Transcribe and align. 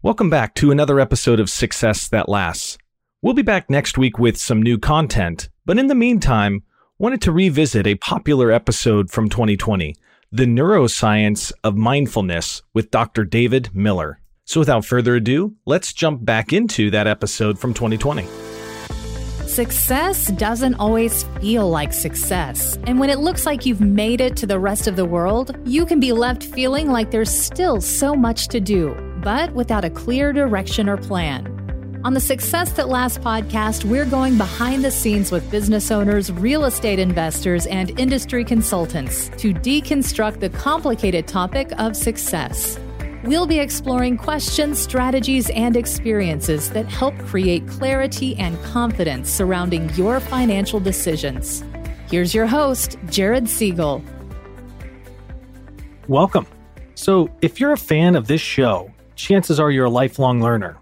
Welcome 0.00 0.30
back 0.30 0.54
to 0.54 0.70
another 0.70 1.00
episode 1.00 1.40
of 1.40 1.50
Success 1.50 2.08
That 2.08 2.28
Lasts. 2.28 2.78
We'll 3.20 3.34
be 3.34 3.42
back 3.42 3.68
next 3.68 3.98
week 3.98 4.16
with 4.16 4.36
some 4.36 4.62
new 4.62 4.78
content, 4.78 5.48
but 5.66 5.76
in 5.76 5.88
the 5.88 5.94
meantime, 5.96 6.62
wanted 7.00 7.20
to 7.22 7.32
revisit 7.32 7.84
a 7.84 7.96
popular 7.96 8.52
episode 8.52 9.10
from 9.10 9.28
2020, 9.28 9.96
The 10.30 10.44
Neuroscience 10.44 11.50
of 11.64 11.76
Mindfulness 11.76 12.62
with 12.72 12.92
Dr. 12.92 13.24
David 13.24 13.74
Miller. 13.74 14.20
So 14.44 14.60
without 14.60 14.84
further 14.84 15.16
ado, 15.16 15.56
let's 15.66 15.92
jump 15.92 16.24
back 16.24 16.52
into 16.52 16.92
that 16.92 17.08
episode 17.08 17.58
from 17.58 17.74
2020. 17.74 18.47
Success 19.48 20.28
doesn't 20.32 20.74
always 20.74 21.24
feel 21.40 21.68
like 21.68 21.92
success. 21.92 22.78
And 22.86 23.00
when 23.00 23.10
it 23.10 23.18
looks 23.18 23.46
like 23.46 23.66
you've 23.66 23.80
made 23.80 24.20
it 24.20 24.36
to 24.36 24.46
the 24.46 24.58
rest 24.58 24.86
of 24.86 24.94
the 24.94 25.06
world, 25.06 25.56
you 25.64 25.86
can 25.86 25.98
be 26.00 26.12
left 26.12 26.44
feeling 26.44 26.90
like 26.90 27.10
there's 27.10 27.30
still 27.30 27.80
so 27.80 28.14
much 28.14 28.48
to 28.48 28.60
do 28.60 28.94
but 29.22 29.52
without 29.52 29.84
a 29.84 29.90
clear 29.90 30.32
direction 30.32 30.88
or 30.88 30.96
plan. 30.96 31.54
On 32.04 32.14
the 32.14 32.20
Success 32.20 32.72
That 32.72 32.88
Lasts 32.88 33.18
podcast, 33.18 33.84
we're 33.84 34.04
going 34.04 34.38
behind 34.38 34.84
the 34.84 34.90
scenes 34.90 35.32
with 35.32 35.50
business 35.50 35.90
owners, 35.90 36.30
real 36.30 36.64
estate 36.64 36.98
investors, 36.98 37.66
and 37.66 37.98
industry 37.98 38.44
consultants 38.44 39.30
to 39.38 39.52
deconstruct 39.52 40.40
the 40.40 40.50
complicated 40.50 41.26
topic 41.26 41.72
of 41.78 41.96
success. 41.96 42.78
We'll 43.28 43.46
be 43.46 43.58
exploring 43.58 44.16
questions, 44.16 44.78
strategies, 44.78 45.50
and 45.50 45.76
experiences 45.76 46.70
that 46.70 46.86
help 46.86 47.14
create 47.26 47.68
clarity 47.68 48.34
and 48.36 48.58
confidence 48.62 49.28
surrounding 49.28 49.90
your 49.96 50.18
financial 50.18 50.80
decisions. 50.80 51.62
Here's 52.10 52.32
your 52.32 52.46
host, 52.46 52.96
Jared 53.10 53.46
Siegel. 53.46 54.02
Welcome. 56.06 56.46
So, 56.94 57.28
if 57.42 57.60
you're 57.60 57.74
a 57.74 57.76
fan 57.76 58.16
of 58.16 58.28
this 58.28 58.40
show, 58.40 58.90
chances 59.14 59.60
are 59.60 59.70
you're 59.70 59.84
a 59.84 59.90
lifelong 59.90 60.40
learner. 60.40 60.78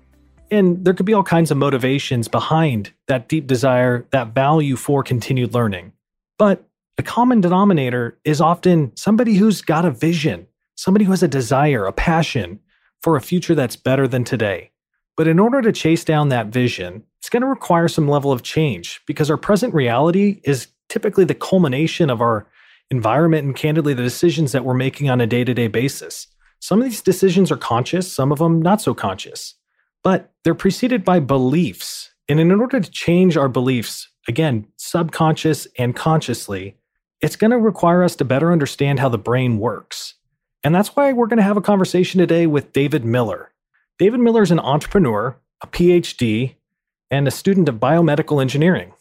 And 0.49 0.85
there 0.85 0.95
could 0.95 1.05
be 1.05 1.15
all 1.15 1.25
kinds 1.25 1.51
of 1.51 1.57
motivations 1.57 2.29
behind 2.29 2.93
that 3.09 3.29
deep 3.29 3.49
desire, 3.49 4.07
that 4.11 4.37
value 4.37 4.77
for 4.77 5.03
continued 5.03 5.53
learning. 5.53 5.95
But 6.39 6.63
a 6.97 7.03
common 7.03 7.41
denominator 7.41 8.21
is 8.25 8.41
often 8.41 8.93
somebody 8.97 9.35
who's 9.35 9.63
got 9.63 9.85
a 9.85 9.91
vision, 9.91 10.47
somebody 10.77 11.05
who 11.05 11.11
has 11.11 11.23
a 11.23 11.29
desire, 11.29 11.87
a 11.87 11.93
passion 11.93 12.61
for 13.03 13.17
a 13.17 13.21
future 13.21 13.55
that's 13.55 13.77
better 13.77 14.07
than 14.07 14.25
today. 14.25 14.71
But 15.17 15.27
in 15.27 15.39
order 15.39 15.63
to 15.63 15.73
chase 15.73 16.05
down 16.05 16.29
that 16.29 16.49
vision, 16.49 17.03
it's 17.19 17.31
going 17.31 17.41
to 17.43 17.49
require 17.49 17.89
some 17.89 18.09
level 18.09 18.31
of 18.31 18.43
change 18.43 19.01
because 19.07 19.31
our 19.31 19.37
present 19.37 19.75
reality 19.75 20.41
is 20.45 20.69
typically 20.89 21.25
the 21.25 21.35
culmination 21.35 22.11
of 22.11 22.21
our 22.21 22.47
environment 22.91 23.47
and 23.47 23.57
candidly 23.57 23.95
the 23.95 24.03
decisions 24.03 24.53
that 24.53 24.65
we're 24.65 24.75
making 24.75 25.11
on 25.11 25.21
a 25.21 25.27
day 25.27 25.43
to 25.43 25.55
day 25.55 25.69
basis. 25.69 26.29
Some 26.61 26.81
of 26.81 26.85
these 26.85 27.03
decisions 27.03 27.51
are 27.51 27.57
conscious, 27.57 28.11
some 28.13 28.31
of 28.31 28.39
them 28.39 28.61
not 28.61 28.81
so 28.81 28.95
conscious, 28.95 29.55
but 30.03 30.33
they're 30.45 30.55
preceded 30.55 31.05
by 31.05 31.21
beliefs. 31.21 32.11
And 32.29 32.41
in 32.41 32.53
order 32.53 32.81
to 32.81 32.91
change 32.91 33.37
our 33.37 33.49
beliefs, 33.49 34.09
again, 34.29 34.67
subconscious 34.77 35.67
and 35.79 35.95
consciously, 35.95 36.77
it's 37.21 37.37
going 37.37 37.51
to 37.51 37.59
require 37.59 38.03
us 38.03 38.17
to 38.17 38.25
better 38.25 38.53
understand 38.53 39.01
how 39.01 39.09
the 39.09 39.19
brain 39.19 39.59
works. 39.59 40.15
And 40.67 40.75
that's 40.75 40.97
why 40.97 41.13
we're 41.13 41.29
going 41.29 41.37
to 41.37 41.45
have 41.45 41.57
a 41.57 41.61
conversation 41.61 42.19
today 42.19 42.45
with 42.49 42.73
David 42.73 43.05
Miller. 43.05 43.53
David 44.01 44.19
Miller 44.19 44.43
is 44.43 44.51
an 44.51 44.59
entrepreneur, 44.59 45.39
a 45.63 45.69
PhD, 45.69 46.57
and 47.09 47.29
a 47.29 47.31
student 47.31 47.69
of 47.69 47.77
biomedical 47.77 48.43
engineering. 48.43 48.93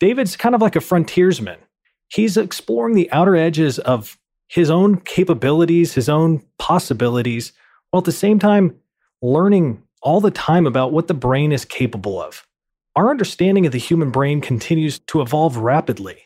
David's 0.00 0.36
kind 0.36 0.52
of 0.52 0.60
like 0.60 0.74
a 0.74 0.80
frontiersman. 0.80 1.60
He's 2.08 2.36
exploring 2.36 2.96
the 2.96 3.08
outer 3.12 3.36
edges 3.36 3.78
of 3.78 4.18
his 4.48 4.68
own 4.68 4.96
capabilities, 4.96 5.94
his 5.94 6.08
own 6.08 6.42
possibilities, 6.58 7.52
while 7.90 8.00
at 8.00 8.04
the 8.04 8.10
same 8.10 8.40
time 8.40 8.80
learning 9.22 9.80
all 10.02 10.20
the 10.20 10.32
time 10.32 10.66
about 10.66 10.92
what 10.92 11.06
the 11.06 11.14
brain 11.14 11.52
is 11.52 11.64
capable 11.64 12.20
of. 12.20 12.48
Our 12.96 13.10
understanding 13.10 13.64
of 13.64 13.70
the 13.70 13.78
human 13.78 14.10
brain 14.10 14.40
continues 14.40 14.98
to 15.06 15.20
evolve 15.20 15.56
rapidly. 15.56 16.24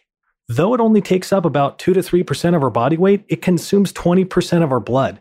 Though 0.49 0.75
it 0.75 0.81
only 0.81 1.01
takes 1.01 1.33
up 1.33 1.45
about 1.45 1.79
2 1.81 1.93
to 1.95 2.01
3% 2.01 2.55
of 2.55 2.63
our 2.63 2.71
body 2.71 2.97
weight, 2.97 3.25
it 3.29 3.43
consumes 3.43 3.93
20% 3.93 4.63
of 4.63 4.71
our 4.71 4.79
blood. 4.79 5.21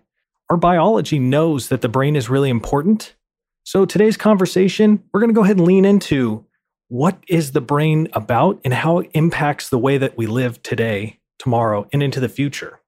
Our 0.52 0.58
biology 0.58 1.18
knows 1.18 1.70
that 1.70 1.82
the 1.82 1.90
brain 1.90 2.16
is 2.16 2.30
really 2.30 2.52
important. 2.52 3.16
So, 3.64 3.86
today's 3.86 4.18
conversation, 4.18 5.04
we're 5.12 5.20
going 5.20 5.32
to 5.32 5.34
go 5.34 5.44
ahead 5.44 5.58
and 5.58 5.66
lean 5.66 5.86
into 5.86 6.46
what 6.90 7.18
is 7.28 7.54
the 7.54 7.62
brain 7.62 8.08
about 8.14 8.62
and 8.64 8.72
how 8.72 9.00
it 9.00 9.10
impacts 9.14 9.70
the 9.70 9.80
way 9.80 9.98
that 9.98 10.16
we 10.16 10.28
live 10.28 10.62
today, 10.62 11.20
tomorrow, 11.40 11.88
and 11.92 12.04
into 12.04 12.20
the 12.20 12.30
future. 12.30 12.80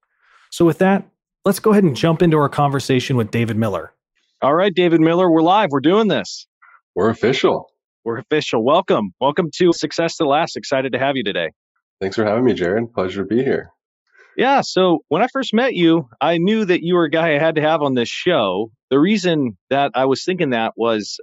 So, 0.51 0.63
with 0.63 0.77
that, 0.77 1.09
let's 1.43 1.59
go 1.59 1.71
ahead 1.71 1.83
and 1.83 1.95
jump 1.95 2.21
into 2.21 2.37
our 2.37 2.49
conversation 2.49 3.17
with 3.17 3.31
David 3.31 3.57
Miller. 3.57 3.91
All 4.43 4.53
right, 4.53 4.71
David 4.71 5.01
Miller, 5.01 5.31
we're 5.31 5.41
live. 5.41 5.69
We're 5.71 5.79
doing 5.79 6.07
this. 6.07 6.45
We're 6.93 7.09
official. 7.09 7.71
We're 8.05 8.19
official. 8.19 8.63
Welcome. 8.63 9.15
Welcome 9.19 9.49
to 9.55 9.73
Success 9.73 10.17
to 10.17 10.27
Last. 10.27 10.55
Excited 10.55 10.91
to 10.91 10.99
have 10.99 11.15
you 11.15 11.23
today. 11.23 11.49
Thanks 11.99 12.15
for 12.15 12.25
having 12.25 12.45
me, 12.45 12.53
Jared. 12.53 12.93
Pleasure 12.93 13.23
to 13.23 13.27
be 13.27 13.43
here. 13.43 13.71
Yeah. 14.35 14.61
So 14.61 14.99
when 15.07 15.23
I 15.23 15.27
first 15.33 15.53
met 15.53 15.73
you, 15.73 16.09
I 16.21 16.37
knew 16.37 16.63
that 16.65 16.83
you 16.83 16.95
were 16.95 17.05
a 17.05 17.09
guy 17.09 17.35
I 17.35 17.39
had 17.39 17.55
to 17.55 17.61
have 17.61 17.81
on 17.81 17.95
this 17.95 18.09
show. 18.09 18.69
The 18.91 18.99
reason 18.99 19.57
that 19.71 19.91
I 19.95 20.05
was 20.05 20.23
thinking 20.23 20.51
that 20.51 20.73
was 20.77 21.19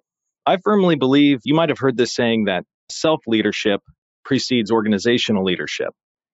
I 0.46 0.58
firmly 0.62 0.96
believe 0.96 1.40
you 1.44 1.54
might 1.54 1.68
have 1.68 1.78
heard 1.78 1.96
this 1.96 2.14
saying 2.14 2.46
that 2.46 2.64
self 2.90 3.20
leadership 3.26 3.80
precedes 4.24 4.70
organizational 4.70 5.44
leadership. 5.44 5.90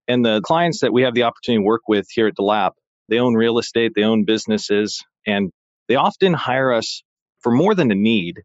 And 0.08 0.24
the 0.24 0.40
clients 0.40 0.80
that 0.80 0.92
we 0.92 1.02
have 1.02 1.14
the 1.14 1.24
opportunity 1.24 1.62
to 1.62 1.66
work 1.66 1.82
with 1.86 2.06
here 2.10 2.26
at 2.26 2.36
Delap, 2.36 2.72
they 3.08 3.18
own 3.18 3.34
real 3.34 3.58
estate, 3.58 3.92
they 3.94 4.02
own 4.02 4.24
businesses, 4.24 5.04
and 5.26 5.50
they 5.88 5.96
often 5.96 6.32
hire 6.32 6.72
us 6.72 7.02
for 7.40 7.52
more 7.52 7.74
than 7.74 7.90
a 7.90 7.94
need. 7.94 8.40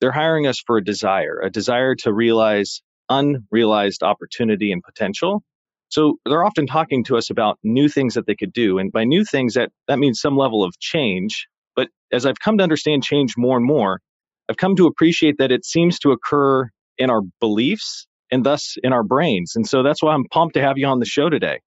They're 0.00 0.12
hiring 0.12 0.46
us 0.46 0.60
for 0.66 0.76
a 0.76 0.84
desire, 0.84 1.40
a 1.42 1.50
desire 1.50 1.94
to 2.00 2.12
realize 2.12 2.82
unrealized 3.08 4.02
opportunity 4.02 4.72
and 4.72 4.82
potential. 4.82 5.42
So 5.88 6.18
they're 6.24 6.44
often 6.44 6.66
talking 6.66 7.04
to 7.04 7.16
us 7.16 7.30
about 7.30 7.58
new 7.62 7.88
things 7.88 8.14
that 8.14 8.26
they 8.26 8.34
could 8.34 8.52
do. 8.52 8.78
And 8.78 8.90
by 8.90 9.04
new 9.04 9.24
things, 9.24 9.54
that, 9.54 9.70
that 9.86 9.98
means 9.98 10.20
some 10.20 10.36
level 10.36 10.64
of 10.64 10.78
change. 10.78 11.46
But 11.76 11.88
as 12.12 12.26
I've 12.26 12.40
come 12.40 12.58
to 12.58 12.64
understand 12.64 13.04
change 13.04 13.34
more 13.36 13.56
and 13.56 13.64
more, 13.64 14.00
I've 14.48 14.56
come 14.56 14.76
to 14.76 14.86
appreciate 14.86 15.38
that 15.38 15.52
it 15.52 15.64
seems 15.64 15.98
to 16.00 16.12
occur 16.12 16.70
in 16.98 17.10
our 17.10 17.22
beliefs 17.40 18.06
and 18.30 18.44
thus 18.44 18.76
in 18.82 18.92
our 18.92 19.04
brains. 19.04 19.52
And 19.54 19.66
so 19.66 19.82
that's 19.82 20.02
why 20.02 20.14
I'm 20.14 20.24
pumped 20.24 20.54
to 20.54 20.62
have 20.62 20.78
you 20.78 20.86
on 20.86 20.98
the 20.98 21.06
show 21.06 21.28
today. 21.28 21.60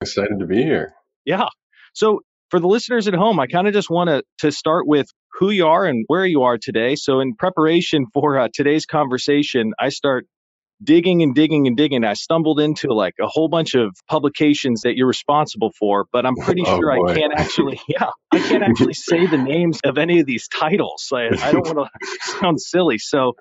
Excited 0.00 0.38
to 0.38 0.46
be 0.46 0.62
here. 0.62 0.94
Yeah. 1.24 1.48
So 1.92 2.20
for 2.50 2.60
the 2.60 2.66
listeners 2.66 3.06
at 3.08 3.14
home, 3.14 3.38
I 3.38 3.46
kind 3.46 3.68
of 3.68 3.74
just 3.74 3.90
want 3.90 4.08
to 4.08 4.22
to 4.38 4.50
start 4.50 4.86
with 4.86 5.08
who 5.38 5.50
you 5.50 5.66
are 5.66 5.84
and 5.84 6.04
where 6.08 6.24
you 6.24 6.42
are 6.42 6.58
today. 6.58 6.96
So 6.96 7.20
in 7.20 7.34
preparation 7.34 8.06
for 8.12 8.38
uh, 8.38 8.48
today's 8.52 8.86
conversation, 8.86 9.72
I 9.78 9.90
start 9.90 10.26
digging 10.82 11.22
and 11.22 11.34
digging 11.34 11.66
and 11.66 11.76
digging. 11.76 12.04
I 12.04 12.14
stumbled 12.14 12.60
into 12.60 12.88
like 12.88 13.14
a 13.20 13.26
whole 13.26 13.48
bunch 13.48 13.74
of 13.74 13.94
publications 14.08 14.82
that 14.82 14.96
you're 14.96 15.06
responsible 15.06 15.72
for, 15.78 16.06
but 16.12 16.24
I'm 16.24 16.36
pretty 16.36 16.62
oh, 16.66 16.78
sure 16.78 16.96
boy. 16.96 17.12
I 17.12 17.14
can't 17.14 17.32
actually, 17.36 17.80
yeah, 17.88 18.10
I 18.32 18.38
can't 18.38 18.62
actually 18.62 18.94
say 18.94 19.26
the 19.26 19.38
names 19.38 19.80
of 19.84 19.98
any 19.98 20.20
of 20.20 20.26
these 20.26 20.48
titles. 20.48 21.08
I, 21.12 21.28
I 21.28 21.52
don't 21.52 21.74
want 21.74 21.88
to 21.88 22.08
sound 22.40 22.60
silly. 22.60 22.98
So 22.98 23.34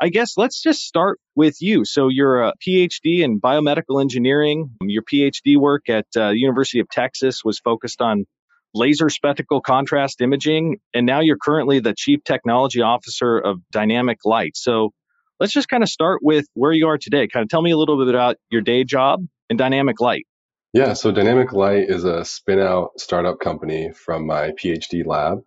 I 0.00 0.08
guess 0.08 0.36
let's 0.36 0.60
just 0.60 0.82
start 0.82 1.20
with 1.34 1.56
you. 1.60 1.84
So 1.84 2.08
you're 2.08 2.42
a 2.42 2.52
PhD 2.66 3.20
in 3.20 3.40
biomedical 3.40 4.00
engineering. 4.00 4.70
Your 4.82 5.02
PhD 5.02 5.56
work 5.56 5.88
at 5.88 6.06
uh, 6.16 6.30
University 6.30 6.80
of 6.80 6.88
Texas 6.90 7.42
was 7.44 7.60
focused 7.60 8.02
on 8.02 8.26
laser 8.74 9.08
speckle 9.08 9.60
contrast 9.60 10.20
imaging, 10.20 10.78
and 10.92 11.06
now 11.06 11.20
you're 11.20 11.38
currently 11.40 11.78
the 11.78 11.94
chief 11.96 12.24
technology 12.24 12.82
officer 12.82 13.38
of 13.38 13.60
Dynamic 13.70 14.18
Light. 14.24 14.56
So 14.56 14.90
let's 15.40 15.52
just 15.52 15.68
kind 15.68 15.82
of 15.82 15.88
start 15.88 16.20
with 16.22 16.46
where 16.54 16.72
you 16.72 16.88
are 16.88 16.98
today. 16.98 17.28
Kind 17.28 17.42
of 17.44 17.48
tell 17.48 17.62
me 17.62 17.70
a 17.70 17.76
little 17.76 17.98
bit 17.98 18.12
about 18.14 18.36
your 18.50 18.62
day 18.62 18.84
job 18.84 19.26
and 19.50 19.58
Dynamic 19.58 20.00
Light. 20.00 20.26
Yeah, 20.72 20.94
so 20.94 21.12
Dynamic 21.12 21.52
Light 21.52 21.88
is 21.88 22.04
a 22.04 22.24
spin 22.24 22.58
out 22.58 22.98
startup 22.98 23.38
company 23.38 23.92
from 23.92 24.26
my 24.26 24.50
PhD 24.50 25.06
lab 25.06 25.42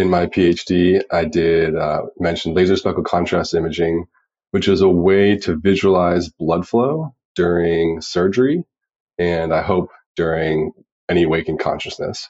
in 0.00 0.08
my 0.08 0.26
PhD, 0.26 1.02
I 1.12 1.24
did 1.24 1.76
uh, 1.76 2.02
mention 2.18 2.54
laser 2.54 2.76
speckle 2.76 3.02
contrast 3.04 3.54
imaging, 3.54 4.06
which 4.50 4.66
is 4.66 4.80
a 4.80 4.88
way 4.88 5.36
to 5.38 5.56
visualize 5.56 6.30
blood 6.30 6.66
flow 6.66 7.14
during 7.36 8.00
surgery, 8.00 8.64
and 9.18 9.52
I 9.52 9.62
hope 9.62 9.90
during 10.16 10.72
any 11.08 11.26
waking 11.26 11.58
consciousness. 11.58 12.28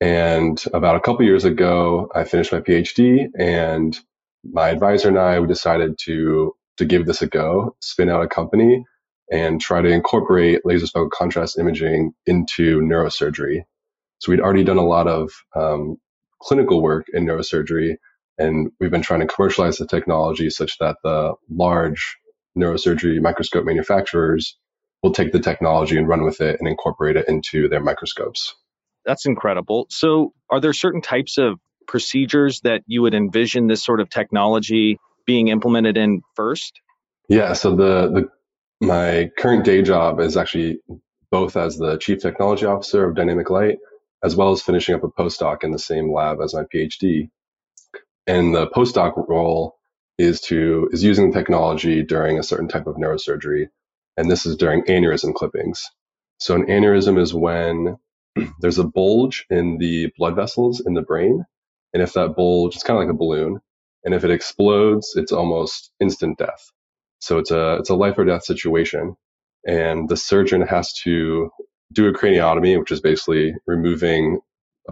And 0.00 0.62
about 0.74 0.96
a 0.96 1.00
couple 1.00 1.24
years 1.24 1.44
ago, 1.44 2.10
I 2.14 2.24
finished 2.24 2.52
my 2.52 2.60
PhD, 2.60 3.28
and 3.38 3.96
my 4.44 4.70
advisor 4.70 5.08
and 5.08 5.18
I 5.18 5.40
we 5.40 5.46
decided 5.46 5.98
to 6.04 6.54
to 6.78 6.84
give 6.84 7.06
this 7.06 7.22
a 7.22 7.26
go, 7.26 7.76
spin 7.80 8.08
out 8.08 8.22
a 8.22 8.28
company, 8.28 8.84
and 9.30 9.60
try 9.60 9.82
to 9.82 9.88
incorporate 9.88 10.64
laser 10.64 10.86
speckle 10.86 11.10
contrast 11.10 11.58
imaging 11.58 12.12
into 12.26 12.80
neurosurgery. 12.80 13.62
So 14.18 14.30
we'd 14.30 14.40
already 14.40 14.64
done 14.64 14.78
a 14.78 14.86
lot 14.86 15.08
of 15.08 15.30
um, 15.54 15.96
clinical 16.40 16.82
work 16.82 17.06
in 17.12 17.26
neurosurgery. 17.26 17.96
And 18.38 18.70
we've 18.80 18.90
been 18.90 19.02
trying 19.02 19.20
to 19.20 19.26
commercialize 19.26 19.78
the 19.78 19.86
technology 19.86 20.50
such 20.50 20.78
that 20.78 20.96
the 21.02 21.34
large 21.50 22.16
neurosurgery 22.58 23.20
microscope 23.20 23.64
manufacturers 23.64 24.56
will 25.02 25.12
take 25.12 25.32
the 25.32 25.40
technology 25.40 25.96
and 25.96 26.08
run 26.08 26.24
with 26.24 26.40
it 26.40 26.58
and 26.58 26.68
incorporate 26.68 27.16
it 27.16 27.28
into 27.28 27.68
their 27.68 27.82
microscopes. 27.82 28.54
That's 29.04 29.26
incredible. 29.26 29.86
So, 29.90 30.32
are 30.48 30.60
there 30.60 30.72
certain 30.72 31.00
types 31.02 31.38
of 31.38 31.58
procedures 31.86 32.60
that 32.60 32.82
you 32.86 33.02
would 33.02 33.14
envision 33.14 33.66
this 33.66 33.84
sort 33.84 34.00
of 34.00 34.08
technology 34.10 34.98
being 35.26 35.48
implemented 35.48 35.96
in 35.96 36.22
first? 36.34 36.80
Yeah, 37.28 37.52
so 37.52 37.74
the, 37.76 38.10
the 38.10 38.28
my 38.86 39.30
current 39.38 39.64
day 39.64 39.82
job 39.82 40.20
is 40.20 40.36
actually 40.36 40.80
both 41.30 41.56
as 41.56 41.78
the 41.78 41.96
chief 41.96 42.20
technology 42.20 42.66
officer 42.66 43.08
of 43.08 43.14
Dynamic 43.14 43.48
Light, 43.48 43.78
as 44.22 44.36
well 44.36 44.52
as 44.52 44.60
finishing 44.60 44.94
up 44.94 45.04
a 45.04 45.08
postdoc 45.08 45.64
in 45.64 45.70
the 45.70 45.78
same 45.78 46.12
lab 46.12 46.40
as 46.42 46.54
my 46.54 46.64
PhD. 46.64 47.30
And 48.26 48.54
the 48.54 48.66
postdoc 48.68 49.28
role 49.28 49.76
is 50.18 50.40
to 50.42 50.88
is 50.92 51.02
using 51.02 51.32
technology 51.32 52.02
during 52.02 52.38
a 52.38 52.42
certain 52.42 52.68
type 52.68 52.86
of 52.86 52.96
neurosurgery, 52.96 53.68
and 54.16 54.30
this 54.30 54.46
is 54.46 54.56
during 54.56 54.82
aneurysm 54.82 55.34
clippings. 55.34 55.88
So 56.38 56.54
an 56.54 56.66
aneurysm 56.66 57.18
is 57.18 57.32
when 57.32 57.96
there's 58.60 58.78
a 58.78 58.84
bulge 58.84 59.46
in 59.48 59.78
the 59.78 60.12
blood 60.18 60.36
vessels 60.36 60.82
in 60.84 60.94
the 60.94 61.02
brain, 61.02 61.44
and 61.94 62.02
if 62.02 62.14
that 62.14 62.36
bulge, 62.36 62.74
it's 62.76 62.84
kind 62.84 62.98
of 62.98 63.04
like 63.06 63.14
a 63.14 63.18
balloon, 63.18 63.60
and 64.04 64.14
if 64.14 64.24
it 64.24 64.30
explodes, 64.30 65.12
it's 65.16 65.32
almost 65.32 65.92
instant 66.00 66.38
death. 66.38 66.70
So 67.20 67.38
it's 67.38 67.50
a 67.50 67.76
it's 67.76 67.90
a 67.90 67.94
life 67.96 68.18
or 68.18 68.24
death 68.24 68.44
situation, 68.44 69.16
and 69.66 70.08
the 70.08 70.16
surgeon 70.16 70.62
has 70.62 70.92
to 71.04 71.50
do 71.92 72.08
a 72.08 72.12
craniotomy, 72.12 72.78
which 72.78 72.92
is 72.92 73.00
basically 73.00 73.54
removing 73.66 74.40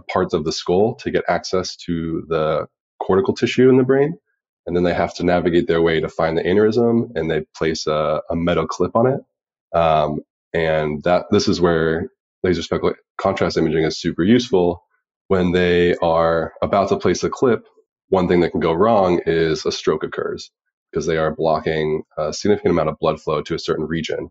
parts 0.09 0.33
of 0.33 0.45
the 0.45 0.51
skull 0.51 0.95
to 0.95 1.11
get 1.11 1.23
access 1.27 1.75
to 1.75 2.23
the 2.29 2.67
cortical 3.01 3.33
tissue 3.33 3.69
in 3.69 3.77
the 3.77 3.83
brain. 3.83 4.17
And 4.65 4.75
then 4.75 4.83
they 4.83 4.93
have 4.93 5.13
to 5.15 5.25
navigate 5.25 5.67
their 5.67 5.81
way 5.81 5.99
to 5.99 6.09
find 6.09 6.37
the 6.37 6.43
aneurysm 6.43 7.11
and 7.15 7.29
they 7.29 7.43
place 7.55 7.87
a, 7.87 8.21
a 8.29 8.35
metal 8.35 8.67
clip 8.67 8.95
on 8.95 9.07
it. 9.07 9.77
Um, 9.77 10.21
and 10.53 11.03
that 11.03 11.25
this 11.31 11.47
is 11.47 11.61
where 11.61 12.09
laser 12.43 12.63
speckle 12.63 12.93
contrast 13.19 13.57
imaging 13.57 13.83
is 13.85 13.99
super 13.99 14.23
useful 14.23 14.83
when 15.31 15.53
they 15.53 15.95
are 16.01 16.51
about 16.61 16.89
to 16.89 16.97
place 16.97 17.23
a 17.23 17.29
clip. 17.29 17.65
One 18.09 18.27
thing 18.27 18.41
that 18.41 18.49
can 18.49 18.59
go 18.59 18.73
wrong 18.73 19.21
is 19.25 19.65
a 19.65 19.71
stroke 19.71 20.03
occurs 20.03 20.51
because 20.91 21.05
they 21.05 21.15
are 21.15 21.33
blocking 21.33 22.03
a 22.17 22.33
significant 22.33 22.73
amount 22.73 22.89
of 22.89 22.99
blood 22.99 23.21
flow 23.21 23.41
to 23.43 23.55
a 23.55 23.59
certain 23.59 23.87
region. 23.87 24.29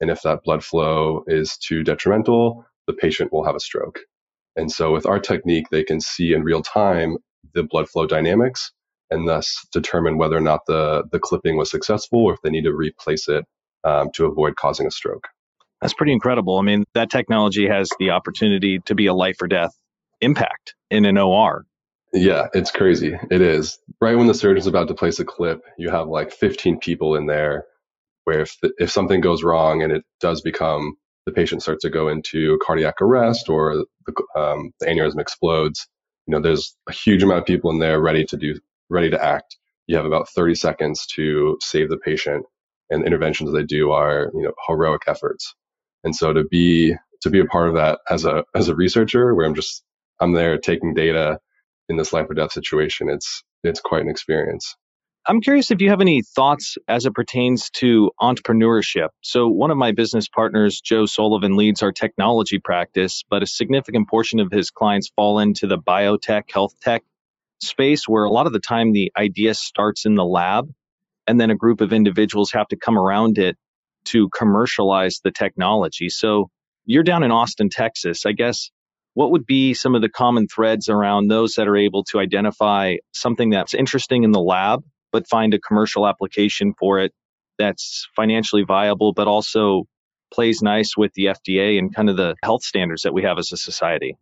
And 0.00 0.08
if 0.10 0.22
that 0.22 0.44
blood 0.44 0.64
flow 0.64 1.22
is 1.26 1.58
too 1.58 1.84
detrimental, 1.84 2.64
the 2.86 2.94
patient 2.94 3.30
will 3.30 3.44
have 3.44 3.56
a 3.56 3.60
stroke. 3.60 3.98
And 4.56 4.72
so 4.72 4.90
with 4.90 5.04
our 5.04 5.20
technique, 5.20 5.66
they 5.70 5.84
can 5.84 6.00
see 6.00 6.32
in 6.32 6.44
real 6.44 6.62
time 6.62 7.18
the 7.52 7.62
blood 7.62 7.90
flow 7.90 8.06
dynamics 8.06 8.72
and 9.10 9.28
thus 9.28 9.66
determine 9.70 10.16
whether 10.16 10.38
or 10.38 10.40
not 10.40 10.60
the, 10.66 11.04
the 11.12 11.18
clipping 11.18 11.58
was 11.58 11.70
successful 11.70 12.20
or 12.24 12.32
if 12.32 12.40
they 12.42 12.48
need 12.48 12.64
to 12.64 12.72
replace 12.72 13.28
it 13.28 13.44
um, 13.84 14.08
to 14.14 14.24
avoid 14.24 14.56
causing 14.56 14.86
a 14.86 14.90
stroke. 14.90 15.28
That's 15.82 15.92
pretty 15.92 16.14
incredible. 16.14 16.56
I 16.56 16.62
mean, 16.62 16.84
that 16.94 17.10
technology 17.10 17.68
has 17.68 17.90
the 17.98 18.10
opportunity 18.10 18.78
to 18.86 18.94
be 18.94 19.08
a 19.08 19.14
life 19.14 19.42
or 19.42 19.46
death 19.46 19.77
impact 20.20 20.74
in 20.90 21.04
an 21.04 21.18
OR. 21.18 21.66
Yeah, 22.12 22.46
it's 22.54 22.70
crazy. 22.70 23.14
It 23.30 23.40
is. 23.42 23.78
Right 24.00 24.16
when 24.16 24.26
the 24.26 24.34
surgeon's 24.34 24.66
about 24.66 24.88
to 24.88 24.94
place 24.94 25.18
a 25.18 25.24
clip, 25.24 25.60
you 25.76 25.90
have 25.90 26.08
like 26.08 26.32
15 26.32 26.78
people 26.78 27.16
in 27.16 27.26
there 27.26 27.66
where 28.24 28.40
if, 28.40 28.56
the, 28.62 28.72
if 28.78 28.90
something 28.90 29.20
goes 29.20 29.42
wrong 29.42 29.82
and 29.82 29.92
it 29.92 30.04
does 30.20 30.40
become 30.40 30.94
the 31.26 31.32
patient 31.32 31.62
starts 31.62 31.82
to 31.82 31.90
go 31.90 32.08
into 32.08 32.58
cardiac 32.64 33.02
arrest 33.02 33.50
or 33.50 33.84
the, 34.06 34.40
um, 34.40 34.72
the 34.80 34.86
aneurysm 34.86 35.20
explodes, 35.20 35.86
you 36.26 36.32
know, 36.32 36.40
there's 36.40 36.74
a 36.88 36.92
huge 36.92 37.22
amount 37.22 37.40
of 37.40 37.46
people 37.46 37.70
in 37.70 37.78
there 37.78 38.00
ready 38.00 38.24
to 38.24 38.36
do, 38.36 38.58
ready 38.88 39.10
to 39.10 39.22
act. 39.22 39.56
You 39.86 39.96
have 39.96 40.06
about 40.06 40.28
30 40.30 40.54
seconds 40.54 41.06
to 41.14 41.58
save 41.60 41.90
the 41.90 41.98
patient 41.98 42.46
and 42.90 43.02
the 43.02 43.06
interventions 43.06 43.52
they 43.52 43.64
do 43.64 43.90
are, 43.92 44.30
you 44.34 44.42
know, 44.42 44.52
heroic 44.66 45.02
efforts. 45.06 45.54
And 46.04 46.16
so 46.16 46.32
to 46.32 46.44
be, 46.44 46.94
to 47.22 47.30
be 47.30 47.40
a 47.40 47.44
part 47.44 47.68
of 47.68 47.74
that 47.74 48.00
as 48.08 48.24
a, 48.24 48.44
as 48.54 48.68
a 48.68 48.74
researcher 48.74 49.34
where 49.34 49.46
I'm 49.46 49.54
just, 49.54 49.82
I'm 50.20 50.32
there 50.32 50.58
taking 50.58 50.94
data 50.94 51.38
in 51.88 51.96
this 51.96 52.12
life 52.12 52.28
or 52.28 52.34
death 52.34 52.52
situation, 52.52 53.08
it's, 53.08 53.42
it's 53.64 53.80
quite 53.80 54.02
an 54.02 54.10
experience. 54.10 54.76
I'm 55.26 55.42
curious 55.42 55.70
if 55.70 55.82
you 55.82 55.90
have 55.90 56.00
any 56.00 56.22
thoughts 56.22 56.78
as 56.88 57.04
it 57.04 57.14
pertains 57.14 57.68
to 57.74 58.10
entrepreneurship. 58.18 59.08
So, 59.20 59.48
one 59.48 59.70
of 59.70 59.76
my 59.76 59.92
business 59.92 60.26
partners, 60.26 60.80
Joe 60.80 61.04
Sullivan, 61.04 61.54
leads 61.54 61.82
our 61.82 61.92
technology 61.92 62.58
practice, 62.58 63.24
but 63.28 63.42
a 63.42 63.46
significant 63.46 64.08
portion 64.08 64.40
of 64.40 64.50
his 64.50 64.70
clients 64.70 65.10
fall 65.14 65.38
into 65.38 65.66
the 65.66 65.76
biotech, 65.76 66.50
health 66.50 66.74
tech 66.80 67.02
space, 67.60 68.08
where 68.08 68.24
a 68.24 68.30
lot 68.30 68.46
of 68.46 68.54
the 68.54 68.58
time 68.58 68.92
the 68.92 69.12
idea 69.18 69.52
starts 69.52 70.06
in 70.06 70.14
the 70.14 70.24
lab, 70.24 70.72
and 71.26 71.38
then 71.38 71.50
a 71.50 71.56
group 71.56 71.82
of 71.82 71.92
individuals 71.92 72.52
have 72.52 72.68
to 72.68 72.76
come 72.76 72.98
around 72.98 73.36
it 73.36 73.58
to 74.06 74.30
commercialize 74.30 75.20
the 75.22 75.30
technology. 75.30 76.08
So, 76.08 76.48
you're 76.86 77.02
down 77.02 77.22
in 77.22 77.32
Austin, 77.32 77.68
Texas. 77.68 78.24
I 78.24 78.32
guess 78.32 78.70
what 79.14 79.32
would 79.32 79.46
be 79.46 79.74
some 79.74 79.94
of 79.94 80.02
the 80.02 80.08
common 80.08 80.46
threads 80.48 80.88
around 80.88 81.28
those 81.28 81.54
that 81.54 81.68
are 81.68 81.76
able 81.76 82.04
to 82.04 82.20
identify 82.20 82.96
something 83.12 83.50
that's 83.50 83.74
interesting 83.74 84.24
in 84.24 84.30
the 84.30 84.40
lab 84.40 84.82
but 85.12 85.28
find 85.28 85.54
a 85.54 85.58
commercial 85.58 86.06
application 86.06 86.74
for 86.78 87.00
it 87.00 87.12
that's 87.58 88.08
financially 88.14 88.64
viable, 88.64 89.12
but 89.12 89.26
also 89.26 89.84
plays 90.32 90.62
nice 90.62 90.96
with 90.96 91.12
the 91.14 91.26
FDA 91.26 91.78
and 91.78 91.94
kind 91.94 92.10
of 92.10 92.16
the 92.16 92.36
health 92.42 92.62
standards 92.62 93.02
that 93.02 93.14
we 93.14 93.22
have 93.22 93.38
as 93.38 93.52
a 93.52 93.56
society? 93.56 94.16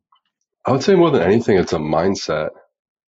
I 0.64 0.72
would 0.72 0.82
say 0.82 0.94
more 0.94 1.10
than 1.10 1.22
anything, 1.22 1.58
it's 1.58 1.72
a 1.72 1.78
mindset. 1.78 2.50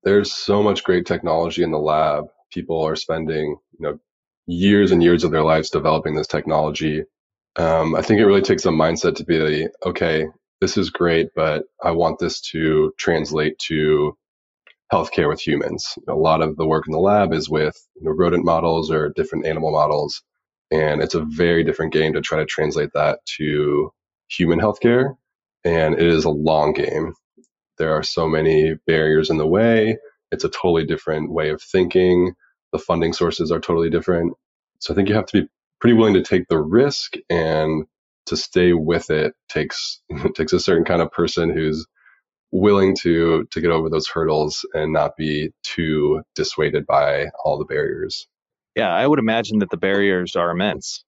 There's 0.04 0.32
so 0.32 0.62
much 0.62 0.84
great 0.84 1.06
technology 1.06 1.64
in 1.64 1.72
the 1.72 1.80
lab. 1.80 2.26
People 2.52 2.82
are 2.84 2.96
spending, 2.96 3.58
you 3.80 3.80
know, 3.80 4.00
years 4.46 4.92
and 4.92 5.04
years 5.04 5.24
of 5.24 5.32
their 5.32 5.44
lives 5.44 5.70
developing 5.70 6.16
this 6.16 6.28
technology. 6.28 7.04
Um, 7.56 7.96
I 7.96 8.02
think 8.02 8.20
it 8.20 8.26
really 8.26 8.42
takes 8.42 8.66
a 8.66 8.70
mindset 8.70 9.16
to 9.16 9.26
be, 9.26 9.68
okay, 9.86 10.28
this 10.62 10.78
is 10.78 10.90
great, 10.90 11.30
but 11.36 11.64
I 11.84 11.92
want 11.92 12.20
this 12.20 12.42
to 12.52 12.94
translate 12.98 13.58
to 13.68 14.18
healthcare 14.92 15.28
with 15.30 15.46
humans. 15.46 15.96
A 16.08 16.16
lot 16.16 16.42
of 16.42 16.56
the 16.56 16.66
work 16.68 16.86
in 16.88 16.94
the 16.94 17.00
lab 17.00 17.34
is 17.34 17.50
with 17.50 17.76
you 17.96 18.06
know, 18.06 18.12
rodent 18.12 18.46
models 18.46 18.90
or 18.90 19.12
different 19.16 19.46
animal 19.46 19.72
models, 19.72 20.24
and 20.72 21.02
it's 21.02 21.16
a 21.16 21.26
very 21.26 21.64
different 21.64 21.94
game 21.94 22.14
to 22.14 22.22
try 22.22 22.40
to 22.40 22.46
translate 22.46 22.92
that 22.94 23.20
to 23.38 23.92
human 24.30 24.60
healthcare. 24.60 25.16
And 25.64 25.96
it 25.96 26.08
is 26.08 26.26
a 26.26 26.30
long 26.30 26.74
game. 26.74 27.14
There 27.78 27.94
are 27.94 28.04
so 28.04 28.28
many 28.28 28.76
barriers 28.88 29.30
in 29.30 29.38
the 29.38 29.48
way. 29.48 29.98
It's 30.32 30.44
a 30.44 30.50
totally 30.50 30.86
different 30.86 31.32
way 31.32 31.50
of 31.50 31.62
thinking. 31.62 32.34
The 32.72 32.80
funding 32.80 33.14
sources 33.14 33.52
are 33.52 33.60
totally 33.60 33.90
different. 33.90 34.34
So 34.80 34.94
I 34.94 34.96
think 34.96 35.10
you 35.10 35.16
have 35.16 35.26
to 35.28 35.42
be 35.42 35.50
pretty 35.80 35.96
willing 35.96 36.16
to 36.16 36.24
take 36.24 36.48
the 36.48 36.60
risk 36.60 37.16
and 37.30 37.86
to 38.28 38.38
stay 38.38 38.74
with 38.74 39.10
it 39.10 39.34
takes 39.50 40.02
takes 40.36 40.54
a 40.54 40.60
certain 40.60 40.86
kind 40.86 41.02
of 41.02 41.12
person 41.12 41.50
who's 41.50 41.86
willing 42.52 42.96
to 43.02 43.46
to 43.52 43.62
get 43.62 43.72
over 43.72 43.90
those 43.90 44.08
hurdles 44.08 44.66
and 44.74 44.94
not 44.94 45.12
be 45.18 45.50
too 45.64 46.22
dissuaded 46.36 46.86
by 46.86 47.28
all 47.44 47.58
the 47.58 47.66
barriers. 47.66 48.28
Yeah, 48.76 48.90
I 48.90 49.06
would 49.06 49.20
imagine 49.20 49.60
that 49.60 49.70
the 49.70 49.78
barriers 49.78 50.36
are 50.36 50.52
immense 50.52 51.04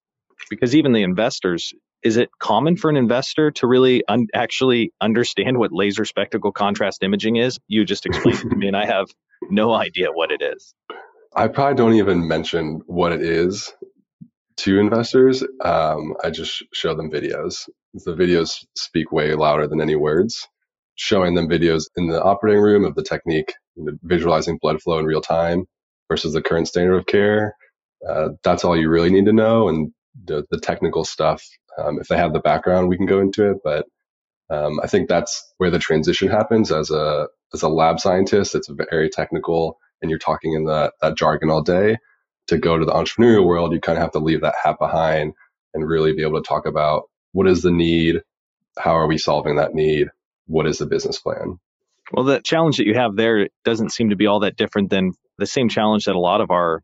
because 0.49 0.75
even 0.75 0.91
the 0.93 1.03
investors 1.03 1.73
is 2.01 2.17
it 2.17 2.29
common 2.39 2.77
for 2.77 2.89
an 2.89 2.95
investor 2.95 3.51
to 3.51 3.67
really 3.67 4.03
un- 4.07 4.27
actually 4.33 4.93
understand 5.01 5.57
what 5.57 5.71
laser 5.73 6.05
spectacle 6.05 6.51
contrast 6.51 7.03
imaging 7.03 7.35
is? 7.35 7.59
You 7.67 7.83
just 7.83 8.05
explained 8.05 8.39
it 8.39 8.49
to 8.49 8.55
me, 8.55 8.67
and 8.67 8.77
I 8.77 8.85
have 8.85 9.07
no 9.49 9.73
idea 9.73 10.07
what 10.11 10.31
it 10.31 10.41
is. 10.41 10.73
I 11.35 11.47
probably 11.47 11.75
don't 11.75 11.93
even 11.95 12.27
mention 12.27 12.81
what 12.87 13.11
it 13.11 13.21
is 13.21 13.73
to 14.59 14.79
investors. 14.79 15.43
Um, 15.63 16.15
I 16.23 16.31
just 16.31 16.63
show 16.73 16.95
them 16.95 17.11
videos. 17.11 17.69
The 17.93 18.15
videos 18.15 18.65
speak 18.75 19.11
way 19.11 19.33
louder 19.35 19.67
than 19.67 19.81
any 19.81 19.95
words 19.97 20.39
showing 20.95 21.35
them 21.35 21.49
videos 21.49 21.85
in 21.97 22.07
the 22.07 22.21
operating 22.21 22.61
room 22.61 22.85
of 22.85 22.95
the 22.95 23.03
technique, 23.03 23.53
visualizing 24.03 24.59
blood 24.61 24.81
flow 24.81 24.99
in 24.99 25.05
real 25.05 25.21
time 25.21 25.65
versus 26.09 26.33
the 26.33 26.41
current 26.41 26.67
standard 26.67 26.97
of 26.97 27.05
care. 27.05 27.55
Uh, 28.07 28.29
that's 28.43 28.65
all 28.65 28.77
you 28.77 28.89
really 28.89 29.09
need 29.11 29.25
to 29.25 29.33
know. 29.33 29.69
And 29.69 29.93
the, 30.25 30.45
the 30.51 30.59
technical 30.59 31.05
stuff, 31.05 31.43
um, 31.77 31.99
if 32.01 32.09
they 32.09 32.17
have 32.17 32.33
the 32.33 32.41
background, 32.41 32.89
we 32.89 32.97
can 32.97 33.07
go 33.07 33.21
into 33.21 33.51
it. 33.51 33.57
But 33.63 33.85
um, 34.49 34.79
I 34.83 34.87
think 34.87 35.09
that's 35.09 35.53
where 35.57 35.71
the 35.71 35.79
transition 35.79 36.29
happens 36.29 36.71
as 36.71 36.91
a 36.91 37.27
as 37.53 37.63
a 37.63 37.69
lab 37.69 37.99
scientist. 37.99 38.55
It's 38.55 38.69
very 38.91 39.09
technical, 39.09 39.79
and 40.01 40.09
you're 40.09 40.19
talking 40.19 40.53
in 40.53 40.65
the, 40.65 40.91
that 41.01 41.17
jargon 41.17 41.49
all 41.51 41.63
day. 41.63 41.97
To 42.49 42.57
go 42.57 42.77
to 42.77 42.85
the 42.85 42.91
entrepreneurial 42.91 43.45
world, 43.45 43.73
you 43.73 43.79
kind 43.79 43.97
of 43.97 44.01
have 44.01 44.11
to 44.13 44.19
leave 44.19 44.41
that 44.41 44.55
hat 44.63 44.77
behind 44.79 45.33
and 45.73 45.87
really 45.87 46.13
be 46.13 46.23
able 46.23 46.41
to 46.41 46.47
talk 46.47 46.65
about 46.65 47.03
what 47.31 47.47
is 47.47 47.61
the 47.61 47.71
need, 47.71 48.21
how 48.77 48.97
are 48.97 49.07
we 49.07 49.17
solving 49.17 49.57
that 49.57 49.73
need, 49.75 50.07
what 50.47 50.65
is 50.65 50.79
the 50.79 50.87
business 50.87 51.19
plan? 51.19 51.59
Well, 52.11 52.25
the 52.25 52.41
challenge 52.41 52.77
that 52.77 52.87
you 52.87 52.95
have 52.95 53.15
there 53.15 53.49
doesn't 53.63 53.91
seem 53.91 54.09
to 54.09 54.15
be 54.15 54.25
all 54.25 54.39
that 54.39 54.57
different 54.57 54.89
than 54.89 55.11
the 55.37 55.45
same 55.45 55.69
challenge 55.69 56.05
that 56.05 56.15
a 56.15 56.19
lot 56.19 56.41
of 56.41 56.49
our 56.49 56.81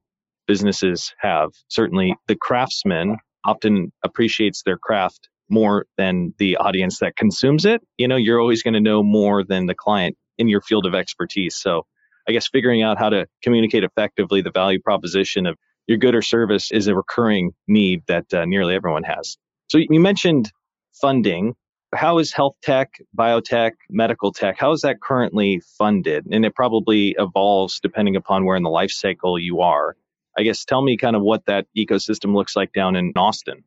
businesses 0.48 1.13
have. 1.19 1.50
Certainly, 1.67 2.15
the 2.27 2.36
craftsman 2.36 3.17
often 3.43 3.91
appreciates 4.03 4.62
their 4.63 4.77
craft 4.77 5.29
more 5.50 5.86
than 5.98 6.34
the 6.38 6.57
audience 6.57 7.00
that 7.00 7.15
consumes 7.15 7.65
it. 7.65 7.81
You 7.98 8.07
know, 8.07 8.17
you're 8.17 8.39
always 8.39 8.62
going 8.62 8.75
to 8.75 8.81
know 8.81 9.01
more 9.01 9.43
than 9.43 9.65
the 9.65 9.75
client 9.75 10.15
in 10.38 10.48
your 10.48 10.62
field 10.62 10.86
of 10.86 10.93
expertise. 10.93 11.55
So, 11.55 11.88
I 12.27 12.32
guess 12.32 12.48
figuring 12.48 12.82
out 12.82 12.98
how 12.98 13.10
to 13.10 13.27
communicate 13.44 13.84
effectively 13.84 14.41
the 14.41 14.51
value 14.51 14.79
proposition 14.82 15.46
of 15.46 15.58
your 15.88 15.98
good 15.98 16.15
or 16.15 16.22
service 16.22 16.72
is 16.72 16.88
a 16.88 16.96
recurring 16.96 17.51
need 17.67 18.03
that 18.08 18.34
uh, 18.34 18.46
nearly 18.46 18.75
everyone 18.75 19.03
has. 19.03 19.38
So, 19.67 19.77
you 19.77 20.00
mentioned 20.00 20.51
funding 21.00 21.55
how 21.96 22.20
is 22.20 22.34
health 22.34 22.55
tech, 22.62 22.94
biotech, 23.17 23.72
medical 23.89 24.32
tech, 24.32 24.58
how 24.60 24.72
is 24.72 24.82
that 24.82 25.01
currently 25.01 25.62
funded? 25.77 26.27
And 26.32 26.46
it 26.46 26.55
probably 26.55 27.15
evolves 27.17 27.79
depending 27.79 28.15
upon 28.15 28.46
where 28.46 28.58
in 28.58 28.63
the 28.63 28.70
life 28.70 28.91
cycle 28.91 29.39
you 29.39 29.62
are. 29.62 29.96
I 30.38 30.44
guess 30.44 30.65
tell 30.65 30.82
me 30.82 30.98
kind 30.98 31.15
of 31.15 31.22
what 31.22 31.46
that 31.46 31.67
ecosystem 31.77 32.36
looks 32.36 32.55
like 32.55 32.74
down 32.74 32.96
in 32.96 33.13
Austin. 33.15 33.63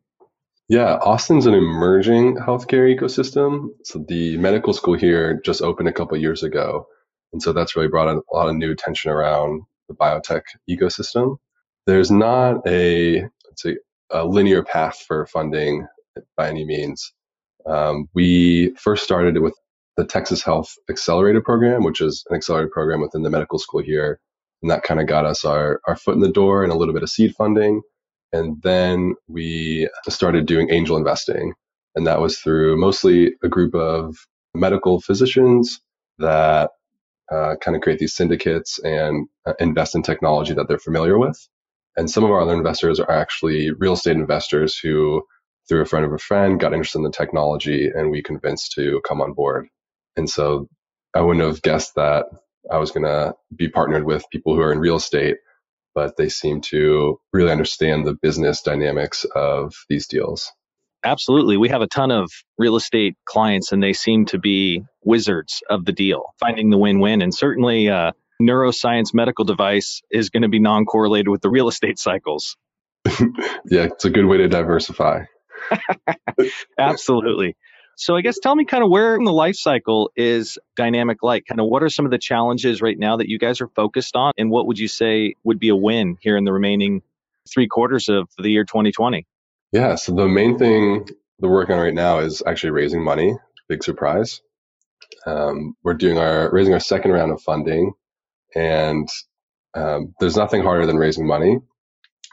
Yeah, 0.67 0.97
Austin's 0.97 1.47
an 1.47 1.55
emerging 1.55 2.35
healthcare 2.35 2.95
ecosystem. 2.95 3.69
So 3.83 4.05
the 4.07 4.37
medical 4.37 4.73
school 4.73 4.93
here 4.93 5.41
just 5.43 5.63
opened 5.63 5.89
a 5.89 5.93
couple 5.93 6.15
years 6.17 6.43
ago. 6.43 6.87
And 7.33 7.41
so 7.41 7.53
that's 7.53 7.75
really 7.75 7.87
brought 7.87 8.07
a 8.07 8.21
lot 8.31 8.49
of 8.49 8.55
new 8.55 8.71
attention 8.71 9.11
around 9.11 9.63
the 9.87 9.95
biotech 9.95 10.41
ecosystem. 10.69 11.37
There's 11.85 12.11
not 12.11 12.67
a, 12.67 13.21
let's 13.21 13.61
say, 13.61 13.77
a 14.11 14.25
linear 14.25 14.63
path 14.63 15.03
for 15.07 15.25
funding 15.27 15.87
by 16.35 16.49
any 16.49 16.65
means. 16.65 17.13
Um, 17.65 18.07
we 18.13 18.73
first 18.75 19.03
started 19.03 19.39
with 19.39 19.53
the 19.97 20.05
Texas 20.05 20.43
Health 20.43 20.73
Accelerator 20.89 21.41
Program, 21.41 21.83
which 21.83 22.01
is 22.01 22.23
an 22.29 22.35
accelerated 22.35 22.71
program 22.71 23.01
within 23.01 23.23
the 23.23 23.29
medical 23.29 23.59
school 23.59 23.81
here. 23.81 24.19
And 24.61 24.71
that 24.71 24.83
kind 24.83 24.99
of 24.99 25.07
got 25.07 25.25
us 25.25 25.45
our, 25.45 25.81
our 25.87 25.95
foot 25.95 26.15
in 26.15 26.21
the 26.21 26.31
door 26.31 26.63
and 26.63 26.71
a 26.71 26.75
little 26.75 26.93
bit 26.93 27.03
of 27.03 27.09
seed 27.09 27.35
funding. 27.35 27.81
And 28.31 28.61
then 28.61 29.15
we 29.27 29.89
started 30.07 30.45
doing 30.45 30.69
angel 30.71 30.97
investing. 30.97 31.53
And 31.95 32.07
that 32.07 32.21
was 32.21 32.39
through 32.39 32.77
mostly 32.77 33.33
a 33.43 33.49
group 33.49 33.75
of 33.75 34.15
medical 34.53 35.01
physicians 35.01 35.79
that 36.19 36.71
uh, 37.31 37.55
kind 37.61 37.75
of 37.75 37.81
create 37.81 37.99
these 37.99 38.15
syndicates 38.15 38.79
and 38.79 39.27
uh, 39.45 39.53
invest 39.59 39.95
in 39.95 40.03
technology 40.03 40.53
that 40.53 40.67
they're 40.67 40.79
familiar 40.79 41.17
with. 41.17 41.37
And 41.97 42.09
some 42.09 42.23
of 42.23 42.31
our 42.31 42.41
other 42.41 42.55
investors 42.55 42.99
are 42.99 43.11
actually 43.11 43.71
real 43.71 43.93
estate 43.93 44.15
investors 44.15 44.77
who, 44.77 45.23
through 45.67 45.81
a 45.81 45.85
friend 45.85 46.05
of 46.05 46.13
a 46.13 46.17
friend, 46.17 46.59
got 46.59 46.73
interested 46.73 46.99
in 46.99 47.03
the 47.03 47.11
technology 47.11 47.89
and 47.93 48.11
we 48.11 48.23
convinced 48.23 48.73
to 48.73 49.01
come 49.07 49.21
on 49.21 49.33
board. 49.33 49.67
And 50.15 50.29
so 50.29 50.69
I 51.15 51.21
wouldn't 51.21 51.45
have 51.45 51.61
guessed 51.61 51.95
that 51.95 52.25
I 52.71 52.77
was 52.77 52.91
going 52.91 53.05
to 53.05 53.33
be 53.55 53.69
partnered 53.69 54.05
with 54.05 54.29
people 54.31 54.55
who 54.55 54.61
are 54.61 54.71
in 54.71 54.79
real 54.79 54.97
estate, 54.97 55.37
but 55.95 56.17
they 56.17 56.29
seem 56.29 56.61
to 56.61 57.19
really 57.33 57.51
understand 57.51 58.05
the 58.05 58.13
business 58.13 58.61
dynamics 58.61 59.25
of 59.35 59.73
these 59.89 60.07
deals. 60.07 60.51
Absolutely. 61.03 61.57
We 61.57 61.69
have 61.69 61.81
a 61.81 61.87
ton 61.87 62.11
of 62.11 62.29
real 62.57 62.75
estate 62.75 63.15
clients 63.25 63.71
and 63.71 63.81
they 63.81 63.93
seem 63.93 64.25
to 64.27 64.37
be 64.37 64.83
wizards 65.03 65.63
of 65.69 65.85
the 65.85 65.93
deal, 65.93 66.33
finding 66.39 66.69
the 66.69 66.77
win 66.77 66.99
win. 66.99 67.21
And 67.21 67.33
certainly, 67.33 67.89
uh, 67.89 68.11
neuroscience 68.41 69.13
medical 69.13 69.45
device 69.45 70.01
is 70.11 70.29
going 70.29 70.43
to 70.43 70.49
be 70.49 70.59
non 70.59 70.85
correlated 70.85 71.29
with 71.29 71.41
the 71.41 71.49
real 71.49 71.67
estate 71.67 71.99
cycles. 71.99 72.57
yeah, 73.65 73.83
it's 73.83 74.05
a 74.05 74.09
good 74.09 74.25
way 74.25 74.37
to 74.37 74.47
diversify. 74.47 75.23
Absolutely. 76.77 77.55
So 77.95 78.15
I 78.15 78.21
guess 78.21 78.39
tell 78.39 78.55
me 78.55 78.63
kind 78.63 78.83
of 78.83 78.89
where 78.89 79.15
in 79.15 79.25
the 79.25 79.33
life 79.33 79.55
cycle 79.55 80.09
is 80.15 80.57
Dynamic 80.77 81.21
Light? 81.21 81.45
Kind 81.45 81.59
of 81.59 81.67
what 81.67 81.83
are 81.83 81.89
some 81.89 82.05
of 82.05 82.11
the 82.11 82.17
challenges 82.17 82.81
right 82.81 82.97
now 82.97 83.17
that 83.17 83.27
you 83.27 83.37
guys 83.37 83.59
are 83.59 83.67
focused 83.67 84.15
on? 84.15 84.31
And 84.37 84.49
what 84.49 84.67
would 84.67 84.79
you 84.79 84.87
say 84.87 85.35
would 85.43 85.59
be 85.59 85.69
a 85.69 85.75
win 85.75 86.17
here 86.21 86.37
in 86.37 86.45
the 86.45 86.53
remaining 86.53 87.01
three 87.49 87.67
quarters 87.67 88.07
of 88.07 88.29
the 88.37 88.49
year 88.49 88.63
2020? 88.63 89.25
Yeah, 89.71 89.95
so 89.95 90.13
the 90.15 90.27
main 90.27 90.57
thing 90.57 91.07
we're 91.39 91.51
working 91.51 91.75
on 91.75 91.81
right 91.81 91.93
now 91.93 92.19
is 92.19 92.41
actually 92.45 92.71
raising 92.71 93.03
money. 93.03 93.37
Big 93.67 93.83
surprise. 93.83 94.41
Um, 95.25 95.75
we're 95.83 95.93
doing 95.95 96.17
our 96.17 96.51
raising 96.51 96.73
our 96.73 96.79
second 96.79 97.11
round 97.11 97.31
of 97.31 97.41
funding, 97.41 97.93
and 98.55 99.07
um, 99.75 100.15
there's 100.19 100.37
nothing 100.37 100.63
harder 100.63 100.85
than 100.85 100.97
raising 100.97 101.27
money. 101.27 101.53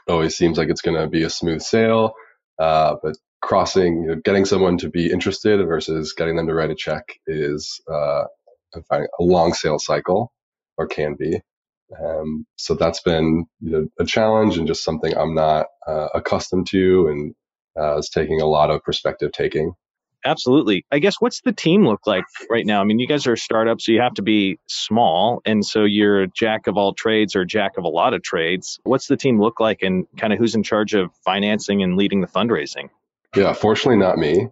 It 0.07 0.11
always 0.11 0.35
seems 0.35 0.57
like 0.57 0.69
it's 0.69 0.81
going 0.81 0.99
to 0.99 1.07
be 1.07 1.23
a 1.23 1.29
smooth 1.29 1.61
sale, 1.61 2.13
uh, 2.59 2.95
but 3.03 3.17
crossing, 3.41 4.03
you 4.03 4.07
know, 4.09 4.21
getting 4.23 4.45
someone 4.45 4.77
to 4.79 4.89
be 4.89 5.11
interested 5.11 5.57
versus 5.67 6.13
getting 6.13 6.37
them 6.37 6.47
to 6.47 6.53
write 6.53 6.71
a 6.71 6.75
check 6.75 7.05
is 7.27 7.81
uh, 7.91 8.23
a 8.75 8.99
long 9.19 9.53
sales 9.53 9.85
cycle, 9.85 10.33
or 10.77 10.87
can 10.87 11.15
be. 11.15 11.41
Um, 11.99 12.45
so 12.57 12.75
that's 12.75 13.01
been 13.01 13.45
you 13.59 13.71
know, 13.71 13.87
a 13.99 14.05
challenge 14.05 14.57
and 14.57 14.67
just 14.67 14.83
something 14.83 15.15
I'm 15.15 15.35
not 15.35 15.67
uh, 15.87 16.09
accustomed 16.13 16.67
to, 16.67 17.07
and 17.07 17.35
uh, 17.79 17.97
it's 17.97 18.09
taking 18.09 18.41
a 18.41 18.45
lot 18.45 18.69
of 18.69 18.83
perspective 18.83 19.31
taking. 19.31 19.73
Absolutely. 20.25 20.85
I 20.91 20.99
guess 20.99 21.15
what's 21.19 21.41
the 21.41 21.53
team 21.53 21.87
look 21.87 22.05
like 22.05 22.25
right 22.49 22.65
now? 22.65 22.81
I 22.81 22.83
mean, 22.83 22.99
you 22.99 23.07
guys 23.07 23.27
are 23.27 23.33
a 23.33 23.37
startup, 23.37 23.79
so 23.79 23.91
you 23.91 24.01
have 24.01 24.15
to 24.15 24.21
be 24.21 24.59
small, 24.67 25.41
and 25.45 25.65
so 25.65 25.85
you're 25.85 26.23
a 26.23 26.27
jack 26.27 26.67
of 26.67 26.75
all 26.75 26.93
trades 26.93 27.35
or 27.35 27.45
jack 27.45 27.77
of 27.77 27.85
a 27.85 27.89
lot 27.89 28.13
of 28.13 28.23
trades. 28.23 28.79
What's 28.83 29.07
the 29.07 29.15
team 29.15 29.39
look 29.39 29.59
like, 29.59 29.83
and 29.83 30.07
kind 30.17 30.33
of 30.33 30.39
who's 30.39 30.55
in 30.55 30.63
charge 30.63 30.93
of 30.93 31.11
financing 31.23 31.83
and 31.83 31.95
leading 31.95 32.21
the 32.21 32.27
fundraising? 32.27 32.89
Yeah, 33.35 33.53
fortunately, 33.53 33.97
not 33.97 34.17
me. 34.17 34.49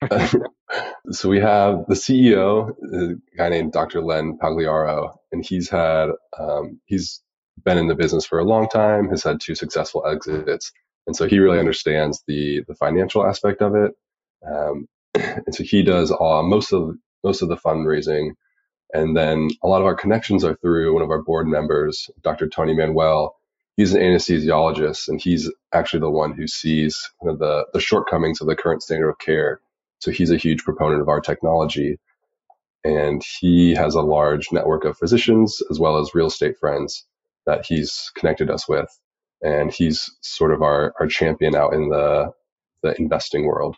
so 1.10 1.28
we 1.28 1.40
have 1.40 1.84
the 1.88 1.94
CEO, 1.94 2.70
a 2.70 3.36
guy 3.36 3.48
named 3.48 3.72
Dr. 3.72 4.02
Len 4.02 4.38
Pagliaro, 4.40 5.16
and 5.34 5.46
he's 5.46 5.70
had 5.70 6.10
um, 6.40 6.80
he's 6.86 7.22
been 7.64 7.78
in 7.78 7.88
the 7.88 7.96
business 7.96 8.26
for 8.26 8.40
a 8.40 8.44
long 8.46 8.70
time, 8.70 9.10
has 9.10 9.24
had 9.24 9.40
two 9.42 9.56
successful 9.56 10.06
exits, 10.08 10.72
and 11.08 11.16
so 11.16 11.28
he 11.28 11.40
really 11.40 11.60
understands 11.60 12.24
the 12.28 12.64
the 12.68 12.76
financial 12.76 13.26
aspect 13.26 13.62
of 13.62 13.76
it. 13.76 13.92
Um, 14.48 14.88
and 15.16 15.54
so 15.54 15.64
he 15.64 15.84
does 15.84 16.12
all, 16.12 16.44
most 16.44 16.72
of 16.74 16.96
most 17.24 17.42
of 17.42 17.50
the 17.50 17.58
fundraising, 17.58 18.32
and 18.94 19.16
then 19.16 19.50
a 19.62 19.68
lot 19.68 19.80
of 19.82 19.86
our 19.86 19.96
connections 19.96 20.44
are 20.44 20.56
through 20.56 20.94
one 20.94 21.04
of 21.04 21.10
our 21.10 21.22
board 21.22 21.48
members, 21.48 22.10
Dr. 22.22 22.48
Tony 22.48 22.74
Manuel, 22.74 23.36
he's 23.76 23.94
an 23.94 24.02
anesthesiologist 24.02 25.08
and 25.08 25.22
he's 25.22 25.50
actually 25.74 26.00
the 26.00 26.10
one 26.10 26.34
who 26.34 26.48
sees 26.48 27.10
the, 27.22 27.66
the 27.74 27.80
shortcomings 27.80 28.42
of 28.42 28.48
the 28.48 28.56
current 28.56 28.82
standard 28.82 29.10
of 29.10 29.18
care. 29.20 29.60
So 30.00 30.10
he's 30.10 30.32
a 30.32 30.38
huge 30.38 30.64
proponent 30.64 31.02
of 31.02 31.08
our 31.08 31.20
technology. 31.20 31.98
And 32.84 33.22
he 33.40 33.74
has 33.74 33.94
a 33.94 34.02
large 34.02 34.52
network 34.52 34.84
of 34.84 34.98
physicians 34.98 35.62
as 35.70 35.80
well 35.80 35.98
as 35.98 36.14
real 36.14 36.26
estate 36.26 36.58
friends 36.58 37.06
that 37.46 37.64
he's 37.66 38.10
connected 38.16 38.50
us 38.50 38.68
with. 38.68 38.88
And 39.42 39.72
he's 39.72 40.10
sort 40.22 40.52
of 40.52 40.62
our, 40.62 40.94
our 41.00 41.06
champion 41.06 41.54
out 41.54 41.74
in 41.74 41.88
the, 41.88 42.32
the 42.82 42.94
investing 43.00 43.46
world. 43.46 43.76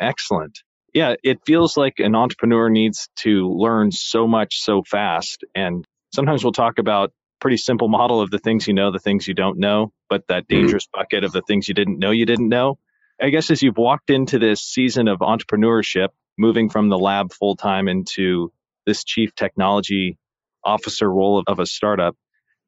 Excellent. 0.00 0.58
Yeah, 0.94 1.14
it 1.22 1.40
feels 1.44 1.76
like 1.76 1.98
an 1.98 2.14
entrepreneur 2.14 2.70
needs 2.70 3.08
to 3.16 3.48
learn 3.50 3.92
so 3.92 4.26
much 4.26 4.60
so 4.60 4.82
fast. 4.82 5.44
And 5.54 5.84
sometimes 6.14 6.42
we'll 6.42 6.52
talk 6.52 6.78
about 6.78 7.12
pretty 7.40 7.56
simple 7.58 7.88
model 7.88 8.20
of 8.20 8.30
the 8.30 8.38
things 8.38 8.66
you 8.66 8.74
know, 8.74 8.90
the 8.90 8.98
things 8.98 9.28
you 9.28 9.34
don't 9.34 9.58
know, 9.58 9.92
but 10.08 10.26
that 10.28 10.44
mm-hmm. 10.44 10.60
dangerous 10.62 10.86
mm-hmm. 10.86 11.00
bucket 11.00 11.24
of 11.24 11.32
the 11.32 11.42
things 11.42 11.68
you 11.68 11.74
didn't 11.74 11.98
know 11.98 12.10
you 12.10 12.26
didn't 12.26 12.48
know. 12.48 12.78
I 13.20 13.30
guess 13.30 13.50
as 13.50 13.62
you've 13.62 13.78
walked 13.78 14.10
into 14.10 14.38
this 14.38 14.60
season 14.60 15.08
of 15.08 15.18
entrepreneurship, 15.20 16.08
moving 16.38 16.68
from 16.68 16.88
the 16.88 16.98
lab 16.98 17.32
full 17.32 17.56
time 17.56 17.88
into 17.88 18.52
this 18.86 19.04
chief 19.04 19.34
technology 19.34 20.18
officer 20.64 21.10
role 21.10 21.38
of, 21.38 21.44
of 21.46 21.58
a 21.58 21.66
startup, 21.66 22.16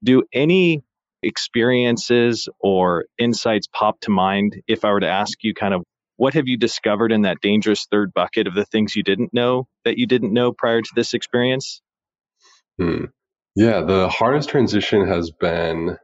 do 0.02 0.22
any 0.32 0.82
experiences 1.22 2.48
or 2.60 3.06
insights 3.18 3.66
pop 3.66 4.00
to 4.00 4.10
mind 4.10 4.62
if 4.68 4.84
I 4.84 4.92
were 4.92 5.00
to 5.00 5.08
ask 5.08 5.42
you 5.42 5.54
kind 5.54 5.74
of 5.74 5.82
what 6.16 6.34
have 6.34 6.48
you 6.48 6.56
discovered 6.56 7.12
in 7.12 7.22
that 7.22 7.40
dangerous 7.40 7.86
third 7.90 8.12
bucket 8.12 8.46
of 8.48 8.54
the 8.54 8.64
things 8.64 8.96
you 8.96 9.04
didn't 9.04 9.32
know 9.32 9.68
that 9.84 9.98
you 9.98 10.06
didn't 10.06 10.32
know 10.32 10.52
prior 10.52 10.82
to 10.82 10.90
this 10.94 11.14
experience? 11.14 11.80
Hmm. 12.78 13.06
Yeah, 13.54 13.80
the 13.82 14.08
hardest 14.08 14.48
transition 14.48 15.06
has 15.06 15.30
been 15.30 15.96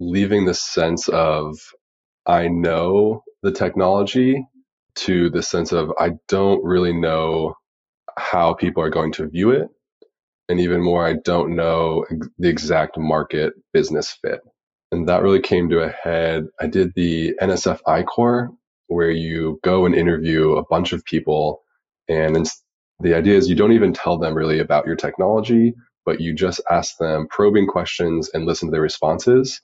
leaving 0.00 0.44
the 0.44 0.54
sense 0.54 1.08
of 1.08 1.58
I 2.26 2.48
know 2.48 3.22
the 3.42 3.52
technology 3.52 4.44
to 4.96 5.30
the 5.30 5.42
sense 5.42 5.72
of 5.72 5.92
I 5.98 6.12
don't 6.28 6.64
really 6.64 6.92
know 6.92 7.54
how 8.18 8.54
people 8.54 8.82
are 8.82 8.90
going 8.90 9.12
to 9.12 9.28
view 9.28 9.50
it. 9.50 9.68
And 10.48 10.60
even 10.60 10.82
more, 10.82 11.06
I 11.06 11.14
don't 11.24 11.56
know 11.56 12.04
the 12.38 12.48
exact 12.48 12.98
market 12.98 13.54
business 13.72 14.16
fit. 14.22 14.40
And 14.92 15.08
that 15.08 15.22
really 15.22 15.40
came 15.40 15.68
to 15.70 15.82
a 15.82 15.90
head. 15.90 16.46
I 16.60 16.68
did 16.68 16.92
the 16.94 17.34
NSF 17.42 17.80
I-Corps 17.86 18.50
where 18.86 19.10
you 19.10 19.58
go 19.64 19.84
and 19.84 19.94
interview 19.94 20.52
a 20.52 20.64
bunch 20.64 20.92
of 20.92 21.04
people. 21.04 21.62
And 22.08 22.48
the 23.00 23.14
idea 23.14 23.36
is 23.36 23.48
you 23.48 23.56
don't 23.56 23.72
even 23.72 23.92
tell 23.92 24.18
them 24.18 24.34
really 24.34 24.60
about 24.60 24.86
your 24.86 24.96
technology 24.96 25.74
but 26.06 26.20
you 26.20 26.32
just 26.32 26.60
ask 26.70 26.96
them 26.98 27.26
probing 27.28 27.66
questions 27.66 28.30
and 28.32 28.46
listen 28.46 28.68
to 28.68 28.72
their 28.72 28.80
responses. 28.80 29.60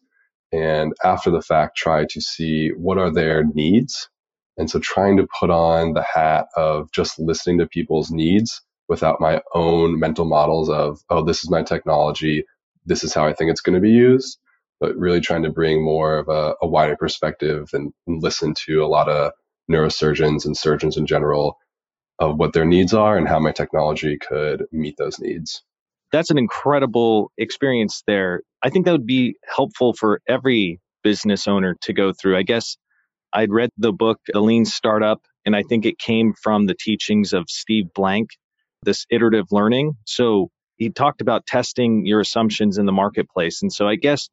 And 0.50 0.92
after 1.02 1.30
the 1.30 1.40
fact, 1.40 1.76
try 1.76 2.04
to 2.10 2.20
see 2.20 2.70
what 2.70 2.98
are 2.98 3.12
their 3.12 3.44
needs. 3.54 4.10
And 4.62 4.70
so 4.70 4.78
trying 4.78 5.16
to 5.16 5.26
put 5.40 5.50
on 5.50 5.94
the 5.94 6.04
hat 6.04 6.46
of 6.56 6.88
just 6.92 7.18
listening 7.18 7.58
to 7.58 7.66
people's 7.66 8.12
needs 8.12 8.62
without 8.88 9.20
my 9.20 9.42
own 9.56 9.98
mental 9.98 10.24
models 10.24 10.70
of, 10.70 11.00
oh, 11.10 11.24
this 11.24 11.42
is 11.42 11.50
my 11.50 11.64
technology. 11.64 12.44
This 12.86 13.02
is 13.02 13.12
how 13.12 13.26
I 13.26 13.32
think 13.32 13.50
it's 13.50 13.60
going 13.60 13.74
to 13.74 13.80
be 13.80 13.90
used. 13.90 14.38
But 14.78 14.96
really 14.96 15.20
trying 15.20 15.42
to 15.42 15.50
bring 15.50 15.82
more 15.82 16.16
of 16.16 16.28
a, 16.28 16.54
a 16.62 16.68
wider 16.68 16.96
perspective 16.96 17.70
and, 17.72 17.92
and 18.06 18.22
listen 18.22 18.54
to 18.66 18.84
a 18.84 18.86
lot 18.86 19.08
of 19.08 19.32
neurosurgeons 19.68 20.44
and 20.44 20.56
surgeons 20.56 20.96
in 20.96 21.06
general 21.06 21.58
of 22.20 22.36
what 22.36 22.52
their 22.52 22.64
needs 22.64 22.94
are 22.94 23.18
and 23.18 23.26
how 23.26 23.40
my 23.40 23.50
technology 23.50 24.16
could 24.16 24.66
meet 24.70 24.94
those 24.96 25.18
needs 25.18 25.64
that's 26.12 26.30
an 26.30 26.36
incredible 26.36 27.32
experience 27.38 28.02
there. 28.06 28.42
I 28.62 28.68
think 28.68 28.84
that 28.84 28.92
would 28.92 29.06
be 29.06 29.36
helpful 29.48 29.94
for 29.94 30.20
every 30.28 30.78
business 31.02 31.48
owner 31.48 31.74
to 31.80 31.92
go 31.94 32.12
through. 32.12 32.36
I 32.36 32.42
guess 32.42 32.76
I'd 33.32 33.50
read 33.50 33.70
the 33.78 33.92
book, 33.92 34.20
The 34.28 34.40
Lean 34.40 34.64
Startup, 34.64 35.20
And 35.44 35.56
I 35.56 35.62
think 35.62 35.84
it 35.86 35.98
came 35.98 36.34
from 36.40 36.66
the 36.66 36.74
teachings 36.74 37.32
of 37.32 37.44
Steve 37.48 37.92
Blank, 37.94 38.30
this 38.82 39.06
iterative 39.10 39.46
learning. 39.50 39.96
So 40.06 40.50
he 40.76 40.90
talked 40.90 41.20
about 41.20 41.46
testing 41.46 42.06
your 42.06 42.20
assumptions 42.20 42.78
in 42.78 42.86
the 42.86 42.92
marketplace. 42.92 43.62
And 43.62 43.72
so 43.72 43.86
I 43.88 43.96
guess 43.96 44.28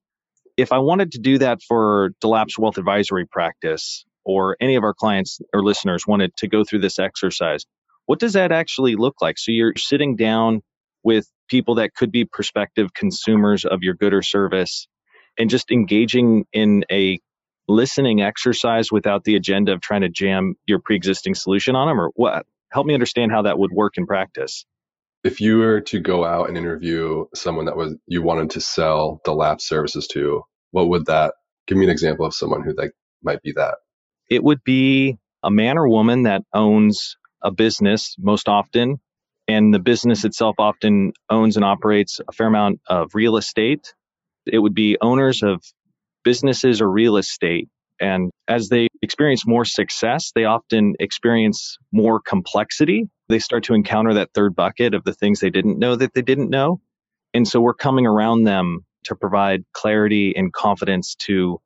if 0.57 0.71
I 0.71 0.79
wanted 0.79 1.13
to 1.13 1.19
do 1.19 1.37
that 1.39 1.61
for 1.67 2.11
Delap's 2.21 2.57
wealth 2.57 2.77
advisory 2.77 3.25
practice, 3.25 4.05
or 4.25 4.57
any 4.59 4.75
of 4.75 4.83
our 4.83 4.93
clients 4.93 5.39
or 5.53 5.63
listeners 5.63 6.05
wanted 6.05 6.35
to 6.37 6.47
go 6.47 6.63
through 6.63 6.79
this 6.79 6.99
exercise, 6.99 7.65
what 8.05 8.19
does 8.19 8.33
that 8.33 8.51
actually 8.51 8.95
look 8.95 9.15
like? 9.21 9.37
So 9.39 9.51
you're 9.51 9.73
sitting 9.77 10.15
down 10.15 10.61
with 11.03 11.27
people 11.49 11.75
that 11.75 11.95
could 11.95 12.11
be 12.11 12.25
prospective 12.25 12.93
consumers 12.93 13.65
of 13.65 13.79
your 13.81 13.95
good 13.95 14.13
or 14.13 14.21
service 14.21 14.87
and 15.37 15.49
just 15.49 15.71
engaging 15.71 16.45
in 16.51 16.83
a 16.91 17.19
listening 17.69 18.21
exercise 18.21 18.91
without 18.91 19.23
the 19.23 19.35
agenda 19.35 19.71
of 19.71 19.79
trying 19.79 20.01
to 20.01 20.09
jam 20.09 20.55
your 20.65 20.79
pre-existing 20.79 21.35
solution 21.35 21.75
on 21.75 21.87
them 21.87 22.01
or 22.01 22.11
what? 22.15 22.45
Help 22.71 22.85
me 22.85 22.93
understand 22.93 23.31
how 23.31 23.43
that 23.43 23.57
would 23.57 23.71
work 23.71 23.93
in 23.97 24.05
practice. 24.05 24.65
If 25.23 25.41
you 25.41 25.59
were 25.59 25.81
to 25.81 25.99
go 25.99 26.25
out 26.25 26.49
and 26.49 26.57
interview 26.57 27.25
someone 27.35 27.65
that 27.65 27.77
was 27.77 27.95
you 28.07 28.21
wanted 28.21 28.51
to 28.51 28.61
sell 28.61 29.21
Delap 29.25 29.61
services 29.61 30.07
to 30.07 30.43
what 30.71 30.89
would 30.89 31.05
that 31.05 31.33
give 31.67 31.77
me 31.77 31.85
an 31.85 31.91
example 31.91 32.25
of 32.25 32.33
someone 32.33 32.63
who 32.63 32.73
like 32.73 32.91
might 33.23 33.41
be 33.41 33.53
that. 33.53 33.75
It 34.29 34.43
would 34.43 34.63
be 34.63 35.17
a 35.43 35.51
man 35.51 35.77
or 35.77 35.87
woman 35.87 36.23
that 36.23 36.43
owns 36.53 37.17
a 37.41 37.51
business 37.51 38.15
most 38.17 38.47
often 38.47 38.99
and 39.47 39.73
the 39.73 39.79
business 39.79 40.25
itself 40.25 40.55
often 40.59 41.13
owns 41.29 41.55
and 41.55 41.65
operates 41.65 42.21
a 42.27 42.31
fair 42.31 42.47
amount 42.47 42.81
of 42.87 43.15
real 43.15 43.35
estate. 43.35 43.93
It 44.45 44.59
would 44.59 44.75
be 44.75 44.97
owners 45.01 45.41
of 45.43 45.63
businesses 46.23 46.81
or 46.81 46.89
real 46.89 47.17
estate. 47.17 47.69
And 47.99 48.31
as 48.47 48.69
they 48.69 48.87
experience 49.01 49.45
more 49.45 49.65
success, 49.65 50.31
they 50.33 50.45
often 50.45 50.95
experience 50.99 51.77
more 51.91 52.21
complexity. 52.21 53.09
They 53.27 53.39
start 53.39 53.65
to 53.65 53.73
encounter 53.73 54.13
that 54.15 54.29
third 54.33 54.55
bucket 54.55 54.93
of 54.93 55.03
the 55.03 55.13
things 55.13 55.39
they 55.39 55.49
didn't 55.49 55.79
know 55.79 55.95
that 55.95 56.13
they 56.13 56.21
didn't 56.21 56.49
know. 56.49 56.79
And 57.33 57.47
so 57.47 57.59
we're 57.59 57.73
coming 57.73 58.07
around 58.07 58.43
them 58.43 58.85
to 59.05 59.15
provide 59.15 59.63
clarity 59.73 60.33
and 60.35 60.51
confidence 60.51 61.15
to 61.15 61.61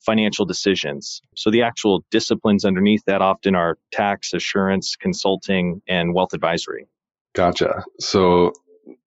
financial 0.00 0.44
decisions. 0.44 1.20
So 1.34 1.50
the 1.50 1.62
actual 1.62 2.04
disciplines 2.10 2.64
underneath 2.64 3.04
that 3.06 3.22
often 3.22 3.54
are 3.54 3.76
tax, 3.92 4.32
assurance, 4.34 4.96
consulting, 4.96 5.82
and 5.88 6.14
wealth 6.14 6.32
advisory. 6.32 6.86
Gotcha. 7.34 7.84
So 7.98 8.52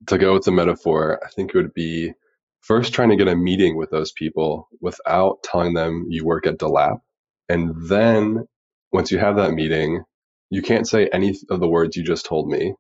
to 0.08 0.18
go 0.18 0.34
with 0.34 0.44
the 0.44 0.52
metaphor, 0.52 1.20
I 1.26 1.30
think 1.30 1.52
it 1.52 1.58
would 1.58 1.74
be 1.74 2.14
first 2.62 2.94
trying 2.94 3.10
to 3.10 3.16
get 3.16 3.28
a 3.28 3.36
meeting 3.36 3.78
with 3.78 3.90
those 3.90 4.12
people 4.12 4.68
without 4.82 5.44
telling 5.44 5.74
them 5.74 6.08
you 6.10 6.26
work 6.26 6.48
at 6.48 6.58
Delap. 6.58 7.00
And 7.48 7.74
then 7.90 8.46
once 8.92 9.12
you 9.12 9.20
have 9.20 9.38
that 9.38 9.54
meeting, 9.54 10.04
you 10.50 10.62
can't 10.62 10.88
say 10.88 11.08
any 11.12 11.36
of 11.50 11.60
the 11.60 11.68
words 11.68 11.96
you 11.96 12.04
just 12.04 12.26
told 12.26 12.50
me, 12.50 12.74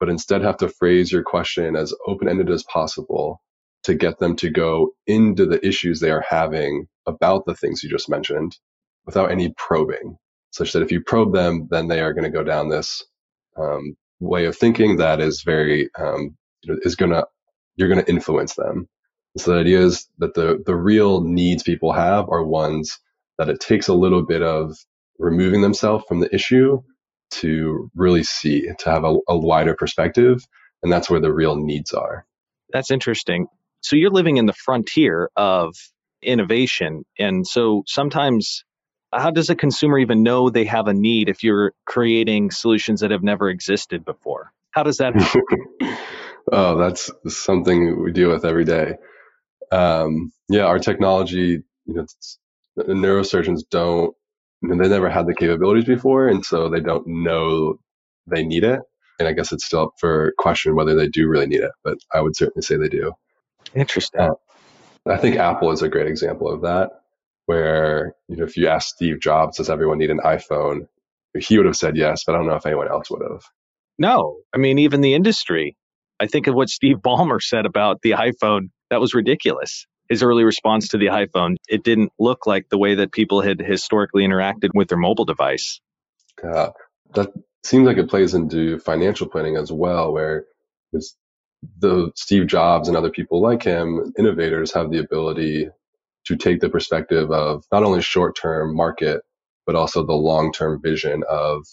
but 0.00 0.08
instead 0.08 0.42
have 0.42 0.58
to 0.58 0.68
phrase 0.68 1.10
your 1.10 1.22
question 1.22 1.76
as 1.76 1.94
open 2.06 2.28
ended 2.28 2.50
as 2.50 2.62
possible 2.64 3.40
to 3.84 3.94
get 3.94 4.18
them 4.18 4.36
to 4.36 4.50
go 4.50 4.90
into 5.06 5.46
the 5.46 5.64
issues 5.66 6.00
they 6.00 6.10
are 6.10 6.24
having 6.28 6.86
about 7.06 7.44
the 7.46 7.54
things 7.54 7.82
you 7.82 7.90
just 7.90 8.08
mentioned 8.08 8.58
without 9.06 9.30
any 9.30 9.52
probing, 9.56 10.16
such 10.50 10.72
that 10.72 10.82
if 10.82 10.90
you 10.90 11.00
probe 11.02 11.34
them, 11.34 11.68
then 11.70 11.88
they 11.88 12.00
are 12.00 12.14
going 12.14 12.24
to 12.24 12.30
go 12.30 12.42
down 12.42 12.68
this 12.68 13.04
um, 13.56 13.96
way 14.20 14.46
of 14.46 14.56
thinking 14.56 14.96
that 14.96 15.20
is 15.20 15.42
very, 15.42 15.90
um, 15.98 16.36
is 16.64 16.96
going 16.96 17.12
to, 17.12 17.26
you're 17.76 17.88
going 17.88 18.02
to 18.02 18.10
influence 18.10 18.54
them. 18.54 18.88
So 19.36 19.52
the 19.52 19.60
idea 19.60 19.80
is 19.80 20.08
that 20.18 20.34
the, 20.34 20.62
the 20.64 20.76
real 20.76 21.20
needs 21.20 21.62
people 21.62 21.92
have 21.92 22.28
are 22.28 22.44
ones 22.44 22.98
that 23.38 23.48
it 23.48 23.58
takes 23.60 23.88
a 23.88 23.94
little 23.94 24.24
bit 24.24 24.42
of 24.42 24.76
removing 25.18 25.60
themselves 25.60 26.04
from 26.06 26.20
the 26.20 26.32
issue 26.32 26.82
to 27.32 27.90
really 27.96 28.22
see, 28.22 28.68
to 28.78 28.90
have 28.90 29.04
a, 29.04 29.16
a 29.28 29.36
wider 29.36 29.74
perspective. 29.74 30.46
And 30.82 30.92
that's 30.92 31.10
where 31.10 31.20
the 31.20 31.32
real 31.32 31.56
needs 31.56 31.92
are. 31.92 32.26
That's 32.72 32.90
interesting. 32.90 33.48
So 33.80 33.96
you're 33.96 34.10
living 34.10 34.36
in 34.36 34.46
the 34.46 34.52
frontier 34.52 35.30
of 35.36 35.74
innovation. 36.22 37.04
And 37.18 37.46
so 37.46 37.82
sometimes, 37.86 38.64
how 39.12 39.30
does 39.30 39.50
a 39.50 39.56
consumer 39.56 39.98
even 39.98 40.22
know 40.22 40.48
they 40.48 40.64
have 40.64 40.86
a 40.86 40.94
need 40.94 41.28
if 41.28 41.42
you're 41.42 41.72
creating 41.86 42.50
solutions 42.52 43.00
that 43.00 43.10
have 43.10 43.22
never 43.22 43.48
existed 43.48 44.04
before? 44.04 44.52
How 44.70 44.84
does 44.84 44.98
that 44.98 45.14
oh, 46.52 46.78
that's 46.78 47.10
something 47.28 48.02
we 48.02 48.12
deal 48.12 48.30
with 48.30 48.44
every 48.44 48.64
day 48.64 48.94
um, 49.72 50.32
yeah, 50.48 50.64
our 50.64 50.78
technology, 50.78 51.62
you 51.86 51.94
know, 51.94 52.06
neurosurgeons 52.78 53.62
don't, 53.70 54.14
I 54.62 54.66
mean, 54.66 54.78
they 54.78 54.88
never 54.88 55.10
had 55.10 55.26
the 55.26 55.34
capabilities 55.34 55.84
before, 55.84 56.28
and 56.28 56.44
so 56.44 56.68
they 56.68 56.80
don't 56.80 57.06
know 57.06 57.78
they 58.26 58.44
need 58.44 58.64
it. 58.64 58.80
And 59.18 59.28
I 59.28 59.32
guess 59.32 59.52
it's 59.52 59.64
still 59.64 59.82
up 59.82 59.92
for 60.00 60.32
question 60.38 60.74
whether 60.74 60.96
they 60.96 61.08
do 61.08 61.28
really 61.28 61.46
need 61.46 61.60
it, 61.60 61.70
but 61.84 61.98
I 62.12 62.20
would 62.20 62.34
certainly 62.34 62.62
say 62.62 62.76
they 62.76 62.88
do. 62.88 63.12
Interesting. 63.74 64.20
Uh, 64.20 64.30
I 65.06 65.18
think 65.18 65.36
Apple 65.36 65.70
is 65.70 65.82
a 65.82 65.88
great 65.88 66.06
example 66.06 66.50
of 66.50 66.62
that, 66.62 66.90
where 67.46 68.14
you 68.28 68.36
know 68.36 68.44
if 68.44 68.56
you 68.56 68.68
ask 68.68 68.88
Steve 68.88 69.20
Jobs, 69.20 69.58
does 69.58 69.70
everyone 69.70 69.98
need 69.98 70.10
an 70.10 70.20
iPhone? 70.24 70.88
He 71.38 71.56
would 71.56 71.66
have 71.66 71.76
said 71.76 71.96
yes, 71.96 72.24
but 72.24 72.34
I 72.34 72.38
don't 72.38 72.46
know 72.46 72.54
if 72.54 72.66
anyone 72.66 72.88
else 72.88 73.10
would 73.10 73.22
have. 73.22 73.44
No, 73.98 74.38
I 74.54 74.58
mean 74.58 74.78
even 74.78 75.00
the 75.00 75.14
industry. 75.14 75.76
I 76.18 76.26
think 76.26 76.46
of 76.46 76.54
what 76.54 76.68
Steve 76.68 76.98
Ballmer 76.98 77.40
said 77.40 77.66
about 77.66 78.00
the 78.02 78.12
iPhone 78.12 78.70
that 78.94 79.00
was 79.00 79.12
ridiculous. 79.12 79.86
His 80.08 80.22
early 80.22 80.44
response 80.44 80.88
to 80.88 80.98
the 80.98 81.06
iPhone, 81.06 81.56
it 81.68 81.82
didn't 81.82 82.12
look 82.20 82.46
like 82.46 82.68
the 82.68 82.78
way 82.78 82.94
that 82.94 83.10
people 83.10 83.40
had 83.40 83.58
historically 83.58 84.22
interacted 84.22 84.70
with 84.72 84.86
their 84.86 84.98
mobile 84.98 85.24
device. 85.24 85.80
Yeah, 86.42 86.68
that 87.14 87.32
seems 87.64 87.86
like 87.86 87.96
it 87.96 88.08
plays 88.08 88.34
into 88.34 88.78
financial 88.78 89.28
planning 89.28 89.56
as 89.56 89.72
well, 89.72 90.12
where 90.12 90.44
the 91.78 92.12
Steve 92.14 92.46
Jobs 92.46 92.86
and 92.86 92.96
other 92.96 93.10
people 93.10 93.42
like 93.42 93.64
him, 93.64 94.12
innovators, 94.16 94.72
have 94.74 94.92
the 94.92 94.98
ability 94.98 95.70
to 96.26 96.36
take 96.36 96.60
the 96.60 96.68
perspective 96.68 97.32
of 97.32 97.64
not 97.72 97.82
only 97.82 98.00
short-term 98.00 98.76
market, 98.76 99.22
but 99.66 99.74
also 99.74 100.06
the 100.06 100.12
long-term 100.12 100.80
vision 100.80 101.24
of 101.28 101.64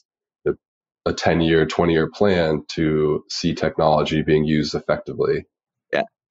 a 1.05 1.13
10 1.13 1.41
year, 1.41 1.67
20 1.67 1.93
year 1.93 2.09
plan 2.09 2.63
to 2.69 3.23
see 3.29 3.53
technology 3.53 4.23
being 4.23 4.45
used 4.45 4.73
effectively. 4.73 5.45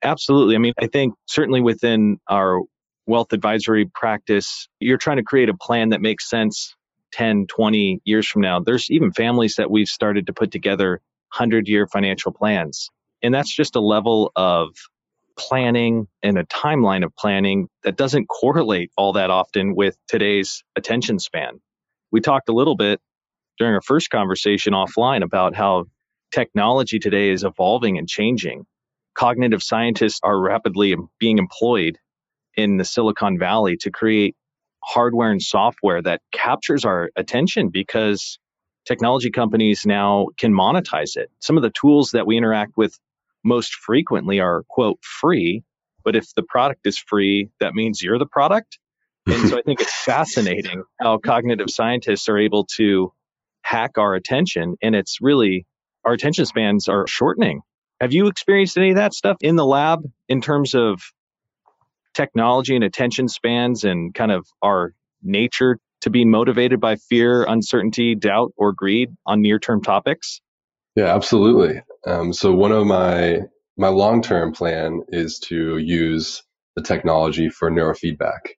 Absolutely. 0.03 0.55
I 0.55 0.59
mean, 0.59 0.73
I 0.81 0.87
think 0.87 1.15
certainly 1.27 1.61
within 1.61 2.19
our 2.29 2.61
wealth 3.07 3.33
advisory 3.33 3.87
practice, 3.95 4.69
you're 4.79 4.99
trying 4.99 5.19
to 5.19 5.23
create 5.23 5.49
a 5.49 5.55
plan 5.55 5.91
that 5.91 6.01
makes 6.01 6.29
sense 6.29 6.75
10, 7.13 7.47
20 7.49 8.01
years 8.05 8.27
from 8.27 8.43
now. 8.43 8.61
There's 8.61 8.91
even 8.91 9.13
families 9.13 9.57
that 9.57 9.71
we've 9.71 9.89
started 9.89 10.27
to 10.27 10.33
put 10.33 10.51
together 10.51 11.01
100 11.37 11.69
year 11.69 11.87
financial 11.87 12.33
plans. 12.33 12.91
And 13.23 13.35
that's 13.35 13.55
just 13.55 13.77
a 13.77 13.81
level 13.81 14.33
of 14.37 14.69
planning 15.39 16.07
and 16.23 16.39
a 16.39 16.45
timeline 16.45 17.05
of 17.05 17.15
planning 17.17 17.69
that 17.83 17.97
doesn't 17.97 18.27
correlate 18.27 18.91
all 18.97 19.15
that 19.15 19.31
often 19.31 19.75
with 19.75 19.97
today's 20.09 20.63
attention 20.77 21.19
span. 21.19 21.61
We 22.13 22.21
talked 22.21 22.49
a 22.49 22.53
little 22.53 22.77
bit 22.77 23.01
during 23.59 23.75
our 23.75 23.83
first 23.83 24.11
conversation 24.11 24.73
offline 24.73 25.23
about 25.23 25.55
how 25.55 25.85
technology 26.33 26.99
today 26.99 27.31
is 27.31 27.45
evolving 27.45 27.99
and 27.99 28.09
changing 28.09 28.65
cognitive 29.21 29.63
scientists 29.63 30.19
are 30.23 30.41
rapidly 30.41 30.97
being 31.19 31.37
employed 31.37 31.99
in 32.57 32.79
the 32.79 32.87
Silicon 32.87 33.39
Valley 33.39 33.77
to 33.77 33.91
create 33.91 34.35
hardware 34.83 35.31
and 35.31 35.43
software 35.43 36.01
that 36.01 36.23
captures 36.33 36.87
our 36.87 37.11
attention 37.17 37.69
because 37.69 38.39
technology 38.87 39.31
companies 39.31 39.85
now 39.85 40.29
can 40.39 40.55
monetize 40.55 41.19
it. 41.19 41.31
Some 41.39 41.59
of 41.59 41.63
the 41.63 41.71
tools 41.71 42.13
that 42.13 42.27
we 42.27 42.39
interact 42.39 42.79
with 42.79 42.99
most 43.45 43.75
frequently 43.75 44.41
are, 44.41 44.65
quote, 44.71 44.99
free. 45.03 45.65
But 46.03 46.17
if 46.17 46.33
the 46.35 46.43
product 46.43 46.87
is 46.87 46.99
free, 46.99 47.51
that 47.61 47.75
means 47.75 48.03
you're 48.03 48.19
the 48.19 48.25
product. 48.25 48.79
And 49.27 49.51
so 49.51 49.59
I 49.59 49.63
think 49.63 49.83
it's 49.83 49.95
fascinating 50.05 50.83
how 50.99 51.19
cognitive 51.19 51.69
scientists 51.69 52.31
are 52.31 52.39
able 52.39 52.65
to 52.77 53.13
hack 53.61 53.99
our 53.99 54.15
attention. 54.15 54.77
And 54.81 54.95
it's 54.95 55.19
really, 55.21 55.67
our 56.07 56.15
attention 56.15 56.47
spans 56.47 56.89
are 56.89 57.07
shortening 57.07 57.61
have 58.01 58.13
you 58.13 58.29
experienced 58.29 58.79
any 58.79 58.91
of 58.91 58.97
that 58.97 59.15
stuff 59.15 59.37
in 59.41 59.57
the 59.57 59.65
lab 59.65 60.05
in 60.29 60.41
terms 60.41 60.75
of 60.75 61.03
technology 62.15 62.75
and 62.75 62.85
attention 62.85 63.29
spans 63.29 63.85
and 63.85 64.15
kind 64.15 64.33
of 64.33 64.47
our 64.63 64.95
nature 65.23 65.79
to 66.01 66.11
be 66.11 66.25
motivated 66.25 66.81
by 66.81 66.97
fear, 66.97 67.45
uncertainty, 67.45 68.15
doubt, 68.15 68.53
or 68.57 68.73
greed 68.73 69.11
on 69.27 69.43
near 69.43 69.59
term 69.59 69.83
topics? 69.83 70.41
Yeah, 70.97 71.15
absolutely. 71.15 71.83
Um, 72.07 72.33
so 72.33 72.53
one 72.53 72.73
of 72.73 72.87
my 72.87 73.41
my 73.77 73.89
long 73.89 74.23
term 74.23 74.53
plan 74.53 75.03
is 75.09 75.39
to 75.39 75.79
use 75.79 76.43
the 76.77 76.83
technology 76.83 77.49
for 77.49 77.71
neurofeedback 77.71 78.55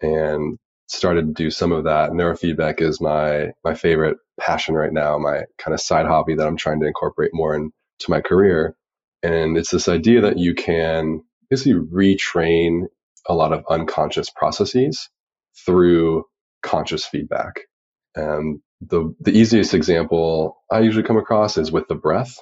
and 0.00 0.58
started 0.88 1.26
to 1.26 1.32
do 1.32 1.50
some 1.50 1.72
of 1.72 1.84
that. 1.84 2.10
Neurofeedback 2.10 2.80
is 2.80 3.00
my 3.00 3.52
my 3.64 3.74
favorite 3.74 4.16
passion 4.40 4.74
right 4.74 4.92
now, 4.92 5.18
my 5.18 5.42
kind 5.58 5.74
of 5.74 5.80
side 5.80 6.06
hobby 6.06 6.34
that 6.34 6.46
I'm 6.46 6.56
trying 6.56 6.80
to 6.80 6.86
incorporate 6.86 7.32
more 7.34 7.54
into 7.54 7.72
my 8.08 8.20
career. 8.20 8.74
And 9.26 9.56
it's 9.58 9.70
this 9.72 9.88
idea 9.88 10.20
that 10.20 10.38
you 10.38 10.54
can 10.54 11.22
basically 11.50 11.74
retrain 11.74 12.82
a 13.28 13.34
lot 13.34 13.52
of 13.52 13.64
unconscious 13.68 14.30
processes 14.30 15.08
through 15.66 16.24
conscious 16.62 17.04
feedback. 17.04 17.62
And 18.14 18.60
the 18.80 19.14
the 19.20 19.32
easiest 19.32 19.74
example 19.74 20.58
I 20.70 20.80
usually 20.80 21.02
come 21.06 21.16
across 21.16 21.58
is 21.58 21.72
with 21.72 21.88
the 21.88 21.96
breath. 21.96 22.38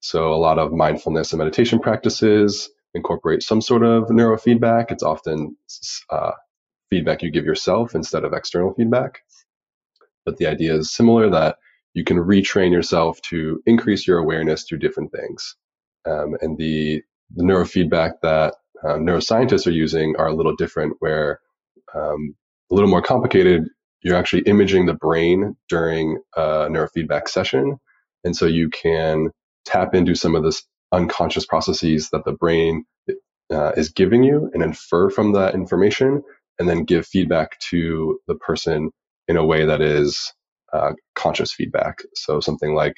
So 0.00 0.32
a 0.32 0.42
lot 0.48 0.58
of 0.58 0.72
mindfulness 0.72 1.32
and 1.32 1.38
meditation 1.38 1.78
practices 1.78 2.68
incorporate 2.94 3.42
some 3.42 3.60
sort 3.60 3.84
of 3.84 4.04
neurofeedback. 4.08 4.90
It's 4.90 5.04
often 5.04 5.56
uh, 6.10 6.32
feedback 6.90 7.22
you 7.22 7.30
give 7.30 7.44
yourself 7.44 7.94
instead 7.94 8.24
of 8.24 8.32
external 8.32 8.74
feedback. 8.74 9.20
But 10.24 10.38
the 10.38 10.46
idea 10.48 10.74
is 10.74 10.92
similar 10.92 11.30
that 11.30 11.56
you 11.94 12.04
can 12.04 12.18
retrain 12.18 12.72
yourself 12.72 13.20
to 13.30 13.60
increase 13.66 14.06
your 14.08 14.18
awareness 14.18 14.64
through 14.64 14.78
different 14.78 15.12
things. 15.12 15.56
Um, 16.06 16.36
and 16.40 16.56
the, 16.58 17.02
the 17.34 17.42
neurofeedback 17.44 18.12
that 18.22 18.54
um, 18.84 19.04
neuroscientists 19.06 19.66
are 19.66 19.72
using 19.72 20.14
are 20.18 20.28
a 20.28 20.34
little 20.34 20.54
different, 20.56 20.96
where 21.00 21.40
um, 21.94 22.34
a 22.70 22.74
little 22.74 22.90
more 22.90 23.02
complicated. 23.02 23.64
You're 24.02 24.16
actually 24.16 24.42
imaging 24.42 24.86
the 24.86 24.94
brain 24.94 25.56
during 25.68 26.18
a 26.36 26.68
neurofeedback 26.68 27.28
session. 27.28 27.78
And 28.24 28.36
so 28.36 28.46
you 28.46 28.68
can 28.68 29.30
tap 29.64 29.94
into 29.94 30.14
some 30.14 30.36
of 30.36 30.44
this 30.44 30.62
unconscious 30.92 31.46
processes 31.46 32.10
that 32.10 32.24
the 32.24 32.32
brain 32.32 32.84
uh, 33.52 33.72
is 33.76 33.90
giving 33.90 34.22
you 34.22 34.50
and 34.54 34.62
infer 34.62 35.10
from 35.10 35.32
that 35.32 35.54
information 35.54 36.22
and 36.58 36.68
then 36.68 36.84
give 36.84 37.06
feedback 37.06 37.58
to 37.70 38.18
the 38.28 38.34
person 38.36 38.90
in 39.28 39.36
a 39.36 39.44
way 39.44 39.64
that 39.64 39.80
is 39.80 40.32
uh, 40.72 40.92
conscious 41.14 41.52
feedback. 41.52 41.98
So 42.14 42.40
something 42.40 42.74
like 42.74 42.94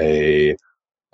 a 0.00 0.56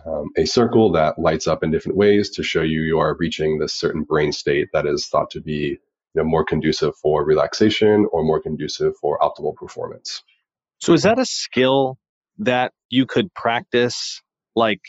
um, 0.07 0.31
a 0.37 0.45
circle 0.45 0.93
that 0.93 1.19
lights 1.19 1.47
up 1.47 1.63
in 1.63 1.71
different 1.71 1.99
ways 1.99 2.31
to 2.31 2.43
show 2.43 2.63
you 2.63 2.83
you 2.83 2.99
are 2.99 3.17
reaching 3.19 3.59
this 3.59 3.75
certain 3.75 4.03
brain 4.03 4.33
state 4.33 4.69
that 4.73 4.87
is 4.87 5.07
thought 5.07 5.31
to 5.31 5.41
be 5.41 5.53
you 5.53 5.79
know, 6.15 6.25
more 6.25 6.45
conducive 6.45 6.97
for 6.97 7.25
relaxation 7.25 8.07
or 8.13 8.23
more 8.23 8.41
conducive 8.41 8.97
for 9.01 9.19
optimal 9.19 9.55
performance. 9.55 10.23
So 10.81 10.93
is 10.93 11.03
that 11.03 11.19
a 11.19 11.25
skill 11.25 11.99
that 12.39 12.73
you 12.89 13.07
could 13.07 13.35
practice 13.35 14.23
like 14.55 14.81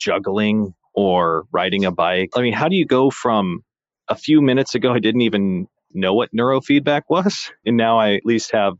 juggling 0.00 0.74
or 0.94 1.44
riding 1.52 1.84
a 1.84 1.92
bike? 1.92 2.30
I 2.34 2.42
mean, 2.42 2.52
how 2.52 2.68
do 2.68 2.76
you 2.76 2.86
go 2.86 3.10
from 3.10 3.62
a 4.08 4.16
few 4.16 4.42
minutes 4.42 4.74
ago 4.74 4.92
I 4.92 4.98
didn't 4.98 5.22
even 5.22 5.68
know 5.94 6.14
what 6.14 6.34
neurofeedback 6.34 7.02
was. 7.08 7.50
And 7.64 7.76
now 7.76 7.98
I 7.98 8.14
at 8.14 8.24
least 8.24 8.52
have 8.52 8.74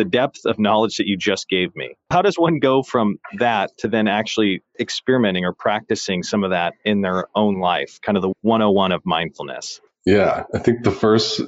the 0.00 0.04
depth 0.06 0.46
of 0.46 0.58
knowledge 0.58 0.96
that 0.96 1.06
you 1.06 1.18
just 1.18 1.46
gave 1.46 1.76
me. 1.76 1.94
How 2.10 2.22
does 2.22 2.36
one 2.36 2.58
go 2.58 2.82
from 2.82 3.18
that 3.38 3.76
to 3.78 3.88
then 3.88 4.08
actually 4.08 4.62
experimenting 4.80 5.44
or 5.44 5.52
practicing 5.52 6.22
some 6.22 6.42
of 6.42 6.52
that 6.52 6.72
in 6.86 7.02
their 7.02 7.26
own 7.34 7.60
life, 7.60 7.98
kind 8.00 8.16
of 8.16 8.22
the 8.22 8.32
101 8.40 8.92
of 8.92 9.02
mindfulness? 9.04 9.78
Yeah, 10.06 10.44
I 10.54 10.58
think 10.58 10.84
the 10.84 10.90
first 10.90 11.42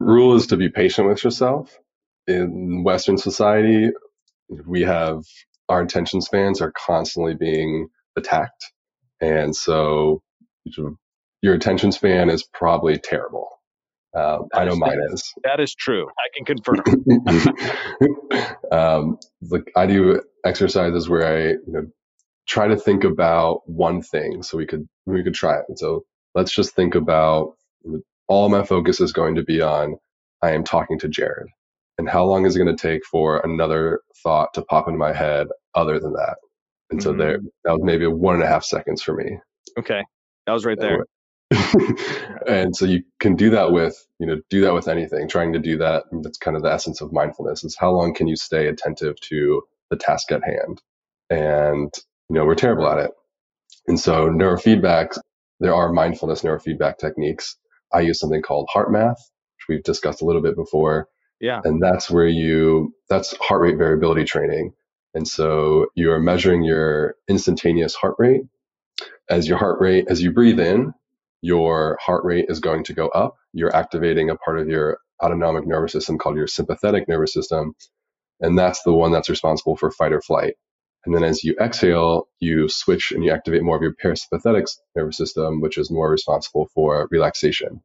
rule 0.00 0.34
is 0.34 0.48
to 0.48 0.58
be 0.58 0.68
patient 0.68 1.08
with 1.08 1.24
yourself. 1.24 1.78
In 2.26 2.84
Western 2.84 3.16
society, 3.16 3.90
we 4.66 4.82
have 4.82 5.22
our 5.70 5.80
attention 5.80 6.20
spans 6.20 6.60
are 6.60 6.72
constantly 6.72 7.34
being 7.34 7.88
attacked. 8.18 8.70
And 9.22 9.56
so 9.56 10.20
your 11.40 11.54
attention 11.54 11.90
span 11.90 12.28
is 12.28 12.42
probably 12.42 12.98
terrible. 12.98 13.48
Um, 14.14 14.46
I 14.54 14.64
know 14.64 14.76
mine 14.76 15.00
is. 15.12 15.32
That 15.42 15.60
is 15.60 15.74
true. 15.74 16.06
I 16.06 16.28
can 16.34 16.44
confirm. 16.44 16.82
um, 18.72 19.18
like 19.50 19.70
I 19.76 19.86
do 19.86 20.22
exercises 20.44 21.08
where 21.08 21.26
I 21.26 21.48
you 21.50 21.62
know 21.66 21.86
try 22.46 22.68
to 22.68 22.76
think 22.76 23.04
about 23.04 23.68
one 23.68 24.02
thing, 24.02 24.42
so 24.42 24.56
we 24.56 24.66
could 24.66 24.86
we 25.06 25.22
could 25.24 25.34
try 25.34 25.58
it. 25.58 25.64
And 25.68 25.78
so 25.78 26.04
let's 26.34 26.54
just 26.54 26.74
think 26.74 26.94
about 26.94 27.54
all 28.28 28.48
my 28.48 28.64
focus 28.64 29.00
is 29.00 29.12
going 29.12 29.34
to 29.34 29.42
be 29.42 29.60
on 29.60 29.96
I 30.42 30.52
am 30.52 30.62
talking 30.62 30.98
to 31.00 31.08
Jared, 31.08 31.48
and 31.98 32.08
how 32.08 32.24
long 32.24 32.46
is 32.46 32.54
it 32.54 32.60
going 32.60 32.74
to 32.74 32.80
take 32.80 33.04
for 33.04 33.40
another 33.44 34.00
thought 34.22 34.54
to 34.54 34.62
pop 34.62 34.86
into 34.86 34.98
my 34.98 35.12
head 35.12 35.48
other 35.74 35.98
than 35.98 36.12
that? 36.12 36.36
And 36.90 37.00
mm-hmm. 37.00 37.10
so 37.10 37.16
there, 37.16 37.38
that 37.64 37.72
was 37.72 37.80
maybe 37.82 38.06
one 38.06 38.36
and 38.36 38.44
a 38.44 38.48
half 38.48 38.62
seconds 38.62 39.02
for 39.02 39.14
me. 39.14 39.38
Okay, 39.78 40.04
that 40.46 40.52
was 40.52 40.64
right 40.64 40.78
there. 40.78 41.04
and 42.46 42.74
so 42.74 42.84
you 42.84 43.02
can 43.20 43.36
do 43.36 43.50
that 43.50 43.72
with, 43.72 43.96
you 44.18 44.26
know, 44.26 44.40
do 44.50 44.62
that 44.62 44.74
with 44.74 44.88
anything, 44.88 45.28
trying 45.28 45.52
to 45.52 45.58
do 45.58 45.78
that. 45.78 46.04
That's 46.22 46.38
kind 46.38 46.56
of 46.56 46.62
the 46.62 46.72
essence 46.72 47.00
of 47.00 47.12
mindfulness 47.12 47.64
is 47.64 47.76
how 47.78 47.92
long 47.92 48.14
can 48.14 48.28
you 48.28 48.36
stay 48.36 48.66
attentive 48.68 49.20
to 49.28 49.62
the 49.90 49.96
task 49.96 50.32
at 50.32 50.42
hand? 50.44 50.82
And, 51.30 51.92
you 52.28 52.36
know, 52.36 52.44
we're 52.44 52.54
terrible 52.54 52.86
at 52.88 52.98
it. 52.98 53.10
And 53.86 53.98
so 53.98 54.28
neurofeedback, 54.28 55.18
there 55.60 55.74
are 55.74 55.92
mindfulness 55.92 56.42
neurofeedback 56.42 56.98
techniques. 56.98 57.56
I 57.92 58.00
use 58.00 58.20
something 58.20 58.42
called 58.42 58.68
HeartMath, 58.74 59.16
which 59.16 59.68
we've 59.68 59.82
discussed 59.82 60.22
a 60.22 60.24
little 60.24 60.42
bit 60.42 60.56
before. 60.56 61.08
Yeah. 61.40 61.60
And 61.64 61.82
that's 61.82 62.10
where 62.10 62.28
you, 62.28 62.94
that's 63.08 63.36
heart 63.36 63.60
rate 63.60 63.76
variability 63.76 64.24
training. 64.24 64.72
And 65.14 65.28
so 65.28 65.86
you 65.94 66.10
are 66.10 66.20
measuring 66.20 66.64
your 66.64 67.16
instantaneous 67.28 67.94
heart 67.94 68.16
rate 68.18 68.42
as 69.28 69.48
your 69.48 69.58
heart 69.58 69.80
rate, 69.80 70.06
as 70.08 70.22
you 70.22 70.32
breathe 70.32 70.60
in, 70.60 70.92
your 71.44 71.98
heart 72.00 72.24
rate 72.24 72.46
is 72.48 72.58
going 72.58 72.82
to 72.84 72.94
go 72.94 73.08
up. 73.08 73.36
You're 73.52 73.76
activating 73.76 74.30
a 74.30 74.36
part 74.36 74.58
of 74.58 74.66
your 74.66 74.96
autonomic 75.22 75.66
nervous 75.66 75.92
system 75.92 76.16
called 76.16 76.36
your 76.36 76.46
sympathetic 76.46 77.06
nervous 77.06 77.34
system. 77.34 77.74
And 78.40 78.58
that's 78.58 78.82
the 78.82 78.94
one 78.94 79.12
that's 79.12 79.28
responsible 79.28 79.76
for 79.76 79.90
fight 79.90 80.14
or 80.14 80.22
flight. 80.22 80.54
And 81.04 81.14
then 81.14 81.22
as 81.22 81.44
you 81.44 81.54
exhale, 81.60 82.28
you 82.40 82.70
switch 82.70 83.12
and 83.12 83.22
you 83.22 83.30
activate 83.30 83.62
more 83.62 83.76
of 83.76 83.82
your 83.82 83.94
parasympathetic 84.02 84.74
nervous 84.96 85.18
system, 85.18 85.60
which 85.60 85.76
is 85.76 85.90
more 85.90 86.10
responsible 86.10 86.70
for 86.74 87.08
relaxation. 87.10 87.82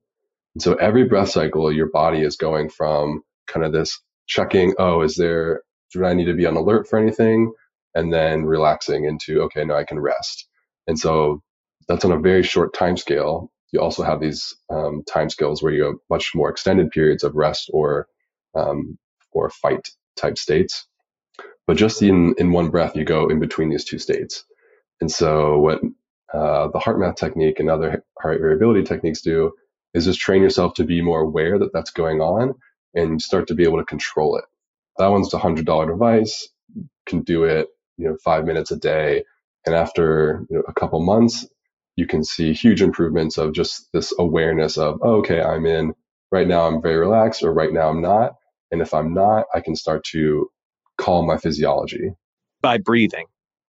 And 0.56 0.62
so 0.62 0.76
every 0.76 1.04
breath 1.04 1.32
cycle, 1.32 1.70
your 1.70 1.90
body 1.92 2.22
is 2.22 2.38
going 2.38 2.70
from 2.70 3.24
kind 3.48 3.66
of 3.66 3.74
this 3.74 4.00
checking, 4.26 4.74
oh, 4.80 5.02
is 5.02 5.18
there, 5.18 5.64
do 5.94 6.06
I 6.06 6.14
need 6.14 6.28
to 6.28 6.34
be 6.34 6.46
on 6.46 6.56
alert 6.56 6.88
for 6.88 6.98
anything? 6.98 7.52
And 7.94 8.14
then 8.14 8.46
relaxing 8.46 9.04
into, 9.04 9.42
okay, 9.44 9.66
now 9.66 9.76
I 9.76 9.84
can 9.84 10.00
rest. 10.00 10.48
And 10.88 10.98
so 10.98 11.42
that's 11.90 12.06
on 12.06 12.14
a 12.14 12.20
very 12.20 12.44
short 12.44 12.74
time 12.76 12.98
scale. 12.98 13.52
You 13.74 13.82
also 13.82 14.04
have 14.04 14.22
these 14.22 14.56
um, 14.72 15.04
time 15.12 15.30
scales 15.30 15.64
where 15.64 15.74
you 15.74 15.86
have 15.86 15.96
much 16.10 16.32
more 16.36 16.50
extended 16.50 16.92
periods 16.92 17.26
of 17.26 17.36
rest 17.36 17.72
or 17.74 18.08
um, 18.56 18.98
or 19.34 19.52
fight 19.52 19.90
type 20.18 20.38
states. 20.40 20.88
But 21.68 21.78
just 21.78 22.02
in 22.04 22.36
in 22.38 22.54
one 22.54 22.70
breath, 22.70 22.96
you 22.96 23.06
go 23.06 23.28
in 23.30 23.40
between 23.40 23.70
these 23.70 23.86
two 23.86 24.00
states. 24.00 24.46
And 25.02 25.12
so 25.12 25.60
what 25.60 25.82
uh, 26.34 26.70
the 26.70 26.80
HeartMath 26.80 27.18
technique 27.18 27.60
and 27.60 27.70
other 27.70 28.04
heart 28.22 28.42
variability 28.42 28.84
techniques 28.84 29.22
do 29.22 29.54
is 29.94 30.06
just 30.06 30.22
train 30.22 30.44
yourself 30.44 30.76
to 30.76 30.84
be 30.86 31.02
more 31.02 31.22
aware 31.22 31.60
that 31.60 31.74
that's 31.74 31.92
going 31.92 32.22
on 32.22 32.54
and 32.96 33.22
start 33.22 33.48
to 33.48 33.56
be 33.56 33.64
able 33.64 33.80
to 33.80 33.86
control 33.86 34.38
it. 34.38 34.46
That 34.98 35.08
one's 35.08 35.34
a 35.34 35.40
hundred 35.40 35.66
dollar 35.66 35.88
device. 35.88 36.50
Can 37.08 37.22
do 37.22 37.46
it, 37.46 37.68
you 37.98 38.08
know, 38.08 38.18
five 38.24 38.46
minutes 38.46 38.72
a 38.72 38.78
day. 38.78 39.24
And 39.66 39.76
after 39.76 40.46
you 40.50 40.58
know, 40.58 40.64
a 40.68 40.74
couple 40.74 41.00
months, 41.02 41.48
you 42.00 42.08
can 42.08 42.24
see 42.24 42.54
huge 42.54 42.82
improvements 42.82 43.38
of 43.38 43.52
just 43.52 43.92
this 43.92 44.14
awareness 44.18 44.78
of, 44.78 45.00
oh, 45.04 45.18
okay, 45.18 45.42
I'm 45.42 45.66
in 45.66 45.94
right 46.32 46.48
now, 46.48 46.66
I'm 46.66 46.82
very 46.82 46.98
relaxed, 46.98 47.44
or 47.44 47.54
right 47.54 47.74
now 47.74 47.90
I'm 47.90 48.02
not. 48.02 48.38
And 48.72 48.82
if 48.82 48.94
I'm 48.94 49.14
not, 49.14 49.48
I 49.54 49.60
can 49.60 49.76
start 49.76 50.06
to 50.12 50.50
calm 50.98 51.28
my 51.28 51.38
physiology 51.38 52.14
by 52.62 52.78
breathing. 52.78 53.26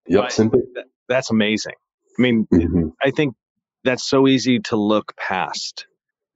Yep, 0.06 0.22
by, 0.22 0.28
simply. 0.28 0.60
That's 1.08 1.30
amazing. 1.30 1.74
I 2.18 2.22
mean, 2.22 2.46
mm-hmm. 2.52 2.88
I 3.04 3.10
think 3.10 3.34
that's 3.82 4.08
so 4.08 4.28
easy 4.28 4.60
to 4.60 4.76
look 4.76 5.16
past. 5.16 5.86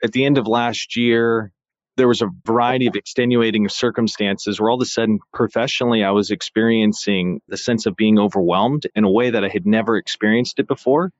At 0.02 0.10
the 0.10 0.24
end 0.24 0.36
of 0.36 0.48
last 0.48 0.96
year, 0.96 1.52
there 1.96 2.08
was 2.08 2.22
a 2.22 2.30
variety 2.44 2.88
of 2.88 2.96
extenuating 2.96 3.68
circumstances 3.68 4.60
where 4.60 4.68
all 4.68 4.76
of 4.76 4.82
a 4.82 4.86
sudden 4.86 5.20
professionally 5.32 6.02
I 6.02 6.10
was 6.10 6.32
experiencing 6.32 7.40
the 7.46 7.56
sense 7.56 7.86
of 7.86 7.94
being 7.94 8.18
overwhelmed 8.18 8.88
in 8.96 9.04
a 9.04 9.10
way 9.10 9.30
that 9.30 9.44
I 9.44 9.48
had 9.48 9.64
never 9.64 9.96
experienced 9.96 10.58
it 10.58 10.66
before. 10.66 11.12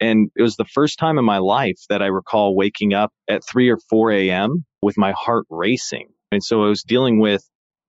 And 0.00 0.30
it 0.34 0.42
was 0.42 0.56
the 0.56 0.64
first 0.64 0.98
time 0.98 1.18
in 1.18 1.24
my 1.24 1.38
life 1.38 1.78
that 1.90 2.02
I 2.02 2.06
recall 2.06 2.56
waking 2.56 2.94
up 2.94 3.12
at 3.28 3.44
3 3.44 3.68
or 3.68 3.78
4 3.90 4.12
a.m. 4.12 4.64
with 4.80 4.96
my 4.96 5.12
heart 5.12 5.44
racing. 5.50 6.08
And 6.32 6.42
so 6.42 6.64
I 6.64 6.68
was 6.68 6.82
dealing 6.82 7.20
with 7.20 7.42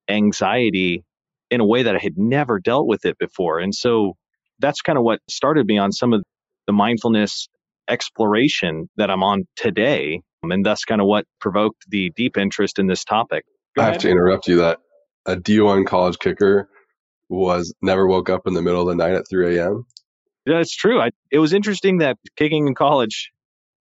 anxiety 0.10 1.04
in 1.50 1.62
a 1.62 1.66
way 1.66 1.84
that 1.84 1.96
I 1.96 2.00
had 2.00 2.18
never 2.18 2.60
dealt 2.60 2.88
with 2.88 3.06
it 3.06 3.18
before. 3.18 3.60
And 3.60 3.74
so 3.74 4.14
that's 4.60 4.82
kind 4.82 4.98
of 4.98 5.04
what 5.04 5.20
started 5.30 5.66
me 5.68 5.78
on 5.78 5.92
some 5.92 6.14
of 6.14 6.24
the 6.68 6.74
mindfulness 6.74 7.48
exploration 7.90 8.90
that 8.98 9.10
I'm 9.10 9.24
on 9.24 9.44
today. 9.56 10.22
And 10.44 10.66
that's 10.66 10.86
kind 10.86 11.02
of 11.02 11.08
what 11.08 11.26
provoked 11.40 11.86
the 11.90 12.12
deep 12.16 12.38
interest 12.38 12.80
in 12.80 12.88
this 12.88 13.04
topic. 13.04 13.46
Go 13.76 13.84
I 13.84 13.86
have 13.86 14.00
to 14.00 14.10
interrupt 14.10 14.48
you 14.48 14.58
that 14.58 14.80
a 15.26 15.36
D1 15.36 15.86
college 15.86 16.18
kicker 16.20 16.68
was 17.30 17.74
never 17.82 18.08
woke 18.08 18.30
up 18.30 18.48
in 18.48 18.54
the 18.54 18.62
middle 18.62 18.82
of 18.82 18.88
the 18.88 18.96
night 18.96 19.14
at 19.14 19.30
3 19.30 19.58
a.m. 19.58 19.86
That's 20.46 20.76
true. 20.76 21.00
I, 21.00 21.10
it 21.32 21.40
was 21.40 21.54
interesting 21.54 22.00
that 22.00 22.18
kicking 22.36 22.68
in 22.68 22.76
college 22.76 23.32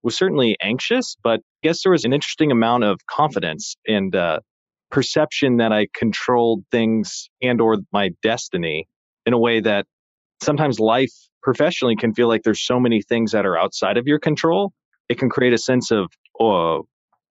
was 0.03 0.17
certainly 0.17 0.57
anxious, 0.63 1.17
but 1.23 1.41
I 1.41 1.69
guess 1.69 1.83
there 1.83 1.93
was 1.93 2.05
an 2.05 2.13
interesting 2.13 2.51
amount 2.51 2.85
of 2.85 2.99
confidence 3.07 3.77
and 3.87 4.15
uh, 4.15 4.41
perception 4.91 5.59
that 5.59 5.73
I 5.73 5.89
controlled 5.95 6.65
things 6.71 7.31
and 7.43 7.61
or 7.61 7.79
my 7.93 8.11
destiny 8.23 8.89
in 9.27 9.33
a 9.33 9.39
way 9.39 9.61
that 9.61 9.87
sometimes 10.43 10.81
life 10.81 11.13
professionally 11.43 11.97
can 11.97 12.15
feel 12.15 12.29
like 12.29 12.43
there's 12.43 12.61
so 12.61 12.79
many 12.81 13.03
things 13.03 13.33
that 13.33 13.47
are 13.47 13.59
outside 13.59 13.97
of 13.97 14.07
your 14.07 14.19
control. 14.19 14.73
It 15.09 15.19
can 15.19 15.31
create 15.31 15.53
a 15.53 15.59
sense 15.59 15.91
of 15.91 16.11
uh, 16.39 16.83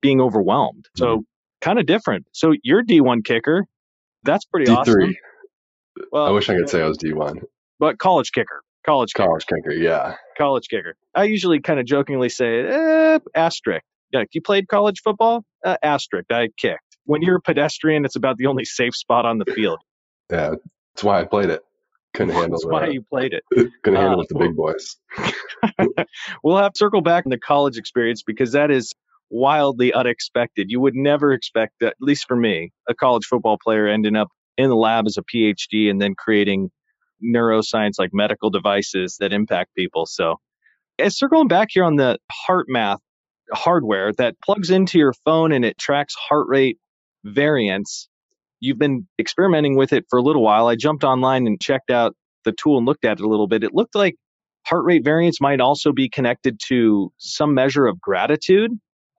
being 0.01 0.21
overwhelmed. 0.21 0.85
So 0.95 1.05
mm-hmm. 1.05 1.21
kind 1.61 1.79
of 1.79 1.85
different. 1.85 2.27
So 2.31 2.53
you're 2.63 2.83
D1 2.83 3.23
kicker. 3.23 3.65
That's 4.23 4.45
pretty 4.45 4.71
D3. 4.71 4.77
awesome. 4.77 5.15
Well, 6.11 6.25
I 6.25 6.31
wish 6.31 6.49
I 6.49 6.55
could 6.55 6.69
say 6.69 6.81
I 6.81 6.85
was 6.85 6.97
D1. 6.97 7.43
But 7.79 7.99
college 7.99 8.31
kicker. 8.31 8.61
College 8.89 9.13
kicker. 9.13 9.27
College 9.27 9.45
kicker, 9.45 9.71
yeah. 9.71 10.15
College 10.35 10.67
kicker. 10.67 10.95
I 11.13 11.25
usually 11.25 11.59
kind 11.59 11.79
of 11.79 11.85
jokingly 11.85 12.29
say, 12.29 12.61
eh, 12.61 13.19
asterisk. 13.35 13.85
Like, 14.11 14.29
you 14.31 14.41
played 14.41 14.67
college 14.67 15.01
football? 15.03 15.45
Uh, 15.63 15.77
asterisk. 15.83 16.31
I 16.31 16.49
kicked. 16.57 16.97
When 17.05 17.21
you're 17.21 17.35
a 17.35 17.41
pedestrian, 17.41 18.03
it's 18.03 18.15
about 18.15 18.37
the 18.37 18.47
only 18.47 18.65
safe 18.65 18.95
spot 18.95 19.27
on 19.27 19.37
the 19.37 19.45
field. 19.45 19.77
Yeah, 20.31 20.55
that's 20.95 21.03
why 21.03 21.21
I 21.21 21.25
played 21.25 21.51
it. 21.51 21.61
Couldn't 22.15 22.33
handle 22.33 22.57
it. 22.57 22.63
That's 22.63 22.65
why 22.65 22.87
you 22.87 23.03
played 23.03 23.33
it. 23.33 23.43
Couldn't 23.83 23.99
handle 23.99 24.15
uh, 24.15 24.17
with 24.17 24.29
the 24.29 24.39
big 24.39 24.55
boys. 24.55 24.97
we'll 26.43 26.57
have 26.57 26.73
to 26.73 26.77
circle 26.77 27.01
back 27.01 27.27
in 27.27 27.29
the 27.29 27.37
college 27.37 27.77
experience 27.77 28.23
because 28.23 28.53
that 28.53 28.71
is 28.71 28.95
wildly 29.29 29.93
unexpected. 29.93 30.71
You 30.71 30.79
would 30.79 30.95
never 30.95 31.31
expect, 31.31 31.83
at 31.83 31.93
least 32.01 32.25
for 32.27 32.35
me, 32.35 32.71
a 32.89 32.95
college 32.95 33.25
football 33.25 33.59
player 33.63 33.87
ending 33.87 34.15
up 34.15 34.29
in 34.57 34.67
the 34.69 34.75
lab 34.75 35.05
as 35.05 35.17
a 35.17 35.21
PhD 35.21 35.91
and 35.91 36.01
then 36.01 36.15
creating 36.15 36.71
neuroscience 37.23 37.93
like 37.99 38.11
medical 38.13 38.49
devices 38.49 39.17
that 39.19 39.33
impact 39.33 39.75
people. 39.75 40.05
So, 40.05 40.35
as 40.97 41.17
circling 41.17 41.47
back 41.47 41.69
here 41.71 41.83
on 41.83 41.95
the 41.95 42.17
HeartMath 42.47 42.99
hardware 43.51 44.13
that 44.13 44.35
plugs 44.43 44.69
into 44.69 44.97
your 44.97 45.13
phone 45.25 45.51
and 45.51 45.65
it 45.65 45.77
tracks 45.77 46.15
heart 46.15 46.47
rate 46.47 46.77
variance. 47.23 48.07
You've 48.59 48.79
been 48.79 49.07
experimenting 49.17 49.75
with 49.75 49.93
it 49.93 50.05
for 50.09 50.19
a 50.19 50.21
little 50.21 50.43
while. 50.43 50.67
I 50.67 50.75
jumped 50.75 51.03
online 51.03 51.47
and 51.47 51.59
checked 51.61 51.89
out 51.89 52.15
the 52.45 52.51
tool 52.51 52.77
and 52.77 52.85
looked 52.85 53.05
at 53.05 53.19
it 53.19 53.25
a 53.25 53.27
little 53.27 53.47
bit. 53.47 53.63
It 53.63 53.73
looked 53.73 53.95
like 53.95 54.15
heart 54.65 54.83
rate 54.85 55.03
variance 55.03 55.39
might 55.41 55.61
also 55.61 55.91
be 55.91 56.09
connected 56.09 56.59
to 56.67 57.11
some 57.17 57.53
measure 57.53 57.85
of 57.87 57.99
gratitude 57.99 58.71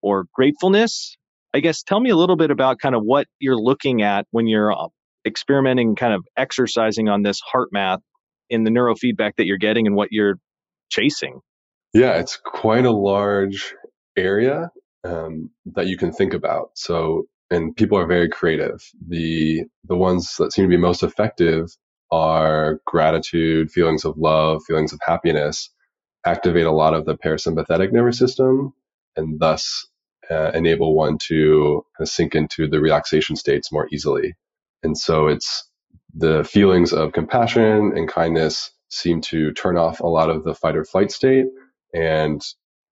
or 0.02 0.26
gratefulness. 0.34 1.16
I 1.52 1.60
guess 1.60 1.82
tell 1.82 2.00
me 2.00 2.10
a 2.10 2.16
little 2.16 2.36
bit 2.36 2.50
about 2.50 2.78
kind 2.78 2.94
of 2.94 3.02
what 3.02 3.26
you're 3.38 3.60
looking 3.60 4.02
at 4.02 4.26
when 4.30 4.46
you're 4.46 4.72
uh, 4.72 4.88
experimenting, 5.26 5.96
kind 5.96 6.14
of 6.14 6.24
exercising 6.37 7.09
on 7.09 7.22
this 7.22 7.40
HeartMath 7.54 8.00
in 8.48 8.64
the 8.64 8.70
neurofeedback 8.70 9.33
that 9.37 9.46
you're 9.46 9.59
getting 9.59 9.87
and 9.87 9.96
what 9.96 10.09
you're 10.11 10.37
chasing. 10.90 11.40
Yeah, 11.92 12.18
it's 12.18 12.37
quite 12.37 12.85
a 12.85 12.92
large 12.92 13.74
area 14.16 14.70
um, 15.04 15.50
that 15.74 15.87
you 15.87 15.96
can 15.96 16.12
think 16.12 16.35
about. 16.35 16.70
So, 16.74 17.24
and 17.50 17.74
people 17.74 17.98
are 17.98 18.06
very 18.06 18.28
creative. 18.28 18.80
The 19.09 19.64
the 19.85 19.96
ones 19.96 20.37
that 20.38 20.52
seem 20.52 20.64
to 20.64 20.68
be 20.68 20.76
most 20.76 21.02
effective 21.02 21.68
are 22.12 22.80
gratitude, 22.87 23.70
feelings 23.70 24.04
of 24.04 24.16
love, 24.18 24.62
feelings 24.66 24.92
of 24.92 25.00
happiness, 25.04 25.70
activate 26.24 26.66
a 26.66 26.72
lot 26.72 26.94
of 26.94 27.04
the 27.06 27.16
parasympathetic 27.16 27.92
nervous 27.92 28.18
system, 28.18 28.72
and 29.16 29.38
thus 29.40 29.87
uh, 30.30 30.50
enable 30.54 30.94
one 30.94 31.18
to 31.26 31.85
kind 31.96 32.06
of 32.06 32.09
sink 32.09 32.35
into 32.35 32.68
the 32.68 32.80
relaxation 32.80 33.37
states 33.37 33.72
more 33.72 33.88
easily. 33.92 34.35
And 34.83 34.97
so 34.97 35.29
it's 35.29 35.69
the 36.14 36.45
feelings 36.45 36.93
of 36.93 37.12
compassion 37.12 37.93
and 37.97 38.09
kindness 38.09 38.71
seem 38.88 39.21
to 39.21 39.53
turn 39.53 39.77
off 39.77 40.01
a 40.01 40.07
lot 40.07 40.31
of 40.31 40.45
the 40.45 40.55
fight 40.55 40.77
or 40.77 40.85
flight 40.85 41.12
state 41.12 41.47
and 41.95 42.43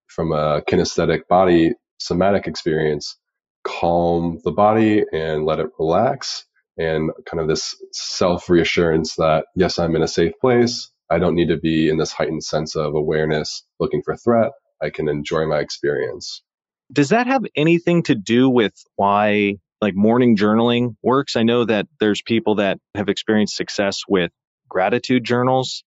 from 0.07 0.33
a 0.33 0.62
kinesthetic 0.62 1.27
body 1.29 1.72
somatic 1.99 2.46
experience, 2.46 3.16
calm 3.64 4.40
the 4.44 4.53
body 4.53 5.05
and 5.12 5.44
let 5.44 5.61
it 5.61 5.70
relax. 5.79 6.44
And 6.79 7.11
kind 7.25 7.40
of 7.40 7.49
this 7.49 7.75
self 7.92 8.51
reassurance 8.51 9.14
that, 9.16 9.46
yes, 9.55 9.79
I'm 9.79 9.96
in 9.96 10.03
a 10.03 10.09
safe 10.09 10.35
place. 10.40 10.90
I 11.11 11.18
don't 11.18 11.35
need 11.35 11.49
to 11.49 11.57
be 11.57 11.88
in 11.88 11.96
this 11.96 12.12
heightened 12.12 12.44
sense 12.44 12.77
of 12.77 12.94
awareness 12.94 13.64
looking 13.81 14.03
for 14.03 14.14
threat. 14.16 14.53
I 14.83 14.90
can 14.90 15.09
enjoy 15.09 15.46
my 15.46 15.61
experience. 15.61 16.42
Does 16.92 17.09
that 17.09 17.27
have 17.29 17.44
anything 17.57 18.03
to 18.05 18.14
do 18.14 18.51
with 18.51 18.75
why 18.96 19.57
like 19.80 19.94
morning 19.94 20.36
journaling 20.36 20.96
works? 21.02 21.36
I 21.36 21.42
know 21.42 21.64
that 21.64 21.86
there's 22.00 22.22
people 22.22 22.56
that 22.56 22.78
have 22.94 23.08
experienced 23.08 23.56
success 23.56 24.02
with 24.08 24.30
gratitude 24.68 25.24
journals. 25.24 25.84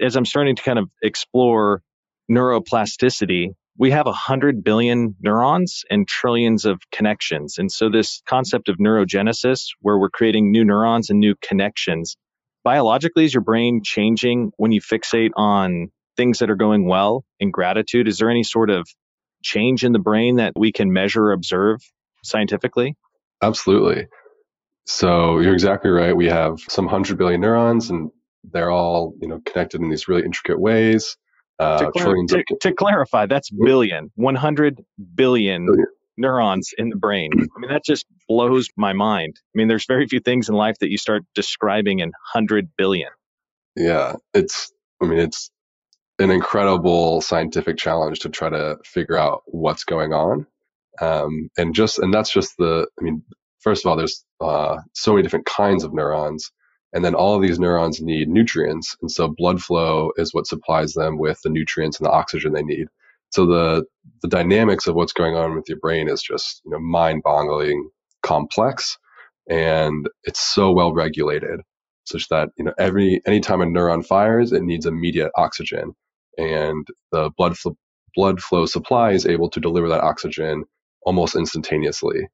As 0.00 0.16
I'm 0.16 0.24
starting 0.24 0.56
to 0.56 0.62
kind 0.62 0.78
of 0.78 0.88
explore 1.02 1.82
neuroplasticity, 2.30 3.50
we 3.78 3.90
have 3.90 4.06
a 4.06 4.10
100 4.10 4.62
billion 4.62 5.16
neurons 5.20 5.84
and 5.90 6.06
trillions 6.06 6.64
of 6.64 6.80
connections. 6.90 7.58
And 7.58 7.70
so, 7.70 7.88
this 7.88 8.22
concept 8.28 8.68
of 8.68 8.76
neurogenesis, 8.76 9.68
where 9.80 9.98
we're 9.98 10.10
creating 10.10 10.50
new 10.50 10.64
neurons 10.64 11.10
and 11.10 11.20
new 11.20 11.34
connections, 11.42 12.16
biologically, 12.64 13.24
is 13.24 13.34
your 13.34 13.42
brain 13.42 13.80
changing 13.82 14.52
when 14.56 14.72
you 14.72 14.80
fixate 14.80 15.30
on 15.36 15.88
things 16.16 16.38
that 16.38 16.50
are 16.50 16.56
going 16.56 16.86
well 16.86 17.24
in 17.40 17.50
gratitude? 17.50 18.08
Is 18.08 18.18
there 18.18 18.30
any 18.30 18.42
sort 18.42 18.70
of 18.70 18.86
change 19.42 19.84
in 19.84 19.92
the 19.92 19.98
brain 19.98 20.36
that 20.36 20.52
we 20.56 20.72
can 20.72 20.92
measure 20.92 21.24
or 21.24 21.32
observe 21.32 21.80
scientifically? 22.22 22.96
Absolutely. 23.42 24.08
So, 24.86 25.38
you're 25.38 25.54
exactly 25.54 25.90
right. 25.90 26.16
We 26.16 26.26
have 26.26 26.58
some 26.68 26.86
100 26.86 27.16
billion 27.16 27.40
neurons, 27.40 27.90
and 27.90 28.10
they're 28.44 28.70
all 28.70 29.14
you 29.20 29.28
know 29.28 29.40
connected 29.46 29.80
in 29.80 29.90
these 29.90 30.08
really 30.08 30.24
intricate 30.24 30.60
ways. 30.60 31.16
Uh, 31.58 31.78
to, 31.78 31.92
clar- 31.92 32.16
to, 32.28 32.44
to, 32.60 32.72
clarify, 32.72 33.26
that's 33.26 33.50
billion, 33.50 34.10
100 34.16 34.82
billion, 35.14 35.66
billion 35.66 35.86
neurons 36.16 36.70
in 36.76 36.88
the 36.88 36.96
brain. 36.96 37.30
I 37.34 37.60
mean, 37.60 37.70
that 37.70 37.84
just 37.84 38.06
blows 38.28 38.68
my 38.76 38.92
mind. 38.92 39.34
I 39.38 39.52
mean, 39.54 39.68
there's 39.68 39.86
very 39.86 40.06
few 40.06 40.20
things 40.20 40.48
in 40.48 40.54
life 40.54 40.76
that 40.80 40.90
you 40.90 40.98
start 40.98 41.22
describing 41.34 42.00
in 42.00 42.08
100 42.08 42.70
billion. 42.76 43.10
Yeah, 43.76 44.16
it's, 44.34 44.72
I 45.00 45.06
mean, 45.06 45.18
it's 45.18 45.50
an 46.18 46.30
incredible 46.30 47.20
scientific 47.20 47.76
challenge 47.76 48.20
to 48.20 48.28
try 48.28 48.50
to 48.50 48.78
figure 48.84 49.16
out 49.16 49.42
what's 49.46 49.84
going 49.84 50.12
on. 50.12 50.46
Um, 51.00 51.48
and 51.56 51.74
just, 51.74 51.98
and 51.98 52.12
that's 52.12 52.32
just 52.32 52.56
the, 52.58 52.86
I 52.98 53.02
mean, 53.02 53.22
first 53.60 53.84
of 53.84 53.90
all, 53.90 53.96
there's 53.96 54.24
uh, 54.40 54.78
so 54.94 55.12
many 55.12 55.22
different 55.22 55.46
kinds 55.46 55.84
of 55.84 55.94
neurons. 55.94 56.50
And 56.92 57.04
then 57.04 57.14
all 57.14 57.34
of 57.34 57.42
these 57.42 57.58
neurons 57.58 58.00
need 58.02 58.28
nutrients. 58.28 58.94
And 59.00 59.10
so 59.10 59.28
blood 59.28 59.62
flow 59.62 60.12
is 60.16 60.34
what 60.34 60.46
supplies 60.46 60.92
them 60.92 61.18
with 61.18 61.40
the 61.42 61.50
nutrients 61.50 61.98
and 61.98 62.06
the 62.06 62.10
oxygen 62.12 62.52
they 62.52 62.62
need. 62.62 62.86
So 63.30 63.46
the, 63.46 63.84
the 64.20 64.28
dynamics 64.28 64.86
of 64.86 64.94
what's 64.94 65.14
going 65.14 65.34
on 65.34 65.54
with 65.54 65.64
your 65.68 65.78
brain 65.78 66.08
is 66.08 66.22
just, 66.22 66.60
you 66.64 66.70
know, 66.70 66.78
mind 66.78 67.22
boggling 67.22 67.88
complex. 68.22 68.98
And 69.48 70.08
it's 70.24 70.40
so 70.40 70.70
well 70.70 70.92
regulated 70.92 71.60
such 72.04 72.28
that, 72.28 72.50
you 72.58 72.64
know, 72.64 72.74
every, 72.78 73.22
anytime 73.26 73.62
a 73.62 73.64
neuron 73.64 74.04
fires, 74.04 74.52
it 74.52 74.62
needs 74.62 74.84
immediate 74.84 75.32
oxygen 75.36 75.94
and 76.38 76.86
the 77.10 77.30
blood 77.36 77.56
blood 78.14 78.40
flow 78.40 78.66
supply 78.66 79.12
is 79.12 79.26
able 79.26 79.48
to 79.50 79.60
deliver 79.60 79.88
that 79.88 80.02
oxygen 80.02 80.64
almost 81.06 81.36
instantaneously. 81.36 82.28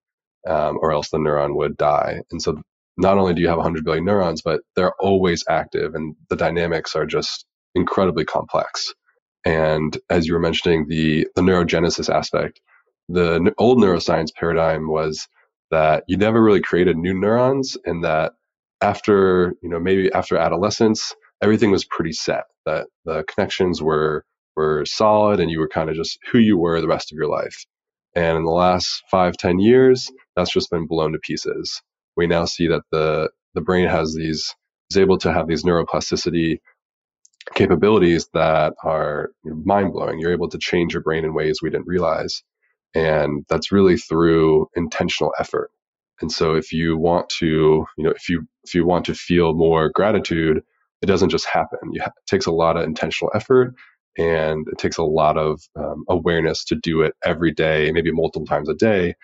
Um, 0.46 0.78
or 0.80 0.92
else 0.92 1.10
the 1.10 1.18
neuron 1.18 1.56
would 1.56 1.76
die. 1.76 2.20
And 2.30 2.40
so 2.40 2.62
not 2.98 3.18
only 3.18 3.34
do 3.34 3.42
you 3.42 3.48
have 3.48 3.58
100 3.58 3.84
billion 3.84 4.04
neurons, 4.04 4.42
but 4.42 4.60
they're 4.76 4.94
always 5.00 5.44
active 5.48 5.94
and 5.94 6.16
the 6.30 6.36
dynamics 6.36 6.96
are 6.96 7.06
just 7.06 7.46
incredibly 7.74 8.24
complex. 8.24 8.94
And 9.44 9.96
as 10.10 10.26
you 10.26 10.34
were 10.34 10.40
mentioning, 10.40 10.86
the, 10.88 11.26
the 11.36 11.42
neurogenesis 11.42 12.12
aspect, 12.12 12.60
the 13.08 13.54
old 13.58 13.78
neuroscience 13.78 14.34
paradigm 14.34 14.88
was 14.88 15.28
that 15.70 16.04
you 16.08 16.16
never 16.16 16.42
really 16.42 16.60
created 16.60 16.96
new 16.96 17.14
neurons 17.14 17.76
and 17.84 18.04
that 18.04 18.32
after, 18.82 19.54
you 19.62 19.68
know, 19.68 19.80
maybe 19.80 20.12
after 20.12 20.36
adolescence, 20.36 21.14
everything 21.42 21.70
was 21.70 21.84
pretty 21.84 22.12
set, 22.12 22.44
that 22.66 22.88
the 23.04 23.24
connections 23.24 23.82
were, 23.82 24.24
were 24.56 24.84
solid 24.86 25.40
and 25.40 25.50
you 25.50 25.60
were 25.60 25.68
kind 25.68 25.90
of 25.90 25.96
just 25.96 26.18
who 26.30 26.38
you 26.38 26.58
were 26.58 26.80
the 26.80 26.88
rest 26.88 27.12
of 27.12 27.16
your 27.16 27.28
life. 27.28 27.64
And 28.14 28.38
in 28.38 28.44
the 28.44 28.50
last 28.52 29.02
five, 29.10 29.36
ten 29.36 29.60
years, 29.60 30.10
that's 30.36 30.52
just 30.52 30.70
been 30.70 30.86
blown 30.86 31.12
to 31.12 31.18
pieces 31.20 31.72
we 32.16 32.26
now 32.26 32.44
see 32.44 32.68
that 32.68 32.82
the 32.90 33.30
the 33.54 33.60
brain 33.60 33.88
has 33.88 34.14
these 34.14 34.54
is 34.90 34.96
able 34.98 35.18
to 35.18 35.32
have 35.32 35.48
these 35.48 35.64
neuroplasticity 35.64 36.58
capabilities 37.54 38.28
that 38.34 38.74
are 38.84 39.30
mind 39.44 39.92
blowing. 39.92 40.18
You're 40.20 40.32
able 40.32 40.48
to 40.50 40.58
change 40.58 40.94
your 40.94 41.02
brain 41.02 41.24
in 41.24 41.34
ways 41.34 41.60
we 41.62 41.70
didn't 41.70 41.88
realize, 41.88 42.42
and 42.94 43.44
that's 43.48 43.72
really 43.72 43.96
through 43.98 44.68
intentional 44.76 45.34
effort. 45.38 45.70
And 46.20 46.32
so, 46.32 46.54
if 46.56 46.72
you 46.72 46.96
want 46.98 47.28
to, 47.40 47.86
you 47.98 48.04
know, 48.04 48.10
if 48.10 48.28
you 48.28 48.46
if 48.64 48.74
you 48.74 48.86
want 48.86 49.06
to 49.06 49.14
feel 49.14 49.54
more 49.54 49.90
gratitude, 49.94 50.62
it 51.02 51.06
doesn't 51.06 51.30
just 51.30 51.46
happen. 51.46 51.78
it 51.94 52.02
takes 52.26 52.46
a 52.46 52.52
lot 52.52 52.76
of 52.76 52.84
intentional 52.84 53.32
effort, 53.34 53.74
and 54.18 54.66
it 54.68 54.78
takes 54.78 54.98
a 54.98 55.04
lot 55.04 55.38
of 55.38 55.60
um, 55.76 56.04
awareness 56.08 56.64
to 56.66 56.76
do 56.76 57.02
it 57.02 57.14
every 57.24 57.52
day, 57.52 57.92
maybe 57.92 58.12
multiple 58.12 58.46
times 58.46 58.68
a 58.68 58.74
day, 58.74 59.14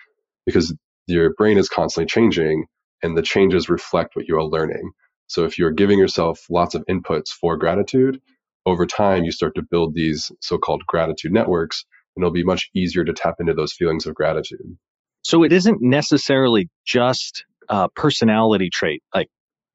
because 0.45 0.73
your 1.07 1.33
brain 1.35 1.57
is 1.57 1.69
constantly 1.69 2.07
changing 2.07 2.65
and 3.03 3.17
the 3.17 3.21
changes 3.23 3.69
reflect 3.69 4.15
what 4.15 4.27
you 4.27 4.37
are 4.37 4.45
learning. 4.45 4.91
So 5.27 5.45
if 5.45 5.59
you're 5.59 5.71
giving 5.71 5.99
yourself 5.99 6.45
lots 6.49 6.75
of 6.75 6.85
inputs 6.89 7.29
for 7.29 7.57
gratitude, 7.57 8.21
over 8.65 8.85
time 8.85 9.23
you 9.23 9.31
start 9.31 9.55
to 9.55 9.63
build 9.63 9.95
these 9.95 10.31
so-called 10.41 10.83
gratitude 10.87 11.33
networks 11.33 11.85
and 12.15 12.23
it'll 12.23 12.33
be 12.33 12.43
much 12.43 12.69
easier 12.75 13.03
to 13.05 13.13
tap 13.13 13.35
into 13.39 13.53
those 13.53 13.73
feelings 13.73 14.07
of 14.07 14.15
gratitude. 14.15 14.77
So 15.23 15.43
it 15.43 15.53
isn't 15.53 15.79
necessarily 15.81 16.69
just 16.85 17.45
a 17.69 17.89
personality 17.89 18.69
trait 18.71 19.03
like 19.13 19.29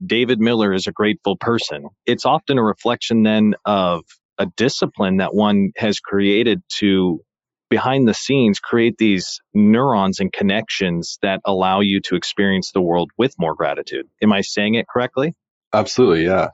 David 0.05 0.41
Miller 0.41 0.73
is 0.73 0.87
a 0.87 0.93
grateful 0.93 1.37
person. 1.37 1.89
It's 2.07 2.25
often 2.27 2.59
a 2.59 2.63
reflection 2.65 3.23
then 3.23 3.55
of 3.67 4.03
a 4.40 4.46
discipline 4.57 5.18
that 5.18 5.35
one 5.35 5.70
has 5.76 6.00
created 6.00 6.62
to 6.79 7.20
behind 7.68 8.09
the 8.09 8.14
scenes 8.14 8.59
create 8.59 8.96
these 8.98 9.40
neurons 9.55 10.18
and 10.18 10.33
connections 10.33 11.18
that 11.22 11.40
allow 11.44 11.81
you 11.81 12.00
to 12.00 12.16
experience 12.16 12.72
the 12.72 12.81
world 12.81 13.11
with 13.16 13.35
more 13.38 13.55
gratitude. 13.55 14.07
Am 14.20 14.33
I 14.33 14.40
saying 14.40 14.74
it 14.74 14.87
correctly? 14.88 15.35
Absolutely, 15.72 16.24
yeah. 16.24 16.48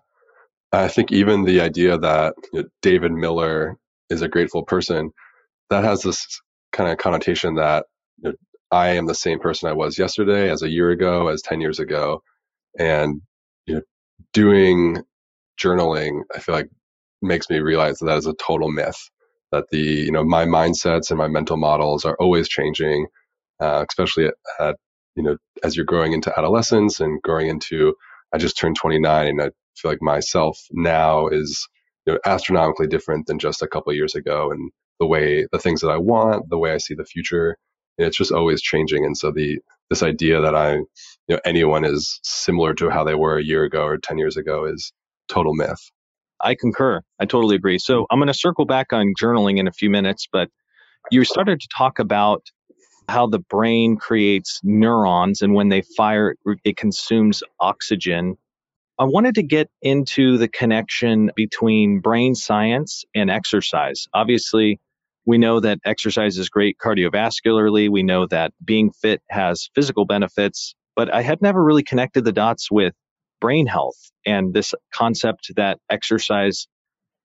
I 0.73 0.89
think 0.89 1.13
even 1.13 1.45
the 1.45 1.63
idea 1.63 1.97
that 1.97 2.35
you 2.53 2.63
know, 2.63 2.69
David 2.83 3.13
Miller 3.13 3.79
is 4.11 4.21
a 4.21 4.29
grateful 4.29 4.65
person, 4.65 5.13
that 5.71 5.85
has 5.85 6.03
this 6.03 6.43
kind 6.73 6.91
of 6.91 6.99
connotation 6.99 7.55
that 7.55 7.87
you 8.19 8.31
know, 8.31 8.35
I 8.71 8.97
am 8.97 9.07
the 9.07 9.15
same 9.15 9.39
person 9.39 9.71
I 9.71 9.75
was 9.75 9.99
yesterday, 9.99 10.51
as 10.51 10.63
a 10.63 10.69
year 10.69 10.91
ago, 10.91 11.29
as 11.29 11.41
10 11.41 11.61
years 11.61 11.79
ago. 11.79 12.23
And 12.79 13.23
you 13.65 13.77
know, 13.77 13.83
doing 14.33 14.99
journaling, 15.59 16.23
I 16.35 16.41
feel 16.41 16.55
like 16.57 16.69
makes 17.27 17.51
me 17.51 17.61
realize 17.61 17.99
that 18.01 18.07
that 18.07 18.19
is 18.19 18.27
a 18.27 18.35
total 18.35 18.71
myth. 18.71 18.99
That 19.53 19.67
the 19.71 19.79
you 19.81 20.13
know 20.13 20.25
my 20.25 20.47
mindsets 20.47 21.11
and 21.11 21.19
my 21.19 21.29
mental 21.29 21.59
models 21.59 22.05
are 22.07 22.17
always 22.21 22.49
changing, 22.49 23.07
uh, 23.61 23.85
especially 23.89 24.27
at, 24.27 24.35
at 24.61 24.77
you 25.17 25.25
know 25.25 25.39
as 25.65 25.77
you're 25.77 25.87
growing 25.87 26.15
into 26.15 26.37
adolescence 26.39 27.01
and 27.01 27.23
growing 27.23 27.49
into. 27.49 27.95
I 28.35 28.39
just 28.39 28.59
turned 28.59 28.77
29, 28.77 29.29
and 29.29 29.43
I 29.43 29.51
feel 29.77 29.91
like 29.93 30.03
myself 30.03 30.59
now 30.73 31.29
is 31.29 31.69
you 32.07 32.15
know 32.15 32.21
astronomically 32.27 32.89
different 32.89 33.27
than 33.29 33.39
just 33.41 33.63
a 33.63 33.69
couple 33.69 33.93
years 33.95 34.17
ago, 34.17 34.53
and 34.53 34.73
the 35.01 35.07
way 35.07 35.47
the 35.53 35.61
things 35.61 35.83
that 35.83 35.91
I 35.91 35.99
want, 35.99 36.51
the 36.51 36.59
way 36.59 36.73
I 36.73 36.79
see 36.79 36.95
the 36.95 37.07
future, 37.07 37.57
it's 37.99 38.19
just 38.19 38.33
always 38.33 38.63
changing. 38.63 39.05
And 39.07 39.17
so 39.19 39.33
the 39.33 39.61
this 39.91 40.03
idea 40.03 40.41
that 40.43 40.55
I, 40.57 40.75
you 40.77 40.87
know, 41.31 41.41
anyone 41.45 41.85
is 41.85 42.21
similar 42.25 42.75
to 42.75 42.91
how 42.91 43.05
they 43.05 43.15
were 43.15 43.39
a 43.39 43.45
year 43.45 43.65
ago 43.65 43.85
or 43.85 43.99
10 43.99 44.19
years 44.19 44.37
ago 44.37 44.65
is 44.67 44.93
total 45.29 45.55
myth. 45.55 45.81
I 46.41 46.55
concur. 46.55 47.03
I 47.19 47.27
totally 47.27 47.57
agree. 47.57 47.79
So 47.79 48.07
I'm 48.11 48.19
going 48.19 48.29
to 48.29 48.35
circle 48.35 48.67
back 48.67 48.93
on 48.93 49.15
journaling 49.21 49.59
in 49.59 49.67
a 49.67 49.73
few 49.73 49.91
minutes, 49.91 50.27
but 50.31 50.49
you 51.11 51.25
started 51.25 51.61
to 51.61 51.69
talk 51.77 51.99
about 51.99 52.43
how 53.09 53.27
the 53.27 53.39
brain 53.39 53.97
creates 53.97 54.61
neurons 54.65 55.43
and 55.43 55.55
when 55.55 55.69
they 55.69 55.83
fire, 55.97 56.35
it 56.65 56.77
consumes 56.77 57.43
oxygen. 57.61 58.37
I 58.99 59.05
wanted 59.05 59.37
to 59.37 59.43
get 59.43 59.69
into 59.83 60.39
the 60.39 60.49
connection 60.49 61.31
between 61.37 62.01
brain 62.01 62.35
science 62.35 63.05
and 63.15 63.31
exercise. 63.31 64.07
Obviously, 64.13 64.81
we 65.27 65.39
know 65.39 65.61
that 65.61 65.79
exercise 65.85 66.39
is 66.39 66.49
great 66.49 66.77
cardiovascularly. 66.83 67.91
We 67.91 68.03
know 68.03 68.27
that 68.29 68.53
being 68.65 68.91
fit 68.93 69.23
has 69.29 69.69
physical 69.75 70.07
benefits, 70.07 70.75
but 70.95 71.13
I 71.13 71.23
had 71.23 71.43
never 71.43 71.63
really 71.63 71.83
connected 71.83 72.25
the 72.25 72.33
dots 72.33 72.71
with 72.71 72.95
brain 73.41 73.67
health 73.67 74.11
and 74.25 74.53
this 74.53 74.75
concept 74.93 75.53
that 75.57 75.79
exercise 75.91 76.67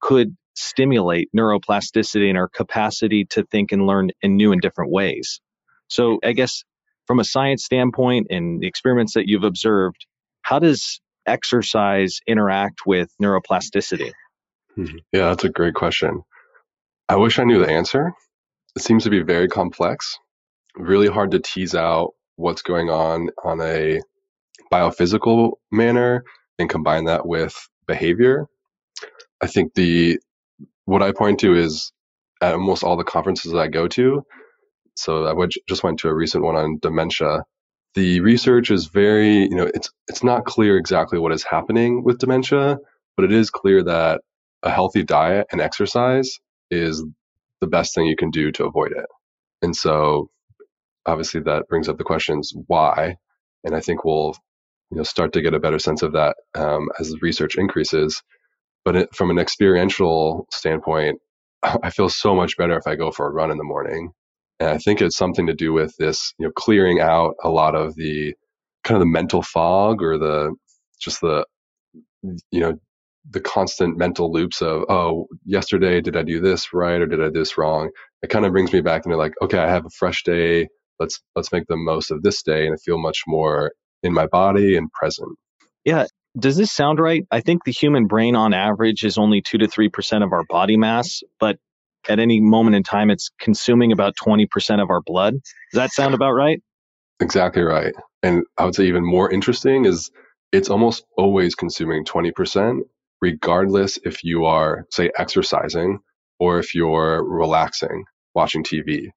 could 0.02 0.36
stimulate 0.56 1.30
neuroplasticity 1.36 2.28
and 2.28 2.38
our 2.38 2.50
capacity 2.50 3.26
to 3.26 3.44
think 3.44 3.72
and 3.72 3.88
learn 3.88 4.12
in 4.22 4.36
new 4.36 4.52
and 4.52 4.62
different 4.62 4.92
ways. 4.92 5.40
So, 5.88 6.20
I 6.24 6.34
guess 6.34 6.64
from 7.08 7.20
a 7.20 7.24
science 7.24 7.66
standpoint 7.66 8.28
and 8.30 8.62
the 8.62 8.68
experiments 8.68 9.14
that 9.14 9.28
you've 9.28 9.44
observed, 9.44 10.06
how 10.42 10.60
does 10.60 11.02
exercise 11.26 12.20
interact 12.28 12.82
with 12.86 13.12
neuroplasticity? 13.22 14.12
Mm-hmm. 14.78 14.98
Yeah, 15.12 15.30
that's 15.30 15.44
a 15.44 15.50
great 15.50 15.74
question. 15.74 16.24
I 17.10 17.18
wish 17.18 17.40
I 17.40 17.44
knew 17.44 17.60
the 17.60 17.72
answer. 17.72 18.14
It 18.76 18.82
seems 18.82 19.04
to 19.04 19.10
be 19.10 19.22
very 19.22 19.50
complex, 19.50 20.18
really 20.76 21.10
hard 21.10 21.32
to 21.32 21.40
tease 21.40 21.76
out 21.76 22.14
what's 22.38 22.62
going 22.62 22.90
on 22.90 23.30
on 23.44 23.60
a 23.62 24.00
biophysical 24.72 25.54
manner 25.72 26.24
and 26.58 26.70
combine 26.70 27.06
that 27.06 27.26
with 27.26 27.56
behavior. 27.88 28.48
I 29.42 29.48
think 29.48 29.74
the 29.74 30.20
what 30.86 31.02
I 31.02 31.12
point 31.12 31.40
to 31.42 31.56
is 31.56 31.92
at 32.42 32.54
almost 32.54 32.84
all 32.84 32.98
the 32.98 33.04
conferences 33.04 33.52
that 33.52 33.60
I 33.60 33.68
go 33.68 33.88
to. 33.90 34.24
So 34.96 35.26
I 35.26 35.48
just 35.68 35.84
went 35.84 36.00
to 36.00 36.10
a 36.10 36.14
recent 36.14 36.44
one 36.44 36.56
on 36.56 36.80
dementia. 36.82 37.44
The 37.96 38.22
research 38.22 38.72
is 38.72 38.86
very, 38.88 39.44
you 39.44 39.56
know, 39.56 39.70
it's 39.74 39.90
it's 40.08 40.24
not 40.24 40.46
clear 40.46 40.78
exactly 40.78 41.20
what 41.20 41.32
is 41.32 41.44
happening 41.44 42.04
with 42.04 42.20
dementia, 42.20 42.78
but 43.16 43.26
it 43.26 43.32
is 43.32 43.50
clear 43.50 43.84
that 43.84 44.22
a 44.64 44.70
healthy 44.70 45.04
diet 45.04 45.48
and 45.52 45.60
exercise 45.62 46.40
is 46.70 47.04
the 47.60 47.68
best 47.68 47.94
thing 47.94 48.06
you 48.06 48.16
can 48.16 48.30
do 48.30 48.52
to 48.54 48.66
avoid 48.66 48.92
it. 48.92 49.06
And 49.62 49.76
so 49.76 50.30
obviously 51.06 51.42
that 51.42 51.68
brings 51.68 51.90
up 51.90 51.98
the 51.98 52.04
questions 52.04 52.54
why. 52.68 53.16
And 53.64 53.76
I 53.76 53.80
think 53.80 54.06
we'll 54.06 54.36
you 54.92 54.98
know 54.98 55.04
start 55.04 55.34
to 55.34 55.42
get 55.42 55.54
a 55.54 55.60
better 55.60 55.80
sense 55.80 56.04
of 56.04 56.14
that 56.14 56.36
um, 56.56 56.90
as 57.00 57.16
research 57.22 57.56
increases. 57.56 58.22
But 58.86 58.96
it, 58.96 59.16
from 59.16 59.30
an 59.30 59.40
experiential 59.40 60.48
standpoint, 60.52 61.20
I 61.64 61.90
feel 61.92 62.10
so 62.10 62.36
much 62.36 62.58
better 62.58 62.78
if 62.78 62.88
I 62.88 62.96
go 62.96 63.12
for 63.12 63.28
a 63.28 63.32
run 63.32 63.52
in 63.52 63.58
the 63.58 63.64
morning. 63.64 64.12
And 64.60 64.70
I 64.70 64.78
think 64.78 65.02
it's 65.02 65.18
something 65.18 65.48
to 65.48 65.54
do 65.54 65.74
with 65.74 65.96
this, 65.98 66.34
you 66.38 66.46
know, 66.46 66.52
clearing 66.56 67.00
out 67.00 67.36
a 67.44 67.50
lot 67.50 67.76
of 67.76 67.96
the 67.96 68.36
kind 68.84 68.96
of 68.98 69.02
the 69.02 69.12
mental 69.12 69.42
fog 69.42 70.02
or 70.04 70.18
the 70.18 70.56
just 71.00 71.22
the 71.22 71.46
you 72.52 72.60
know 72.60 72.74
the 73.30 73.40
constant 73.42 73.98
mental 73.98 74.32
loops 74.32 74.62
of 74.62 74.84
oh 74.90 75.28
yesterday 75.46 76.02
did 76.02 76.18
i 76.18 76.24
do 76.24 76.40
this 76.40 76.74
right 76.74 77.02
or 77.02 77.06
did 77.06 77.22
i 77.22 77.26
do 77.26 77.40
this 77.40 77.58
wrong 77.58 77.90
it 78.24 78.30
kind 78.30 78.46
of 78.46 78.52
brings 78.52 78.74
me 78.74 78.82
back 78.82 79.06
into 79.06 79.18
like 79.18 79.34
okay 79.42 79.60
i 79.60 79.68
have 79.70 79.86
a 79.86 79.90
fresh 79.92 80.24
day 80.24 80.68
let's 81.00 81.22
let's 81.36 81.52
make 81.52 81.66
the 81.68 81.78
most 81.78 82.12
of 82.12 82.22
this 82.24 82.42
day 82.44 82.66
and 82.66 82.74
i 82.74 82.78
feel 82.84 82.98
much 82.98 83.22
more 83.28 83.72
in 84.04 84.14
my 84.14 84.28
body 84.28 84.76
and 84.78 84.92
present. 84.92 85.38
Yeah 85.86 86.06
does 86.38 86.56
this 86.56 86.72
sound 86.72 87.00
right? 87.00 87.26
I 87.32 87.42
think 87.42 87.64
the 87.66 87.72
human 87.72 88.08
brain 88.08 88.36
on 88.36 88.54
average 88.54 89.04
is 89.04 89.18
only 89.18 89.42
2 89.42 89.58
to 89.60 89.68
3% 89.68 90.24
of 90.24 90.32
our 90.32 90.44
body 90.46 90.78
mass 90.78 91.22
but 91.40 91.58
at 92.10 92.20
any 92.20 92.40
moment 92.40 92.76
in 92.76 92.84
time 92.84 93.10
it's 93.10 93.30
consuming 93.40 93.92
about 93.92 94.16
20% 94.16 94.82
of 94.82 94.90
our 94.90 95.02
blood. 95.02 95.34
Does 95.34 95.78
that 95.78 95.92
sound 95.92 96.14
about 96.14 96.32
right? 96.32 96.62
Exactly 97.20 97.62
right. 97.62 97.94
And 98.24 98.44
i 98.58 98.66
would 98.66 98.76
say 98.76 98.86
even 98.86 99.06
more 99.06 99.30
interesting 99.30 99.86
is 99.86 100.10
it's 100.52 100.70
almost 100.70 101.06
always 101.18 101.56
consuming 101.56 102.06
20% 102.06 102.80
regardless 103.22 104.00
if 104.04 104.24
you 104.24 104.46
are, 104.46 104.86
say, 104.90 105.12
exercising 105.16 106.00
or 106.40 106.58
if 106.58 106.74
you're 106.74 107.24
relaxing, 107.24 108.04
watching 108.34 108.64
TV. 108.64 109.10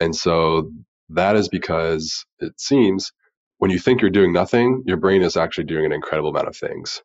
And 0.00 0.16
so 0.16 0.70
that 1.10 1.36
is 1.36 1.50
because 1.50 2.24
it 2.38 2.58
seems 2.58 3.12
when 3.60 3.70
you 3.70 3.78
think 3.78 4.00
you're 4.00 4.10
doing 4.10 4.32
nothing, 4.32 4.82
your 4.86 4.96
brain 4.96 5.22
is 5.22 5.36
actually 5.36 5.64
doing 5.64 5.84
an 5.84 5.92
incredible 5.92 6.30
amount 6.30 6.48
of 6.48 6.56
things. 6.56 7.02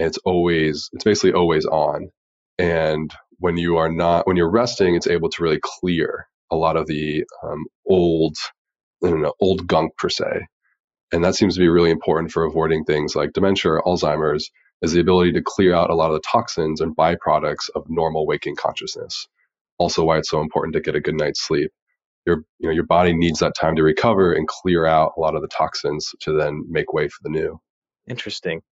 And 0.00 0.08
it's 0.08 0.18
always, 0.24 0.90
it's 0.92 1.04
basically 1.04 1.34
always 1.34 1.66
on. 1.66 2.10
And 2.58 3.14
when 3.38 3.56
you 3.56 3.76
are 3.78 3.90
not, 3.90 4.26
when 4.26 4.36
you're 4.36 4.50
resting, 4.50 4.96
it's 4.96 5.06
able 5.06 5.30
to 5.30 5.42
really 5.42 5.60
clear 5.62 6.26
a 6.50 6.56
lot 6.56 6.76
of 6.76 6.88
the 6.88 7.24
um, 7.44 7.64
old, 7.86 8.36
I 9.04 9.08
don't 9.08 9.22
know, 9.22 9.34
old 9.40 9.68
gunk 9.68 9.96
per 9.96 10.08
se. 10.08 10.46
And 11.12 11.24
that 11.24 11.36
seems 11.36 11.54
to 11.54 11.60
be 11.60 11.68
really 11.68 11.92
important 11.92 12.32
for 12.32 12.44
avoiding 12.44 12.84
things 12.84 13.14
like 13.14 13.32
dementia 13.32 13.72
or 13.72 13.82
Alzheimer's 13.84 14.50
is 14.82 14.92
the 14.92 15.00
ability 15.00 15.32
to 15.34 15.42
clear 15.44 15.74
out 15.74 15.90
a 15.90 15.94
lot 15.94 16.08
of 16.10 16.14
the 16.14 16.28
toxins 16.28 16.80
and 16.80 16.96
byproducts 16.96 17.70
of 17.76 17.84
normal 17.88 18.26
waking 18.26 18.56
consciousness. 18.56 19.28
Also, 19.78 20.04
why 20.04 20.18
it's 20.18 20.30
so 20.30 20.40
important 20.40 20.74
to 20.74 20.80
get 20.80 20.96
a 20.96 21.00
good 21.00 21.14
night's 21.14 21.46
sleep. 21.46 21.70
Your, 22.26 22.38
you 22.58 22.68
know, 22.68 22.74
your 22.74 22.86
body 22.86 23.14
needs 23.14 23.40
that 23.40 23.54
time 23.54 23.76
to 23.76 23.82
recover 23.82 24.32
and 24.32 24.48
clear 24.48 24.86
out 24.86 25.12
a 25.16 25.20
lot 25.20 25.34
of 25.34 25.42
the 25.42 25.48
toxins 25.48 26.14
to 26.20 26.32
then 26.32 26.64
make 26.68 26.92
way 26.92 27.08
for 27.08 27.18
the 27.22 27.30
new. 27.30 27.60
Interesting. 28.08 28.62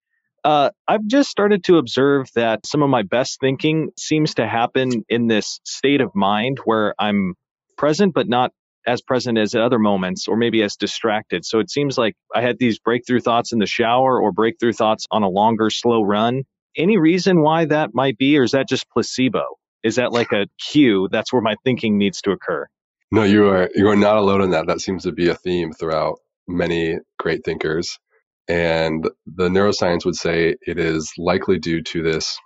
Uh, 0.44 0.70
I've 0.88 1.06
just 1.06 1.30
started 1.30 1.64
to 1.64 1.78
observe 1.78 2.28
that 2.34 2.66
some 2.66 2.82
of 2.82 2.90
my 2.90 3.02
best 3.02 3.38
thinking 3.40 3.90
seems 3.96 4.34
to 4.34 4.46
happen 4.46 5.04
in 5.08 5.28
this 5.28 5.60
state 5.64 6.00
of 6.00 6.14
mind 6.14 6.58
where 6.64 6.94
I'm 6.98 7.34
present 7.76 8.14
but 8.14 8.28
not 8.28 8.52
as 8.86 9.00
present 9.00 9.38
as 9.38 9.54
at 9.54 9.62
other 9.62 9.78
moments 9.78 10.26
or 10.26 10.36
maybe 10.36 10.62
as 10.62 10.76
distracted. 10.76 11.44
So 11.44 11.60
it 11.60 11.70
seems 11.70 11.96
like 11.96 12.14
I 12.34 12.40
had 12.40 12.58
these 12.58 12.78
breakthrough 12.80 13.20
thoughts 13.20 13.52
in 13.52 13.60
the 13.60 13.66
shower 13.66 14.20
or 14.20 14.32
breakthrough 14.32 14.72
thoughts 14.72 15.06
on 15.10 15.22
a 15.22 15.28
longer, 15.28 15.70
slow 15.70 16.02
run. 16.02 16.42
Any 16.76 16.98
reason 16.98 17.42
why 17.42 17.66
that 17.66 17.90
might 17.94 18.18
be, 18.18 18.38
or 18.38 18.42
is 18.42 18.52
that 18.52 18.68
just 18.68 18.90
placebo? 18.90 19.44
Is 19.84 19.96
that 19.96 20.12
like 20.12 20.32
a 20.32 20.46
cue? 20.58 21.08
That's 21.10 21.32
where 21.32 21.42
my 21.42 21.56
thinking 21.64 21.98
needs 21.98 22.22
to 22.22 22.32
occur. 22.32 22.66
No, 23.12 23.24
you 23.24 23.48
are 23.48 23.70
you 23.76 23.90
are 23.90 23.96
not 23.96 24.18
alone 24.18 24.42
in 24.42 24.52
that. 24.52 24.68
That 24.68 24.82
seems 24.82 25.04
to 25.04 25.12
be 25.12 25.30
a 25.30 25.36
theme 25.36 25.72
throughout 25.74 26.20
many 26.48 26.98
great 27.20 27.44
thinkers. 27.44 27.98
And 28.48 29.08
the 29.26 29.50
neuroscience 29.50 30.06
would 30.06 30.16
say 30.16 30.56
it 30.62 30.80
is 30.80 31.12
likely 31.18 31.60
due 31.60 31.82
to 31.82 32.02
this 32.04 32.38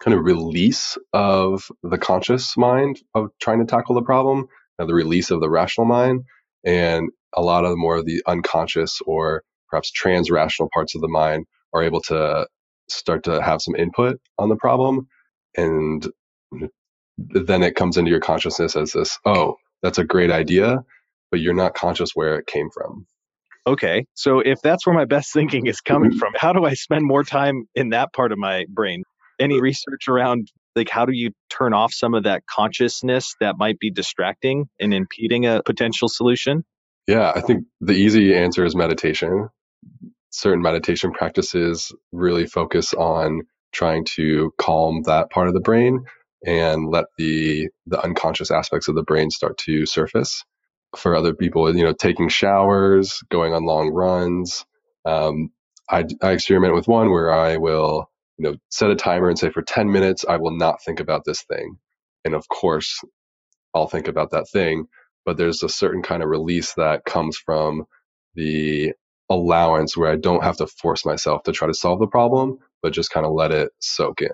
kind 0.00 0.18
of 0.18 0.24
release 0.24 0.98
of 1.14 1.68
the 1.84 1.98
conscious 1.98 2.56
mind 2.56 3.00
of 3.14 3.30
trying 3.42 3.60
to 3.60 3.66
tackle 3.66 3.96
the 3.96 4.02
problem 4.02 4.48
uh, 4.80 4.86
the 4.86 4.94
release 4.94 5.32
of 5.32 5.40
the 5.40 5.50
rational 5.50 5.86
mind, 5.86 6.24
and 6.64 7.10
a 7.36 7.42
lot 7.42 7.64
of 7.64 7.72
the 7.72 7.78
more 7.78 7.96
of 7.98 8.06
the 8.06 8.22
unconscious 8.26 9.00
or 9.06 9.42
perhaps 9.70 9.92
trans 9.92 10.30
rational 10.30 10.70
parts 10.74 10.94
of 10.96 11.02
the 11.02 11.08
mind 11.08 11.46
are 11.74 11.84
able 11.84 12.02
to 12.02 12.46
start 12.90 13.24
to 13.24 13.42
have 13.42 13.62
some 13.62 13.76
input 13.76 14.20
on 14.38 14.50
the 14.50 14.56
problem, 14.56 15.08
and 15.56 16.08
then 17.18 17.64
it 17.64 17.76
comes 17.76 17.98
into 17.98 18.10
your 18.12 18.20
consciousness 18.20 18.76
as 18.76 18.92
this, 18.92 19.18
oh, 19.26 19.56
that's 19.82 19.98
a 19.98 20.04
great 20.04 20.30
idea, 20.30 20.84
but 21.30 21.40
you're 21.40 21.54
not 21.54 21.74
conscious 21.74 22.10
where 22.14 22.38
it 22.38 22.46
came 22.46 22.70
from. 22.70 23.06
Okay, 23.66 24.06
so 24.14 24.40
if 24.40 24.60
that's 24.60 24.86
where 24.86 24.94
my 24.94 25.04
best 25.04 25.32
thinking 25.34 25.66
is 25.66 25.80
coming 25.80 26.10
mm-hmm. 26.10 26.18
from, 26.18 26.32
how 26.36 26.52
do 26.52 26.64
I 26.64 26.74
spend 26.74 27.04
more 27.04 27.24
time 27.24 27.64
in 27.74 27.90
that 27.90 28.12
part 28.12 28.32
of 28.32 28.38
my 28.38 28.66
brain? 28.68 29.04
Any 29.40 29.60
research 29.60 30.08
around 30.08 30.50
like 30.74 30.88
how 30.88 31.04
do 31.04 31.12
you 31.12 31.32
turn 31.50 31.74
off 31.74 31.92
some 31.92 32.14
of 32.14 32.24
that 32.24 32.44
consciousness 32.46 33.34
that 33.40 33.56
might 33.58 33.78
be 33.78 33.90
distracting 33.90 34.68
and 34.80 34.94
impeding 34.94 35.46
a 35.46 35.62
potential 35.62 36.08
solution? 36.08 36.64
Yeah, 37.06 37.32
I 37.34 37.40
think 37.40 37.64
the 37.80 37.92
easy 37.92 38.34
answer 38.34 38.64
is 38.64 38.74
meditation. 38.74 39.48
certain 40.30 40.62
meditation 40.62 41.12
practices 41.12 41.92
really 42.10 42.46
focus 42.46 42.94
on 42.94 43.42
trying 43.72 44.06
to 44.16 44.52
calm 44.58 45.02
that 45.04 45.30
part 45.30 45.48
of 45.48 45.54
the 45.54 45.60
brain 45.60 46.04
and 46.46 46.88
let 46.90 47.06
the 47.18 47.68
the 47.86 48.02
unconscious 48.02 48.50
aspects 48.50 48.88
of 48.88 48.94
the 48.96 49.04
brain 49.04 49.30
start 49.30 49.58
to 49.58 49.86
surface. 49.86 50.44
For 50.96 51.16
other 51.16 51.34
people, 51.34 51.74
you 51.76 51.84
know, 51.84 51.94
taking 51.94 52.28
showers, 52.30 53.22
going 53.30 53.54
on 53.54 53.64
long 53.66 53.90
runs. 53.92 54.64
Um, 55.06 55.50
I, 55.90 56.04
I 56.22 56.32
experiment 56.32 56.74
with 56.74 56.88
one 56.88 57.10
where 57.10 57.32
I 57.32 57.58
will, 57.58 58.10
you 58.38 58.44
know, 58.50 58.56
set 58.70 58.90
a 58.90 58.96
timer 58.96 59.28
and 59.28 59.38
say 59.38 59.50
for 59.50 59.62
10 59.62 59.90
minutes 59.92 60.24
I 60.28 60.38
will 60.38 60.56
not 60.56 60.82
think 60.84 61.00
about 61.00 61.24
this 61.26 61.42
thing. 61.44 61.78
And 62.24 62.34
of 62.34 62.48
course, 62.48 63.00
I'll 63.74 63.88
think 63.88 64.08
about 64.08 64.30
that 64.32 64.48
thing. 64.50 64.86
But 65.24 65.36
there's 65.36 65.62
a 65.62 65.68
certain 65.68 66.02
kind 66.02 66.22
of 66.22 66.28
release 66.30 66.74
that 66.74 67.04
comes 67.04 67.36
from 67.38 67.84
the 68.34 68.92
allowance 69.30 69.96
where 69.96 70.10
I 70.10 70.16
don't 70.16 70.44
have 70.44 70.58
to 70.58 70.66
force 70.66 71.04
myself 71.06 71.44
to 71.44 71.52
try 71.52 71.68
to 71.68 71.74
solve 71.74 72.00
the 72.00 72.08
problem, 72.08 72.58
but 72.82 72.92
just 72.92 73.10
kind 73.12 73.26
of 73.26 73.32
let 73.32 73.52
it 73.52 73.70
soak 73.80 74.22
in. 74.22 74.30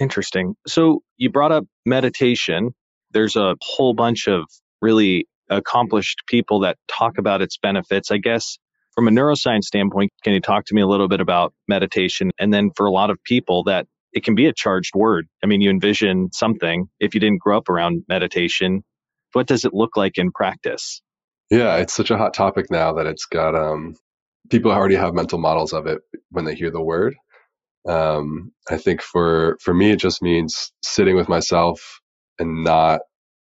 Interesting. 0.00 0.54
So 0.66 1.02
you 1.16 1.30
brought 1.30 1.52
up 1.52 1.64
meditation. 1.84 2.70
There's 3.12 3.36
a 3.36 3.56
whole 3.60 3.94
bunch 3.94 4.28
of 4.28 4.44
really 4.80 5.26
accomplished 5.50 6.22
people 6.28 6.60
that 6.60 6.76
talk 6.88 7.18
about 7.18 7.42
its 7.42 7.56
benefits. 7.56 8.10
I 8.10 8.18
guess 8.18 8.58
from 8.94 9.08
a 9.08 9.10
neuroscience 9.10 9.64
standpoint, 9.64 10.12
can 10.22 10.34
you 10.34 10.40
talk 10.40 10.66
to 10.66 10.74
me 10.74 10.82
a 10.82 10.86
little 10.86 11.08
bit 11.08 11.20
about 11.20 11.52
meditation? 11.66 12.30
And 12.38 12.52
then 12.52 12.70
for 12.76 12.86
a 12.86 12.92
lot 12.92 13.10
of 13.10 13.22
people 13.24 13.64
that 13.64 13.86
it 14.12 14.24
can 14.24 14.34
be 14.34 14.46
a 14.46 14.52
charged 14.52 14.94
word. 14.94 15.26
I 15.42 15.46
mean, 15.46 15.60
you 15.60 15.70
envision 15.70 16.30
something 16.32 16.88
if 16.98 17.14
you 17.14 17.20
didn't 17.20 17.40
grow 17.40 17.58
up 17.58 17.68
around 17.68 18.04
meditation. 18.08 18.82
What 19.32 19.46
does 19.46 19.64
it 19.64 19.74
look 19.74 19.96
like 19.96 20.16
in 20.16 20.32
practice? 20.32 21.02
Yeah, 21.50 21.76
it's 21.76 21.94
such 21.94 22.10
a 22.10 22.18
hot 22.18 22.34
topic 22.34 22.70
now 22.70 22.94
that 22.94 23.06
it's 23.06 23.26
got 23.26 23.54
um, 23.54 23.94
people 24.50 24.70
already 24.70 24.94
have 24.96 25.14
mental 25.14 25.38
models 25.38 25.72
of 25.72 25.86
it 25.86 26.00
when 26.30 26.44
they 26.44 26.54
hear 26.54 26.70
the 26.70 26.82
word. 26.82 27.14
Um, 27.88 28.52
I 28.70 28.76
think 28.76 29.02
for 29.02 29.56
for 29.62 29.72
me, 29.72 29.90
it 29.90 29.98
just 29.98 30.22
means 30.22 30.72
sitting 30.82 31.16
with 31.16 31.28
myself 31.28 32.00
and 32.38 32.62
not 32.62 33.00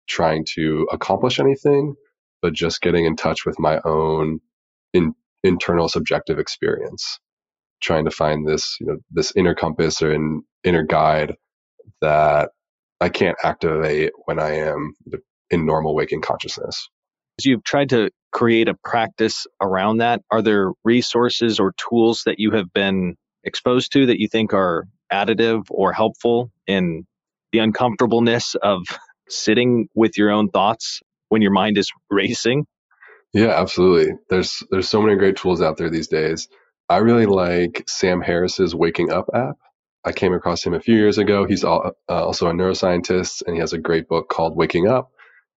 trying 0.06 0.44
to 0.54 0.86
accomplish 0.92 1.40
anything, 1.40 1.94
but 2.42 2.52
just 2.52 2.82
getting 2.82 3.06
in 3.06 3.16
touch 3.16 3.46
with 3.46 3.58
my 3.58 3.80
own 3.84 4.40
in, 4.92 5.14
internal 5.42 5.88
subjective 5.88 6.38
experience, 6.38 7.18
trying 7.80 8.04
to 8.04 8.10
find 8.10 8.46
this 8.46 8.76
you 8.80 8.86
know 8.86 8.96
this 9.10 9.32
inner 9.34 9.54
compass 9.54 10.02
or 10.02 10.12
an 10.12 10.42
inner 10.62 10.82
guide 10.82 11.34
that 12.02 12.50
I 13.00 13.08
can't 13.08 13.36
activate 13.42 14.12
when 14.26 14.38
I 14.38 14.56
am 14.56 14.94
in 15.50 15.66
normal 15.66 15.94
waking 15.94 16.20
consciousness. 16.20 16.88
You've 17.42 17.64
tried 17.64 17.88
to 17.90 18.10
create 18.30 18.68
a 18.68 18.74
practice 18.84 19.46
around 19.60 19.98
that. 19.98 20.20
Are 20.30 20.42
there 20.42 20.72
resources 20.84 21.58
or 21.58 21.72
tools 21.76 22.22
that 22.26 22.38
you 22.38 22.52
have 22.52 22.72
been 22.72 23.16
exposed 23.44 23.92
to 23.92 24.06
that 24.06 24.18
you 24.18 24.28
think 24.28 24.52
are 24.52 24.86
additive 25.12 25.66
or 25.70 25.92
helpful 25.92 26.50
in 26.66 27.06
the 27.52 27.58
uncomfortableness 27.60 28.56
of 28.62 28.82
sitting 29.28 29.88
with 29.94 30.18
your 30.18 30.30
own 30.30 30.50
thoughts 30.50 31.00
when 31.28 31.42
your 31.42 31.52
mind 31.52 31.78
is 31.78 31.90
racing? 32.10 32.66
Yeah, 33.32 33.50
absolutely. 33.60 34.14
There's 34.30 34.62
there's 34.70 34.88
so 34.88 35.02
many 35.02 35.16
great 35.16 35.36
tools 35.36 35.60
out 35.60 35.76
there 35.76 35.90
these 35.90 36.08
days. 36.08 36.48
I 36.88 36.98
really 36.98 37.26
like 37.26 37.84
Sam 37.88 38.20
Harris's 38.20 38.74
Waking 38.74 39.10
Up 39.10 39.26
app. 39.34 39.56
I 40.04 40.12
came 40.12 40.34
across 40.34 40.62
him 40.64 40.74
a 40.74 40.80
few 40.80 40.96
years 40.96 41.18
ago. 41.18 41.46
He's 41.46 41.64
uh, 41.64 41.90
also 42.08 42.48
a 42.48 42.52
neuroscientist, 42.52 43.42
and 43.46 43.56
he 43.56 43.60
has 43.60 43.72
a 43.72 43.78
great 43.78 44.06
book 44.06 44.28
called 44.28 44.56
Waking 44.56 44.86
Up. 44.86 45.10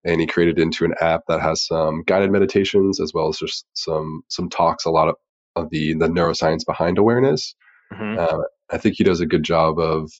And 0.03 0.21
he 0.21 0.27
created 0.27 0.59
into 0.59 0.85
an 0.85 0.93
app 1.01 1.21
that 1.27 1.41
has 1.41 1.65
some 1.65 2.03
guided 2.05 2.31
meditations 2.31 2.99
as 2.99 3.11
well 3.11 3.27
as 3.27 3.39
just 3.39 3.65
some 3.73 4.21
some 4.29 4.49
talks, 4.49 4.85
a 4.85 4.91
lot 4.91 5.09
of, 5.09 5.15
of 5.55 5.69
the 5.71 5.95
the 5.95 6.07
neuroscience 6.07 6.65
behind 6.65 6.97
awareness. 6.97 7.55
Mm-hmm. 7.93 8.19
Uh, 8.19 8.43
I 8.71 8.77
think 8.77 8.95
he 8.97 9.03
does 9.03 9.21
a 9.21 9.25
good 9.25 9.43
job 9.43 9.79
of 9.79 10.11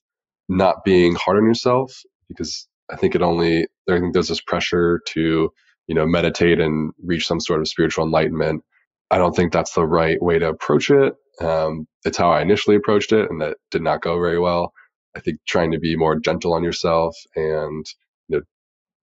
not 0.48 0.84
being 0.84 1.16
hard 1.16 1.38
on 1.38 1.46
yourself 1.46 1.94
because 2.28 2.68
I 2.92 2.96
think 2.96 3.16
it 3.16 3.22
only 3.22 3.68
I 3.90 4.00
think 4.00 4.14
there's 4.14 4.28
this 4.30 4.42
pressure 4.42 5.02
to 5.10 5.50
you 5.88 5.96
know 5.96 6.06
meditate 6.06 6.60
and 6.60 6.92
reach 7.04 7.28
some 7.28 7.40
sort 7.40 7.62
of 7.62 7.68
spiritual 7.68 8.06
enlightenment. 8.06 8.64
I 9.12 9.18
don't 9.18 9.36
think 9.36 9.54
that's 9.54 9.74
the 9.74 9.86
right 9.86 10.22
way 10.22 10.40
to 10.40 10.50
approach 10.50 10.90
it. 10.90 11.14
Um, 11.42 11.88
it's 12.06 12.18
how 12.18 12.32
I 12.32 12.42
initially 12.42 12.76
approached 12.76 13.12
it, 13.12 13.30
and 13.30 13.42
that 13.42 13.58
did 13.72 13.82
not 13.82 14.02
go 14.02 14.20
very 14.20 14.40
well. 14.40 14.74
I 15.16 15.20
think 15.20 15.40
trying 15.48 15.72
to 15.72 15.80
be 15.80 15.96
more 15.96 16.20
gentle 16.20 16.54
on 16.54 16.64
yourself 16.64 17.16
and 17.36 17.86
you 18.28 18.38
know 18.38 18.44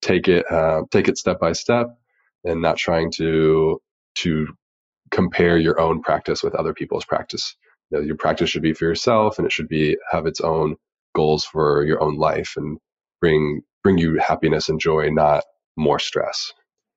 take 0.02 0.28
it 0.28 0.50
uh, 0.50 0.82
take 0.90 1.08
it 1.08 1.18
step 1.18 1.40
by 1.40 1.52
step, 1.52 1.88
and 2.44 2.62
not 2.62 2.76
trying 2.76 3.10
to 3.16 3.80
to 4.16 4.46
compare 5.10 5.58
your 5.58 5.80
own 5.80 6.02
practice 6.02 6.42
with 6.42 6.54
other 6.54 6.74
people's 6.74 7.04
practice 7.04 7.56
you 7.92 7.98
know, 7.98 8.04
your 8.04 8.16
practice 8.16 8.50
should 8.50 8.62
be 8.62 8.72
for 8.72 8.84
yourself 8.84 9.38
and 9.38 9.46
it 9.46 9.52
should 9.52 9.68
be 9.68 9.96
have 10.10 10.26
its 10.26 10.40
own 10.40 10.76
goals 11.14 11.44
for 11.44 11.84
your 11.84 12.02
own 12.02 12.16
life 12.16 12.54
and 12.56 12.78
bring 13.20 13.62
bring 13.82 13.98
you 13.98 14.18
happiness 14.18 14.68
and 14.68 14.80
joy 14.80 15.10
not 15.10 15.44
more 15.76 15.98
stress. 15.98 16.52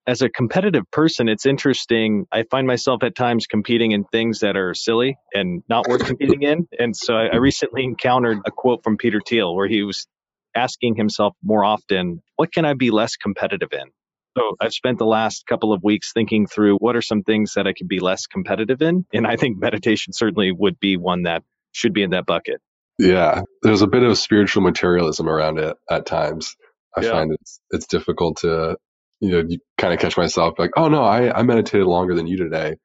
As 0.07 0.21
a 0.21 0.29
competitive 0.29 0.83
person 0.91 1.27
it's 1.27 1.45
interesting. 1.45 2.25
I 2.31 2.43
find 2.49 2.65
myself 2.65 3.03
at 3.03 3.15
times 3.15 3.45
competing 3.47 3.91
in 3.91 4.05
things 4.05 4.39
that 4.39 4.55
are 4.55 4.73
silly 4.73 5.17
and 5.33 5.63
not 5.67 5.87
worth 5.87 6.05
competing 6.05 6.43
in. 6.43 6.67
And 6.79 6.95
so 6.95 7.15
I, 7.15 7.25
I 7.27 7.35
recently 7.37 7.83
encountered 7.83 8.39
a 8.45 8.51
quote 8.51 8.83
from 8.83 8.97
peter 8.97 9.21
thiel 9.25 9.53
where 9.55 9.67
he 9.67 9.83
was 9.83 10.07
asking 10.55 10.95
himself 10.95 11.35
more 11.43 11.65
often 11.65 12.21
what 12.37 12.53
can 12.53 12.63
i 12.63 12.73
be 12.73 12.89
less 12.89 13.17
competitive 13.17 13.73
in 13.73 13.91
so 14.37 14.55
I've 14.59 14.73
spent 14.73 14.97
the 14.97 15.05
last 15.05 15.45
couple 15.47 15.71
of 15.73 15.83
weeks 15.83 16.11
thinking 16.13 16.47
through 16.47 16.77
what 16.77 16.95
are 16.95 17.01
some 17.01 17.23
things 17.23 17.53
that 17.53 17.67
I 17.67 17.73
could 17.73 17.87
be 17.87 17.99
less 17.99 18.27
competitive 18.27 18.81
in. 18.81 19.05
And 19.13 19.25
I 19.25 19.37
think 19.37 19.57
meditation 19.57 20.13
certainly 20.13 20.51
would 20.51 20.79
be 20.79 20.97
one 20.97 21.23
that 21.23 21.43
should 21.71 21.93
be 21.93 22.03
in 22.03 22.11
that 22.11 22.25
bucket. 22.25 22.61
Yeah. 22.97 23.41
There's 23.61 23.81
a 23.81 23.87
bit 23.87 24.03
of 24.03 24.17
spiritual 24.17 24.63
materialism 24.63 25.27
around 25.29 25.59
it 25.59 25.75
at 25.89 26.05
times. 26.05 26.55
I 26.97 27.01
yeah. 27.01 27.11
find 27.11 27.33
it's 27.33 27.59
it's 27.71 27.87
difficult 27.87 28.37
to 28.37 28.77
you 29.21 29.31
know, 29.31 29.43
you 29.47 29.59
kind 29.77 29.93
of 29.93 29.99
catch 29.99 30.17
myself 30.17 30.55
like, 30.57 30.71
oh 30.75 30.87
no, 30.87 31.03
I, 31.03 31.39
I 31.39 31.43
meditated 31.43 31.87
longer 31.87 32.15
than 32.15 32.27
you 32.27 32.37
today. 32.37 32.75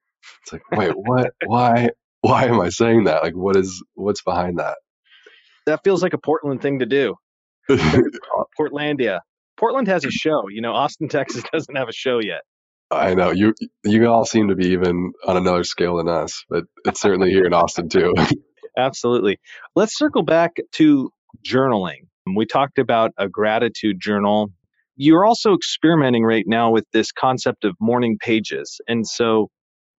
It's 0.42 0.52
like, 0.52 0.62
wait, 0.70 0.92
what? 0.96 1.32
Why? 1.44 1.90
Why 2.22 2.44
am 2.44 2.60
I 2.60 2.68
saying 2.68 3.04
that? 3.04 3.22
Like, 3.22 3.34
what 3.34 3.56
is 3.56 3.82
what's 3.94 4.22
behind 4.22 4.58
that? 4.58 4.76
That 5.66 5.80
feels 5.84 6.02
like 6.02 6.12
a 6.12 6.18
Portland 6.18 6.62
thing 6.62 6.80
to 6.80 6.86
do. 6.86 7.16
Portlandia. 8.58 9.20
Portland 9.60 9.88
has 9.88 10.04
a 10.06 10.10
show. 10.10 10.48
You 10.48 10.62
know, 10.62 10.72
Austin, 10.72 11.08
Texas 11.10 11.44
doesn't 11.52 11.76
have 11.76 11.88
a 11.88 11.92
show 11.92 12.18
yet. 12.20 12.40
I 12.90 13.14
know 13.14 13.30
you. 13.30 13.54
You 13.84 14.08
all 14.08 14.24
seem 14.24 14.48
to 14.48 14.56
be 14.56 14.68
even 14.68 15.12
on 15.24 15.36
another 15.36 15.62
scale 15.62 15.98
than 15.98 16.08
us, 16.08 16.44
but 16.48 16.64
it's 16.84 17.00
certainly 17.00 17.30
here 17.30 17.44
in 17.44 17.54
Austin 17.54 17.88
too. 17.88 18.14
Absolutely. 18.76 19.38
Let's 19.76 19.96
circle 19.96 20.24
back 20.24 20.56
to 20.72 21.10
journaling. 21.46 22.08
We 22.34 22.46
talked 22.46 22.78
about 22.78 23.12
a 23.16 23.28
gratitude 23.28 24.00
journal. 24.00 24.50
You're 24.96 25.24
also 25.24 25.54
experimenting 25.54 26.24
right 26.24 26.44
now 26.46 26.72
with 26.72 26.84
this 26.92 27.12
concept 27.12 27.64
of 27.64 27.76
morning 27.80 28.18
pages. 28.20 28.80
And 28.88 29.06
so, 29.06 29.50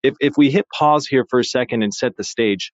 if 0.04 0.16
if 0.20 0.34
we 0.36 0.52
hit 0.52 0.66
pause 0.78 1.08
here 1.08 1.26
for 1.30 1.40
a 1.40 1.46
second 1.46 1.84
and 1.84 1.94
set 1.94 2.18
the 2.18 2.26
stage, 2.26 2.74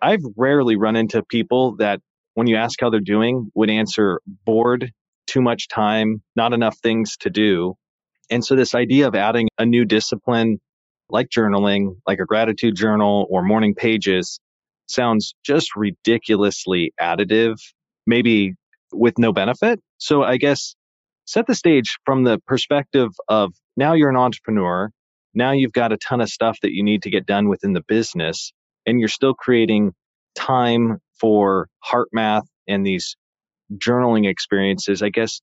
I've 0.00 0.22
rarely 0.36 0.74
run 0.76 0.96
into 0.96 1.22
people 1.22 1.76
that 1.76 2.00
when 2.34 2.48
you 2.48 2.56
ask 2.56 2.80
how 2.80 2.90
they're 2.90 3.00
doing 3.00 3.50
would 3.54 3.70
answer 3.70 4.20
bored 4.44 4.90
too 5.32 5.40
much 5.42 5.68
time, 5.68 6.22
not 6.36 6.52
enough 6.52 6.76
things 6.82 7.16
to 7.18 7.30
do. 7.30 7.74
And 8.30 8.44
so, 8.44 8.54
this 8.54 8.74
idea 8.74 9.08
of 9.08 9.14
adding 9.14 9.48
a 9.58 9.64
new 9.64 9.84
discipline 9.84 10.58
like 11.08 11.28
journaling, 11.28 11.96
like 12.06 12.18
a 12.18 12.24
gratitude 12.24 12.74
journal 12.74 13.26
or 13.30 13.42
morning 13.42 13.74
pages, 13.74 14.38
sounds 14.86 15.34
just 15.44 15.76
ridiculously 15.76 16.92
additive, 17.00 17.56
maybe 18.06 18.54
with 18.92 19.18
no 19.18 19.32
benefit. 19.32 19.80
So, 19.98 20.22
I 20.22 20.36
guess 20.36 20.74
set 21.24 21.46
the 21.46 21.54
stage 21.54 21.98
from 22.04 22.24
the 22.24 22.38
perspective 22.46 23.10
of 23.28 23.52
now 23.76 23.94
you're 23.94 24.10
an 24.10 24.16
entrepreneur. 24.16 24.90
Now 25.34 25.52
you've 25.52 25.72
got 25.72 25.92
a 25.92 25.96
ton 25.96 26.20
of 26.20 26.28
stuff 26.28 26.58
that 26.60 26.72
you 26.72 26.82
need 26.82 27.02
to 27.02 27.10
get 27.10 27.24
done 27.24 27.48
within 27.48 27.72
the 27.72 27.82
business, 27.88 28.52
and 28.86 29.00
you're 29.00 29.08
still 29.08 29.34
creating 29.34 29.92
time 30.34 30.98
for 31.18 31.68
HeartMath 31.90 32.42
and 32.68 32.86
these 32.86 33.16
journaling 33.76 34.28
experiences, 34.28 35.02
I 35.02 35.08
guess 35.08 35.40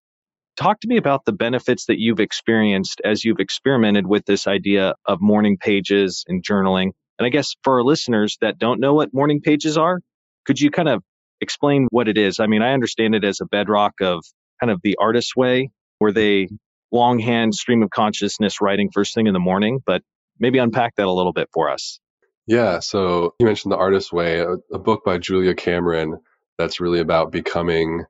talk 0.57 0.79
to 0.81 0.87
me 0.87 0.97
about 0.97 1.25
the 1.25 1.31
benefits 1.31 1.85
that 1.85 1.99
you've 1.99 2.19
experienced 2.19 3.01
as 3.05 3.23
you've 3.23 3.39
experimented 3.39 4.05
with 4.05 4.25
this 4.25 4.47
idea 4.47 4.95
of 5.05 5.19
morning 5.21 5.57
pages 5.57 6.25
and 6.27 6.43
journaling. 6.43 6.91
And 7.17 7.25
I 7.25 7.29
guess 7.29 7.55
for 7.63 7.75
our 7.75 7.83
listeners 7.83 8.37
that 8.41 8.57
don't 8.57 8.79
know 8.79 8.93
what 8.93 9.13
morning 9.13 9.41
pages 9.41 9.77
are, 9.77 9.99
could 10.45 10.59
you 10.59 10.71
kind 10.71 10.89
of 10.89 11.03
explain 11.41 11.87
what 11.91 12.07
it 12.07 12.17
is? 12.17 12.39
I 12.39 12.47
mean, 12.47 12.61
I 12.61 12.73
understand 12.73 13.15
it 13.15 13.23
as 13.23 13.39
a 13.41 13.45
bedrock 13.45 13.93
of 14.01 14.23
kind 14.59 14.71
of 14.71 14.81
the 14.83 14.97
artist's 14.99 15.35
way, 15.35 15.69
where 15.99 16.11
they 16.11 16.47
longhand 16.91 17.53
stream 17.53 17.83
of 17.83 17.89
consciousness 17.89 18.61
writing 18.61 18.89
first 18.93 19.13
thing 19.13 19.27
in 19.27 19.33
the 19.33 19.39
morning, 19.39 19.79
but 19.85 20.01
maybe 20.39 20.57
unpack 20.57 20.95
that 20.95 21.07
a 21.07 21.11
little 21.11 21.33
bit 21.33 21.47
for 21.53 21.69
us. 21.69 21.99
Yeah, 22.47 22.79
so 22.79 23.35
you 23.39 23.45
mentioned 23.45 23.71
the 23.71 23.77
artist's 23.77 24.11
way, 24.11 24.39
a, 24.39 24.55
a 24.73 24.79
book 24.79 25.05
by 25.05 25.19
Julia 25.19 25.53
Cameron 25.53 26.19
that's 26.57 26.79
really 26.79 26.99
about 26.99 27.31
becoming 27.31 28.05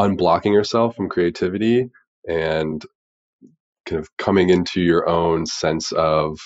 unblocking 0.00 0.52
yourself 0.52 0.96
from 0.96 1.08
creativity 1.08 1.90
and 2.28 2.84
kind 3.86 4.00
of 4.00 4.08
coming 4.18 4.50
into 4.50 4.80
your 4.80 5.08
own 5.08 5.46
sense 5.46 5.92
of 5.92 6.38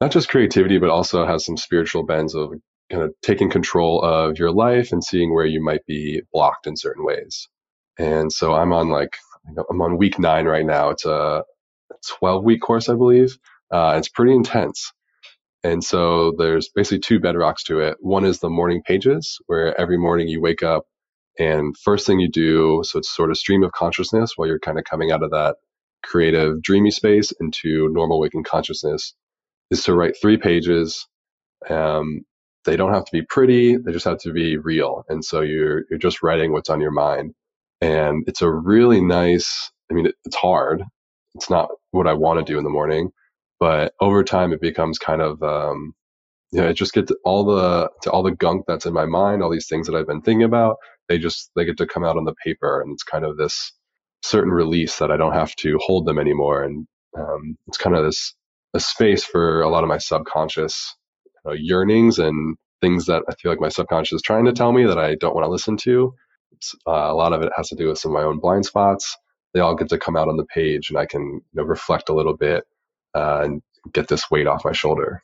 not 0.00 0.10
just 0.12 0.28
creativity, 0.28 0.78
but 0.78 0.90
also 0.90 1.26
has 1.26 1.44
some 1.44 1.56
spiritual 1.56 2.04
bends 2.04 2.34
of 2.34 2.52
kind 2.90 3.02
of 3.02 3.12
taking 3.22 3.50
control 3.50 4.02
of 4.02 4.38
your 4.38 4.52
life 4.52 4.92
and 4.92 5.02
seeing 5.02 5.34
where 5.34 5.46
you 5.46 5.62
might 5.62 5.84
be 5.86 6.22
blocked 6.32 6.66
in 6.66 6.76
certain 6.76 7.04
ways. 7.04 7.48
And 7.98 8.32
so 8.32 8.54
I'm 8.54 8.72
on 8.72 8.90
like 8.90 9.16
I'm 9.70 9.80
on 9.80 9.98
week 9.98 10.18
nine 10.18 10.46
right 10.46 10.66
now. 10.66 10.90
It's 10.90 11.06
a 11.06 11.42
12 12.18 12.44
week 12.44 12.62
course, 12.62 12.88
I 12.88 12.94
believe. 12.94 13.38
Uh, 13.72 13.94
it's 13.98 14.08
pretty 14.08 14.34
intense. 14.34 14.92
And 15.64 15.84
so 15.84 16.32
there's 16.38 16.70
basically 16.74 17.00
two 17.00 17.20
bedrocks 17.20 17.62
to 17.66 17.80
it. 17.80 17.96
One 18.00 18.24
is 18.24 18.40
the 18.40 18.50
morning 18.50 18.82
pages, 18.86 19.38
where 19.46 19.78
every 19.80 19.98
morning 19.98 20.28
you 20.28 20.40
wake 20.40 20.62
up 20.62 20.84
and 21.38 21.76
first 21.78 22.06
thing 22.06 22.20
you 22.20 22.30
do, 22.30 22.82
so 22.84 22.98
it's 22.98 23.14
sort 23.14 23.30
of 23.30 23.38
stream 23.38 23.62
of 23.64 23.72
consciousness 23.72 24.32
while 24.36 24.48
you're 24.48 24.58
kind 24.58 24.78
of 24.78 24.84
coming 24.84 25.12
out 25.12 25.22
of 25.22 25.30
that 25.30 25.56
creative, 26.04 26.62
dreamy 26.62 26.90
space 26.90 27.32
into 27.40 27.88
normal 27.92 28.20
waking 28.20 28.44
consciousness, 28.44 29.14
is 29.70 29.84
to 29.84 29.94
write 29.94 30.16
three 30.20 30.36
pages. 30.38 31.06
Um, 31.68 32.22
they 32.64 32.76
don't 32.76 32.94
have 32.94 33.04
to 33.06 33.12
be 33.12 33.22
pretty; 33.22 33.76
they 33.76 33.92
just 33.92 34.06
have 34.06 34.18
to 34.20 34.32
be 34.32 34.56
real. 34.58 35.04
And 35.08 35.24
so 35.24 35.40
you're 35.42 35.84
you're 35.90 35.98
just 35.98 36.22
writing 36.22 36.52
what's 36.52 36.70
on 36.70 36.80
your 36.80 36.92
mind, 36.92 37.34
and 37.80 38.24
it's 38.28 38.42
a 38.42 38.50
really 38.50 39.00
nice. 39.00 39.70
I 39.90 39.94
mean, 39.94 40.06
it, 40.06 40.14
it's 40.24 40.36
hard. 40.36 40.84
It's 41.34 41.50
not 41.50 41.70
what 41.92 42.06
I 42.08 42.14
want 42.14 42.40
to 42.44 42.52
do 42.52 42.58
in 42.58 42.64
the 42.64 42.70
morning, 42.70 43.10
but 43.60 43.94
over 44.00 44.24
time 44.24 44.52
it 44.52 44.60
becomes 44.60 44.98
kind 44.98 45.22
of 45.22 45.42
um, 45.42 45.94
you 46.52 46.60
know, 46.62 46.68
it 46.68 46.74
just 46.74 46.94
gets 46.94 47.12
all 47.24 47.44
the 47.44 47.90
to 48.02 48.10
all 48.12 48.22
the 48.24 48.32
gunk 48.32 48.64
that's 48.68 48.86
in 48.86 48.94
my 48.94 49.06
mind, 49.06 49.42
all 49.42 49.50
these 49.52 49.68
things 49.68 49.86
that 49.88 49.96
I've 49.96 50.08
been 50.08 50.22
thinking 50.22 50.44
about 50.44 50.70
they 51.08 51.18
just 51.18 51.52
they 51.56 51.66
get 51.66 51.78
to 51.78 51.86
come 51.88 52.04
out 52.04 52.18
on 52.18 52.26
the 52.26 52.34
paper 52.44 52.82
and 52.82 52.92
it's 52.92 53.04
kind 53.04 53.26
of 53.26 53.38
this 53.38 53.72
certain 54.24 54.52
release 54.52 54.98
that 54.98 55.12
I 55.12 55.18
don't 55.18 55.34
have 55.34 55.56
to 55.58 55.78
hold 55.82 56.06
them 56.06 56.18
anymore 56.20 56.64
and 56.64 56.88
um, 57.18 57.58
it's 57.68 57.78
kind 57.78 57.96
of 57.96 58.04
this 58.04 58.34
a 58.74 58.80
space 58.80 59.24
for 59.24 59.62
a 59.62 59.70
lot 59.70 59.84
of 59.84 59.88
my 59.88 59.98
subconscious 59.98 60.96
you 61.46 61.52
know, 61.52 61.56
yearnings 61.58 62.20
and 62.20 62.58
things 62.82 63.06
that 63.06 63.24
I 63.30 63.34
feel 63.36 63.52
like 63.52 63.62
my 63.62 63.70
subconscious 63.70 64.18
is 64.18 64.22
trying 64.22 64.46
to 64.46 64.52
tell 64.52 64.72
me 64.72 64.86
that 64.86 64.98
I 64.98 65.16
don't 65.16 65.34
want 65.34 65.46
to 65.46 65.50
listen 65.52 65.78
to. 65.78 66.14
Uh, 66.88 66.92
a 66.92 67.14
lot 67.14 67.34
of 67.34 67.42
it 67.42 67.52
has 67.56 67.68
to 67.70 67.76
do 67.76 67.88
with 67.88 67.98
some 67.98 68.12
of 68.12 68.20
my 68.20 68.26
own 68.26 68.40
blind 68.40 68.66
spots. 68.66 69.16
They 69.54 69.60
all 69.60 69.76
get 69.76 69.90
to 69.90 69.98
come 69.98 70.16
out 70.16 70.28
on 70.28 70.38
the 70.38 70.46
page, 70.46 70.90
and 70.90 70.98
I 70.98 71.06
can 71.06 71.22
you 71.22 71.42
know, 71.54 71.64
reflect 71.64 72.10
a 72.10 72.14
little 72.14 72.36
bit 72.36 72.64
uh, 73.14 73.42
and 73.44 73.62
get 73.92 74.08
this 74.08 74.30
weight 74.30 74.48
off 74.48 74.64
my 74.66 74.72
shoulder. 74.72 75.22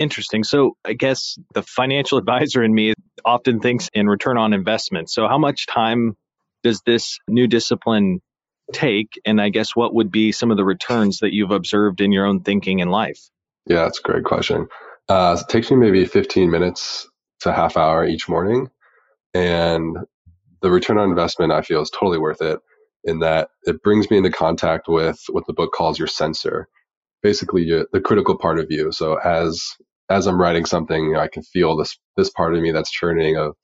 Interesting. 0.00 0.44
So 0.44 0.78
I 0.82 0.94
guess 0.94 1.38
the 1.52 1.62
financial 1.62 2.16
advisor 2.18 2.64
in 2.64 2.74
me 2.74 2.94
often 3.24 3.60
thinks 3.60 3.88
in 3.92 4.08
return 4.08 4.38
on 4.38 4.54
investment. 4.54 5.10
So 5.10 5.28
how 5.28 5.36
much 5.36 5.66
time 5.66 6.16
does 6.62 6.80
this 6.86 7.18
new 7.28 7.46
discipline 7.46 8.20
take? 8.72 9.20
And 9.26 9.40
I 9.40 9.50
guess 9.50 9.76
what 9.76 9.94
would 9.94 10.10
be 10.10 10.32
some 10.32 10.50
of 10.50 10.56
the 10.56 10.64
returns 10.64 11.18
that 11.18 11.34
you've 11.34 11.50
observed 11.50 12.00
in 12.00 12.12
your 12.12 12.24
own 12.24 12.40
thinking 12.40 12.78
in 12.78 12.88
life? 12.88 13.20
Yeah, 13.66 13.84
that's 13.84 13.98
a 13.98 14.02
great 14.02 14.24
question. 14.24 14.68
Uh, 15.06 15.36
it 15.38 15.52
takes 15.52 15.70
me 15.70 15.76
maybe 15.76 16.06
15 16.06 16.50
minutes 16.50 17.06
to 17.40 17.52
half 17.52 17.76
hour 17.76 18.06
each 18.06 18.26
morning. 18.26 18.70
And 19.34 19.98
the 20.62 20.70
return 20.70 20.96
on 20.96 21.10
investment 21.10 21.52
I 21.52 21.60
feel 21.60 21.82
is 21.82 21.90
totally 21.90 22.18
worth 22.18 22.40
it 22.40 22.58
in 23.04 23.18
that 23.18 23.50
it 23.64 23.82
brings 23.82 24.10
me 24.10 24.16
into 24.16 24.30
contact 24.30 24.88
with 24.88 25.20
what 25.28 25.46
the 25.46 25.52
book 25.52 25.72
calls 25.72 25.98
your 25.98 26.08
censor 26.08 26.68
basically 27.22 27.66
the 27.92 28.00
critical 28.00 28.36
part 28.36 28.58
of 28.58 28.66
you. 28.70 28.92
So 28.92 29.16
as 29.16 29.76
as 30.10 30.28
I'm 30.28 30.40
writing 30.40 30.66
something, 30.66 31.04
you 31.06 31.14
know, 31.14 31.20
I 31.20 31.28
can 31.28 31.44
feel 31.44 31.76
this 31.76 31.98
this 32.18 32.30
part 32.30 32.56
of 32.56 32.62
me 32.62 32.72
that's 32.72 32.92
churning 32.92 33.38
of, 33.38 33.54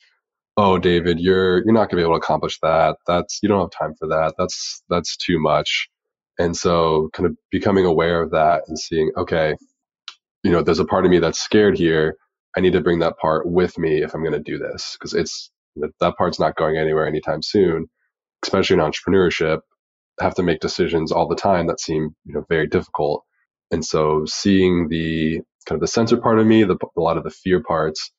oh, 0.57 0.79
David, 0.79 1.21
you're 1.21 1.59
you're 1.65 1.75
not 1.75 1.91
gonna 1.91 2.03
be 2.03 2.05
able 2.07 2.15
to 2.15 2.25
accomplish 2.25 2.59
that. 2.63 2.97
That's 3.07 3.41
you 3.43 3.49
don't 3.51 3.61
have 3.63 3.71
time 3.79 3.95
for 3.99 4.09
that. 4.09 4.35
That's 4.39 4.83
that's 4.91 5.17
too 5.17 5.41
much. 5.41 5.89
And 6.39 6.57
so, 6.57 7.11
kind 7.15 7.27
of 7.29 7.37
becoming 7.53 7.87
aware 7.87 8.23
of 8.23 8.33
that 8.33 8.65
and 8.69 8.79
seeing, 8.79 9.13
okay, 9.17 9.57
you 10.45 10.53
know, 10.53 10.63
there's 10.63 10.81
a 10.81 10.87
part 10.87 11.07
of 11.07 11.13
me 11.13 11.21
that's 11.21 11.41
scared 11.41 11.79
here. 11.79 12.17
I 12.57 12.61
need 12.63 12.75
to 12.75 12.83
bring 12.83 13.01
that 13.01 13.19
part 13.19 13.47
with 13.49 13.79
me 13.79 14.03
if 14.03 14.15
I'm 14.15 14.23
going 14.23 14.35
to 14.35 14.41
do 14.41 14.59
this 14.59 14.97
because 14.99 15.15
it's 15.15 15.53
that 16.01 16.17
part's 16.19 16.41
not 16.41 16.57
going 16.57 16.79
anywhere 16.79 17.07
anytime 17.09 17.43
soon. 17.43 17.89
Especially 18.45 18.75
in 18.75 18.81
entrepreneurship, 18.81 19.61
I 20.21 20.25
have 20.25 20.37
to 20.37 20.45
make 20.45 20.61
decisions 20.61 21.13
all 21.13 21.29
the 21.29 21.37
time 21.37 21.69
that 21.69 21.81
seem 21.81 22.15
you 22.27 22.35
know 22.35 22.45
very 22.49 22.69
difficult. 22.69 23.25
And 23.73 23.85
so, 23.85 24.25
seeing 24.27 24.89
the 24.89 25.43
kind 25.67 25.77
of 25.77 25.81
the 25.81 25.89
censor 25.89 26.17
part 26.17 26.39
of 26.39 26.47
me, 26.47 26.64
the, 26.64 26.77
a 26.97 27.01
lot 27.01 27.17
of 27.17 27.25
the 27.25 27.31
fear 27.31 27.62
parts, 27.62 28.11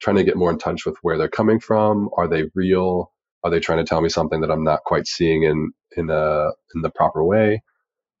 trying 0.00 0.16
to 0.16 0.24
get 0.24 0.36
more 0.36 0.50
in 0.50 0.58
touch 0.58 0.84
with 0.84 0.96
where 1.02 1.16
they're 1.16 1.28
coming 1.28 1.60
from. 1.60 2.10
Are 2.16 2.28
they 2.28 2.44
real? 2.54 3.12
Are 3.44 3.50
they 3.50 3.60
trying 3.60 3.78
to 3.78 3.84
tell 3.84 4.00
me 4.00 4.08
something 4.08 4.40
that 4.40 4.50
I'm 4.50 4.64
not 4.64 4.84
quite 4.84 5.06
seeing 5.06 5.44
in 5.44 5.72
in 5.96 6.10
a 6.10 6.50
in 6.74 6.82
the 6.82 6.90
proper 6.90 7.24
way? 7.24 7.62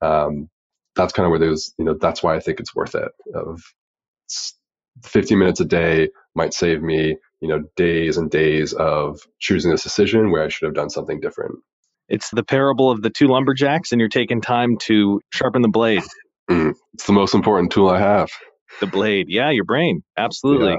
Um, 0.00 0.48
that's 0.94 1.12
kind 1.12 1.26
of 1.26 1.30
where 1.30 1.40
there's 1.40 1.74
you 1.78 1.84
know 1.84 1.94
that's 2.00 2.22
why 2.22 2.36
I 2.36 2.40
think 2.40 2.60
it's 2.60 2.74
worth 2.74 2.94
it. 2.94 3.10
Of 3.34 3.62
15 5.02 5.38
minutes 5.38 5.60
a 5.60 5.64
day 5.64 6.10
might 6.34 6.54
save 6.54 6.82
me 6.82 7.16
you 7.40 7.48
know 7.48 7.64
days 7.76 8.16
and 8.16 8.30
days 8.30 8.72
of 8.72 9.20
choosing 9.40 9.70
this 9.70 9.82
decision 9.82 10.30
where 10.30 10.44
I 10.44 10.48
should 10.48 10.66
have 10.66 10.74
done 10.74 10.90
something 10.90 11.20
different. 11.20 11.56
It's 12.08 12.30
the 12.30 12.44
parable 12.44 12.90
of 12.90 13.02
the 13.02 13.10
two 13.10 13.26
lumberjacks, 13.26 13.90
and 13.90 14.00
you're 14.00 14.08
taking 14.08 14.40
time 14.40 14.76
to 14.82 15.20
sharpen 15.32 15.62
the 15.62 15.68
blade. 15.68 16.02
Mm, 16.48 16.74
it's 16.94 17.06
the 17.06 17.12
most 17.12 17.34
important 17.34 17.72
tool 17.72 17.90
I 17.90 17.98
have. 17.98 18.30
The 18.80 18.86
blade. 18.86 19.26
Yeah, 19.28 19.50
your 19.50 19.64
brain. 19.64 20.02
Absolutely. 20.16 20.72
Yeah. 20.72 20.78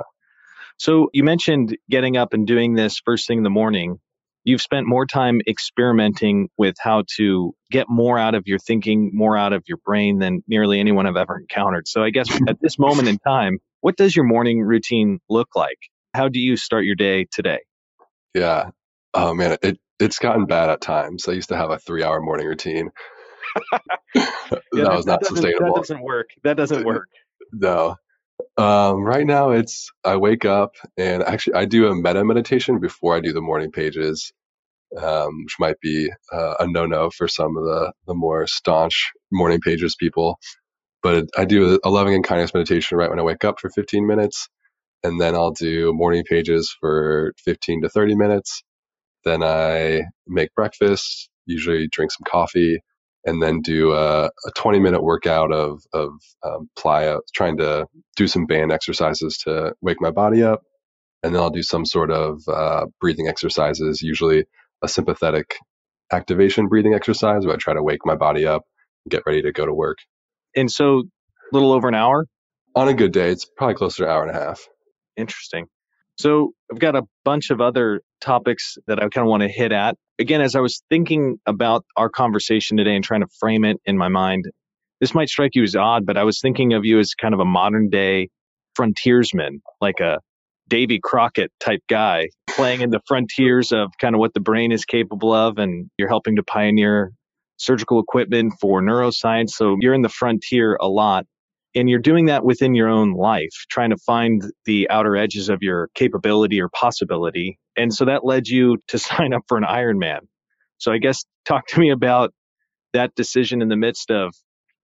So 0.77 1.09
you 1.13 1.23
mentioned 1.23 1.75
getting 1.89 2.17
up 2.17 2.33
and 2.33 2.45
doing 2.45 2.75
this 2.75 3.01
first 3.03 3.27
thing 3.27 3.39
in 3.39 3.43
the 3.43 3.49
morning. 3.49 3.99
You've 4.43 4.61
spent 4.61 4.87
more 4.87 5.05
time 5.05 5.41
experimenting 5.47 6.49
with 6.57 6.75
how 6.79 7.03
to 7.17 7.53
get 7.69 7.87
more 7.89 8.17
out 8.17 8.33
of 8.33 8.43
your 8.45 8.59
thinking, 8.59 9.11
more 9.13 9.37
out 9.37 9.51
of 9.51 9.63
your 9.67 9.77
brain 9.83 10.19
than 10.19 10.41
nearly 10.47 10.79
anyone 10.79 11.05
I've 11.05 11.17
ever 11.17 11.37
encountered. 11.37 11.87
So 11.87 12.01
I 12.01 12.11
guess 12.11 12.29
at 12.47 12.57
this 12.61 12.79
moment 12.79 13.09
in 13.09 13.17
time, 13.17 13.57
what 13.81 13.97
does 13.97 14.15
your 14.15 14.25
morning 14.25 14.61
routine 14.61 15.19
look 15.29 15.49
like? 15.55 15.77
How 16.13 16.29
do 16.29 16.39
you 16.39 16.55
start 16.55 16.85
your 16.85 16.95
day 16.95 17.25
today? 17.29 17.59
Yeah. 18.33 18.69
Oh 19.13 19.33
man, 19.33 19.57
it 19.61 19.79
it's 19.99 20.19
gotten 20.19 20.45
bad 20.45 20.69
at 20.69 20.79
times. 20.79 21.27
I 21.27 21.33
used 21.33 21.49
to 21.49 21.57
have 21.57 21.71
a 21.71 21.79
three 21.79 22.03
hour 22.03 22.21
morning 22.21 22.47
routine. 22.47 22.91
yeah, 23.73 23.79
that, 24.13 24.61
that 24.71 24.91
was 24.91 25.05
not 25.05 25.25
sustainable. 25.25 25.73
That 25.73 25.81
doesn't 25.81 26.01
work. 26.01 26.29
That 26.43 26.57
doesn't 26.57 26.85
work. 26.85 27.09
No. 27.53 27.95
Um, 28.57 29.03
right 29.03 29.27
now, 29.27 29.51
it's 29.51 29.91
I 30.05 30.17
wake 30.17 30.45
up 30.45 30.75
and 30.97 31.23
actually 31.23 31.55
I 31.55 31.65
do 31.65 31.87
a 31.87 31.95
metta 31.95 32.25
meditation 32.25 32.79
before 32.79 33.15
I 33.15 33.21
do 33.21 33.33
the 33.33 33.41
morning 33.41 33.71
pages, 33.71 34.33
um, 35.01 35.43
which 35.45 35.55
might 35.59 35.79
be 35.81 36.11
uh, 36.33 36.55
a 36.61 36.67
no-no 36.67 37.09
for 37.11 37.27
some 37.27 37.57
of 37.57 37.63
the 37.65 37.93
the 38.07 38.15
more 38.15 38.47
staunch 38.47 39.11
morning 39.31 39.61
pages 39.61 39.95
people. 39.99 40.39
But 41.03 41.27
I 41.37 41.45
do 41.45 41.79
a 41.83 41.89
loving 41.89 42.15
and 42.15 42.23
kindness 42.25 42.53
meditation 42.53 42.97
right 42.97 43.09
when 43.09 43.19
I 43.19 43.23
wake 43.23 43.45
up 43.45 43.59
for 43.59 43.69
15 43.71 44.07
minutes, 44.07 44.49
and 45.03 45.21
then 45.21 45.35
I'll 45.35 45.51
do 45.53 45.93
morning 45.93 46.23
pages 46.29 46.75
for 46.79 47.33
15 47.45 47.83
to 47.83 47.89
30 47.89 48.15
minutes. 48.15 48.63
Then 49.25 49.43
I 49.43 50.03
make 50.27 50.53
breakfast, 50.55 51.29
usually 51.45 51.87
drink 51.91 52.11
some 52.11 52.25
coffee, 52.27 52.81
and 53.27 53.43
then 53.43 53.61
do 53.61 53.91
a, 53.91 54.25
a 54.25 54.51
20 54.55 54.79
minute 54.79 55.03
workout 55.03 55.51
of, 55.51 55.83
of 55.93 56.13
um, 56.43 56.69
plyo, 56.79 57.19
trying 57.35 57.57
to 57.57 57.85
do 58.15 58.25
some 58.25 58.45
band 58.45 58.71
exercises 58.71 59.37
to 59.39 59.73
wake 59.81 59.97
my 59.99 60.09
body 60.09 60.41
up. 60.41 60.61
And 61.21 61.35
then 61.35 61.41
I'll 61.41 61.49
do 61.49 61.61
some 61.61 61.85
sort 61.85 62.09
of 62.09 62.41
uh, 62.47 62.85
breathing 63.01 63.27
exercises, 63.27 64.01
usually 64.01 64.45
a 64.81 64.87
sympathetic 64.87 65.55
activation 66.11 66.67
breathing 66.67 66.93
exercise 66.93 67.45
where 67.45 67.55
I 67.55 67.57
try 67.57 67.73
to 67.73 67.83
wake 67.83 67.99
my 68.05 68.15
body 68.15 68.47
up 68.47 68.63
and 69.03 69.11
get 69.11 69.23
ready 69.25 69.41
to 69.41 69.51
go 69.51 69.65
to 69.65 69.73
work. 69.73 69.97
And 70.55 70.71
so, 70.71 70.99
a 70.99 71.03
little 71.51 71.73
over 71.73 71.89
an 71.89 71.95
hour? 71.95 72.25
On 72.75 72.87
a 72.87 72.93
good 72.93 73.11
day, 73.11 73.29
it's 73.29 73.45
probably 73.57 73.75
closer 73.75 74.03
to 74.03 74.09
an 74.09 74.15
hour 74.15 74.23
and 74.23 74.35
a 74.35 74.39
half. 74.39 74.61
Interesting. 75.17 75.65
So 76.17 76.53
I've 76.71 76.79
got 76.79 76.95
a 76.95 77.03
bunch 77.23 77.51
of 77.51 77.61
other 77.61 78.01
topics 78.21 78.77
that 78.87 78.99
I 78.99 79.07
kind 79.09 79.25
of 79.25 79.29
want 79.29 79.43
to 79.43 79.49
hit 79.49 79.71
at. 79.71 79.95
Again, 80.19 80.41
as 80.41 80.55
I 80.55 80.61
was 80.61 80.81
thinking 80.89 81.37
about 81.45 81.85
our 81.95 82.09
conversation 82.09 82.77
today 82.77 82.95
and 82.95 83.03
trying 83.03 83.21
to 83.21 83.27
frame 83.39 83.63
it 83.63 83.77
in 83.85 83.97
my 83.97 84.07
mind, 84.07 84.45
this 84.99 85.13
might 85.13 85.29
strike 85.29 85.51
you 85.53 85.63
as 85.63 85.75
odd, 85.75 86.07
but 86.07 86.17
I 86.17 86.23
was 86.23 86.41
thinking 86.41 86.73
of 86.73 86.85
you 86.85 86.97
as 86.99 87.13
kind 87.13 87.35
of 87.35 87.39
a 87.39 87.45
modern 87.45 87.89
day 87.89 88.29
frontiersman, 88.75 89.61
like 89.79 89.99
a 89.99 90.19
Davy 90.67 90.99
Crockett 91.01 91.51
type 91.59 91.81
guy 91.87 92.29
playing 92.49 92.81
in 92.81 92.89
the 92.89 92.99
frontiers 93.07 93.71
of 93.71 93.91
kind 93.99 94.15
of 94.15 94.19
what 94.19 94.33
the 94.33 94.39
brain 94.39 94.71
is 94.71 94.85
capable 94.85 95.33
of. 95.33 95.59
And 95.59 95.89
you're 95.97 96.09
helping 96.09 96.37
to 96.37 96.43
pioneer 96.43 97.11
surgical 97.57 97.99
equipment 97.99 98.53
for 98.59 98.81
neuroscience. 98.81 99.51
So 99.51 99.77
you're 99.79 99.93
in 99.93 100.01
the 100.01 100.09
frontier 100.09 100.77
a 100.81 100.87
lot 100.87 101.25
and 101.77 101.89
you're 101.89 101.99
doing 101.99 102.25
that 102.25 102.43
within 102.43 102.73
your 102.73 102.89
own 102.89 103.13
life, 103.13 103.65
trying 103.69 103.91
to 103.91 103.97
find 103.97 104.43
the 104.65 104.89
outer 104.89 105.15
edges 105.15 105.49
of 105.49 105.59
your 105.61 105.89
capability 105.93 106.59
or 106.61 106.69
possibility. 106.69 107.59
And 107.75 107.93
so 107.93 108.05
that 108.05 108.25
led 108.25 108.47
you 108.47 108.77
to 108.87 108.97
sign 108.99 109.33
up 109.33 109.43
for 109.47 109.57
an 109.57 109.63
Ironman. 109.63 110.21
So 110.77 110.91
I 110.91 110.97
guess 110.97 111.25
talk 111.45 111.67
to 111.67 111.79
me 111.79 111.91
about 111.91 112.33
that 112.93 113.13
decision 113.15 113.61
in 113.61 113.67
the 113.67 113.75
midst 113.75 114.11
of 114.11 114.33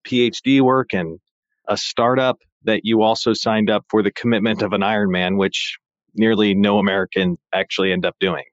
PhD 0.07 0.61
work 0.61 0.93
and 0.93 1.19
a 1.67 1.77
startup 1.77 2.37
that 2.63 2.81
you 2.83 3.01
also 3.01 3.33
signed 3.33 3.69
up 3.69 3.85
for 3.89 4.03
the 4.03 4.11
commitment 4.11 4.61
of 4.61 4.73
an 4.73 4.81
Ironman, 4.81 5.37
which 5.37 5.77
nearly 6.13 6.53
no 6.53 6.77
American 6.79 7.37
actually 7.53 7.91
end 7.91 8.05
up 8.05 8.15
doing. 8.19 8.43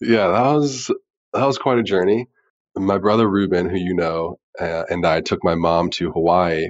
Yeah, 0.00 0.28
that 0.28 0.52
was 0.54 0.90
that 1.32 1.46
was 1.46 1.58
quite 1.58 1.78
a 1.78 1.82
journey. 1.82 2.26
My 2.74 2.98
brother 2.98 3.28
Ruben, 3.28 3.68
who 3.68 3.76
you 3.76 3.94
know, 3.94 4.38
uh, 4.58 4.84
and 4.88 5.06
I 5.06 5.20
took 5.20 5.44
my 5.44 5.54
mom 5.54 5.90
to 5.90 6.10
Hawaii 6.10 6.68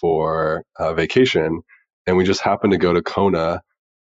for 0.00 0.64
a 0.78 0.94
vacation, 0.94 1.62
and 2.06 2.16
we 2.16 2.24
just 2.24 2.42
happened 2.42 2.72
to 2.72 2.78
go 2.78 2.92
to 2.92 3.02
Kona 3.02 3.62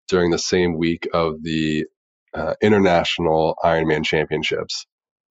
during 0.07 0.31
the 0.31 0.39
same 0.39 0.77
week 0.77 1.07
of 1.13 1.43
the 1.43 1.85
uh, 2.33 2.55
International 2.61 3.55
Ironman 3.63 4.05
Championships. 4.05 4.85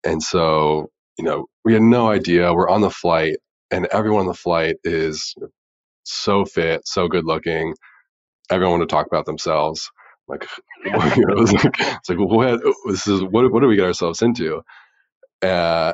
And 0.04 0.22
so, 0.22 0.90
you 1.18 1.24
know, 1.24 1.46
we 1.64 1.74
had 1.74 1.82
no 1.82 2.10
idea. 2.10 2.52
We're 2.54 2.68
on 2.70 2.82
the 2.82 2.90
flight, 2.90 3.38
and 3.70 3.86
everyone 3.86 4.22
on 4.22 4.26
the 4.28 4.34
flight 4.34 4.76
is 4.84 5.34
so 6.04 6.44
fit, 6.44 6.82
so 6.86 7.08
good 7.08 7.24
looking. 7.26 7.74
Everyone 8.50 8.74
wanted 8.74 8.88
to 8.88 8.94
talk 8.94 9.06
about 9.06 9.26
themselves. 9.26 9.90
Like, 10.28 10.46
you 10.84 10.92
know, 10.92 11.00
it 11.02 11.52
like, 11.64 11.74
it's 11.80 12.08
like, 12.08 12.18
what? 12.18 12.60
This 12.88 13.06
is 13.06 13.22
what? 13.22 13.50
What 13.52 13.62
do 13.62 13.68
we 13.68 13.76
get 13.76 13.86
ourselves 13.86 14.22
into? 14.22 14.62
Uh, 15.42 15.92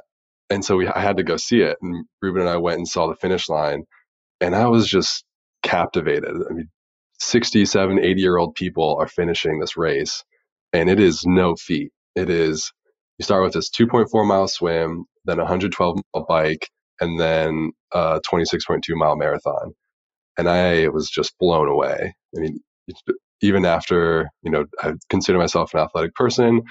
and 0.50 0.64
so 0.64 0.76
we, 0.76 0.88
I 0.88 1.00
had 1.00 1.18
to 1.18 1.24
go 1.24 1.36
see 1.36 1.60
it. 1.60 1.76
And 1.82 2.06
Ruben 2.22 2.42
and 2.42 2.50
I 2.50 2.58
went 2.58 2.78
and 2.78 2.88
saw 2.88 3.08
the 3.08 3.16
finish 3.16 3.48
line, 3.48 3.84
and 4.40 4.54
I 4.54 4.66
was 4.66 4.86
just 4.88 5.24
captivated. 5.62 6.30
I 6.50 6.52
mean, 6.52 6.68
67, 7.20 7.98
80 7.98 8.20
year 8.20 8.36
old 8.36 8.54
people 8.54 8.96
are 9.00 9.08
finishing 9.08 9.60
this 9.60 9.76
race, 9.76 10.24
and 10.72 10.90
it 10.90 11.00
is 11.00 11.24
no 11.24 11.56
feat. 11.56 11.90
It 12.16 12.30
is, 12.30 12.72
you 13.18 13.24
start 13.24 13.42
with 13.42 13.54
this 13.54 13.70
2.4 13.70 14.26
mile 14.26 14.48
swim, 14.48 15.04
then 15.24 15.38
a 15.38 15.42
112 15.42 15.98
mile 16.14 16.26
bike, 16.26 16.68
and 17.00 17.18
then 17.18 17.72
a 17.92 18.20
26.2 18.30 18.80
mile 18.90 19.16
marathon. 19.16 19.72
And 20.36 20.48
I 20.48 20.88
was 20.88 21.08
just 21.08 21.38
blown 21.38 21.68
away. 21.68 22.14
I 22.36 22.40
mean, 22.40 22.60
even 23.40 23.64
after, 23.64 24.28
you 24.42 24.50
know, 24.50 24.64
I 24.82 24.94
consider 25.08 25.38
myself 25.38 25.74
an 25.74 25.80
athletic 25.80 26.14
person, 26.14 26.62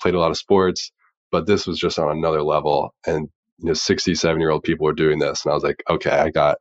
played 0.00 0.14
a 0.14 0.18
lot 0.18 0.30
of 0.30 0.36
sports, 0.36 0.90
but 1.30 1.46
this 1.46 1.66
was 1.66 1.78
just 1.78 1.98
on 1.98 2.16
another 2.16 2.42
level. 2.42 2.94
And, 3.06 3.28
you 3.58 3.68
know, 3.68 3.74
67 3.74 4.40
year 4.40 4.50
old 4.50 4.64
people 4.64 4.84
were 4.84 4.92
doing 4.92 5.18
this. 5.18 5.44
And 5.44 5.52
I 5.52 5.54
was 5.54 5.62
like, 5.62 5.82
okay, 5.88 6.10
I 6.10 6.30
got, 6.30 6.56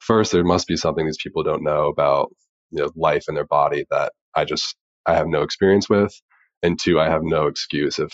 first, 0.00 0.32
there 0.32 0.44
must 0.44 0.68
be 0.68 0.76
something 0.76 1.06
these 1.06 1.22
people 1.22 1.44
don't 1.44 1.64
know 1.64 1.88
about, 1.88 2.30
you 2.72 2.82
know, 2.82 2.90
life 2.96 3.26
in 3.28 3.36
their 3.36 3.46
body 3.46 3.86
that 3.90 4.12
I 4.36 4.46
just, 4.46 4.76
I 5.06 5.16
have 5.16 5.28
no 5.28 5.42
experience 5.42 5.90
with. 5.90 6.14
And 6.62 6.78
two, 6.80 7.00
I 7.00 7.10
have 7.10 7.22
no 7.24 7.48
excuse 7.48 8.00
if 8.00 8.12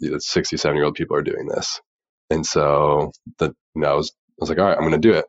you 0.00 0.12
know, 0.12 0.18
67 0.20 0.76
year 0.76 0.86
old 0.86 0.96
people 0.96 1.16
are 1.16 1.22
doing 1.22 1.48
this. 1.48 1.80
And 2.30 2.46
so 2.46 3.12
the, 3.40 3.48
you 3.76 3.82
know, 3.82 3.92
I 3.92 3.94
was, 3.96 4.12
I 4.14 4.36
was 4.40 4.50
like, 4.50 4.60
all 4.60 4.66
right, 4.66 4.76
I'm 4.76 4.84
going 4.88 4.92
to 4.92 4.98
do 4.98 5.14
it. 5.14 5.26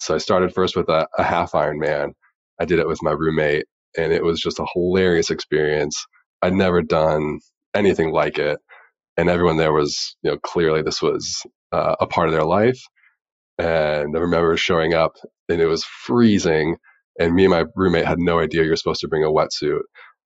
So 0.00 0.14
I 0.14 0.18
started 0.18 0.54
first 0.54 0.76
with 0.76 0.88
a, 0.88 1.08
a 1.18 1.24
half 1.24 1.52
Ironman. 1.52 2.12
I 2.60 2.66
did 2.66 2.80
it 2.80 2.88
with 2.88 3.02
my 3.02 3.12
roommate 3.12 3.66
and 3.98 4.12
it 4.12 4.24
was 4.24 4.40
just 4.40 4.60
a 4.60 4.66
hilarious 4.74 5.30
experience. 5.30 6.06
I'd 6.42 6.54
never 6.54 6.82
done 6.82 7.40
anything 7.74 8.12
like 8.12 8.38
it. 8.38 8.58
And 9.16 9.30
everyone 9.30 9.58
there 9.58 9.72
was, 9.72 10.16
you 10.22 10.32
know, 10.32 10.38
clearly 10.38 10.82
this 10.82 11.02
was 11.02 11.44
uh, 11.72 11.96
a 12.00 12.06
part 12.06 12.28
of 12.28 12.34
their 12.34 12.44
life. 12.44 12.80
And 13.58 14.16
I 14.16 14.20
remember 14.20 14.56
showing 14.56 14.94
up 14.94 15.16
and 15.48 15.60
it 15.60 15.66
was 15.66 15.84
freezing. 15.84 16.76
And 17.18 17.34
me 17.34 17.44
and 17.44 17.52
my 17.52 17.64
roommate 17.76 18.06
had 18.06 18.18
no 18.18 18.40
idea 18.40 18.64
you're 18.64 18.76
supposed 18.76 19.02
to 19.02 19.08
bring 19.08 19.24
a 19.24 19.28
wetsuit. 19.28 19.82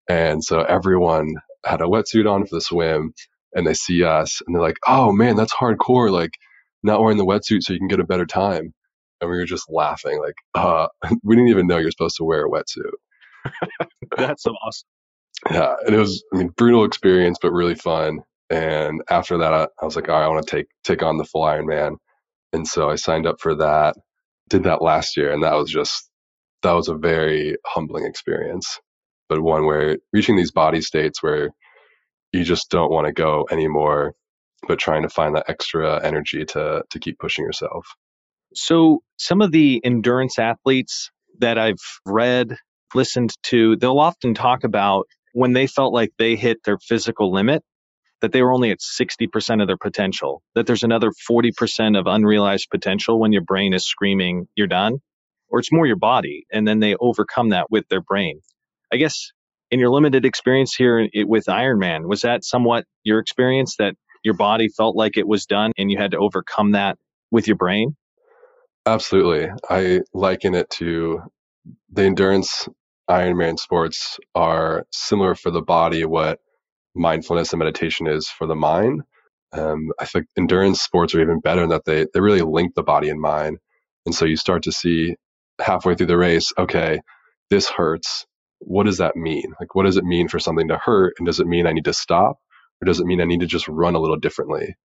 And 0.09 0.43
so 0.43 0.61
everyone 0.61 1.36
had 1.65 1.82
a 1.82 1.86
wetsuit 1.86 2.30
on 2.30 2.45
for 2.45 2.55
the 2.55 2.61
swim 2.61 3.13
and 3.53 3.67
they 3.67 3.74
see 3.74 4.03
us 4.03 4.41
and 4.45 4.55
they're 4.55 4.61
like, 4.61 4.78
oh 4.88 5.11
man, 5.11 5.36
that's 5.36 5.53
hardcore. 5.53 6.11
Like 6.11 6.32
not 6.84 7.01
wearing 7.01 7.17
the 7.17 7.26
wetsuit 7.26 7.61
so 7.63 7.74
you 7.74 7.80
can 7.80 7.88
get 7.88 7.99
a 7.99 8.05
better 8.05 8.26
time. 8.26 8.74
And 9.22 9.30
we 9.30 9.38
were 9.38 9.45
just 9.45 9.69
laughing, 9.69 10.19
like, 10.19 10.36
uh, 10.55 10.88
we 11.24 11.36
didn't 11.36 11.49
even 11.51 11.67
know 11.67 11.78
you're 11.78 11.91
supposed 11.91 12.17
to 12.17 12.24
wear 12.24 12.45
a 12.45 12.49
wetsuit. 12.49 12.91
that's 14.17 14.45
awesome. 14.45 14.88
Yeah. 15.51 15.76
And 15.86 15.95
it 15.95 15.99
was, 15.99 16.24
I 16.34 16.38
mean, 16.38 16.49
brutal 16.57 16.86
experience, 16.86 17.38
but 17.41 17.51
really 17.51 17.76
fun. 17.76 18.19
And 18.49 19.01
after 19.09 19.38
that, 19.39 19.53
I, 19.53 19.67
I 19.82 19.86
was 19.86 19.95
like, 19.95 20.09
all 20.09 20.15
right, 20.19 20.26
I 20.26 20.30
want 20.30 20.45
to 20.47 20.57
take, 20.57 20.67
take 20.84 21.03
on 21.03 21.17
the 21.17 21.26
full 21.26 21.43
Ironman. 21.43 21.97
And 22.54 22.68
so 22.68 22.89
I 22.89 22.95
signed 22.95 23.26
up 23.26 23.39
for 23.39 23.56
that, 23.56 23.95
did 24.49 24.64
that 24.64 24.82
last 24.82 25.18
year. 25.18 25.32
And 25.32 25.43
that 25.43 25.56
was 25.56 25.70
just, 25.70 26.10
that 26.64 26.74
was 26.74 26.89
a 26.89 26.95
very 26.95 27.56
humbling 27.66 28.06
experience, 28.06 28.80
but 29.30 29.41
one 29.41 29.66
where 29.66 29.97
reaching 30.14 30.36
these 30.36 30.52
body 30.52 30.82
states 30.82 31.24
where 31.24 31.49
you 32.32 32.43
just 32.43 32.70
don't 32.70 32.91
want 32.91 33.08
to 33.08 33.14
go 33.14 33.47
anymore, 33.52 34.14
but 34.68 34.80
trying 34.80 35.04
to 35.04 35.10
find 35.10 35.36
that 35.36 35.45
extra 35.49 36.06
energy 36.06 36.45
to, 36.45 36.84
to 36.89 36.99
keep 36.99 37.20
pushing 37.20 37.45
yourself. 37.45 37.86
So, 38.54 38.99
some 39.18 39.41
of 39.41 39.52
the 39.52 39.80
endurance 39.84 40.38
athletes 40.38 41.10
that 41.39 41.58
I've 41.58 41.82
read, 42.06 42.58
listened 42.93 43.32
to, 43.43 43.78
they'll 43.78 43.99
often 43.99 44.34
talk 44.34 44.66
about 44.66 45.08
when 45.34 45.54
they 45.54 45.68
felt 45.68 45.93
like 45.93 46.12
they 46.18 46.36
hit 46.36 46.58
their 46.66 46.78
physical 46.78 47.32
limit, 47.32 47.64
that 48.22 48.32
they 48.32 48.41
were 48.41 48.53
only 48.53 48.72
at 48.72 48.80
60% 48.80 49.61
of 49.61 49.67
their 49.67 49.78
potential, 49.78 50.41
that 50.55 50.67
there's 50.67 50.84
another 50.84 51.11
40% 51.30 51.99
of 51.99 52.07
unrealized 52.07 52.69
potential 52.69 53.19
when 53.19 53.32
your 53.32 53.43
brain 53.43 53.74
is 53.74 53.86
screaming, 53.86 54.47
you're 54.55 54.67
done, 54.67 54.99
or 55.49 55.59
it's 55.59 55.72
more 55.72 55.86
your 55.86 55.97
body. 55.97 56.45
And 56.51 56.67
then 56.67 56.80
they 56.80 56.95
overcome 56.95 57.49
that 57.49 57.69
with 57.69 57.88
their 57.89 58.01
brain. 58.01 58.41
I 58.93 58.97
guess 58.97 59.32
in 59.69 59.80
your 59.80 59.89
limited 59.89 60.26
experience 60.26 60.76
here 60.76 61.07
with 61.13 61.45
Ironman, 61.45 62.07
was 62.07 62.22
that 62.22 62.43
somewhat 62.43 62.86
your 63.03 63.19
experience 63.19 63.78
that 63.78 63.95
your 64.24 64.36
body 64.36 64.67
felt 64.69 64.95
like 64.95 65.17
it 65.17 65.28
was 65.28 65.45
done 65.45 65.72
and 65.78 65.89
you 65.89 65.97
had 65.97 66.11
to 66.11 66.17
overcome 66.17 66.72
that 66.72 66.97
with 67.32 67.47
your 67.47 67.57
brain? 67.57 67.95
Absolutely. 68.86 69.49
I 69.69 70.01
liken 70.13 70.55
it 70.55 70.69
to 70.72 71.22
the 71.91 72.03
endurance 72.03 72.67
Ironman 73.09 73.59
sports 73.59 74.19
are 74.36 74.86
similar 74.91 75.36
for 75.36 75.51
the 75.51 75.61
body 75.61 76.05
what 76.05 76.39
mindfulness 76.95 77.53
and 77.53 77.59
meditation 77.59 78.07
is 78.07 78.27
for 78.27 78.47
the 78.47 78.55
mind. 78.55 79.01
Um, 79.53 79.91
I 79.99 80.05
think 80.05 80.27
endurance 80.37 80.81
sports 80.81 81.13
are 81.13 81.21
even 81.21 81.39
better 81.39 81.63
in 81.63 81.69
that 81.69 81.85
they, 81.85 82.05
they 82.13 82.21
really 82.21 82.41
link 82.41 82.73
the 82.75 82.83
body 82.83 83.09
and 83.09 83.19
mind. 83.19 83.57
And 84.05 84.15
so 84.15 84.25
you 84.25 84.37
start 84.37 84.63
to 84.63 84.71
see 84.71 85.15
halfway 85.59 85.95
through 85.95 86.07
the 86.07 86.17
race, 86.17 86.53
okay, 86.57 87.01
this 87.49 87.69
hurts. 87.69 88.25
What 88.59 88.85
does 88.85 88.99
that 88.99 89.15
mean? 89.15 89.53
Like, 89.59 89.75
what 89.75 89.83
does 89.83 89.97
it 89.97 90.03
mean 90.03 90.27
for 90.27 90.39
something 90.39 90.69
to 90.69 90.77
hurt? 90.77 91.15
And 91.17 91.25
does 91.25 91.39
it 91.39 91.47
mean 91.47 91.67
I 91.67 91.73
need 91.73 91.85
to 91.85 91.93
stop? 91.93 92.37
Or 92.81 92.85
does 92.85 92.99
it 92.99 93.05
mean 93.05 93.21
I 93.21 93.25
need 93.25 93.41
to 93.41 93.45
just 93.45 93.67
run 93.67 93.95
a 93.95 93.99
little 93.99 94.17
differently? 94.17 94.75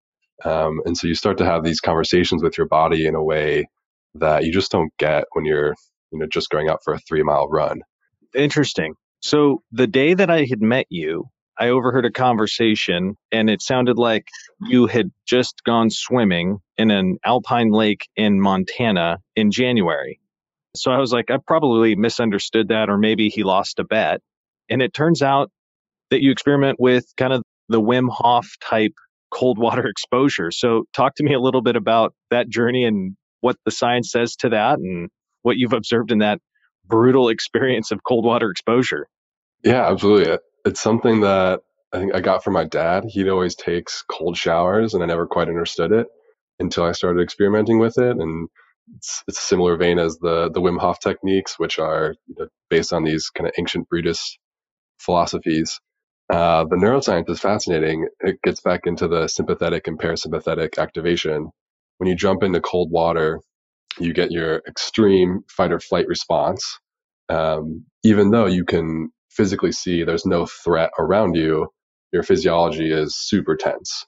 Um, 0.45 0.81
and 0.85 0.97
so 0.97 1.07
you 1.07 1.15
start 1.15 1.39
to 1.39 1.47
have 1.47 1.65
these 1.65 1.81
conversations 1.81 2.43
with 2.43 2.59
your 2.59 2.67
body 2.67 3.07
in 3.07 3.15
a 3.15 3.23
way 3.23 3.69
that 4.17 4.45
you 4.45 4.53
just 4.53 4.71
don't 4.71 4.93
get 4.99 5.25
when 5.33 5.45
you're, 5.45 5.75
you 6.11 6.19
know, 6.19 6.27
just 6.27 6.51
going 6.51 6.69
out 6.69 6.81
for 6.85 6.95
a 6.95 6.99
three 6.99 7.23
mile 7.23 7.49
run. 7.49 7.83
Interesting. 8.35 8.95
So 9.21 9.63
the 9.73 9.87
day 9.87 10.15
that 10.15 10.31
I 10.31 10.47
had 10.49 10.61
met 10.61 10.87
you, 10.91 11.27
I 11.59 11.69
overheard 11.69 12.05
a 12.05 12.11
conversation 12.11 13.17
and 13.33 13.49
it 13.49 13.63
sounded 13.63 13.99
like 13.99 14.29
you 14.61 14.87
had 14.87 15.11
just 15.27 15.63
gone 15.65 15.91
swimming 15.91 16.59
in 16.77 16.91
an 16.91 17.19
alpine 17.25 17.71
lake 17.71 18.09
in 18.17 18.41
Montana 18.41 19.19
in 19.35 19.51
January. 19.51 20.21
So 20.77 20.91
I 20.91 20.99
was 20.99 21.13
like, 21.13 21.31
I 21.31 21.39
probably 21.39 21.97
misunderstood 21.97 22.69
that, 22.69 22.91
or 22.91 22.99
maybe 22.99 23.29
he 23.29 23.43
lost 23.43 23.79
a 23.79 23.85
bet. 23.85 24.21
And 24.69 24.83
it 24.83 24.93
turns 24.93 25.23
out 25.23 25.51
that 26.11 26.21
you 26.21 26.31
experiment 26.31 26.79
with 26.79 27.07
kind 27.17 27.33
of 27.33 27.43
the 27.69 27.81
Wim 27.81 28.09
Hof 28.11 28.49
type 28.61 28.93
cold 29.31 29.59
water 29.59 29.87
exposure. 29.89 30.51
So 30.51 30.85
talk 30.93 31.15
to 31.17 31.25
me 31.25 31.35
a 31.35 31.41
little 31.41 31.63
bit 31.63 31.77
about 31.77 32.15
that 32.31 32.49
journey 32.49 32.85
and 32.85 33.17
what 33.41 33.57
the 33.65 33.71
science 33.71 34.11
says 34.11 34.37
to 34.37 34.51
that 34.51 34.79
and 34.79 35.09
what 35.43 35.57
you've 35.57 35.73
observed 35.73 36.13
in 36.13 36.19
that 36.19 36.41
brutal 36.85 37.29
experience 37.31 37.91
of 37.91 38.01
cold 38.07 38.25
water 38.25 38.51
exposure. 38.51 39.09
Yeah, 39.65 39.91
absolutely. 39.91 40.39
It's 40.67 40.83
something 40.83 41.23
that 41.23 41.63
I 41.95 42.01
think 42.01 42.17
I 42.17 42.23
got 42.23 42.45
from 42.45 42.55
my 42.55 42.65
dad. 42.67 43.07
He 43.09 43.31
always 43.31 43.57
takes 43.57 44.05
cold 44.11 44.39
showers, 44.39 44.95
and 44.95 45.05
I 45.05 45.09
never 45.09 45.27
quite 45.29 45.49
understood 45.49 45.93
it 45.93 46.09
until 46.61 46.85
I 46.85 46.93
started 46.93 47.23
experimenting 47.23 47.81
with 47.81 47.99
it. 47.99 48.19
And 48.19 48.49
it's, 48.97 49.25
it's 49.29 49.41
a 49.41 49.43
similar 49.45 49.79
vein 49.79 49.99
as 50.01 50.19
the 50.21 50.51
the 50.55 50.63
Wim 50.63 50.81
Hof 50.81 51.01
techniques, 51.01 51.59
which 51.59 51.81
are 51.81 52.17
you 52.29 52.37
know, 52.39 52.49
based 52.71 52.95
on 52.95 53.05
these 53.05 53.31
kind 53.31 53.49
of 53.49 53.55
ancient 53.59 53.91
Buddhist 53.91 54.39
philosophies. 55.01 55.81
Uh, 56.33 56.65
the 56.65 56.77
neuroscience 56.77 57.31
is 57.31 57.41
fascinating. 57.41 58.09
It 58.21 58.43
gets 58.43 58.61
back 58.63 58.83
into 58.87 59.09
the 59.09 59.29
sympathetic 59.29 59.89
and 59.89 59.99
parasympathetic 59.99 60.79
activation. 60.79 61.51
When 61.99 62.09
you 62.09 62.17
jump 62.17 62.43
into 62.43 62.61
cold 62.61 62.91
water, 62.91 63.41
you 64.01 64.15
get 64.15 64.33
your 64.33 64.63
extreme 64.69 65.43
fight 65.49 65.73
or 65.73 65.81
flight 65.81 66.09
response. 66.09 66.79
Um, 67.31 67.87
even 68.05 68.31
though 68.31 68.47
you 68.47 68.65
can 68.67 69.11
physically 69.37 69.73
see 69.73 70.03
there's 70.03 70.27
no 70.27 70.47
threat 70.47 70.91
around 70.99 71.37
you, 71.37 71.69
your 72.13 72.23
physiology 72.23 72.91
is 72.91 73.17
super 73.17 73.57
tense. 73.57 74.07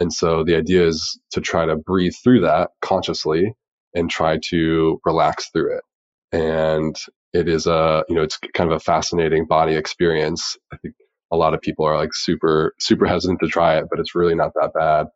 And 0.00 0.12
so 0.12 0.42
the 0.44 0.56
idea 0.56 0.86
is 0.86 1.20
to 1.32 1.40
try 1.40 1.66
to 1.66 1.76
breathe 1.76 2.14
through 2.22 2.40
that 2.40 2.70
consciously 2.80 3.54
and 3.94 4.10
try 4.10 4.38
to 4.48 5.00
relax 5.04 5.50
through 5.50 5.76
it. 5.76 5.84
And 6.32 6.96
it 7.32 7.48
is 7.48 7.66
a, 7.66 8.04
you 8.08 8.16
know, 8.16 8.22
it's 8.22 8.38
kind 8.54 8.70
of 8.70 8.76
a 8.76 8.80
fascinating 8.80 9.46
body 9.46 9.74
experience. 9.74 10.56
I 10.72 10.76
think 10.78 10.94
a 11.30 11.36
lot 11.36 11.54
of 11.54 11.60
people 11.60 11.86
are 11.86 11.96
like 11.96 12.14
super, 12.14 12.74
super 12.78 13.06
hesitant 13.12 13.40
to 13.40 13.48
try 13.48 13.78
it, 13.78 13.86
but 13.90 14.00
it's 14.00 14.14
really 14.14 14.34
not 14.34 14.52
that 14.54 14.72
bad. 14.74 15.06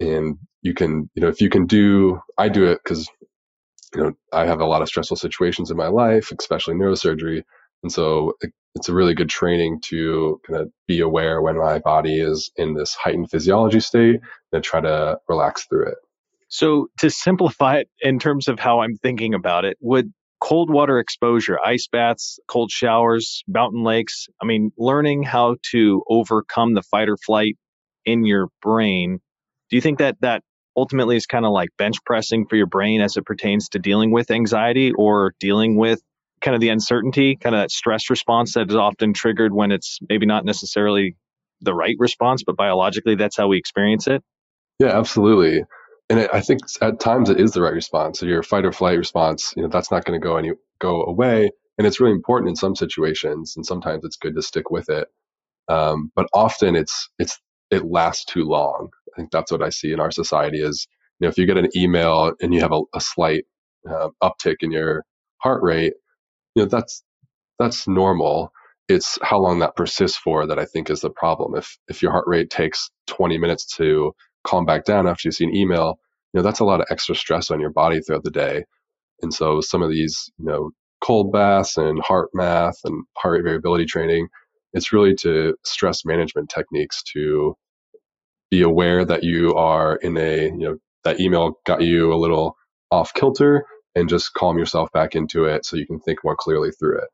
And 0.00 0.38
you 0.62 0.74
can, 0.74 1.10
you 1.14 1.22
know, 1.22 1.28
if 1.28 1.40
you 1.40 1.50
can 1.50 1.66
do, 1.66 2.20
I 2.38 2.48
do 2.48 2.64
it 2.64 2.80
because 2.82 3.08
you 3.94 4.02
know, 4.02 4.12
I 4.32 4.46
have 4.46 4.60
a 4.60 4.66
lot 4.66 4.82
of 4.82 4.88
stressful 4.88 5.18
situations 5.18 5.70
in 5.70 5.76
my 5.76 5.88
life, 5.88 6.32
especially 6.38 6.74
neurosurgery. 6.74 7.42
And 7.82 7.92
so 7.92 8.34
it's 8.74 8.88
a 8.88 8.94
really 8.94 9.14
good 9.14 9.28
training 9.28 9.80
to 9.86 10.40
kind 10.46 10.60
of 10.60 10.70
be 10.88 11.00
aware 11.00 11.42
when 11.42 11.58
my 11.58 11.78
body 11.78 12.18
is 12.20 12.50
in 12.56 12.74
this 12.74 12.94
heightened 12.94 13.30
physiology 13.30 13.80
state 13.80 14.20
and 14.52 14.64
try 14.64 14.80
to 14.80 15.18
relax 15.28 15.66
through 15.66 15.88
it. 15.88 15.98
So 16.48 16.88
to 16.98 17.10
simplify 17.10 17.78
it 17.78 17.88
in 18.00 18.18
terms 18.18 18.48
of 18.48 18.58
how 18.58 18.80
I'm 18.80 18.96
thinking 18.96 19.34
about 19.34 19.64
it, 19.64 19.76
would 19.80 20.12
cold 20.40 20.70
water 20.70 20.98
exposure, 20.98 21.58
ice 21.64 21.86
baths, 21.90 22.38
cold 22.48 22.70
showers, 22.70 23.42
mountain 23.46 23.84
lakes. 23.84 24.26
I 24.40 24.44
mean, 24.44 24.72
learning 24.76 25.22
how 25.22 25.56
to 25.70 26.02
overcome 26.08 26.74
the 26.74 26.82
fight 26.82 27.08
or 27.08 27.16
flight 27.16 27.56
in 28.04 28.24
your 28.24 28.48
brain. 28.60 29.20
Do 29.70 29.76
you 29.76 29.80
think 29.80 29.98
that 30.00 30.16
that 30.20 30.42
ultimately 30.76 31.16
is 31.16 31.26
kind 31.26 31.44
of 31.44 31.52
like 31.52 31.68
bench 31.78 31.96
pressing 32.04 32.46
for 32.46 32.56
your 32.56 32.66
brain 32.66 33.00
as 33.00 33.16
it 33.16 33.24
pertains 33.24 33.68
to 33.70 33.78
dealing 33.78 34.10
with 34.10 34.30
anxiety 34.30 34.92
or 34.92 35.34
dealing 35.38 35.76
with 35.76 36.02
kind 36.42 36.54
of 36.54 36.60
the 36.60 36.68
uncertainty, 36.68 37.36
kind 37.36 37.54
of 37.54 37.62
that 37.62 37.70
stress 37.70 38.10
response 38.10 38.54
that 38.54 38.68
is 38.68 38.76
often 38.76 39.12
triggered 39.14 39.52
when 39.52 39.72
it's 39.72 39.98
maybe 40.08 40.26
not 40.26 40.44
necessarily 40.44 41.16
the 41.60 41.74
right 41.74 41.96
response, 41.98 42.42
but 42.42 42.56
biologically 42.56 43.14
that's 43.14 43.36
how 43.36 43.48
we 43.48 43.56
experience 43.56 44.06
it? 44.06 44.22
Yeah, 44.78 44.98
absolutely. 44.98 45.64
And 46.10 46.18
it, 46.18 46.30
I 46.32 46.40
think 46.40 46.60
at 46.80 47.00
times 47.00 47.30
it 47.30 47.40
is 47.40 47.52
the 47.52 47.62
right 47.62 47.72
response. 47.72 48.18
So 48.18 48.26
your 48.26 48.42
fight 48.42 48.64
or 48.64 48.72
flight 48.72 48.98
response, 48.98 49.54
you 49.56 49.62
know, 49.62 49.68
that's 49.68 49.90
not 49.90 50.04
going 50.04 50.20
to 50.20 50.24
go 50.24 50.36
any 50.36 50.50
go 50.78 51.04
away, 51.04 51.50
and 51.78 51.86
it's 51.86 52.00
really 52.00 52.12
important 52.12 52.50
in 52.50 52.56
some 52.56 52.76
situations. 52.76 53.54
And 53.56 53.64
sometimes 53.64 54.04
it's 54.04 54.16
good 54.16 54.34
to 54.34 54.42
stick 54.42 54.70
with 54.70 54.90
it. 54.90 55.08
Um, 55.68 56.10
but 56.14 56.26
often 56.34 56.74
it's 56.76 57.08
it's 57.18 57.38
it 57.70 57.84
lasts 57.84 58.24
too 58.24 58.44
long. 58.44 58.90
I 59.14 59.20
think 59.20 59.30
that's 59.30 59.52
what 59.52 59.62
I 59.62 59.70
see 59.70 59.92
in 59.92 60.00
our 60.00 60.10
society 60.10 60.60
is, 60.60 60.86
you 61.18 61.26
know, 61.26 61.30
if 61.30 61.38
you 61.38 61.46
get 61.46 61.56
an 61.56 61.68
email 61.76 62.32
and 62.40 62.52
you 62.52 62.60
have 62.60 62.72
a, 62.72 62.80
a 62.94 63.00
slight 63.00 63.44
uh, 63.88 64.08
uptick 64.22 64.56
in 64.60 64.72
your 64.72 65.04
heart 65.38 65.62
rate, 65.62 65.94
you 66.54 66.62
know, 66.62 66.68
that's 66.68 67.02
that's 67.58 67.86
normal. 67.86 68.52
It's 68.88 69.18
how 69.22 69.38
long 69.38 69.60
that 69.60 69.76
persists 69.76 70.18
for 70.18 70.46
that 70.46 70.58
I 70.58 70.64
think 70.64 70.90
is 70.90 71.00
the 71.00 71.10
problem. 71.10 71.54
If 71.54 71.78
if 71.88 72.02
your 72.02 72.12
heart 72.12 72.24
rate 72.26 72.50
takes 72.50 72.90
20 73.06 73.38
minutes 73.38 73.66
to 73.76 74.12
calm 74.44 74.64
back 74.66 74.84
down 74.84 75.06
after 75.06 75.28
you 75.28 75.32
see 75.32 75.44
an 75.44 75.54
email, 75.54 75.98
you 76.32 76.38
know, 76.38 76.42
that's 76.42 76.60
a 76.60 76.64
lot 76.64 76.80
of 76.80 76.86
extra 76.90 77.14
stress 77.14 77.50
on 77.50 77.60
your 77.60 77.70
body 77.70 78.00
throughout 78.00 78.24
the 78.24 78.30
day. 78.30 78.64
And 79.22 79.32
so 79.32 79.60
some 79.60 79.82
of 79.82 79.90
these, 79.90 80.30
you 80.38 80.46
know, 80.46 80.70
cold 81.00 81.32
baths 81.32 81.76
and 81.76 82.02
HeartMath 82.02 82.76
and 82.84 83.04
heart 83.16 83.34
rate 83.34 83.44
variability 83.44 83.86
training, 83.86 84.28
it's 84.72 84.92
really 84.92 85.14
to 85.16 85.54
stress 85.64 86.04
management 86.04 86.50
techniques 86.50 87.02
to 87.14 87.54
be 88.50 88.62
aware 88.62 89.04
that 89.04 89.22
you 89.22 89.54
are 89.54 89.96
in 89.96 90.16
a, 90.16 90.44
you 90.46 90.58
know, 90.58 90.76
that 91.04 91.20
email 91.20 91.54
got 91.66 91.82
you 91.82 92.12
a 92.12 92.16
little 92.16 92.56
off 92.90 93.14
kilter 93.14 93.64
and 93.94 94.08
just 94.08 94.32
calm 94.32 94.58
yourself 94.58 94.90
back 94.92 95.14
into 95.14 95.44
it 95.44 95.64
so 95.66 95.76
you 95.76 95.86
can 95.86 96.00
think 96.00 96.20
more 96.24 96.36
clearly 96.36 96.70
through 96.70 96.98
it. 96.98 97.08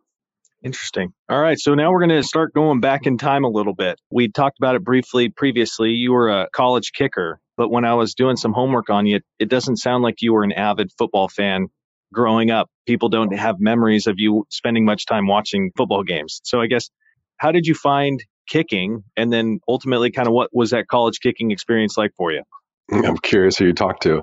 Interesting. 0.63 1.13
All 1.29 1.41
right. 1.41 1.59
So 1.59 1.75
now 1.75 1.93
we're 1.93 2.05
going 2.05 2.21
to 2.21 2.23
start 2.23 2.53
going 2.53 2.81
back 2.81 3.07
in 3.07 3.17
time 3.17 3.45
a 3.45 3.49
little 3.49 3.75
bit. 3.75 4.01
We 4.11 4.29
talked 4.29 4.59
about 4.59 4.75
it 4.75 4.83
briefly 4.83 5.29
previously. 5.29 5.91
You 5.91 6.13
were 6.13 6.31
a 6.31 6.49
college 6.53 6.93
kicker, 6.93 7.39
but 7.57 7.71
when 7.71 7.85
I 7.85 7.95
was 7.95 8.15
doing 8.15 8.37
some 8.37 8.53
homework 8.53 8.91
on 8.91 9.07
you, 9.07 9.21
it 9.39 9.49
doesn't 9.49 9.77
sound 9.77 10.03
like 10.03 10.17
you 10.21 10.33
were 10.33 10.43
an 10.43 10.53
avid 10.53 10.91
football 10.99 11.29
fan 11.29 11.69
growing 12.13 12.51
up. 12.51 12.69
People 12.87 13.09
don't 13.09 13.33
have 13.37 13.57
memories 13.61 14.09
of 14.09 14.15
you 14.19 14.47
spending 14.51 14.85
much 14.85 15.07
time 15.07 15.29
watching 15.29 15.71
football 15.77 16.03
games. 16.03 16.41
So 16.43 16.61
I 16.61 16.67
guess, 16.67 16.91
how 17.37 17.53
did 17.53 17.67
you 17.67 17.75
find 17.75 18.21
kicking? 18.49 19.05
And 19.17 19.33
then 19.33 19.61
ultimately, 19.69 20.11
kind 20.11 20.27
of 20.27 20.35
what 20.35 20.51
was 20.53 20.71
that 20.71 20.89
college 20.89 21.21
kicking 21.21 21.53
experience 21.53 21.97
like 21.97 22.13
for 22.17 22.33
you? 22.33 22.43
I'm 22.93 23.19
curious 23.19 23.59
who 23.59 23.67
you 23.67 23.75
talked 23.75 24.03
to. 24.05 24.23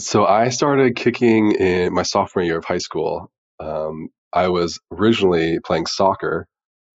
So 0.00 0.26
I 0.26 0.50
started 0.50 0.96
kicking 0.96 1.52
in 1.52 1.94
my 1.94 2.02
sophomore 2.02 2.44
year 2.44 2.58
of 2.58 2.64
high 2.66 2.78
school. 2.78 3.30
Um, 3.60 4.08
I 4.32 4.48
was 4.48 4.80
originally 4.92 5.60
playing 5.60 5.86
soccer 5.86 6.46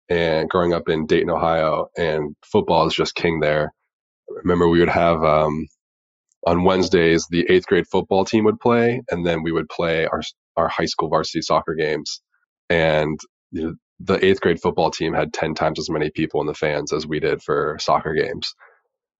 and 0.09 0.49
growing 0.49 0.73
up 0.73 0.89
in 0.89 1.07
Dayton, 1.07 1.29
Ohio, 1.31 1.87
and 1.97 2.35
football 2.45 2.87
is 2.87 2.95
just 2.95 3.15
king 3.15 3.41
there. 3.41 3.73
I 4.29 4.33
remember 4.43 4.67
we 4.69 4.79
would 4.79 4.89
have 4.89 5.23
um, 5.23 5.67
on 6.47 6.63
Wednesdays 6.63 7.27
the 7.29 7.45
eighth 7.49 7.67
grade 7.67 7.87
football 7.91 8.25
team 8.25 8.45
would 8.45 8.59
play, 8.59 9.01
and 9.11 9.25
then 9.25 9.43
we 9.43 9.51
would 9.51 9.69
play 9.69 10.05
our 10.07 10.21
our 10.57 10.69
high 10.69 10.85
school 10.85 11.09
varsity 11.09 11.41
soccer 11.41 11.75
games. 11.75 12.21
And 12.69 13.19
you 13.51 13.63
know, 13.63 13.75
the 14.01 14.25
eighth 14.25 14.41
grade 14.41 14.61
football 14.61 14.91
team 14.91 15.13
had 15.13 15.33
ten 15.33 15.55
times 15.55 15.79
as 15.79 15.89
many 15.89 16.11
people 16.11 16.41
in 16.41 16.47
the 16.47 16.53
fans 16.55 16.93
as 16.93 17.07
we 17.07 17.19
did 17.19 17.43
for 17.43 17.77
soccer 17.79 18.13
games. 18.15 18.53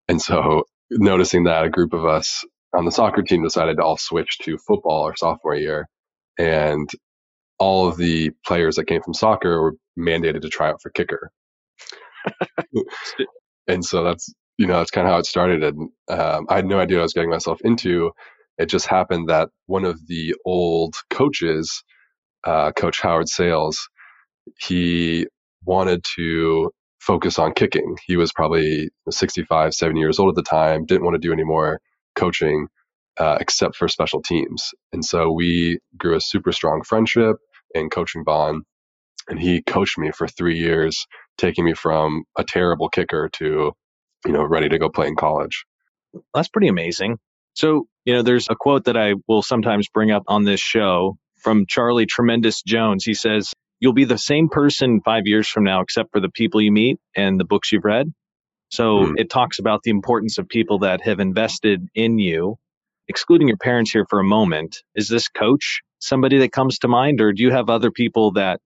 And 0.09 0.21
so, 0.21 0.63
noticing 0.91 1.45
that 1.45 1.65
a 1.65 1.69
group 1.69 1.93
of 1.93 2.05
us 2.05 2.45
on 2.77 2.85
the 2.85 2.91
soccer 2.91 3.23
team 3.23 3.43
decided 3.43 3.77
to 3.77 3.83
all 3.83 3.97
switch 3.97 4.37
to 4.39 4.57
football 4.59 5.03
our 5.05 5.15
sophomore 5.17 5.55
year, 5.55 5.89
and 6.37 6.89
all 7.59 7.87
of 7.87 7.97
the 7.97 8.31
players 8.45 8.75
that 8.75 8.85
came 8.85 9.01
from 9.01 9.15
soccer 9.15 9.61
were 9.61 9.73
mandated 9.97 10.41
to 10.43 10.49
try 10.49 10.69
out 10.69 10.81
for 10.81 10.91
kicker. 10.91 11.31
and 13.67 13.83
so 13.83 14.03
that's 14.03 14.31
you 14.57 14.67
know 14.67 14.77
that's 14.77 14.91
kind 14.91 15.07
of 15.07 15.11
how 15.13 15.19
it 15.19 15.25
started. 15.25 15.63
And 15.63 15.89
um, 16.09 16.45
I 16.49 16.57
had 16.57 16.67
no 16.67 16.79
idea 16.79 16.97
what 16.97 17.01
I 17.01 17.05
was 17.05 17.13
getting 17.13 17.31
myself 17.31 17.59
into. 17.63 18.11
It 18.59 18.67
just 18.67 18.87
happened 18.87 19.29
that 19.29 19.49
one 19.65 19.85
of 19.85 20.05
the 20.07 20.35
old 20.45 20.95
coaches, 21.09 21.83
uh, 22.43 22.71
Coach 22.73 23.01
Howard 23.01 23.29
Sales, 23.29 23.89
he 24.59 25.27
wanted 25.65 26.03
to 26.15 26.71
focus 26.99 27.39
on 27.39 27.53
kicking. 27.53 27.97
He 28.05 28.17
was 28.17 28.31
probably 28.33 28.89
65, 29.09 29.73
70 29.73 29.99
years 29.99 30.19
old 30.19 30.29
at 30.29 30.35
the 30.35 30.47
time, 30.47 30.85
didn't 30.85 31.05
want 31.05 31.15
to 31.15 31.19
do 31.19 31.33
any 31.33 31.43
more 31.43 31.79
coaching 32.17 32.67
uh, 33.17 33.37
except 33.39 33.75
for 33.75 33.87
special 33.87 34.21
teams. 34.21 34.71
And 34.93 35.03
so 35.03 35.31
we 35.31 35.79
grew 35.97 36.15
a 36.15 36.21
super 36.21 36.51
strong 36.51 36.83
friendship 36.83 37.37
and 37.73 37.91
coaching 37.91 38.23
bond. 38.23 38.63
And 39.29 39.39
he 39.39 39.61
coached 39.61 39.97
me 39.97 40.11
for 40.11 40.27
three 40.27 40.57
years, 40.57 41.05
taking 41.37 41.65
me 41.65 41.73
from 41.73 42.23
a 42.37 42.43
terrible 42.43 42.89
kicker 42.89 43.29
to, 43.33 43.73
you 44.25 44.31
know, 44.31 44.43
ready 44.43 44.69
to 44.69 44.79
go 44.79 44.89
play 44.89 45.07
in 45.07 45.15
college. 45.15 45.65
That's 46.33 46.47
pretty 46.47 46.69
amazing. 46.69 47.17
So, 47.53 47.87
you 48.05 48.13
know, 48.13 48.21
there's 48.21 48.47
a 48.49 48.55
quote 48.55 48.85
that 48.85 48.95
I 48.95 49.15
will 49.27 49.41
sometimes 49.41 49.89
bring 49.89 50.11
up 50.11 50.23
on 50.27 50.43
this 50.43 50.59
show 50.59 51.17
from 51.39 51.65
Charlie 51.67 52.05
Tremendous 52.05 52.61
Jones. 52.61 53.03
He 53.03 53.13
says, 53.13 53.51
You'll 53.79 53.93
be 53.93 54.05
the 54.05 54.17
same 54.17 54.49
person 54.49 55.01
five 55.03 55.23
years 55.25 55.47
from 55.47 55.63
now, 55.63 55.81
except 55.81 56.11
for 56.11 56.19
the 56.19 56.29
people 56.29 56.61
you 56.61 56.71
meet 56.71 56.97
and 57.15 57.39
the 57.39 57.45
books 57.45 57.71
you've 57.71 57.85
read. 57.85 58.11
So 58.69 59.05
mm. 59.05 59.13
it 59.17 59.29
talks 59.29 59.59
about 59.59 59.83
the 59.83 59.91
importance 59.91 60.37
of 60.37 60.47
people 60.47 60.79
that 60.79 61.01
have 61.01 61.19
invested 61.19 61.87
in 61.95 62.19
you 62.19 62.57
excluding 63.07 63.47
your 63.47 63.57
parents 63.57 63.91
here 63.91 64.05
for 64.09 64.19
a 64.19 64.23
moment, 64.23 64.83
is 64.95 65.07
this 65.07 65.27
coach 65.27 65.81
somebody 65.99 66.39
that 66.39 66.51
comes 66.51 66.79
to 66.79 66.87
mind, 66.87 67.21
or 67.21 67.33
do 67.33 67.41
you 67.43 67.51
have 67.51 67.69
other 67.69 67.91
people 67.91 68.33
that, 68.33 68.59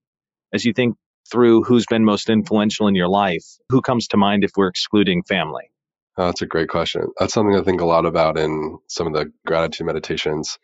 as 0.53 0.65
you 0.65 0.73
think 0.73 0.95
through 1.31 1.63
who's 1.63 1.85
been 1.85 2.03
most 2.03 2.29
influential 2.29 2.87
in 2.87 2.95
your 2.95 3.07
life, 3.07 3.45
who 3.69 3.81
comes 3.81 4.07
to 4.07 4.17
mind 4.17 4.43
if 4.43 4.51
we're 4.57 4.67
excluding 4.67 5.23
family? 5.23 5.71
Oh, 6.17 6.25
that's 6.25 6.41
a 6.41 6.47
great 6.47 6.69
question. 6.69 7.07
That's 7.19 7.33
something 7.33 7.55
I 7.55 7.61
think 7.61 7.79
a 7.79 7.85
lot 7.85 8.05
about 8.05 8.37
in 8.37 8.79
some 8.87 9.07
of 9.07 9.13
the 9.13 9.31
gratitude 9.45 9.87
meditations. 9.87 10.59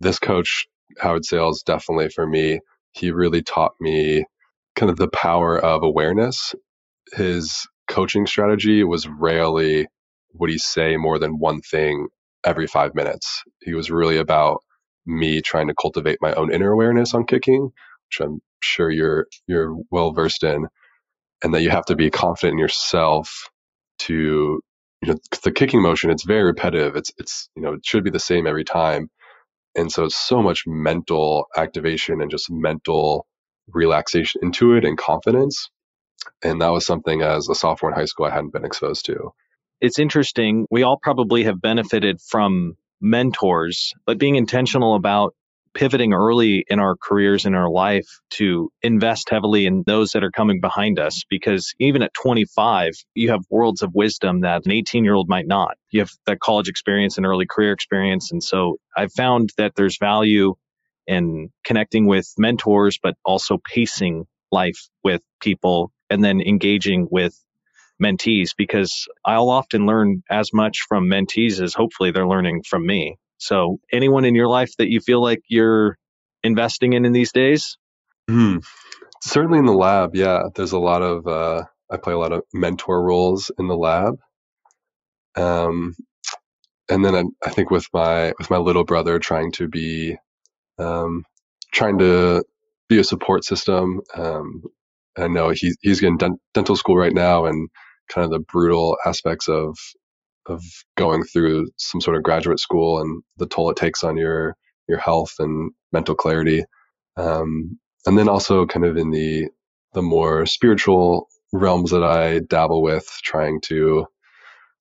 This 0.00 0.18
coach, 0.18 0.66
Howard 0.98 1.26
Sales, 1.26 1.62
definitely 1.62 2.08
for 2.08 2.26
me, 2.26 2.60
he 2.92 3.10
really 3.10 3.42
taught 3.42 3.72
me 3.78 4.24
kind 4.76 4.90
of 4.90 4.96
the 4.96 5.08
power 5.08 5.58
of 5.58 5.82
awareness. 5.82 6.54
His 7.12 7.66
coaching 7.90 8.26
strategy 8.26 8.84
was 8.84 9.08
rarely 9.08 9.88
would 10.34 10.50
he 10.50 10.58
say 10.58 10.96
more 10.96 11.18
than 11.18 11.38
one 11.38 11.60
thing 11.60 12.08
every 12.44 12.66
five 12.66 12.94
minutes. 12.94 13.42
He 13.62 13.74
was 13.74 13.90
really 13.90 14.16
about 14.16 14.62
me 15.06 15.42
trying 15.42 15.68
to 15.68 15.74
cultivate 15.74 16.18
my 16.20 16.32
own 16.34 16.52
inner 16.52 16.72
awareness 16.72 17.14
on 17.14 17.26
kicking, 17.26 17.64
which 17.64 18.20
I'm 18.20 18.40
sure 18.62 18.90
you're 18.90 19.26
you're 19.48 19.76
well 19.90 20.12
versed 20.12 20.44
in, 20.44 20.68
and 21.42 21.54
that 21.54 21.62
you 21.62 21.70
have 21.70 21.86
to 21.86 21.96
be 21.96 22.10
confident 22.10 22.54
in 22.54 22.58
yourself 22.58 23.50
to 24.00 24.60
you 25.02 25.08
know 25.08 25.18
the 25.42 25.52
kicking 25.52 25.82
motion. 25.82 26.10
It's 26.10 26.24
very 26.24 26.44
repetitive. 26.44 26.96
It's 26.96 27.12
it's 27.18 27.50
you 27.56 27.62
know 27.62 27.74
it 27.74 27.84
should 27.84 28.04
be 28.04 28.10
the 28.10 28.20
same 28.20 28.46
every 28.46 28.64
time, 28.64 29.10
and 29.76 29.90
so 29.90 30.04
it's 30.04 30.16
so 30.16 30.42
much 30.42 30.64
mental 30.66 31.46
activation 31.56 32.22
and 32.22 32.30
just 32.30 32.50
mental 32.50 33.26
relaxation 33.68 34.42
into 34.44 34.74
it 34.74 34.84
and 34.84 34.98
confidence. 34.98 35.70
And 36.42 36.60
that 36.60 36.68
was 36.68 36.86
something 36.86 37.22
as 37.22 37.48
a 37.48 37.54
sophomore 37.54 37.90
in 37.90 37.96
high 37.96 38.06
school 38.06 38.26
I 38.26 38.30
hadn't 38.30 38.52
been 38.52 38.64
exposed 38.64 39.06
to 39.06 39.32
it's 39.80 39.98
interesting. 39.98 40.66
We 40.70 40.82
all 40.82 40.98
probably 41.02 41.44
have 41.44 41.60
benefited 41.60 42.20
from 42.20 42.76
mentors, 43.00 43.94
but 44.06 44.18
being 44.18 44.36
intentional 44.36 44.94
about 44.94 45.34
pivoting 45.72 46.12
early 46.12 46.64
in 46.68 46.80
our 46.80 46.96
careers 46.96 47.46
in 47.46 47.54
our 47.54 47.70
life 47.70 48.20
to 48.30 48.70
invest 48.82 49.30
heavily 49.30 49.66
in 49.66 49.84
those 49.86 50.10
that 50.12 50.24
are 50.24 50.30
coming 50.32 50.60
behind 50.60 50.98
us 50.98 51.22
because 51.30 51.74
even 51.78 52.02
at 52.02 52.12
25 52.12 52.90
you 53.14 53.30
have 53.30 53.44
worlds 53.48 53.80
of 53.82 53.94
wisdom 53.94 54.40
that 54.40 54.66
an 54.66 54.72
18 54.72 55.04
year 55.04 55.14
old 55.14 55.28
might 55.28 55.46
not 55.46 55.76
you 55.92 56.00
have 56.00 56.10
that 56.26 56.40
college 56.40 56.68
experience 56.68 57.18
and 57.18 57.24
early 57.24 57.46
career 57.46 57.70
experience 57.70 58.32
and 58.32 58.42
so 58.42 58.78
i've 58.96 59.12
found 59.12 59.50
that 59.58 59.72
there's 59.76 59.96
value 59.96 60.56
in 61.06 61.50
connecting 61.62 62.04
with 62.04 62.34
mentors 62.36 62.98
but 63.00 63.14
also 63.24 63.56
pacing 63.64 64.26
life 64.50 64.88
with 65.04 65.22
people 65.40 65.92
and 66.10 66.22
then 66.22 66.40
engaging 66.40 67.08
with 67.10 67.34
mentees 68.02 68.50
because 68.56 69.06
I'll 69.24 69.50
often 69.50 69.86
learn 69.86 70.22
as 70.30 70.52
much 70.52 70.80
from 70.88 71.08
mentees 71.08 71.60
as 71.62 71.74
hopefully 71.74 72.10
they're 72.10 72.26
learning 72.26 72.64
from 72.68 72.84
me. 72.84 73.16
So, 73.38 73.78
anyone 73.92 74.24
in 74.24 74.34
your 74.34 74.48
life 74.48 74.72
that 74.78 74.90
you 74.90 75.00
feel 75.00 75.22
like 75.22 75.40
you're 75.48 75.96
investing 76.42 76.92
in 76.92 77.04
in 77.04 77.12
these 77.12 77.32
days? 77.32 77.78
Hmm. 78.28 78.58
Certainly 79.22 79.60
in 79.60 79.66
the 79.66 79.72
lab, 79.72 80.14
yeah. 80.14 80.44
There's 80.54 80.72
a 80.72 80.78
lot 80.78 81.02
of 81.02 81.26
uh, 81.26 81.64
I 81.90 81.96
play 81.96 82.12
a 82.12 82.18
lot 82.18 82.32
of 82.32 82.42
mentor 82.52 83.02
roles 83.02 83.50
in 83.58 83.68
the 83.68 83.76
lab. 83.76 84.18
Um, 85.36 85.94
and 86.88 87.04
then 87.04 87.14
I, 87.14 87.24
I 87.44 87.50
think 87.50 87.70
with 87.70 87.86
my 87.92 88.32
with 88.38 88.50
my 88.50 88.58
little 88.58 88.84
brother 88.84 89.18
trying 89.18 89.52
to 89.52 89.68
be 89.68 90.16
um, 90.78 91.24
trying 91.72 91.98
to 91.98 92.44
be 92.88 92.98
a 92.98 93.04
support 93.04 93.44
system. 93.44 94.00
Um, 94.14 94.64
I 95.18 95.28
know 95.28 95.50
he's 95.50 95.76
he's 95.82 96.02
in 96.02 96.18
dental 96.54 96.76
school 96.76 96.96
right 96.96 97.14
now, 97.14 97.46
and 97.46 97.68
kind 98.10 98.24
of 98.24 98.30
the 98.30 98.40
brutal 98.40 98.96
aspects 99.06 99.48
of 99.48 99.76
of 100.46 100.62
going 100.96 101.22
through 101.24 101.68
some 101.76 102.00
sort 102.00 102.16
of 102.16 102.22
graduate 102.22 102.60
school 102.60 103.00
and 103.00 103.22
the 103.38 103.46
toll 103.46 103.70
it 103.70 103.76
takes 103.76 104.04
on 104.04 104.16
your 104.16 104.56
your 104.88 104.98
health 104.98 105.34
and 105.38 105.72
mental 105.92 106.14
clarity. 106.14 106.64
Um, 107.16 107.78
and 108.06 108.18
then 108.18 108.28
also 108.28 108.66
kind 108.66 108.86
of 108.86 108.96
in 108.96 109.10
the 109.10 109.48
the 109.94 110.02
more 110.02 110.46
spiritual 110.46 111.28
realms 111.52 111.90
that 111.92 112.04
I 112.04 112.40
dabble 112.40 112.82
with, 112.82 113.06
trying 113.22 113.60
to, 113.62 113.74
you 113.76 114.06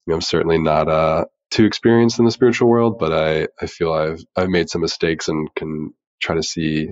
know, 0.08 0.16
I'm 0.16 0.22
certainly 0.22 0.60
not 0.60 0.90
uh, 0.90 1.26
too 1.52 1.66
experienced 1.66 2.20
in 2.20 2.26
the 2.26 2.32
spiritual 2.32 2.70
world, 2.70 3.00
but 3.00 3.14
I, 3.14 3.48
I 3.62 3.68
feel 3.68 3.94
I've 3.94 4.22
I've 4.36 4.50
made 4.50 4.70
some 4.70 4.82
mistakes 4.82 5.28
and 5.30 5.50
can 5.56 5.94
try 6.22 6.36
to 6.36 6.44
see 6.44 6.92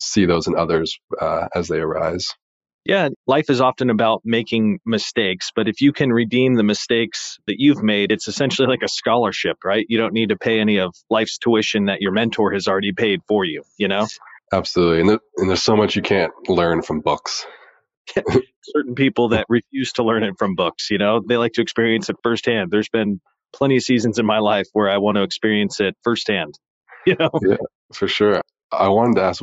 see 0.00 0.26
those 0.26 0.46
in 0.48 0.56
others 0.56 0.98
uh, 1.20 1.48
as 1.54 1.68
they 1.68 1.78
arise. 1.80 2.28
Yeah, 2.86 3.08
life 3.26 3.50
is 3.50 3.60
often 3.60 3.90
about 3.90 4.22
making 4.24 4.78
mistakes, 4.86 5.50
but 5.54 5.68
if 5.68 5.80
you 5.80 5.92
can 5.92 6.12
redeem 6.12 6.54
the 6.54 6.62
mistakes 6.62 7.38
that 7.46 7.56
you've 7.58 7.82
made, 7.82 8.12
it's 8.12 8.28
essentially 8.28 8.68
like 8.68 8.82
a 8.84 8.88
scholarship, 8.88 9.58
right? 9.64 9.84
You 9.88 9.98
don't 9.98 10.12
need 10.12 10.28
to 10.28 10.36
pay 10.36 10.60
any 10.60 10.78
of 10.78 10.94
life's 11.10 11.38
tuition 11.38 11.86
that 11.86 12.00
your 12.00 12.12
mentor 12.12 12.52
has 12.52 12.68
already 12.68 12.92
paid 12.92 13.22
for 13.26 13.44
you, 13.44 13.64
you 13.76 13.88
know? 13.88 14.06
Absolutely. 14.52 15.00
And, 15.00 15.08
th- 15.08 15.20
and 15.36 15.48
there's 15.48 15.64
so 15.64 15.76
much 15.76 15.96
you 15.96 16.02
can't 16.02 16.32
learn 16.48 16.82
from 16.82 17.00
books. 17.00 17.44
Certain 18.62 18.94
people 18.94 19.30
that 19.30 19.46
refuse 19.48 19.92
to 19.94 20.04
learn 20.04 20.22
it 20.22 20.34
from 20.38 20.54
books, 20.54 20.88
you 20.88 20.98
know, 20.98 21.20
they 21.26 21.36
like 21.36 21.54
to 21.54 21.62
experience 21.62 22.08
it 22.08 22.16
firsthand. 22.22 22.70
There's 22.70 22.88
been 22.88 23.20
plenty 23.52 23.76
of 23.76 23.82
seasons 23.82 24.20
in 24.20 24.26
my 24.26 24.38
life 24.38 24.68
where 24.74 24.88
I 24.88 24.98
want 24.98 25.16
to 25.16 25.22
experience 25.22 25.80
it 25.80 25.96
firsthand, 26.04 26.56
you 27.06 27.16
know? 27.18 27.30
Yeah, 27.42 27.56
for 27.92 28.06
sure. 28.06 28.40
I 28.70 28.88
wanted 28.88 29.16
to 29.16 29.22
ask, 29.22 29.42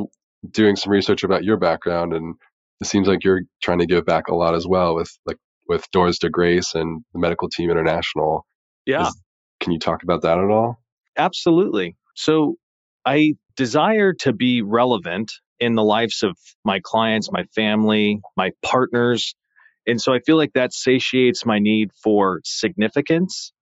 doing 0.49 0.75
some 0.75 0.91
research 0.91 1.23
about 1.23 1.43
your 1.43 1.57
background 1.57 2.13
and 2.13 2.35
it 2.83 2.87
seems 2.87 3.07
like 3.07 3.23
you're 3.23 3.43
trying 3.61 3.79
to 3.79 3.85
give 3.85 4.05
back 4.05 4.27
a 4.27 4.35
lot 4.35 4.55
as 4.55 4.67
well 4.67 4.95
with 4.95 5.09
like 5.25 5.37
with 5.69 5.89
Doors 5.91 6.17
to 6.19 6.29
Grace 6.29 6.75
and 6.75 7.03
the 7.13 7.19
Medical 7.19 7.47
Team 7.47 7.71
International. 7.71 8.45
Yeah. 8.85 9.07
Is, 9.07 9.21
can 9.61 9.71
you 9.71 9.79
talk 9.79 10.03
about 10.03 10.23
that 10.23 10.37
at 10.37 10.49
all? 10.49 10.81
Absolutely. 11.17 11.95
So 12.15 12.55
I 13.05 13.35
desire 13.55 14.13
to 14.21 14.33
be 14.33 14.61
relevant 14.61 15.31
in 15.61 15.75
the 15.75 15.83
lives 15.83 16.23
of 16.23 16.35
my 16.65 16.81
clients, 16.83 17.31
my 17.31 17.45
family, 17.55 18.19
my 18.35 18.51
partners. 18.61 19.33
And 19.87 20.01
so 20.01 20.13
I 20.13 20.19
feel 20.19 20.35
like 20.35 20.51
that 20.53 20.73
satiates 20.73 21.45
my 21.45 21.59
need 21.59 21.91
for 22.03 22.41
significance. 22.43 23.53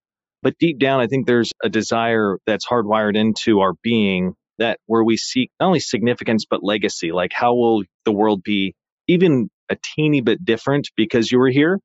But 0.42 0.58
deep 0.58 0.80
down, 0.80 1.00
I 1.00 1.06
think 1.06 1.28
there's 1.28 1.52
a 1.64 1.70
desire 1.70 2.38
that's 2.48 2.66
hardwired 2.66 3.16
into 3.16 3.60
our 3.60 3.74
being 3.84 4.34
that 4.58 4.80
where 4.88 5.04
we 5.04 5.18
seek 5.18 5.52
not 5.60 5.68
only 5.68 5.80
significance, 5.80 6.46
but 6.50 6.64
legacy. 6.64 7.12
Like, 7.12 7.32
how 7.34 7.54
will 7.54 7.84
the 8.06 8.12
world 8.12 8.42
be 8.42 8.74
even 9.12 9.50
a 9.70 9.78
teeny 9.96 10.22
bit 10.22 10.44
different 10.44 10.90
because 10.96 11.32
you 11.32 11.40
were 11.40 11.50
here. 11.50 11.80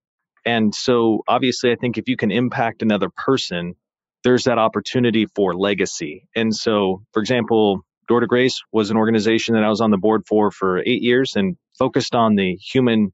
And 0.45 0.75
so 0.75 1.23
obviously, 1.27 1.73
I 1.73 1.77
think 1.77 1.99
if 1.99 2.09
you 2.09 2.17
can 2.17 2.31
impact 2.31 2.83
another 2.83 3.09
person, 3.25 3.75
there's 4.23 4.45
that 4.45 4.59
opportunity 4.59 5.27
for 5.35 5.55
legacy. 5.55 6.29
And 6.35 6.55
so, 6.55 7.03
for 7.13 7.21
example, 7.21 7.81
Door 8.09 8.21
to 8.21 8.27
Grace 8.27 8.63
was 8.73 8.91
an 8.91 8.97
organization 8.97 9.55
that 9.55 9.65
I 9.65 9.69
was 9.69 9.81
on 9.81 9.91
the 9.91 9.99
board 9.99 10.23
for 10.29 10.53
for 10.53 10.79
eight 10.79 11.03
years 11.03 11.35
and 11.35 11.57
focused 11.79 12.15
on 12.15 12.37
the 12.37 12.55
human 12.55 13.13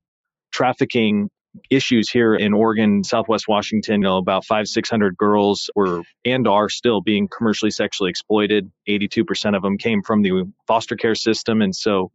trafficking 0.53 1.31
issues 1.71 2.11
here 2.11 2.35
in 2.35 2.53
Oregon, 2.53 3.03
Southwest 3.05 3.47
Washington. 3.49 4.03
You 4.03 4.09
know, 4.09 4.19
about 4.19 4.45
five, 4.45 4.67
600 4.67 5.17
girls 5.17 5.71
were 5.75 6.03
and 6.25 6.47
are 6.47 6.69
still 6.69 7.01
being 7.01 7.29
commercially 7.29 7.71
sexually 7.71 8.11
exploited. 8.11 8.71
82% 8.89 9.57
of 9.57 9.63
them 9.63 9.79
came 9.79 10.03
from 10.03 10.23
the 10.23 10.53
foster 10.67 10.97
care 10.97 11.15
system. 11.15 11.63
And 11.63 11.75
so 11.75 12.11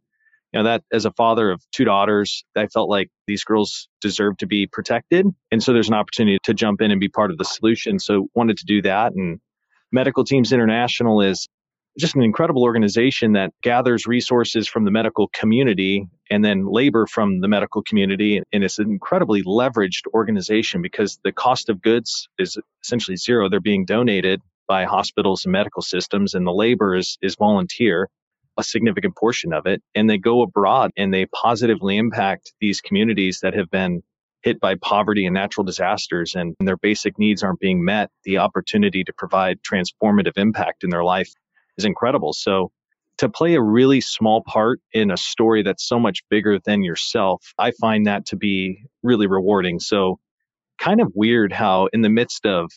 you 0.52 0.60
know 0.60 0.64
that 0.64 0.82
as 0.92 1.04
a 1.04 1.12
father 1.12 1.50
of 1.50 1.62
two 1.72 1.84
daughters 1.84 2.44
i 2.56 2.66
felt 2.66 2.88
like 2.88 3.10
these 3.28 3.44
girls 3.44 3.88
deserve 4.00 4.38
to 4.38 4.46
be 4.46 4.66
protected. 4.66 5.26
And 5.52 5.62
so 5.62 5.72
there's 5.72 5.88
an 5.88 5.94
opportunity 5.94 6.38
to 6.44 6.54
jump 6.54 6.80
in 6.80 6.90
and 6.90 6.98
be 6.98 7.08
part 7.08 7.30
of 7.30 7.38
the 7.38 7.44
solution. 7.44 8.00
So 8.00 8.28
wanted 8.34 8.56
to 8.58 8.64
do 8.66 8.82
that. 8.82 9.12
And 9.12 9.38
medical 9.92 10.24
teams 10.24 10.52
international 10.52 11.20
is 11.20 11.46
just 11.98 12.14
an 12.14 12.22
incredible 12.22 12.62
organization 12.62 13.32
that 13.32 13.52
gathers 13.62 14.06
resources 14.06 14.68
from 14.68 14.84
the 14.84 14.90
medical 14.90 15.28
community 15.28 16.06
and 16.30 16.44
then 16.44 16.64
labor 16.66 17.06
from 17.06 17.40
the 17.40 17.48
medical 17.48 17.82
community. 17.82 18.42
And 18.52 18.64
it's 18.64 18.78
an 18.78 18.88
incredibly 18.88 19.42
leveraged 19.42 20.06
organization 20.14 20.80
because 20.80 21.18
the 21.22 21.32
cost 21.32 21.68
of 21.68 21.82
goods 21.82 22.28
is 22.38 22.56
essentially 22.82 23.16
zero. 23.16 23.48
They're 23.48 23.60
being 23.60 23.84
donated 23.84 24.40
by 24.68 24.84
hospitals 24.84 25.44
and 25.44 25.52
medical 25.52 25.82
systems 25.82 26.34
and 26.34 26.46
the 26.46 26.52
labor 26.52 26.94
is 26.94 27.16
is 27.22 27.36
volunteer 27.36 28.08
a 28.58 28.62
significant 28.62 29.16
portion 29.16 29.52
of 29.52 29.66
it, 29.66 29.80
and 29.94 30.10
they 30.10 30.18
go 30.18 30.42
abroad 30.42 30.90
and 30.96 31.14
they 31.14 31.26
positively 31.26 31.96
impact 31.96 32.52
these 32.60 32.80
communities 32.80 33.40
that 33.42 33.54
have 33.54 33.70
been 33.70 34.02
hit 34.42 34.60
by 34.60 34.74
poverty 34.74 35.26
and 35.26 35.34
natural 35.34 35.64
disasters 35.64 36.34
and 36.34 36.54
their 36.60 36.76
basic 36.76 37.18
needs 37.18 37.42
aren't 37.42 37.60
being 37.60 37.84
met, 37.84 38.10
the 38.24 38.38
opportunity 38.38 39.04
to 39.04 39.12
provide 39.16 39.58
transformative 39.62 40.36
impact 40.36 40.84
in 40.84 40.90
their 40.90 41.04
life 41.04 41.30
is 41.76 41.84
incredible. 41.84 42.32
So 42.32 42.70
to 43.18 43.28
play 43.28 43.54
a 43.54 43.62
really 43.62 44.00
small 44.00 44.42
part 44.42 44.80
in 44.92 45.10
a 45.10 45.16
story 45.16 45.62
that's 45.62 45.86
so 45.86 45.98
much 45.98 46.22
bigger 46.30 46.58
than 46.64 46.82
yourself, 46.82 47.52
I 47.58 47.72
find 47.72 48.06
that 48.06 48.26
to 48.26 48.36
be 48.36 48.84
really 49.02 49.26
rewarding. 49.26 49.80
So 49.80 50.18
kind 50.78 51.00
of 51.00 51.12
weird 51.14 51.52
how 51.52 51.88
in 51.92 52.02
the 52.02 52.08
midst 52.08 52.46
of 52.46 52.70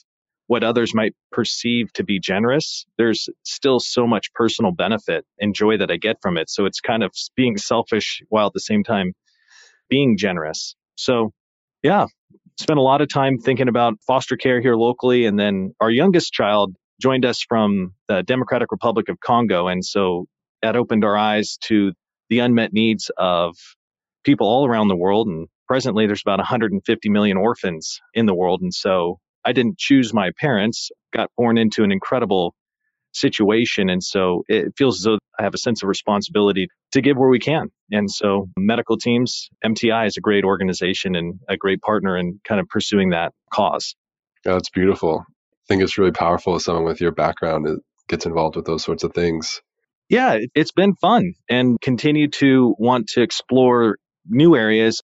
what 0.51 0.65
others 0.65 0.93
might 0.93 1.15
perceive 1.31 1.93
to 1.93 2.03
be 2.03 2.19
generous, 2.19 2.85
there's 2.97 3.29
still 3.41 3.79
so 3.79 4.05
much 4.05 4.33
personal 4.33 4.73
benefit 4.73 5.23
and 5.39 5.55
joy 5.55 5.77
that 5.77 5.89
I 5.89 5.95
get 5.95 6.17
from 6.21 6.37
it. 6.37 6.49
So 6.49 6.65
it's 6.65 6.81
kind 6.81 7.03
of 7.03 7.13
being 7.37 7.55
selfish 7.55 8.21
while 8.27 8.47
at 8.47 8.53
the 8.53 8.59
same 8.59 8.83
time 8.83 9.13
being 9.89 10.17
generous. 10.17 10.75
So, 10.95 11.31
yeah, 11.83 12.07
spent 12.59 12.79
a 12.79 12.81
lot 12.81 12.99
of 12.99 13.07
time 13.07 13.37
thinking 13.37 13.69
about 13.69 13.93
foster 14.05 14.35
care 14.35 14.59
here 14.59 14.75
locally. 14.75 15.25
And 15.25 15.39
then 15.39 15.73
our 15.79 15.89
youngest 15.89 16.33
child 16.33 16.75
joined 17.01 17.23
us 17.23 17.41
from 17.47 17.93
the 18.09 18.21
Democratic 18.21 18.73
Republic 18.73 19.07
of 19.07 19.21
Congo. 19.21 19.69
And 19.69 19.85
so 19.85 20.25
that 20.61 20.75
opened 20.75 21.05
our 21.05 21.15
eyes 21.15 21.55
to 21.67 21.93
the 22.29 22.39
unmet 22.39 22.73
needs 22.73 23.09
of 23.15 23.55
people 24.25 24.47
all 24.47 24.67
around 24.67 24.89
the 24.89 24.97
world. 24.97 25.29
And 25.29 25.47
presently, 25.65 26.07
there's 26.07 26.23
about 26.25 26.39
150 26.39 27.07
million 27.07 27.37
orphans 27.37 28.01
in 28.13 28.25
the 28.25 28.35
world. 28.35 28.61
And 28.61 28.73
so 28.73 29.19
I 29.45 29.53
didn't 29.53 29.77
choose 29.77 30.13
my 30.13 30.31
parents, 30.39 30.91
got 31.13 31.29
born 31.37 31.57
into 31.57 31.83
an 31.83 31.91
incredible 31.91 32.53
situation. 33.13 33.89
And 33.89 34.03
so 34.03 34.43
it 34.47 34.73
feels 34.77 34.99
as 34.99 35.03
though 35.03 35.19
I 35.37 35.43
have 35.43 35.53
a 35.53 35.57
sense 35.57 35.83
of 35.83 35.89
responsibility 35.89 36.67
to 36.93 37.01
give 37.01 37.17
where 37.17 37.29
we 37.29 37.39
can. 37.39 37.69
And 37.91 38.09
so 38.09 38.47
medical 38.57 38.97
teams, 38.97 39.49
MTI 39.65 40.07
is 40.07 40.17
a 40.17 40.21
great 40.21 40.45
organization 40.45 41.15
and 41.15 41.39
a 41.49 41.57
great 41.57 41.81
partner 41.81 42.17
in 42.17 42.39
kind 42.47 42.61
of 42.61 42.67
pursuing 42.67 43.09
that 43.09 43.33
cause. 43.53 43.95
Yeah, 44.45 44.53
that's 44.53 44.69
beautiful. 44.69 45.25
I 45.27 45.65
think 45.67 45.83
it's 45.83 45.97
really 45.97 46.11
powerful 46.11 46.55
as 46.55 46.63
someone 46.63 46.85
with 46.85 47.01
your 47.01 47.11
background 47.11 47.65
that 47.65 47.79
gets 48.07 48.25
involved 48.25 48.55
with 48.55 48.65
those 48.65 48.83
sorts 48.83 49.03
of 49.03 49.13
things. 49.13 49.61
Yeah, 50.09 50.39
it's 50.55 50.73
been 50.73 50.95
fun 50.95 51.33
and 51.49 51.79
continue 51.79 52.27
to 52.29 52.75
want 52.77 53.07
to 53.13 53.21
explore 53.21 53.97
new 54.27 54.55
areas 54.55 55.01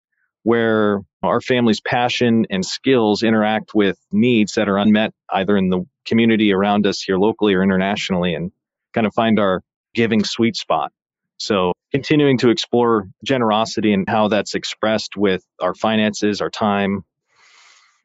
where 0.45 0.99
our 1.23 1.41
family's 1.41 1.81
passion 1.81 2.45
and 2.51 2.63
skills 2.63 3.23
interact 3.23 3.73
with 3.73 3.97
needs 4.11 4.53
that 4.53 4.69
are 4.69 4.77
unmet 4.77 5.11
either 5.31 5.57
in 5.57 5.69
the 5.69 5.83
community 6.05 6.53
around 6.53 6.85
us 6.85 7.01
here 7.01 7.17
locally 7.17 7.55
or 7.55 7.63
internationally 7.63 8.35
and 8.35 8.51
kind 8.93 9.07
of 9.07 9.13
find 9.15 9.39
our 9.39 9.63
giving 9.95 10.23
sweet 10.23 10.55
spot. 10.55 10.91
So 11.37 11.71
continuing 11.91 12.37
to 12.37 12.51
explore 12.51 13.09
generosity 13.23 13.91
and 13.91 14.07
how 14.07 14.27
that's 14.27 14.53
expressed 14.53 15.17
with 15.17 15.43
our 15.59 15.73
finances, 15.73 16.41
our 16.41 16.51
time, 16.51 17.05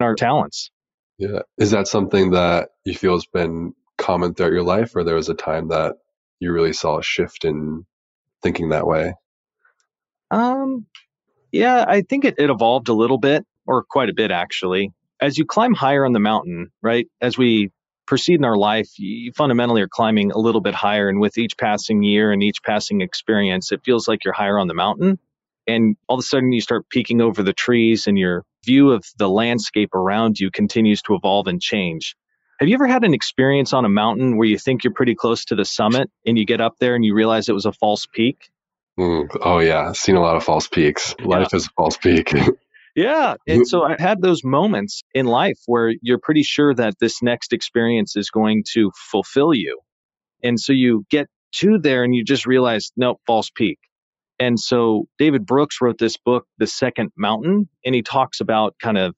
our 0.00 0.14
talents. 0.14 0.70
Yeah. 1.18 1.40
Is 1.58 1.72
that 1.72 1.88
something 1.88 2.30
that 2.30 2.70
you 2.86 2.94
feel 2.94 3.12
has 3.12 3.26
been 3.26 3.74
common 3.98 4.32
throughout 4.32 4.52
your 4.52 4.62
life 4.62 4.96
or 4.96 5.04
there 5.04 5.14
was 5.14 5.28
a 5.28 5.34
time 5.34 5.68
that 5.68 5.96
you 6.38 6.52
really 6.52 6.72
saw 6.72 7.00
a 7.00 7.02
shift 7.02 7.44
in 7.44 7.84
thinking 8.42 8.70
that 8.70 8.86
way? 8.86 9.12
Um, 10.30 10.86
yeah, 11.52 11.84
I 11.86 12.02
think 12.02 12.24
it, 12.24 12.34
it 12.38 12.50
evolved 12.50 12.88
a 12.88 12.94
little 12.94 13.18
bit, 13.18 13.44
or 13.66 13.84
quite 13.84 14.08
a 14.08 14.14
bit 14.14 14.30
actually. 14.30 14.92
As 15.20 15.36
you 15.36 15.44
climb 15.44 15.74
higher 15.74 16.06
on 16.06 16.12
the 16.12 16.20
mountain, 16.20 16.70
right? 16.82 17.06
As 17.20 17.36
we 17.36 17.70
proceed 18.06 18.34
in 18.34 18.44
our 18.44 18.56
life, 18.56 18.98
you 18.98 19.32
fundamentally 19.32 19.82
are 19.82 19.88
climbing 19.88 20.32
a 20.32 20.38
little 20.38 20.60
bit 20.60 20.74
higher. 20.74 21.08
And 21.08 21.20
with 21.20 21.38
each 21.38 21.56
passing 21.56 22.02
year 22.02 22.32
and 22.32 22.42
each 22.42 22.62
passing 22.62 23.02
experience, 23.02 23.70
it 23.70 23.82
feels 23.84 24.08
like 24.08 24.24
you're 24.24 24.34
higher 24.34 24.58
on 24.58 24.66
the 24.66 24.74
mountain. 24.74 25.18
And 25.66 25.96
all 26.08 26.16
of 26.16 26.20
a 26.20 26.22
sudden, 26.26 26.52
you 26.52 26.60
start 26.60 26.88
peeking 26.88 27.20
over 27.20 27.42
the 27.42 27.52
trees, 27.52 28.06
and 28.06 28.18
your 28.18 28.44
view 28.64 28.90
of 28.90 29.04
the 29.16 29.28
landscape 29.28 29.94
around 29.94 30.40
you 30.40 30.50
continues 30.50 31.02
to 31.02 31.14
evolve 31.14 31.46
and 31.46 31.60
change. 31.60 32.16
Have 32.58 32.68
you 32.68 32.74
ever 32.74 32.86
had 32.86 33.04
an 33.04 33.14
experience 33.14 33.72
on 33.72 33.84
a 33.84 33.88
mountain 33.88 34.36
where 34.36 34.48
you 34.48 34.58
think 34.58 34.84
you're 34.84 34.92
pretty 34.92 35.14
close 35.14 35.44
to 35.46 35.54
the 35.54 35.64
summit 35.64 36.10
and 36.26 36.36
you 36.36 36.44
get 36.44 36.60
up 36.60 36.74
there 36.78 36.94
and 36.94 37.04
you 37.04 37.14
realize 37.14 37.48
it 37.48 37.54
was 37.54 37.66
a 37.66 37.72
false 37.72 38.06
peak? 38.06 38.50
Mm, 39.00 39.28
oh 39.40 39.60
yeah, 39.60 39.92
seen 39.92 40.16
a 40.16 40.20
lot 40.20 40.36
of 40.36 40.44
false 40.44 40.68
peaks. 40.68 41.14
Life 41.20 41.48
yeah. 41.52 41.56
is 41.56 41.66
a 41.66 41.70
false 41.70 41.96
peak. 41.96 42.34
yeah, 42.94 43.36
and 43.46 43.66
so 43.66 43.82
I 43.82 43.96
had 43.98 44.20
those 44.20 44.44
moments 44.44 45.02
in 45.14 45.24
life 45.24 45.58
where 45.64 45.94
you're 46.02 46.18
pretty 46.18 46.42
sure 46.42 46.74
that 46.74 46.94
this 47.00 47.22
next 47.22 47.54
experience 47.54 48.14
is 48.14 48.28
going 48.28 48.64
to 48.74 48.90
fulfill 49.10 49.54
you, 49.54 49.80
and 50.42 50.60
so 50.60 50.74
you 50.74 51.06
get 51.10 51.28
to 51.56 51.78
there 51.78 52.04
and 52.04 52.14
you 52.14 52.24
just 52.24 52.46
realize, 52.46 52.92
nope, 52.94 53.20
false 53.26 53.48
peak. 53.48 53.78
And 54.38 54.60
so 54.60 55.06
David 55.18 55.46
Brooks 55.46 55.78
wrote 55.80 55.98
this 55.98 56.16
book, 56.18 56.46
The 56.58 56.66
Second 56.66 57.10
Mountain, 57.16 57.68
and 57.84 57.94
he 57.94 58.02
talks 58.02 58.40
about 58.40 58.74
kind 58.82 58.98
of 58.98 59.14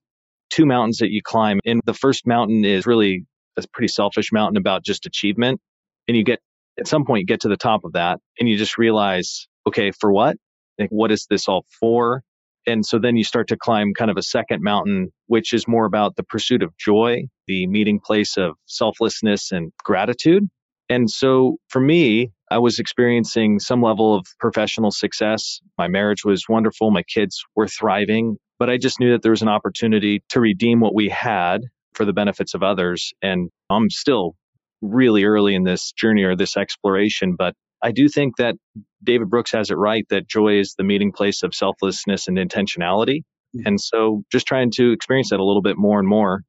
two 0.50 0.64
mountains 0.64 0.98
that 0.98 1.10
you 1.10 1.22
climb. 1.22 1.58
And 1.64 1.80
the 1.84 1.94
first 1.94 2.26
mountain 2.26 2.64
is 2.64 2.86
really 2.86 3.26
a 3.56 3.62
pretty 3.72 3.88
selfish 3.88 4.32
mountain 4.32 4.56
about 4.56 4.84
just 4.84 5.06
achievement. 5.06 5.60
And 6.08 6.16
you 6.16 6.24
get, 6.24 6.40
at 6.78 6.86
some 6.86 7.04
point, 7.04 7.20
you 7.20 7.26
get 7.26 7.40
to 7.40 7.48
the 7.48 7.56
top 7.56 7.84
of 7.84 7.92
that 7.92 8.20
and 8.38 8.48
you 8.48 8.56
just 8.56 8.78
realize, 8.78 9.46
okay, 9.66 9.90
for 9.90 10.12
what? 10.12 10.36
Like, 10.78 10.90
what 10.90 11.12
is 11.12 11.26
this 11.28 11.48
all 11.48 11.64
for? 11.80 12.22
And 12.66 12.86
so 12.86 12.98
then 12.98 13.16
you 13.16 13.24
start 13.24 13.48
to 13.48 13.56
climb 13.56 13.92
kind 13.96 14.10
of 14.10 14.16
a 14.16 14.22
second 14.22 14.62
mountain, 14.62 15.12
which 15.26 15.52
is 15.52 15.66
more 15.66 15.84
about 15.84 16.14
the 16.16 16.22
pursuit 16.22 16.62
of 16.62 16.76
joy, 16.76 17.24
the 17.46 17.66
meeting 17.66 17.98
place 17.98 18.36
of 18.36 18.54
selflessness 18.66 19.50
and 19.50 19.72
gratitude. 19.82 20.48
And 20.88 21.10
so 21.10 21.56
for 21.68 21.80
me, 21.80 22.30
I 22.50 22.58
was 22.58 22.78
experiencing 22.78 23.58
some 23.58 23.82
level 23.82 24.14
of 24.14 24.26
professional 24.38 24.90
success. 24.90 25.60
My 25.78 25.88
marriage 25.88 26.24
was 26.24 26.48
wonderful. 26.48 26.90
My 26.90 27.02
kids 27.02 27.42
were 27.56 27.66
thriving, 27.66 28.36
but 28.58 28.70
I 28.70 28.76
just 28.76 29.00
knew 29.00 29.12
that 29.12 29.22
there 29.22 29.32
was 29.32 29.42
an 29.42 29.48
opportunity 29.48 30.22
to 30.28 30.40
redeem 30.40 30.78
what 30.80 30.94
we 30.94 31.08
had 31.08 31.62
for 31.94 32.04
the 32.04 32.12
benefits 32.12 32.54
of 32.54 32.62
others. 32.62 33.12
And 33.22 33.50
I'm 33.70 33.90
still 33.90 34.34
really 34.82 35.24
early 35.24 35.54
in 35.54 35.64
this 35.64 35.92
journey 35.92 36.24
or 36.24 36.36
this 36.36 36.56
exploration, 36.56 37.36
but 37.36 37.54
I 37.82 37.92
do 37.92 38.08
think 38.08 38.36
that 38.36 38.54
David 39.02 39.28
Brooks 39.28 39.52
has 39.52 39.70
it 39.70 39.76
right 39.76 40.06
that 40.10 40.28
joy 40.28 40.58
is 40.58 40.74
the 40.76 40.84
meeting 40.84 41.12
place 41.12 41.42
of 41.42 41.54
selflessness 41.54 42.28
and 42.28 42.38
intentionality. 42.38 43.22
Mm-hmm. 43.54 43.66
And 43.66 43.80
so 43.80 44.22
just 44.30 44.46
trying 44.46 44.70
to 44.72 44.92
experience 44.92 45.30
that 45.30 45.40
a 45.40 45.44
little 45.44 45.62
bit 45.62 45.76
more 45.76 45.98
and 45.98 46.08
more 46.08 46.42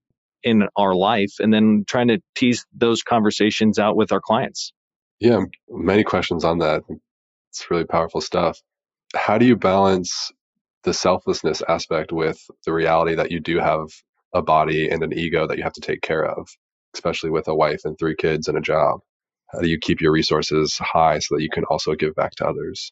in 0.43 0.67
our 0.77 0.93
life 0.93 1.33
and 1.39 1.53
then 1.53 1.85
trying 1.87 2.09
to 2.09 2.19
tease 2.35 2.65
those 2.73 3.01
conversations 3.01 3.79
out 3.79 3.95
with 3.95 4.11
our 4.11 4.21
clients. 4.21 4.73
Yeah, 5.19 5.39
many 5.69 6.03
questions 6.03 6.43
on 6.43 6.59
that. 6.59 6.83
It's 7.49 7.69
really 7.71 7.85
powerful 7.85 8.21
stuff. 8.21 8.59
How 9.15 9.37
do 9.37 9.45
you 9.45 9.55
balance 9.55 10.31
the 10.83 10.93
selflessness 10.93 11.61
aspect 11.67 12.11
with 12.11 12.39
the 12.65 12.73
reality 12.73 13.15
that 13.15 13.31
you 13.31 13.39
do 13.39 13.59
have 13.59 13.87
a 14.33 14.41
body 14.41 14.89
and 14.89 15.01
an 15.03 15.13
ego 15.13 15.47
that 15.47 15.57
you 15.57 15.63
have 15.63 15.73
to 15.73 15.81
take 15.81 16.01
care 16.01 16.25
of, 16.25 16.47
especially 16.93 17.29
with 17.29 17.47
a 17.47 17.55
wife 17.55 17.81
and 17.85 17.97
three 17.97 18.15
kids 18.15 18.47
and 18.47 18.57
a 18.57 18.61
job? 18.61 18.99
Uh, 19.53 19.57
How 19.57 19.61
do 19.61 19.69
you 19.69 19.77
keep 19.77 20.01
your 20.01 20.11
resources 20.11 20.77
high 20.77 21.19
so 21.19 21.35
that 21.35 21.43
you 21.43 21.49
can 21.49 21.63
also 21.65 21.93
give 21.95 22.15
back 22.15 22.31
to 22.35 22.47
others? 22.47 22.91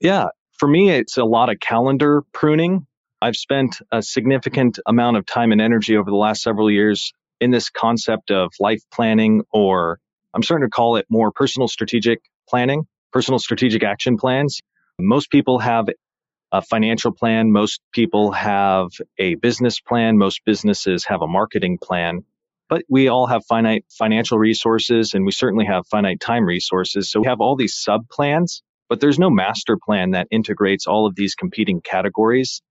Yeah, 0.00 0.28
for 0.58 0.68
me, 0.68 0.90
it's 0.90 1.18
a 1.18 1.24
lot 1.24 1.50
of 1.50 1.60
calendar 1.60 2.22
pruning. 2.32 2.86
I've 3.22 3.36
spent 3.36 3.80
a 3.92 4.02
significant 4.02 4.78
amount 4.86 5.18
of 5.18 5.26
time 5.26 5.52
and 5.52 5.60
energy 5.60 5.96
over 5.96 6.10
the 6.10 6.16
last 6.16 6.42
several 6.42 6.70
years 6.70 7.12
in 7.40 7.50
this 7.50 7.70
concept 7.70 8.30
of 8.30 8.52
life 8.60 8.82
planning, 8.90 9.42
or 9.52 10.00
I'm 10.34 10.42
starting 10.42 10.66
to 10.66 10.70
call 10.70 10.96
it 10.96 11.06
more 11.10 11.30
personal 11.32 11.68
strategic 11.68 12.20
planning, 12.48 12.86
personal 13.12 13.38
strategic 13.38 13.82
action 13.82 14.16
plans. 14.16 14.60
Most 14.98 15.30
people 15.30 15.58
have 15.58 15.88
a 16.52 16.62
financial 16.62 17.12
plan. 17.12 17.52
Most 17.52 17.80
people 17.92 18.32
have 18.32 18.88
a 19.18 19.34
business 19.36 19.80
plan. 19.80 20.18
Most 20.18 20.42
businesses 20.44 21.04
have 21.06 21.22
a 21.22 21.26
marketing 21.26 21.78
plan. 21.78 22.24
But 22.70 22.84
we 22.88 23.08
all 23.08 23.26
have 23.26 23.44
finite 23.46 23.84
financial 23.90 24.38
resources 24.38 25.14
and 25.14 25.26
we 25.26 25.32
certainly 25.32 25.66
have 25.66 25.86
finite 25.88 26.20
time 26.20 26.46
resources. 26.46 27.10
So 27.10 27.20
we 27.20 27.26
have 27.26 27.40
all 27.40 27.56
these 27.56 27.74
sub 27.74 28.08
plans, 28.08 28.62
but 28.88 29.00
there's 29.00 29.18
no 29.18 29.30
master 29.30 29.76
plan 29.76 30.12
that 30.12 30.28
integrates 30.30 30.86
all 30.86 31.06
of 31.06 31.16
these 31.16 31.34
competing 31.34 31.82
categories 31.82 32.62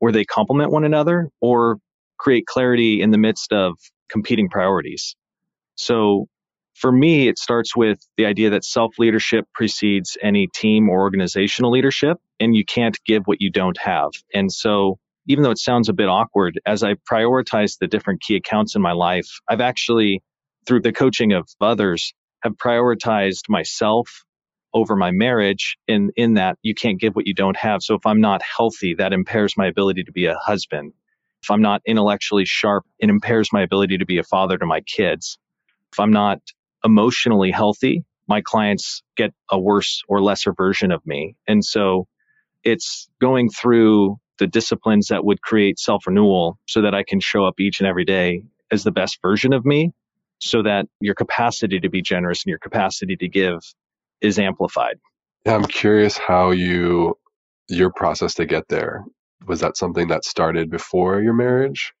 where 0.00 0.12
they 0.12 0.24
complement 0.26 0.72
one 0.72 0.84
another 0.84 1.30
or 1.40 1.78
create 2.18 2.46
clarity 2.46 3.00
in 3.00 3.12
the 3.12 3.18
midst 3.18 3.52
of 3.52 3.74
competing 4.10 4.50
priorities. 4.50 5.16
So 5.76 6.26
for 6.74 6.90
me, 6.90 7.28
it 7.28 7.38
starts 7.38 7.76
with 7.76 7.98
the 8.16 8.26
idea 8.26 8.50
that 8.50 8.64
self 8.64 8.98
leadership 8.98 9.46
precedes 9.54 10.18
any 10.22 10.48
team 10.48 10.88
or 10.90 11.00
organizational 11.00 11.70
leadership, 11.70 12.18
and 12.40 12.54
you 12.54 12.64
can't 12.64 12.98
give 13.06 13.22
what 13.26 13.40
you 13.40 13.50
don't 13.50 13.78
have. 13.78 14.10
And 14.34 14.52
so, 14.52 14.98
even 15.26 15.42
though 15.42 15.50
it 15.50 15.58
sounds 15.58 15.88
a 15.88 15.94
bit 15.94 16.08
awkward, 16.08 16.60
as 16.66 16.82
I 16.82 16.94
prioritize 17.10 17.78
the 17.78 17.86
different 17.86 18.20
key 18.20 18.36
accounts 18.36 18.74
in 18.76 18.82
my 18.82 18.92
life, 18.92 19.28
I've 19.48 19.60
actually, 19.60 20.22
through 20.66 20.80
the 20.82 20.92
coaching 20.92 21.32
of 21.32 21.48
others, 21.60 22.12
have 22.42 22.54
prioritized 22.54 23.48
myself 23.48 24.24
over 24.74 24.96
my 24.96 25.10
marriage 25.12 25.76
in 25.86 26.10
in 26.16 26.34
that 26.34 26.58
you 26.62 26.74
can't 26.74 27.00
give 27.00 27.14
what 27.14 27.26
you 27.26 27.34
don't 27.34 27.56
have. 27.56 27.82
So 27.82 27.94
if 27.94 28.04
i'm 28.04 28.20
not 28.20 28.42
healthy 28.42 28.94
that 28.94 29.12
impairs 29.12 29.56
my 29.56 29.66
ability 29.66 30.04
to 30.04 30.12
be 30.12 30.26
a 30.26 30.36
husband. 30.36 30.92
If 31.42 31.50
i'm 31.50 31.62
not 31.62 31.80
intellectually 31.86 32.44
sharp 32.44 32.84
it 32.98 33.08
impairs 33.08 33.50
my 33.52 33.62
ability 33.62 33.98
to 33.98 34.04
be 34.04 34.18
a 34.18 34.24
father 34.24 34.58
to 34.58 34.66
my 34.66 34.80
kids. 34.80 35.38
If 35.92 36.00
i'm 36.00 36.12
not 36.12 36.40
emotionally 36.84 37.50
healthy 37.52 38.04
my 38.26 38.40
clients 38.40 39.02
get 39.16 39.32
a 39.50 39.58
worse 39.58 40.02
or 40.08 40.22
lesser 40.22 40.52
version 40.52 40.90
of 40.90 41.06
me. 41.06 41.36
And 41.46 41.64
so 41.64 42.08
it's 42.64 43.08
going 43.20 43.50
through 43.50 44.18
the 44.38 44.46
disciplines 44.46 45.08
that 45.08 45.24
would 45.24 45.40
create 45.40 45.78
self 45.78 46.06
renewal 46.06 46.58
so 46.66 46.82
that 46.82 46.94
I 46.94 47.02
can 47.02 47.20
show 47.20 47.44
up 47.44 47.60
each 47.60 47.80
and 47.80 47.88
every 47.88 48.04
day 48.04 48.42
as 48.70 48.84
the 48.84 48.92
best 48.92 49.18
version 49.22 49.52
of 49.52 49.64
me 49.64 49.92
so 50.40 50.62
that 50.62 50.86
your 51.00 51.14
capacity 51.14 51.80
to 51.80 51.88
be 51.88 52.02
generous 52.02 52.44
and 52.44 52.50
your 52.50 52.58
capacity 52.58 53.16
to 53.16 53.28
give 53.28 53.60
is 54.20 54.38
amplified. 54.38 54.98
Yeah, 55.44 55.54
I'm 55.54 55.64
curious 55.64 56.18
how 56.18 56.50
you 56.50 57.16
your 57.68 57.90
process 57.90 58.34
to 58.34 58.46
get 58.46 58.68
there. 58.68 59.04
Was 59.46 59.60
that 59.60 59.76
something 59.76 60.08
that 60.08 60.24
started 60.24 60.70
before 60.70 61.20
your 61.20 61.34
marriage 61.34 61.92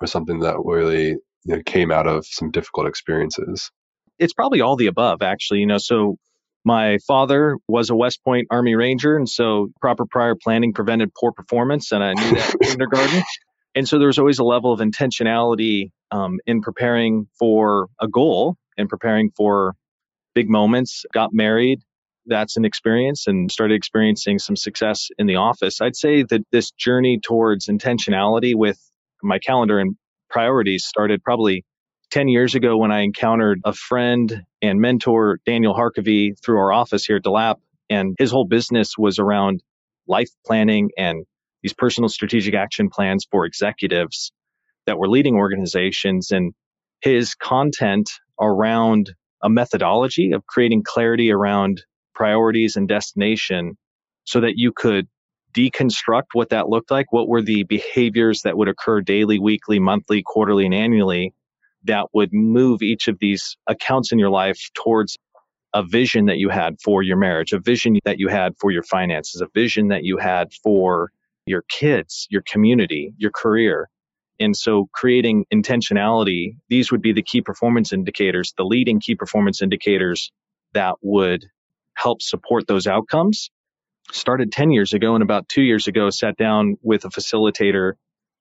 or 0.00 0.06
something 0.06 0.40
that 0.40 0.56
really 0.64 1.08
you 1.08 1.56
know, 1.56 1.62
came 1.64 1.90
out 1.90 2.06
of 2.06 2.26
some 2.26 2.50
difficult 2.50 2.86
experiences? 2.86 3.70
It's 4.18 4.32
probably 4.32 4.60
all 4.60 4.76
the 4.76 4.86
above 4.86 5.22
actually, 5.22 5.60
you 5.60 5.66
know, 5.66 5.78
so 5.78 6.18
my 6.68 6.98
father 7.06 7.56
was 7.66 7.88
a 7.88 7.96
West 7.96 8.22
Point 8.22 8.48
Army 8.50 8.74
Ranger, 8.74 9.16
and 9.16 9.26
so 9.26 9.68
proper 9.80 10.04
prior 10.04 10.34
planning 10.34 10.74
prevented 10.74 11.14
poor 11.18 11.32
performance, 11.32 11.92
and 11.92 12.04
I 12.04 12.12
knew 12.12 12.34
that 12.34 12.52
in 12.52 12.58
kindergarten. 12.68 13.22
And 13.74 13.88
so 13.88 13.98
there 13.98 14.08
was 14.08 14.18
always 14.18 14.38
a 14.38 14.44
level 14.44 14.70
of 14.70 14.80
intentionality 14.80 15.92
um, 16.10 16.40
in 16.46 16.60
preparing 16.60 17.26
for 17.38 17.88
a 17.98 18.06
goal 18.06 18.56
and 18.76 18.86
preparing 18.86 19.30
for 19.34 19.76
big 20.34 20.50
moments, 20.50 21.06
got 21.14 21.30
married. 21.32 21.80
That's 22.26 22.58
an 22.58 22.66
experience 22.66 23.26
and 23.26 23.50
started 23.50 23.74
experiencing 23.74 24.38
some 24.38 24.54
success 24.54 25.08
in 25.18 25.26
the 25.26 25.36
office. 25.36 25.80
I'd 25.80 25.96
say 25.96 26.22
that 26.24 26.42
this 26.52 26.70
journey 26.72 27.18
towards 27.18 27.68
intentionality 27.68 28.54
with 28.54 28.78
my 29.22 29.38
calendar 29.38 29.78
and 29.78 29.96
priorities 30.28 30.84
started 30.84 31.24
probably 31.24 31.64
10 32.10 32.28
years 32.28 32.54
ago 32.54 32.76
when 32.76 32.92
I 32.92 33.00
encountered 33.00 33.62
a 33.64 33.72
friend 33.72 34.44
and 34.62 34.80
mentor, 34.80 35.40
Daniel 35.46 35.74
Harkavy, 35.74 36.34
through 36.42 36.58
our 36.58 36.72
office 36.72 37.04
here 37.04 37.16
at 37.16 37.24
DeLap. 37.24 37.56
And 37.90 38.16
his 38.18 38.30
whole 38.30 38.46
business 38.46 38.98
was 38.98 39.18
around 39.18 39.62
life 40.06 40.30
planning 40.46 40.90
and 40.96 41.24
these 41.62 41.72
personal 41.72 42.08
strategic 42.08 42.54
action 42.54 42.88
plans 42.90 43.26
for 43.30 43.44
executives 43.44 44.32
that 44.86 44.98
were 44.98 45.08
leading 45.08 45.34
organizations. 45.34 46.30
And 46.30 46.52
his 47.00 47.34
content 47.34 48.10
around 48.40 49.12
a 49.42 49.48
methodology 49.48 50.32
of 50.32 50.46
creating 50.46 50.82
clarity 50.84 51.30
around 51.30 51.82
priorities 52.14 52.76
and 52.76 52.88
destination 52.88 53.76
so 54.24 54.40
that 54.40 54.54
you 54.56 54.72
could 54.74 55.06
deconstruct 55.56 56.26
what 56.34 56.50
that 56.50 56.68
looked 56.68 56.90
like. 56.90 57.12
What 57.12 57.28
were 57.28 57.42
the 57.42 57.62
behaviors 57.64 58.42
that 58.42 58.56
would 58.56 58.68
occur 58.68 59.00
daily, 59.00 59.38
weekly, 59.38 59.78
monthly, 59.78 60.22
quarterly, 60.22 60.66
and 60.66 60.74
annually 60.74 61.32
that 61.84 62.06
would 62.12 62.32
move 62.32 62.82
each 62.82 63.08
of 63.08 63.18
these 63.18 63.56
accounts 63.66 64.12
in 64.12 64.18
your 64.18 64.30
life 64.30 64.70
towards 64.74 65.16
a 65.74 65.82
vision 65.82 66.26
that 66.26 66.38
you 66.38 66.48
had 66.48 66.80
for 66.82 67.02
your 67.02 67.16
marriage, 67.16 67.52
a 67.52 67.58
vision 67.58 67.98
that 68.04 68.18
you 68.18 68.28
had 68.28 68.54
for 68.58 68.70
your 68.70 68.82
finances, 68.82 69.40
a 69.40 69.48
vision 69.54 69.88
that 69.88 70.02
you 70.02 70.16
had 70.16 70.52
for 70.62 71.12
your 71.46 71.62
kids, 71.68 72.26
your 72.30 72.42
community, 72.42 73.12
your 73.16 73.30
career. 73.30 73.88
And 74.40 74.56
so 74.56 74.88
creating 74.92 75.46
intentionality, 75.52 76.56
these 76.68 76.92
would 76.92 77.02
be 77.02 77.12
the 77.12 77.22
key 77.22 77.42
performance 77.42 77.92
indicators, 77.92 78.54
the 78.56 78.64
leading 78.64 79.00
key 79.00 79.14
performance 79.14 79.62
indicators 79.62 80.30
that 80.74 80.96
would 81.02 81.44
help 81.94 82.22
support 82.22 82.66
those 82.66 82.86
outcomes. 82.86 83.50
Started 84.12 84.52
10 84.52 84.70
years 84.70 84.92
ago 84.92 85.14
and 85.14 85.22
about 85.22 85.48
two 85.48 85.62
years 85.62 85.86
ago, 85.86 86.08
sat 86.10 86.36
down 86.36 86.76
with 86.82 87.04
a 87.04 87.08
facilitator 87.08 87.94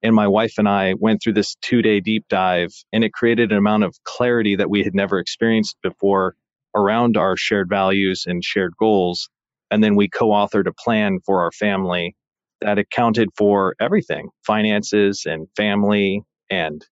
and 0.04 0.16
my 0.16 0.28
wife 0.28 0.54
and 0.58 0.70
I 0.70 0.94
went 0.94 1.22
through 1.22 1.34
this 1.34 1.56
two 1.62 1.82
day 1.82 2.00
deep 2.00 2.26
dive 2.30 2.72
and 2.94 3.04
it 3.04 3.14
created 3.14 3.52
an 3.52 3.58
amount 3.58 3.84
of 3.84 3.96
clarity 4.04 4.56
that 4.58 4.70
we 4.70 4.84
had 4.84 4.96
never 4.96 5.20
experienced 5.20 5.78
before 5.82 6.36
around 6.76 7.18
our 7.18 7.36
shared 7.36 7.70
values 7.70 8.26
and 8.28 8.44
shared 8.44 8.74
goals. 8.78 9.30
And 9.72 9.84
then 9.84 9.96
we 9.96 10.08
co 10.10 10.30
authored 10.30 10.68
a 10.68 10.74
plan 10.74 11.20
for 11.26 11.44
our 11.44 11.52
family 11.52 12.16
that 12.62 12.78
accounted 12.78 13.30
for 13.38 13.76
everything 13.80 14.30
finances 14.46 15.24
and 15.26 15.48
family 15.56 16.22
and 16.50 16.86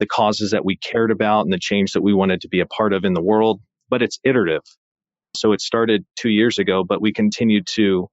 the 0.00 0.06
causes 0.06 0.50
that 0.52 0.64
we 0.64 0.76
cared 0.76 1.10
about 1.10 1.42
and 1.42 1.52
the 1.52 1.58
change 1.58 1.92
that 1.92 2.02
we 2.02 2.14
wanted 2.14 2.40
to 2.40 2.48
be 2.48 2.60
a 2.60 2.66
part 2.66 2.92
of 2.92 3.04
in 3.04 3.14
the 3.14 3.22
world. 3.22 3.60
But 3.88 4.02
it's 4.02 4.18
iterative. 4.24 4.62
So 5.36 5.52
it 5.52 5.60
started 5.60 6.04
two 6.16 6.30
years 6.30 6.58
ago, 6.58 6.84
but 6.84 7.00
we 7.00 7.12
continued 7.12 7.66
to 7.74 8.08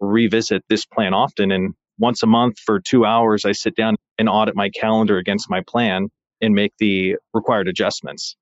revisit 0.00 0.64
this 0.68 0.86
plan 0.86 1.14
often. 1.14 1.50
And 1.52 1.74
once 2.00 2.22
a 2.22 2.26
month 2.26 2.58
for 2.58 2.80
two 2.80 3.04
hours, 3.04 3.44
I 3.44 3.52
sit 3.52 3.76
down 3.76 3.96
and 4.18 4.28
audit 4.28 4.56
my 4.56 4.70
calendar 4.70 5.18
against 5.18 5.48
my 5.50 5.62
plan 5.66 6.08
and 6.40 6.54
make 6.54 6.72
the 6.78 7.16
required 7.34 7.68
adjustments. 7.68 8.36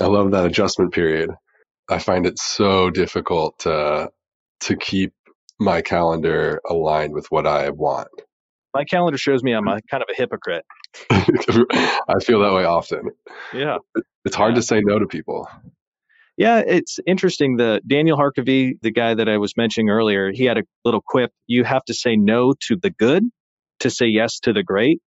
I 0.00 0.06
love 0.06 0.30
that 0.30 0.46
adjustment 0.46 0.92
period. 0.94 1.30
I 1.90 1.98
find 1.98 2.26
it 2.26 2.38
so 2.38 2.88
difficult 2.90 3.58
to 3.60 4.10
to 4.60 4.76
keep 4.76 5.12
my 5.58 5.82
calendar 5.82 6.60
aligned 6.68 7.12
with 7.12 7.26
what 7.30 7.46
I 7.46 7.70
want. 7.70 8.08
My 8.74 8.84
calendar 8.84 9.18
shows 9.18 9.42
me 9.42 9.52
I'm 9.52 9.66
a 9.66 9.76
mm. 9.76 9.80
kind 9.90 10.02
of 10.02 10.08
a 10.12 10.16
hypocrite. 10.16 10.64
I 11.10 12.20
feel 12.22 12.40
that 12.40 12.52
way 12.54 12.64
often. 12.64 13.10
Yeah. 13.52 13.78
It's 14.24 14.36
hard 14.36 14.52
Yeah. 14.52 14.60
to 14.60 14.62
say 14.62 14.80
no 14.84 14.98
to 14.98 15.06
people. 15.06 15.48
Yeah, 16.40 16.62
it's 16.66 16.98
interesting. 17.06 17.58
The 17.58 17.82
Daniel 17.86 18.16
Harkavy, 18.16 18.80
the 18.80 18.90
guy 18.90 19.12
that 19.12 19.28
I 19.28 19.36
was 19.36 19.58
mentioning 19.58 19.90
earlier, 19.90 20.32
he 20.32 20.46
had 20.46 20.56
a 20.56 20.62
little 20.86 21.02
quip. 21.06 21.30
You 21.46 21.64
have 21.64 21.84
to 21.84 21.92
say 21.92 22.16
no 22.16 22.54
to 22.66 22.76
the 22.80 22.88
good 22.88 23.24
to 23.80 23.90
say 23.90 24.06
yes 24.06 24.40
to 24.44 24.54
the 24.54 24.62
great. 24.62 25.02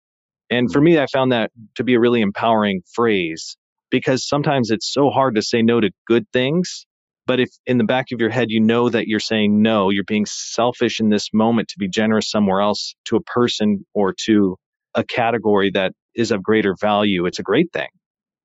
And 0.50 0.70
for 0.70 0.80
mm. 0.80 0.84
me, 0.84 0.98
I 0.98 1.06
found 1.06 1.32
that 1.32 1.50
to 1.76 1.84
be 1.84 1.94
a 1.94 2.00
really 2.00 2.20
empowering 2.20 2.82
phrase 2.94 3.56
because 3.90 4.28
sometimes 4.28 4.70
it's 4.70 4.92
so 4.92 5.08
hard 5.08 5.36
to 5.36 5.42
say 5.42 5.62
no 5.62 5.80
to 5.80 5.88
good 6.06 6.26
things. 6.34 6.84
But 7.26 7.40
if 7.40 7.48
in 7.64 7.78
the 7.78 7.84
back 7.84 8.12
of 8.12 8.20
your 8.20 8.28
head, 8.28 8.50
you 8.50 8.60
know 8.60 8.90
that 8.90 9.06
you're 9.06 9.18
saying 9.18 9.62
no, 9.62 9.88
you're 9.88 10.04
being 10.04 10.26
selfish 10.26 11.00
in 11.00 11.08
this 11.08 11.30
moment 11.32 11.68
to 11.68 11.78
be 11.78 11.88
generous 11.88 12.28
somewhere 12.28 12.60
else 12.60 12.94
to 13.06 13.16
a 13.16 13.22
person 13.22 13.86
or 13.94 14.14
to 14.26 14.58
a 14.94 15.02
category 15.02 15.70
that 15.70 15.94
is 16.14 16.30
of 16.30 16.42
greater 16.42 16.74
value, 16.78 17.24
it's 17.24 17.38
a 17.38 17.42
great 17.42 17.72
thing. 17.72 17.88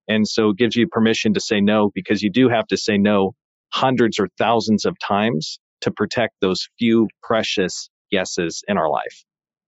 And 0.08 0.28
so 0.28 0.50
it 0.50 0.58
gives 0.58 0.76
you 0.76 0.88
permission 0.88 1.34
to 1.34 1.40
say 1.40 1.62
no 1.62 1.92
because 1.94 2.22
you 2.22 2.30
do 2.30 2.50
have 2.50 2.68
to 2.68 2.78
say 2.78 2.98
no 2.98 3.34
hundreds 3.70 4.20
or 4.20 4.28
thousands 4.38 4.86
of 4.86 4.98
times 5.00 5.60
to 5.82 5.92
protect 5.92 6.36
those 6.42 6.68
few 6.80 7.08
precious 7.22 7.90
yeses 8.10 8.64
in 8.68 8.78
our 8.78 8.90
life. 8.90 9.24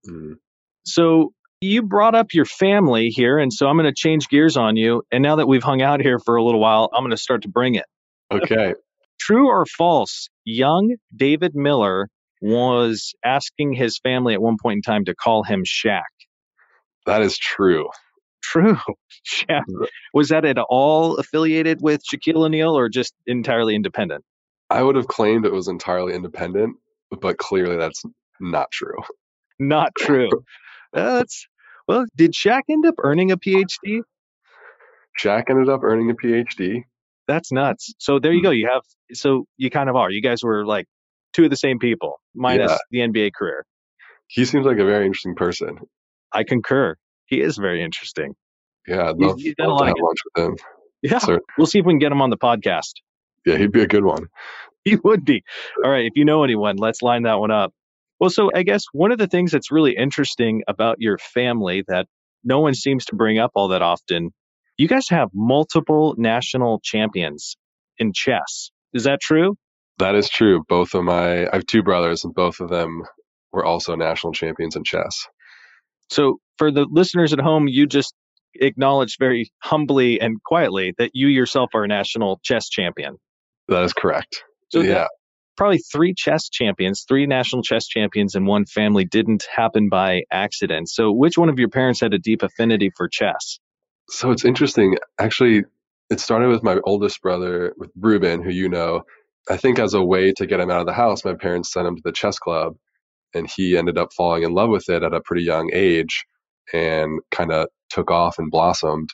Mm. 0.08 0.36
So 0.86 1.34
you 1.62 1.84
brought 1.84 2.16
up 2.16 2.34
your 2.34 2.46
family 2.46 3.10
here. 3.10 3.38
And 3.38 3.52
so 3.52 3.68
I'm 3.68 3.76
going 3.76 3.86
to 3.86 3.94
change 3.94 4.30
gears 4.30 4.58
on 4.58 4.76
you. 4.76 5.04
And 5.12 5.22
now 5.22 5.38
that 5.38 5.48
we've 5.48 5.64
hung 5.64 5.82
out 5.82 6.02
here 6.02 6.20
for 6.20 6.38
a 6.38 6.44
little 6.44 6.62
while, 6.62 6.90
I'm 6.94 7.02
going 7.04 7.12
to 7.12 7.18
start 7.18 7.44
to 7.44 7.50
bring 7.50 7.76
it. 7.76 7.86
Okay. 8.32 8.74
True 9.20 9.50
or 9.50 9.66
false? 9.66 10.30
Young 10.46 10.96
David 11.14 11.52
Miller 11.54 12.08
was 12.42 13.14
asking 13.24 13.74
his 13.74 14.00
family 14.00 14.34
at 14.34 14.42
one 14.42 14.56
point 14.62 14.78
in 14.78 14.82
time 14.82 15.06
to 15.06 15.16
call 15.16 15.44
him 15.44 15.64
Shaq. 15.66 16.04
That 17.06 17.22
is 17.22 17.38
true. 17.38 17.90
True. 18.42 18.78
Shaq. 19.28 19.64
Was 20.14 20.30
that 20.30 20.46
at 20.46 20.58
all 20.70 21.18
affiliated 21.18 21.80
with 21.82 22.02
Shaquille 22.04 22.46
O'Neal 22.46 22.78
or 22.78 22.90
just 22.90 23.14
entirely 23.28 23.76
independent? 23.76 24.24
I 24.70 24.84
would 24.84 24.96
have 24.96 25.08
claimed 25.08 25.46
it 25.46 25.52
was 25.52 25.68
entirely 25.68 26.14
independent, 26.14 26.78
but 27.22 27.38
clearly 27.38 27.76
that's 27.78 28.04
not 28.40 28.72
true. 28.72 28.98
Not 29.60 29.92
true. 29.98 30.30
That's 30.94 31.48
well, 31.88 32.06
did 32.16 32.34
Shaq 32.34 32.62
end 32.70 32.86
up 32.86 32.96
earning 33.04 33.32
a 33.32 33.38
PhD? 33.38 34.02
Shaq 35.20 35.46
ended 35.50 35.70
up 35.70 35.82
earning 35.84 36.10
a 36.12 36.14
PhD. 36.14 36.84
That's 37.28 37.52
nuts. 37.52 37.94
So 37.98 38.20
there 38.20 38.32
you 38.32 38.42
go. 38.42 38.50
Mm-hmm. 38.50 38.58
You 38.58 38.70
have 38.72 38.82
so 39.14 39.46
you 39.58 39.70
kind 39.70 39.90
of 39.90 39.96
are. 39.96 40.10
You 40.10 40.22
guys 40.22 40.44
were 40.44 40.66
like 40.66 40.86
two 41.34 41.44
of 41.46 41.50
the 41.50 41.58
same 41.58 41.80
people, 41.80 42.20
minus 42.34 42.72
Yeah. 42.72 42.78
the 42.92 43.00
NBA 43.12 43.32
career. 43.38 43.66
He 44.28 44.46
seems 44.46 44.66
like 44.66 44.78
a 44.78 44.86
very 44.86 45.06
interesting 45.06 45.36
person. 45.36 45.80
I 46.32 46.44
concur. 46.44 46.96
He 47.30 47.42
is 47.42 47.58
very 47.58 47.84
interesting. 47.84 48.36
Yeah, 48.88 49.10
I'd 49.10 49.18
love, 49.18 49.40
he's 49.40 49.56
done 49.56 49.70
a 49.70 49.74
lot 49.74 49.80
to 49.80 49.84
of 49.84 49.88
have 49.90 49.96
lunch 50.02 50.18
with 50.26 50.46
him. 50.46 50.58
Yeah. 51.04 51.38
We'll 51.58 51.68
see 51.68 51.80
if 51.80 51.86
we 51.86 51.94
can 51.94 52.00
get 52.00 52.12
him 52.12 52.22
on 52.22 52.32
the 52.32 52.38
podcast. 52.38 52.94
Yeah, 53.46 53.58
he'd 53.58 53.72
be 53.72 53.84
a 53.84 53.88
good 53.88 54.04
one. 54.04 54.28
He 54.84 54.96
would 54.96 55.24
be. 55.24 55.44
All 55.84 55.92
right. 55.92 56.06
If 56.06 56.14
you 56.16 56.26
know 56.26 56.44
anyone, 56.44 56.78
let's 56.78 57.02
line 57.02 57.24
that 57.24 57.40
one 57.40 57.52
up. 57.52 57.72
Well, 58.20 58.30
so 58.30 58.50
I 58.54 58.64
guess 58.64 58.84
one 58.92 59.12
of 59.12 59.18
the 59.18 59.28
things 59.28 59.52
that's 59.52 59.72
really 59.72 59.96
interesting 59.96 60.64
about 60.68 60.98
your 61.00 61.18
family 61.18 61.84
that 61.88 62.08
no 62.44 62.60
one 62.60 62.74
seems 62.74 63.06
to 63.06 63.16
bring 63.16 63.38
up 63.38 63.52
all 63.54 63.70
that 63.70 63.82
often, 63.82 64.32
you 64.78 64.88
guys 64.88 65.08
have 65.10 65.30
multiple 65.34 66.16
national 66.18 66.80
champions 66.84 67.56
in 67.98 68.12
chess. 68.14 68.72
Is 68.94 69.04
that 69.04 69.22
true? 69.22 69.56
That 70.00 70.16
is 70.16 70.30
true. 70.30 70.64
Both 70.68 70.96
of 70.96 71.04
my, 71.04 71.48
I 71.48 71.56
have 71.56 71.66
two 71.66 71.84
brothers, 71.84 72.24
and 72.24 72.34
both 72.34 72.60
of 72.60 72.70
them 72.70 73.04
were 73.52 73.66
also 73.66 73.96
national 73.96 74.34
champions 74.34 74.76
in 74.76 74.84
chess. 74.84 75.28
So 76.10 76.39
for 76.57 76.72
the 76.72 76.86
listeners 76.89 77.34
at 77.34 77.39
home, 77.39 77.68
you 77.68 77.88
just 77.88 78.14
acknowledged 78.55 79.18
very 79.20 79.51
humbly 79.60 80.20
and 80.20 80.41
quietly 80.43 80.93
that 80.97 81.12
you 81.14 81.28
yourself 81.28 81.70
are 81.74 81.84
a 81.84 81.88
national 81.88 82.39
chess 82.43 82.70
champion. 82.70 83.18
That 83.68 83.84
is 83.84 83.93
correct. 83.93 84.43
So 84.70 84.82
yeah, 84.82 85.07
probably 85.60 85.80
three 85.80 86.14
chess 86.16 86.49
champions, 86.49 87.05
three 87.07 87.28
national 87.28 87.64
chess 87.64 87.86
champions 87.86 88.36
in 88.36 88.45
one 88.45 88.66
family 88.66 89.05
didn't 89.05 89.45
happen 89.53 89.89
by 89.89 90.22
accident. 90.32 90.89
So 90.89 91.12
which 91.12 91.38
one 91.38 91.49
of 91.49 91.60
your 91.60 91.70
parents 91.70 91.99
had 91.99 92.14
a 92.14 92.18
deep 92.18 92.43
affinity 92.43 92.91
for 92.95 93.07
chess? 93.07 93.60
So 94.10 94.32
it's 94.32 94.45
interesting. 94.45 94.97
Actually, 95.20 95.66
it 96.10 96.20
started 96.20 96.47
with 96.47 96.64
my 96.64 96.80
oldest 96.86 97.22
brother, 97.22 97.74
with 97.78 97.91
Ruben, 97.99 98.41
who 98.41 98.49
you 98.49 98.70
know. 98.70 99.03
I 99.49 99.57
think 99.57 99.80
as 99.80 99.93
a 99.93 100.03
way 100.03 100.32
to 100.34 100.45
get 100.45 100.60
him 100.60 100.72
out 100.72 100.80
of 100.80 100.86
the 100.86 100.93
house, 100.93 101.26
my 101.26 101.34
parents 101.34 101.72
sent 101.72 101.88
him 101.88 101.95
to 101.97 102.01
the 102.03 102.12
chess 102.12 102.39
club, 102.39 102.76
and 103.34 103.50
he 103.56 103.78
ended 103.78 103.98
up 103.98 104.14
falling 104.14 104.44
in 104.44 104.54
love 104.54 104.70
with 104.70 104.90
it 104.90 105.04
at 105.04 105.14
a 105.14 105.22
pretty 105.22 105.44
young 105.44 105.70
age 105.74 106.26
and 106.74 107.20
kind 107.32 107.52
of 107.52 107.68
took 107.90 108.12
off 108.12 108.40
and 108.40 108.52
blossomed. 108.52 109.12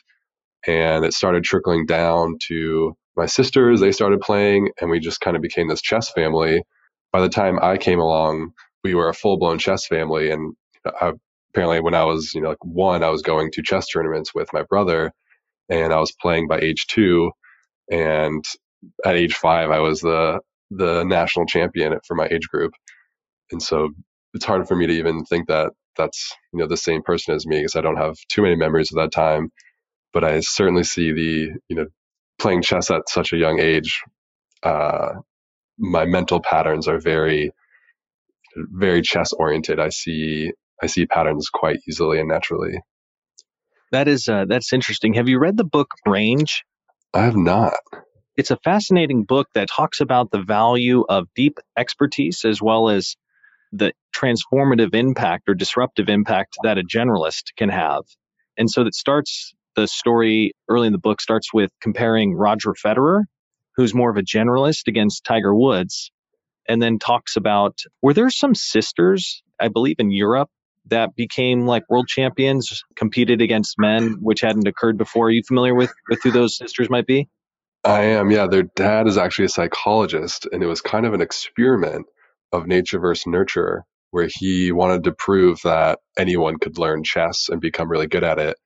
And 0.66 1.04
it 1.04 1.14
started 1.14 1.44
trickling 1.44 1.86
down 1.86 2.36
to 2.48 2.96
my 3.16 3.26
sisters. 3.26 3.80
They 3.80 3.92
started 3.92 4.20
playing, 4.20 4.70
and 4.80 4.90
we 4.90 5.00
just 5.00 5.20
kind 5.20 5.36
of 5.36 5.42
became 5.42 5.68
this 5.68 5.82
chess 5.82 6.10
family. 6.12 6.62
By 7.12 7.20
the 7.20 7.28
time 7.30 7.58
I 7.62 7.78
came 7.78 8.00
along, 8.00 8.52
we 8.84 8.94
were 8.94 9.08
a 9.08 9.14
full 9.14 9.38
blown 9.38 9.58
chess 9.58 9.86
family. 9.86 10.30
And 10.30 10.54
I, 11.00 11.12
apparently, 11.50 11.80
when 11.80 11.94
I 11.94 12.04
was, 12.04 12.34
you 12.34 12.42
know, 12.42 12.50
like 12.50 12.64
one, 12.64 13.04
I 13.04 13.10
was 13.10 13.22
going 13.22 13.52
to 13.52 13.62
chess 13.62 13.88
tournaments 13.88 14.34
with 14.34 14.52
my 14.52 14.62
brother 14.64 15.12
and 15.68 15.92
I 15.92 16.00
was 16.00 16.12
playing 16.20 16.48
by 16.48 16.58
age 16.60 16.86
two. 16.88 17.30
And 17.90 18.44
at 19.04 19.16
age 19.16 19.34
five, 19.34 19.70
I 19.70 19.80
was 19.80 20.00
the 20.00 20.40
the 20.70 21.04
national 21.04 21.46
champion 21.46 21.98
for 22.06 22.16
my 22.16 22.28
age 22.30 22.48
group. 22.48 22.72
And 23.50 23.62
so 23.62 23.90
it's 24.34 24.44
hard 24.44 24.66
for 24.68 24.76
me 24.76 24.86
to 24.86 24.92
even 24.92 25.24
think 25.24 25.48
that 25.48 25.72
that's 25.96 26.34
you 26.52 26.60
know 26.60 26.66
the 26.66 26.76
same 26.76 27.02
person 27.02 27.34
as 27.34 27.46
me 27.46 27.58
because 27.58 27.76
I 27.76 27.80
don't 27.80 27.96
have 27.96 28.16
too 28.28 28.42
many 28.42 28.56
memories 28.56 28.92
of 28.92 28.96
that 28.96 29.12
time. 29.12 29.50
But 30.12 30.24
I 30.24 30.40
certainly 30.40 30.84
see 30.84 31.12
the 31.12 31.58
you 31.68 31.76
know 31.76 31.86
playing 32.38 32.62
chess 32.62 32.90
at 32.90 33.08
such 33.08 33.32
a 33.32 33.36
young 33.36 33.58
age. 33.60 34.02
Uh, 34.62 35.14
my 35.78 36.04
mental 36.04 36.40
patterns 36.40 36.88
are 36.88 36.98
very 36.98 37.50
very 38.56 39.02
chess 39.02 39.32
oriented. 39.32 39.78
I 39.78 39.90
see 39.90 40.52
I 40.82 40.86
see 40.86 41.06
patterns 41.06 41.48
quite 41.48 41.78
easily 41.88 42.18
and 42.18 42.28
naturally. 42.28 42.80
That 43.92 44.08
is 44.08 44.28
uh, 44.28 44.46
that's 44.48 44.72
interesting. 44.72 45.14
Have 45.14 45.28
you 45.28 45.38
read 45.38 45.56
the 45.56 45.64
book 45.64 45.88
Range? 46.06 46.64
I 47.14 47.22
have 47.22 47.36
not. 47.36 47.74
It's 48.36 48.50
a 48.50 48.58
fascinating 48.58 49.24
book 49.24 49.48
that 49.54 49.68
talks 49.74 50.00
about 50.00 50.30
the 50.30 50.42
value 50.42 51.04
of 51.08 51.26
deep 51.34 51.58
expertise 51.78 52.44
as 52.44 52.60
well 52.60 52.90
as 52.90 53.16
the 53.72 53.92
transformative 54.14 54.94
impact 54.94 55.48
or 55.48 55.54
disruptive 55.54 56.08
impact 56.08 56.56
that 56.62 56.78
a 56.78 56.82
generalist 56.82 57.54
can 57.56 57.68
have. 57.68 58.02
And 58.56 58.70
so 58.70 58.84
that 58.84 58.94
starts 58.94 59.54
the 59.74 59.86
story 59.86 60.52
early 60.68 60.86
in 60.86 60.92
the 60.92 60.98
book 60.98 61.20
starts 61.20 61.52
with 61.52 61.70
comparing 61.80 62.34
Roger 62.34 62.72
Federer, 62.72 63.22
who's 63.76 63.94
more 63.94 64.10
of 64.10 64.16
a 64.16 64.22
generalist, 64.22 64.88
against 64.88 65.24
Tiger 65.24 65.54
Woods, 65.54 66.10
and 66.66 66.80
then 66.80 66.98
talks 66.98 67.36
about 67.36 67.78
were 68.02 68.14
there 68.14 68.30
some 68.30 68.54
sisters, 68.54 69.42
I 69.60 69.68
believe 69.68 69.96
in 69.98 70.10
Europe, 70.10 70.48
that 70.86 71.14
became 71.14 71.66
like 71.66 71.82
world 71.90 72.08
champions, 72.08 72.82
competed 72.94 73.42
against 73.42 73.78
men, 73.78 74.18
which 74.20 74.40
hadn't 74.40 74.66
occurred 74.66 74.96
before. 74.96 75.26
Are 75.26 75.30
you 75.30 75.42
familiar 75.46 75.74
with, 75.74 75.92
with 76.08 76.22
who 76.22 76.30
those 76.30 76.56
sisters 76.56 76.88
might 76.88 77.06
be? 77.06 77.28
I 77.84 78.02
am, 78.02 78.30
yeah. 78.30 78.46
Their 78.46 78.64
dad 78.64 79.06
is 79.06 79.18
actually 79.18 79.46
a 79.46 79.50
psychologist, 79.50 80.46
and 80.50 80.62
it 80.62 80.66
was 80.66 80.80
kind 80.80 81.06
of 81.06 81.12
an 81.12 81.20
experiment 81.20 82.06
of 82.52 82.66
nature 82.66 82.98
versus 82.98 83.26
nurture, 83.26 83.84
where 84.10 84.28
he 84.32 84.72
wanted 84.72 85.04
to 85.04 85.12
prove 85.12 85.60
that 85.64 85.98
anyone 86.18 86.58
could 86.58 86.78
learn 86.78 87.04
chess 87.04 87.48
and 87.48 87.60
become 87.60 87.90
really 87.90 88.06
good 88.06 88.24
at 88.24 88.38
it. 88.38 88.56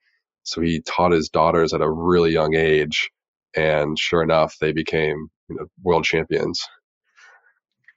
So 0.43 0.61
he 0.61 0.81
taught 0.81 1.11
his 1.11 1.29
daughters 1.29 1.73
at 1.73 1.81
a 1.81 1.89
really 1.89 2.31
young 2.31 2.55
age, 2.55 3.09
and 3.55 3.97
sure 3.97 4.23
enough, 4.23 4.55
they 4.59 4.71
became 4.71 5.27
you 5.49 5.55
know, 5.55 5.65
world 5.83 6.03
champions. 6.03 6.61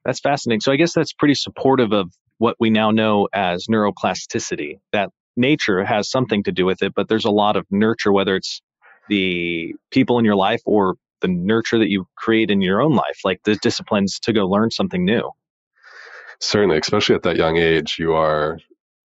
That's 0.04 0.20
fascinating. 0.20 0.60
So 0.60 0.72
I 0.72 0.76
guess 0.76 0.92
that's 0.92 1.12
pretty 1.12 1.34
supportive 1.34 1.92
of 1.92 2.12
what 2.38 2.56
we 2.60 2.70
now 2.70 2.90
know 2.90 3.28
as 3.32 3.66
neuroplasticity, 3.70 4.80
that 4.92 5.10
nature 5.36 5.84
has 5.84 6.10
something 6.10 6.42
to 6.44 6.52
do 6.52 6.66
with 6.66 6.82
it, 6.82 6.92
but 6.94 7.08
there's 7.08 7.24
a 7.24 7.30
lot 7.30 7.56
of 7.56 7.66
nurture, 7.70 8.12
whether 8.12 8.36
it's 8.36 8.60
the 9.08 9.74
people 9.90 10.18
in 10.18 10.24
your 10.24 10.36
life 10.36 10.60
or 10.66 10.96
the 11.20 11.28
nurture 11.28 11.78
that 11.78 11.88
you 11.88 12.06
create 12.16 12.50
in 12.50 12.60
your 12.60 12.82
own 12.82 12.92
life, 12.92 13.20
like 13.24 13.40
the 13.44 13.56
disciplines 13.56 14.18
to 14.20 14.32
go 14.32 14.46
learn 14.46 14.70
something 14.70 15.04
new. 15.04 15.30
Certainly, 16.40 16.78
especially 16.78 17.14
at 17.14 17.22
that 17.22 17.36
young 17.36 17.56
age, 17.56 17.96
you 17.98 18.14
are 18.14 18.58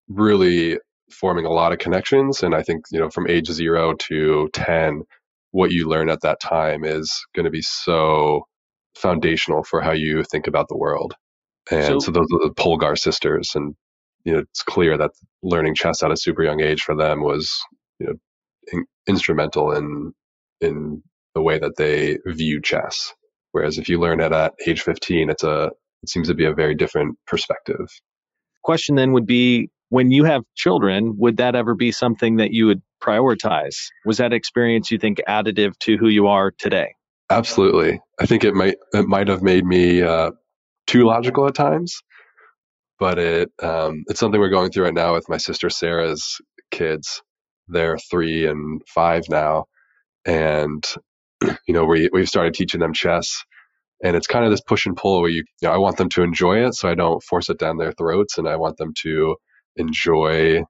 really 0.08 0.80
forming 1.12 1.46
a 1.46 1.52
lot 1.52 1.72
of 1.74 1.80
connections. 1.80 2.44
And 2.44 2.56
I 2.56 2.64
think, 2.64 2.86
you 2.92 3.00
know, 3.00 3.10
from 3.10 3.28
age 3.30 3.48
zero 3.52 3.96
to 4.10 4.50
10, 4.54 5.04
what 5.52 5.72
you 5.72 5.88
learn 5.88 6.10
at 6.10 6.22
that 6.22 6.40
time 6.40 6.84
is 6.84 7.26
going 7.36 7.46
to 7.46 7.50
be 7.52 7.62
so 7.62 8.44
foundational 8.96 9.64
for 9.64 9.82
how 9.82 9.92
you 9.92 10.24
think 10.24 10.48
about 10.48 10.68
the 10.70 10.78
world. 10.78 11.14
And 11.72 11.86
So- 11.86 12.00
so, 12.00 12.12
those 12.12 12.28
are 12.34 12.48
the 12.48 12.54
Polgar 12.56 12.98
sisters. 12.98 13.52
And, 13.56 13.76
you 14.26 14.34
know, 14.34 14.40
it's 14.40 14.64
clear 14.64 14.98
that 14.98 15.12
learning 15.44 15.76
chess 15.76 16.04
at 16.04 16.12
a 16.12 16.18
super 16.18 16.44
young 16.44 16.62
age 16.62 16.82
for 16.84 16.96
them 16.96 17.22
was, 17.22 17.52
you 18.00 18.08
know, 18.08 18.14
in, 18.74 18.86
instrumental 19.08 19.72
in, 19.74 20.14
in 20.62 21.04
the 21.36 21.42
way 21.42 21.60
that 21.60 21.78
they 21.78 22.20
view 22.26 22.62
chess. 22.62 23.14
Whereas 23.52 23.78
if 23.80 23.90
you 23.90 24.00
learn 24.00 24.20
it 24.22 24.32
at 24.32 24.54
age 24.68 24.82
15, 24.82 25.30
it's 25.30 25.44
a 25.44 25.72
it 26.04 26.10
seems 26.10 26.28
to 26.28 26.34
be 26.34 26.46
a 26.46 26.54
very 26.54 26.76
different 26.76 27.18
perspective. 27.28 27.88
Question 28.64 28.96
then 28.96 29.14
would 29.14 29.26
be 29.26 29.70
when 29.90 30.12
you 30.12 30.24
have 30.24 30.44
children, 30.56 31.16
would 31.18 31.38
that 31.38 31.56
ever 31.56 31.76
be 31.76 31.92
something 31.92 32.38
that 32.38 32.52
you 32.52 32.68
would 32.68 32.82
prioritize? 33.04 33.76
Was 34.06 34.18
that 34.18 34.34
experience 34.34 34.92
you 34.92 34.98
think 34.98 35.20
additive 35.28 35.78
to 35.80 35.98
who 35.98 36.08
you 36.08 36.28
are 36.28 36.52
today? 36.58 36.94
Absolutely. 37.30 38.00
I 38.20 38.26
think 38.26 38.44
it 38.44 38.54
might 38.54 38.76
it 38.94 39.08
might 39.08 39.28
have 39.28 39.44
made 39.44 39.66
me 39.66 40.02
uh, 40.02 40.32
too 40.88 41.06
logical 41.06 41.48
at 41.48 41.56
times, 41.56 42.02
but 42.98 43.20
it 43.20 43.52
um, 43.62 44.04
it's 44.08 44.20
something 44.20 44.40
we're 44.40 44.50
going 44.50 44.72
through 44.72 44.86
right 44.86 44.94
now 44.94 45.14
with 45.14 45.30
my 45.30 45.38
sister 45.38 45.70
Sarah's 45.70 46.42
kids. 46.72 47.22
They're 47.68 48.00
three 48.00 48.48
and 48.48 48.82
five 48.88 49.30
now, 49.30 49.66
and 50.26 50.84
you 51.68 51.74
know 51.74 51.86
we 51.86 52.10
we've 52.12 52.28
started 52.28 52.56
teaching 52.56 52.80
them 52.80 52.94
chess, 52.94 53.44
and 54.04 54.16
it's 54.16 54.28
kind 54.28 54.46
of 54.46 54.52
this 54.52 54.62
push 54.62 54.86
and 54.86 54.96
pull 54.96 55.22
where 55.22 55.30
you, 55.30 55.44
you 55.62 55.68
know, 55.68 55.74
I 55.74 55.78
want 55.78 55.98
them 55.98 56.10
to 56.10 56.24
enjoy 56.24 56.66
it, 56.66 56.76
so 56.76 56.90
I 56.90 56.96
don't 56.96 57.24
force 57.24 57.50
it 57.50 57.60
down 57.60 57.78
their 57.78 57.92
throats, 57.92 58.38
and 58.38 58.48
I 58.48 58.56
want 58.56 58.78
them 58.78 58.94
to 59.04 59.36
enjoy 59.76 60.64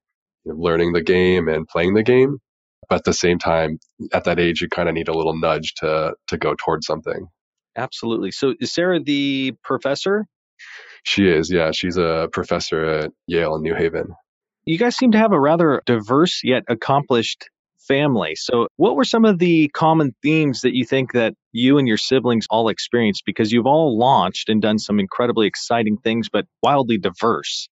learning 0.46 0.94
the 0.94 1.04
game 1.04 1.48
and 1.48 1.68
playing 1.68 1.94
the 1.94 2.04
game. 2.04 2.38
But 2.88 3.00
at 3.00 3.04
the 3.04 3.14
same 3.14 3.38
time 3.38 3.80
at 4.14 4.24
that 4.24 4.40
age 4.40 4.62
you 4.62 4.68
kind 4.68 4.90
of 4.90 4.96
need 4.96 5.10
a 5.10 5.14
little 5.14 5.38
nudge 5.38 5.74
to 5.78 6.14
to 6.28 6.38
go 6.38 6.56
towards 6.58 6.88
something. 6.88 7.28
Absolutely. 7.76 8.32
So 8.32 8.54
is 8.60 8.72
sarah 8.74 9.00
the 9.00 9.54
professor? 9.64 10.26
She 11.04 11.28
is 11.28 11.52
yeah. 11.52 11.72
She's 11.72 11.98
a 11.98 12.30
professor 12.32 12.84
at 12.84 13.12
yale 13.28 13.56
in 13.56 13.62
new 13.62 13.76
haven. 13.76 14.08
You 14.66 14.78
guys 14.78 14.96
seem 14.96 15.12
to 15.12 15.18
have 15.18 15.32
a 15.32 15.40
rather 15.40 15.82
diverse 15.86 16.42
yet 16.44 16.64
accomplished 16.68 17.50
family 17.90 18.36
so 18.36 18.68
what 18.78 18.96
were 18.96 19.04
some 19.04 19.26
of 19.26 19.40
the 19.40 19.68
common 19.70 20.16
themes 20.24 20.62
that 20.62 20.74
you 20.76 20.86
think 20.86 21.12
that 21.12 21.34
you 21.52 21.78
and 21.78 21.88
your 21.88 21.98
siblings 21.98 22.46
all 22.50 22.70
experienced 22.70 23.24
because 23.26 23.52
you've 23.52 23.66
all 23.66 23.98
launched 23.98 24.48
and 24.48 24.62
done 24.62 24.80
some 24.80 25.00
incredibly 25.00 25.48
exciting 25.48 25.98
things 25.98 26.30
but 26.30 26.46
wildly 26.64 26.98
diverse 26.98 27.68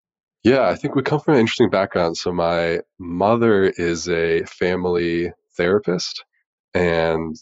yeah, 0.47 0.69
I 0.69 0.77
think 0.77 0.95
we 0.95 1.03
come 1.03 1.19
from 1.19 1.35
an 1.35 1.41
interesting 1.41 1.71
background. 1.71 2.17
So 2.17 2.31
my 2.31 2.79
mother 3.01 3.65
is 3.65 4.09
a 4.09 4.45
family 4.45 5.33
therapist 5.57 6.25
and 6.73 7.35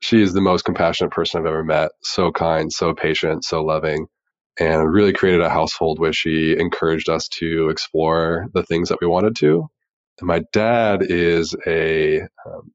she 0.00 0.20
is 0.20 0.32
the 0.32 0.40
most 0.40 0.64
compassionate 0.64 1.12
person 1.12 1.38
I've 1.38 1.46
ever 1.46 1.62
met. 1.62 1.92
So 2.02 2.32
kind, 2.32 2.72
so 2.72 2.92
patient, 2.92 3.44
so 3.44 3.62
loving, 3.62 4.06
and 4.58 4.92
really 4.92 5.12
created 5.12 5.42
a 5.42 5.48
household 5.48 6.00
where 6.00 6.12
she 6.12 6.56
encouraged 6.58 7.08
us 7.08 7.28
to 7.38 7.68
explore 7.68 8.46
the 8.52 8.64
things 8.64 8.88
that 8.88 8.98
we 9.00 9.06
wanted 9.06 9.36
to. 9.36 9.68
My 10.22 10.42
dad 10.52 11.02
is 11.02 11.54
a 11.66 12.22
um, 12.46 12.72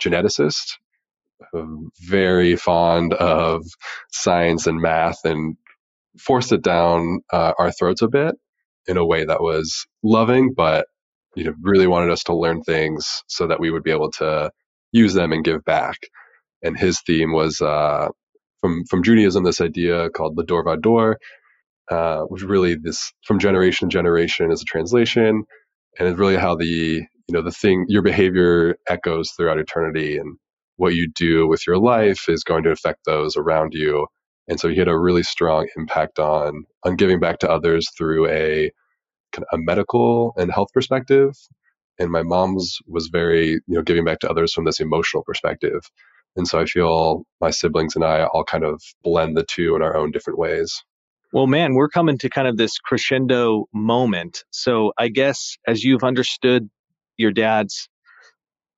geneticist, 0.00 0.74
very 2.02 2.56
fond 2.56 3.14
of 3.14 3.64
science 4.10 4.66
and 4.66 4.80
math, 4.80 5.24
and 5.24 5.56
forced 6.18 6.52
it 6.52 6.62
down 6.62 7.20
uh, 7.32 7.52
our 7.58 7.72
throats 7.72 8.02
a 8.02 8.08
bit 8.08 8.36
in 8.86 8.96
a 8.96 9.04
way 9.04 9.24
that 9.24 9.40
was 9.40 9.86
loving, 10.02 10.54
but 10.54 10.86
you 11.34 11.44
know, 11.44 11.54
really 11.60 11.86
wanted 11.86 12.10
us 12.10 12.24
to 12.24 12.36
learn 12.36 12.62
things 12.62 13.22
so 13.26 13.46
that 13.48 13.60
we 13.60 13.70
would 13.70 13.82
be 13.82 13.90
able 13.90 14.10
to 14.12 14.50
use 14.92 15.14
them 15.14 15.32
and 15.32 15.44
give 15.44 15.64
back. 15.64 15.96
And 16.62 16.78
his 16.78 17.00
theme 17.00 17.32
was 17.32 17.60
uh, 17.60 18.08
from 18.60 18.84
from 18.86 19.02
Judaism, 19.02 19.44
this 19.44 19.60
idea 19.60 20.10
called 20.10 20.36
the 20.36 20.44
Dor 20.44 20.64
Vador, 20.64 21.16
uh, 21.90 22.22
which 22.22 22.42
really 22.42 22.76
this 22.76 23.12
from 23.24 23.38
generation 23.38 23.88
to 23.88 23.92
generation 23.92 24.52
is 24.52 24.62
a 24.62 24.64
translation, 24.64 25.44
and 25.98 26.08
it's 26.08 26.18
really 26.18 26.36
how 26.36 26.54
the 26.56 26.66
you 26.66 27.32
know 27.32 27.42
the 27.42 27.52
thing 27.52 27.86
your 27.88 28.02
behavior 28.02 28.76
echoes 28.88 29.30
throughout 29.32 29.58
eternity, 29.58 30.18
and 30.18 30.36
what 30.76 30.94
you 30.94 31.10
do 31.14 31.46
with 31.48 31.66
your 31.66 31.78
life 31.78 32.28
is 32.28 32.44
going 32.44 32.64
to 32.64 32.70
affect 32.70 33.00
those 33.06 33.36
around 33.36 33.72
you. 33.74 34.06
And 34.48 34.60
so 34.60 34.68
he 34.68 34.76
had 34.76 34.88
a 34.88 34.98
really 34.98 35.22
strong 35.22 35.68
impact 35.76 36.18
on 36.18 36.64
on 36.84 36.96
giving 36.96 37.20
back 37.20 37.38
to 37.40 37.50
others 37.50 37.88
through 37.96 38.28
a 38.28 38.70
a 39.52 39.58
medical 39.58 40.32
and 40.36 40.52
health 40.52 40.68
perspective. 40.74 41.32
And 41.98 42.10
my 42.10 42.22
mom's 42.22 42.78
was 42.86 43.08
very, 43.08 43.50
you 43.52 43.62
know, 43.68 43.82
giving 43.82 44.04
back 44.04 44.20
to 44.20 44.30
others 44.30 44.52
from 44.52 44.64
this 44.64 44.80
emotional 44.80 45.22
perspective. 45.24 45.82
And 46.36 46.48
so 46.48 46.58
I 46.60 46.66
feel 46.66 47.24
my 47.40 47.50
siblings 47.50 47.94
and 47.96 48.04
I 48.04 48.24
all 48.26 48.44
kind 48.44 48.64
of 48.64 48.82
blend 49.04 49.36
the 49.36 49.44
two 49.44 49.76
in 49.76 49.82
our 49.82 49.96
own 49.96 50.10
different 50.10 50.38
ways. 50.38 50.82
Well, 51.34 51.48
man, 51.48 51.74
we're 51.74 51.88
coming 51.88 52.16
to 52.18 52.30
kind 52.30 52.46
of 52.46 52.56
this 52.56 52.78
crescendo 52.78 53.64
moment. 53.74 54.44
So 54.52 54.92
I 54.96 55.08
guess 55.08 55.56
as 55.66 55.82
you've 55.82 56.04
understood 56.04 56.70
your 57.16 57.32
dad's 57.32 57.88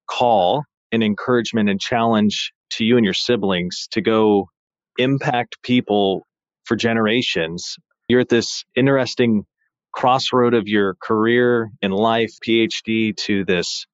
call 0.08 0.64
and 0.90 1.02
encouragement 1.02 1.68
and 1.68 1.78
challenge 1.78 2.54
to 2.70 2.84
you 2.86 2.96
and 2.96 3.04
your 3.04 3.12
siblings 3.12 3.88
to 3.90 4.00
go 4.00 4.48
impact 4.96 5.58
people 5.62 6.26
for 6.64 6.76
generations. 6.76 7.76
You're 8.08 8.20
at 8.20 8.30
this 8.30 8.64
interesting 8.74 9.44
crossroad 9.92 10.54
of 10.54 10.66
your 10.66 10.94
career 11.02 11.70
in 11.82 11.90
life, 11.90 12.32
PhD, 12.42 13.14
to 13.18 13.44
this 13.44 13.84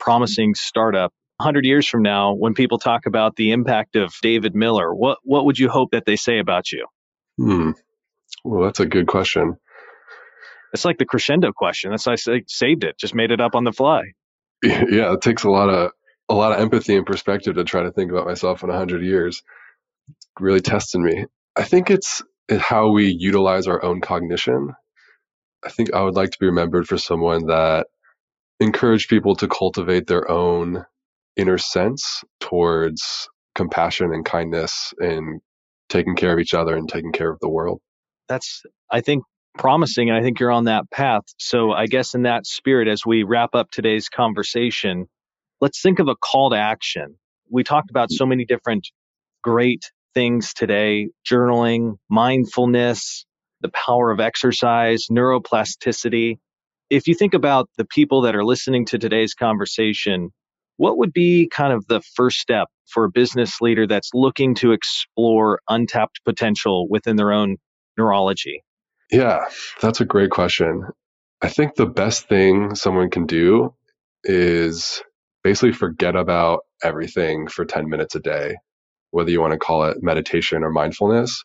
promising 0.00 0.56
startup. 0.56 1.12
100 1.36 1.64
years 1.64 1.86
from 1.86 2.02
now, 2.02 2.34
when 2.34 2.54
people 2.54 2.80
talk 2.80 3.06
about 3.06 3.36
the 3.36 3.52
impact 3.52 3.94
of 3.94 4.12
David 4.22 4.56
Miller, 4.56 4.92
what, 4.92 5.18
what 5.22 5.44
would 5.44 5.56
you 5.56 5.68
hope 5.68 5.92
that 5.92 6.04
they 6.04 6.16
say 6.16 6.40
about 6.40 6.72
you? 6.72 6.84
Hmm. 7.36 7.70
Well, 8.44 8.64
that's 8.64 8.80
a 8.80 8.86
good 8.86 9.06
question. 9.06 9.56
It's 10.72 10.84
like 10.84 10.98
the 10.98 11.06
crescendo 11.06 11.52
question. 11.52 11.90
That's 11.90 12.06
why 12.06 12.12
I 12.12 12.42
saved 12.46 12.84
it, 12.84 12.98
just 12.98 13.14
made 13.14 13.30
it 13.30 13.40
up 13.40 13.54
on 13.54 13.64
the 13.64 13.72
fly. 13.72 14.02
Yeah, 14.62 15.12
it 15.12 15.20
takes 15.20 15.44
a 15.44 15.50
lot 15.50 15.68
of 15.68 15.92
a 16.28 16.34
lot 16.34 16.52
of 16.52 16.58
empathy 16.58 16.96
and 16.96 17.06
perspective 17.06 17.54
to 17.54 17.64
try 17.64 17.84
to 17.84 17.92
think 17.92 18.10
about 18.10 18.26
myself 18.26 18.62
in 18.64 18.68
100 18.68 19.04
years 19.04 19.42
really 20.40 20.60
tested 20.60 21.00
me. 21.00 21.26
I 21.56 21.62
think 21.62 21.90
it's 21.90 22.22
how 22.50 22.90
we 22.90 23.16
utilize 23.18 23.66
our 23.66 23.82
own 23.82 24.00
cognition. 24.00 24.72
I 25.64 25.70
think 25.70 25.92
I 25.94 26.02
would 26.02 26.16
like 26.16 26.30
to 26.30 26.38
be 26.40 26.46
remembered 26.46 26.88
for 26.88 26.98
someone 26.98 27.46
that 27.46 27.86
encouraged 28.60 29.08
people 29.08 29.36
to 29.36 29.48
cultivate 29.48 30.06
their 30.06 30.30
own 30.30 30.84
inner 31.36 31.58
sense 31.58 32.24
towards 32.40 33.28
compassion 33.54 34.12
and 34.12 34.24
kindness 34.24 34.92
and 34.98 35.40
taking 35.88 36.16
care 36.16 36.32
of 36.32 36.40
each 36.40 36.54
other 36.54 36.76
and 36.76 36.88
taking 36.88 37.12
care 37.12 37.30
of 37.30 37.38
the 37.40 37.48
world. 37.48 37.80
That's, 38.28 38.62
I 38.90 39.00
think, 39.00 39.24
promising. 39.56 40.08
And 40.10 40.18
I 40.18 40.22
think 40.22 40.40
you're 40.40 40.52
on 40.52 40.64
that 40.64 40.90
path. 40.90 41.22
So, 41.38 41.72
I 41.72 41.86
guess 41.86 42.14
in 42.14 42.22
that 42.22 42.46
spirit, 42.46 42.88
as 42.88 43.04
we 43.06 43.22
wrap 43.22 43.54
up 43.54 43.70
today's 43.70 44.08
conversation, 44.08 45.06
let's 45.60 45.80
think 45.82 45.98
of 45.98 46.08
a 46.08 46.16
call 46.16 46.50
to 46.50 46.56
action. 46.56 47.16
We 47.50 47.64
talked 47.64 47.90
about 47.90 48.10
so 48.10 48.26
many 48.26 48.44
different 48.44 48.88
great 49.42 49.90
things 50.14 50.52
today 50.52 51.08
journaling, 51.28 51.96
mindfulness, 52.08 53.24
the 53.60 53.70
power 53.70 54.10
of 54.10 54.20
exercise, 54.20 55.06
neuroplasticity. 55.10 56.36
If 56.90 57.06
you 57.06 57.14
think 57.14 57.34
about 57.34 57.68
the 57.76 57.84
people 57.84 58.22
that 58.22 58.34
are 58.34 58.44
listening 58.44 58.86
to 58.86 58.98
today's 58.98 59.34
conversation, 59.34 60.30
what 60.76 60.98
would 60.98 61.12
be 61.12 61.48
kind 61.48 61.72
of 61.72 61.86
the 61.86 62.00
first 62.14 62.38
step 62.38 62.68
for 62.86 63.04
a 63.04 63.10
business 63.10 63.60
leader 63.60 63.86
that's 63.86 64.10
looking 64.14 64.54
to 64.56 64.72
explore 64.72 65.60
untapped 65.68 66.20
potential 66.24 66.88
within 66.88 67.16
their 67.16 67.32
own 67.32 67.56
neurology? 67.98 68.62
Yeah, 69.10 69.46
that's 69.80 70.00
a 70.00 70.04
great 70.04 70.30
question. 70.30 70.84
I 71.42 71.48
think 71.48 71.74
the 71.74 71.86
best 71.86 72.28
thing 72.28 72.74
someone 72.74 73.10
can 73.10 73.26
do 73.26 73.74
is 74.24 75.02
basically 75.44 75.72
forget 75.72 76.16
about 76.16 76.60
everything 76.82 77.48
for 77.48 77.64
10 77.64 77.88
minutes 77.88 78.14
a 78.14 78.20
day 78.20 78.56
whether 79.10 79.30
you 79.30 79.40
want 79.40 79.52
to 79.52 79.58
call 79.58 79.84
it 79.84 80.02
meditation 80.02 80.62
or 80.62 80.70
mindfulness, 80.70 81.44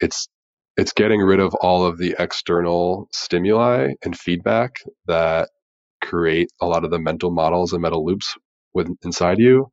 it's 0.00 0.28
it's 0.76 0.92
getting 0.92 1.20
rid 1.20 1.40
of 1.40 1.54
all 1.56 1.84
of 1.84 1.98
the 1.98 2.14
external 2.18 3.08
stimuli 3.12 3.92
and 4.04 4.16
feedback 4.16 4.76
that 5.06 5.50
create 6.02 6.48
a 6.60 6.66
lot 6.66 6.84
of 6.84 6.90
the 6.90 7.00
mental 7.00 7.32
models 7.32 7.72
and 7.72 7.82
mental 7.82 8.04
loops 8.06 8.36
with 8.74 8.88
inside 9.04 9.38
you 9.40 9.68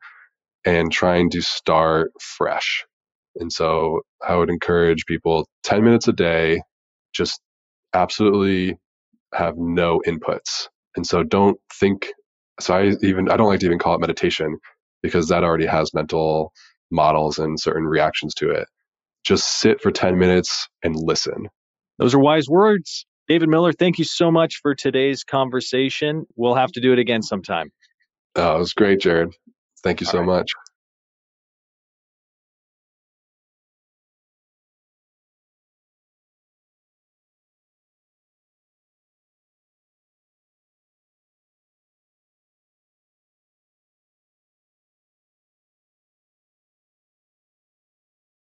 and 0.66 0.92
trying 0.92 1.30
to 1.30 1.42
start 1.42 2.12
fresh. 2.20 2.86
And 3.38 3.52
so 3.52 4.02
I 4.28 4.36
would 4.36 4.50
encourage 4.50 5.06
people 5.06 5.48
10 5.64 5.84
minutes 5.84 6.08
a 6.08 6.14
day, 6.14 6.62
just 7.14 7.42
absolutely 7.94 8.78
have 9.34 9.56
no 9.58 10.02
inputs. 10.08 10.68
And 10.96 11.06
so 11.08 11.24
don't 11.24 11.60
think 11.80 12.14
so 12.60 12.76
I 12.76 12.94
even 13.04 13.30
I 13.30 13.38
don't 13.38 13.48
like 13.48 13.62
to 13.62 13.66
even 13.68 13.80
call 13.80 13.96
it 13.96 14.02
meditation 14.02 14.58
because 15.04 15.30
that 15.30 15.44
already 15.44 15.68
has 15.68 15.94
mental 15.94 16.54
models 16.92 17.40
and 17.40 17.60
certain 17.60 17.86
reactions 17.86 18.34
to 18.36 18.52
it. 18.52 18.68
Just 19.26 19.60
sit 19.60 19.82
for 19.82 19.92
10 19.92 20.20
minutes 20.20 20.70
and 20.84 20.96
listen. 20.96 21.50
Those 22.00 22.16
are 22.16 22.20
wise 22.20 22.50
words. 22.50 23.06
David 23.28 23.50
Miller, 23.50 23.74
thank 23.74 24.00
you 24.00 24.06
so 24.06 24.32
much 24.32 24.58
for 24.62 24.76
today's 24.76 25.24
conversation. 25.24 26.26
We'll 26.36 26.56
have 26.56 26.72
to 26.74 26.82
do 26.82 26.94
it 26.94 27.00
again 27.00 27.24
sometime. 27.24 27.72
Oh, 28.36 28.58
it 28.58 28.60
was 28.60 28.74
great, 28.74 29.02
Jared. 29.02 29.34
Thank 29.84 30.02
you 30.02 30.08
All 30.08 30.14
so 30.14 30.20
right. 30.20 30.24
much. 30.24 30.52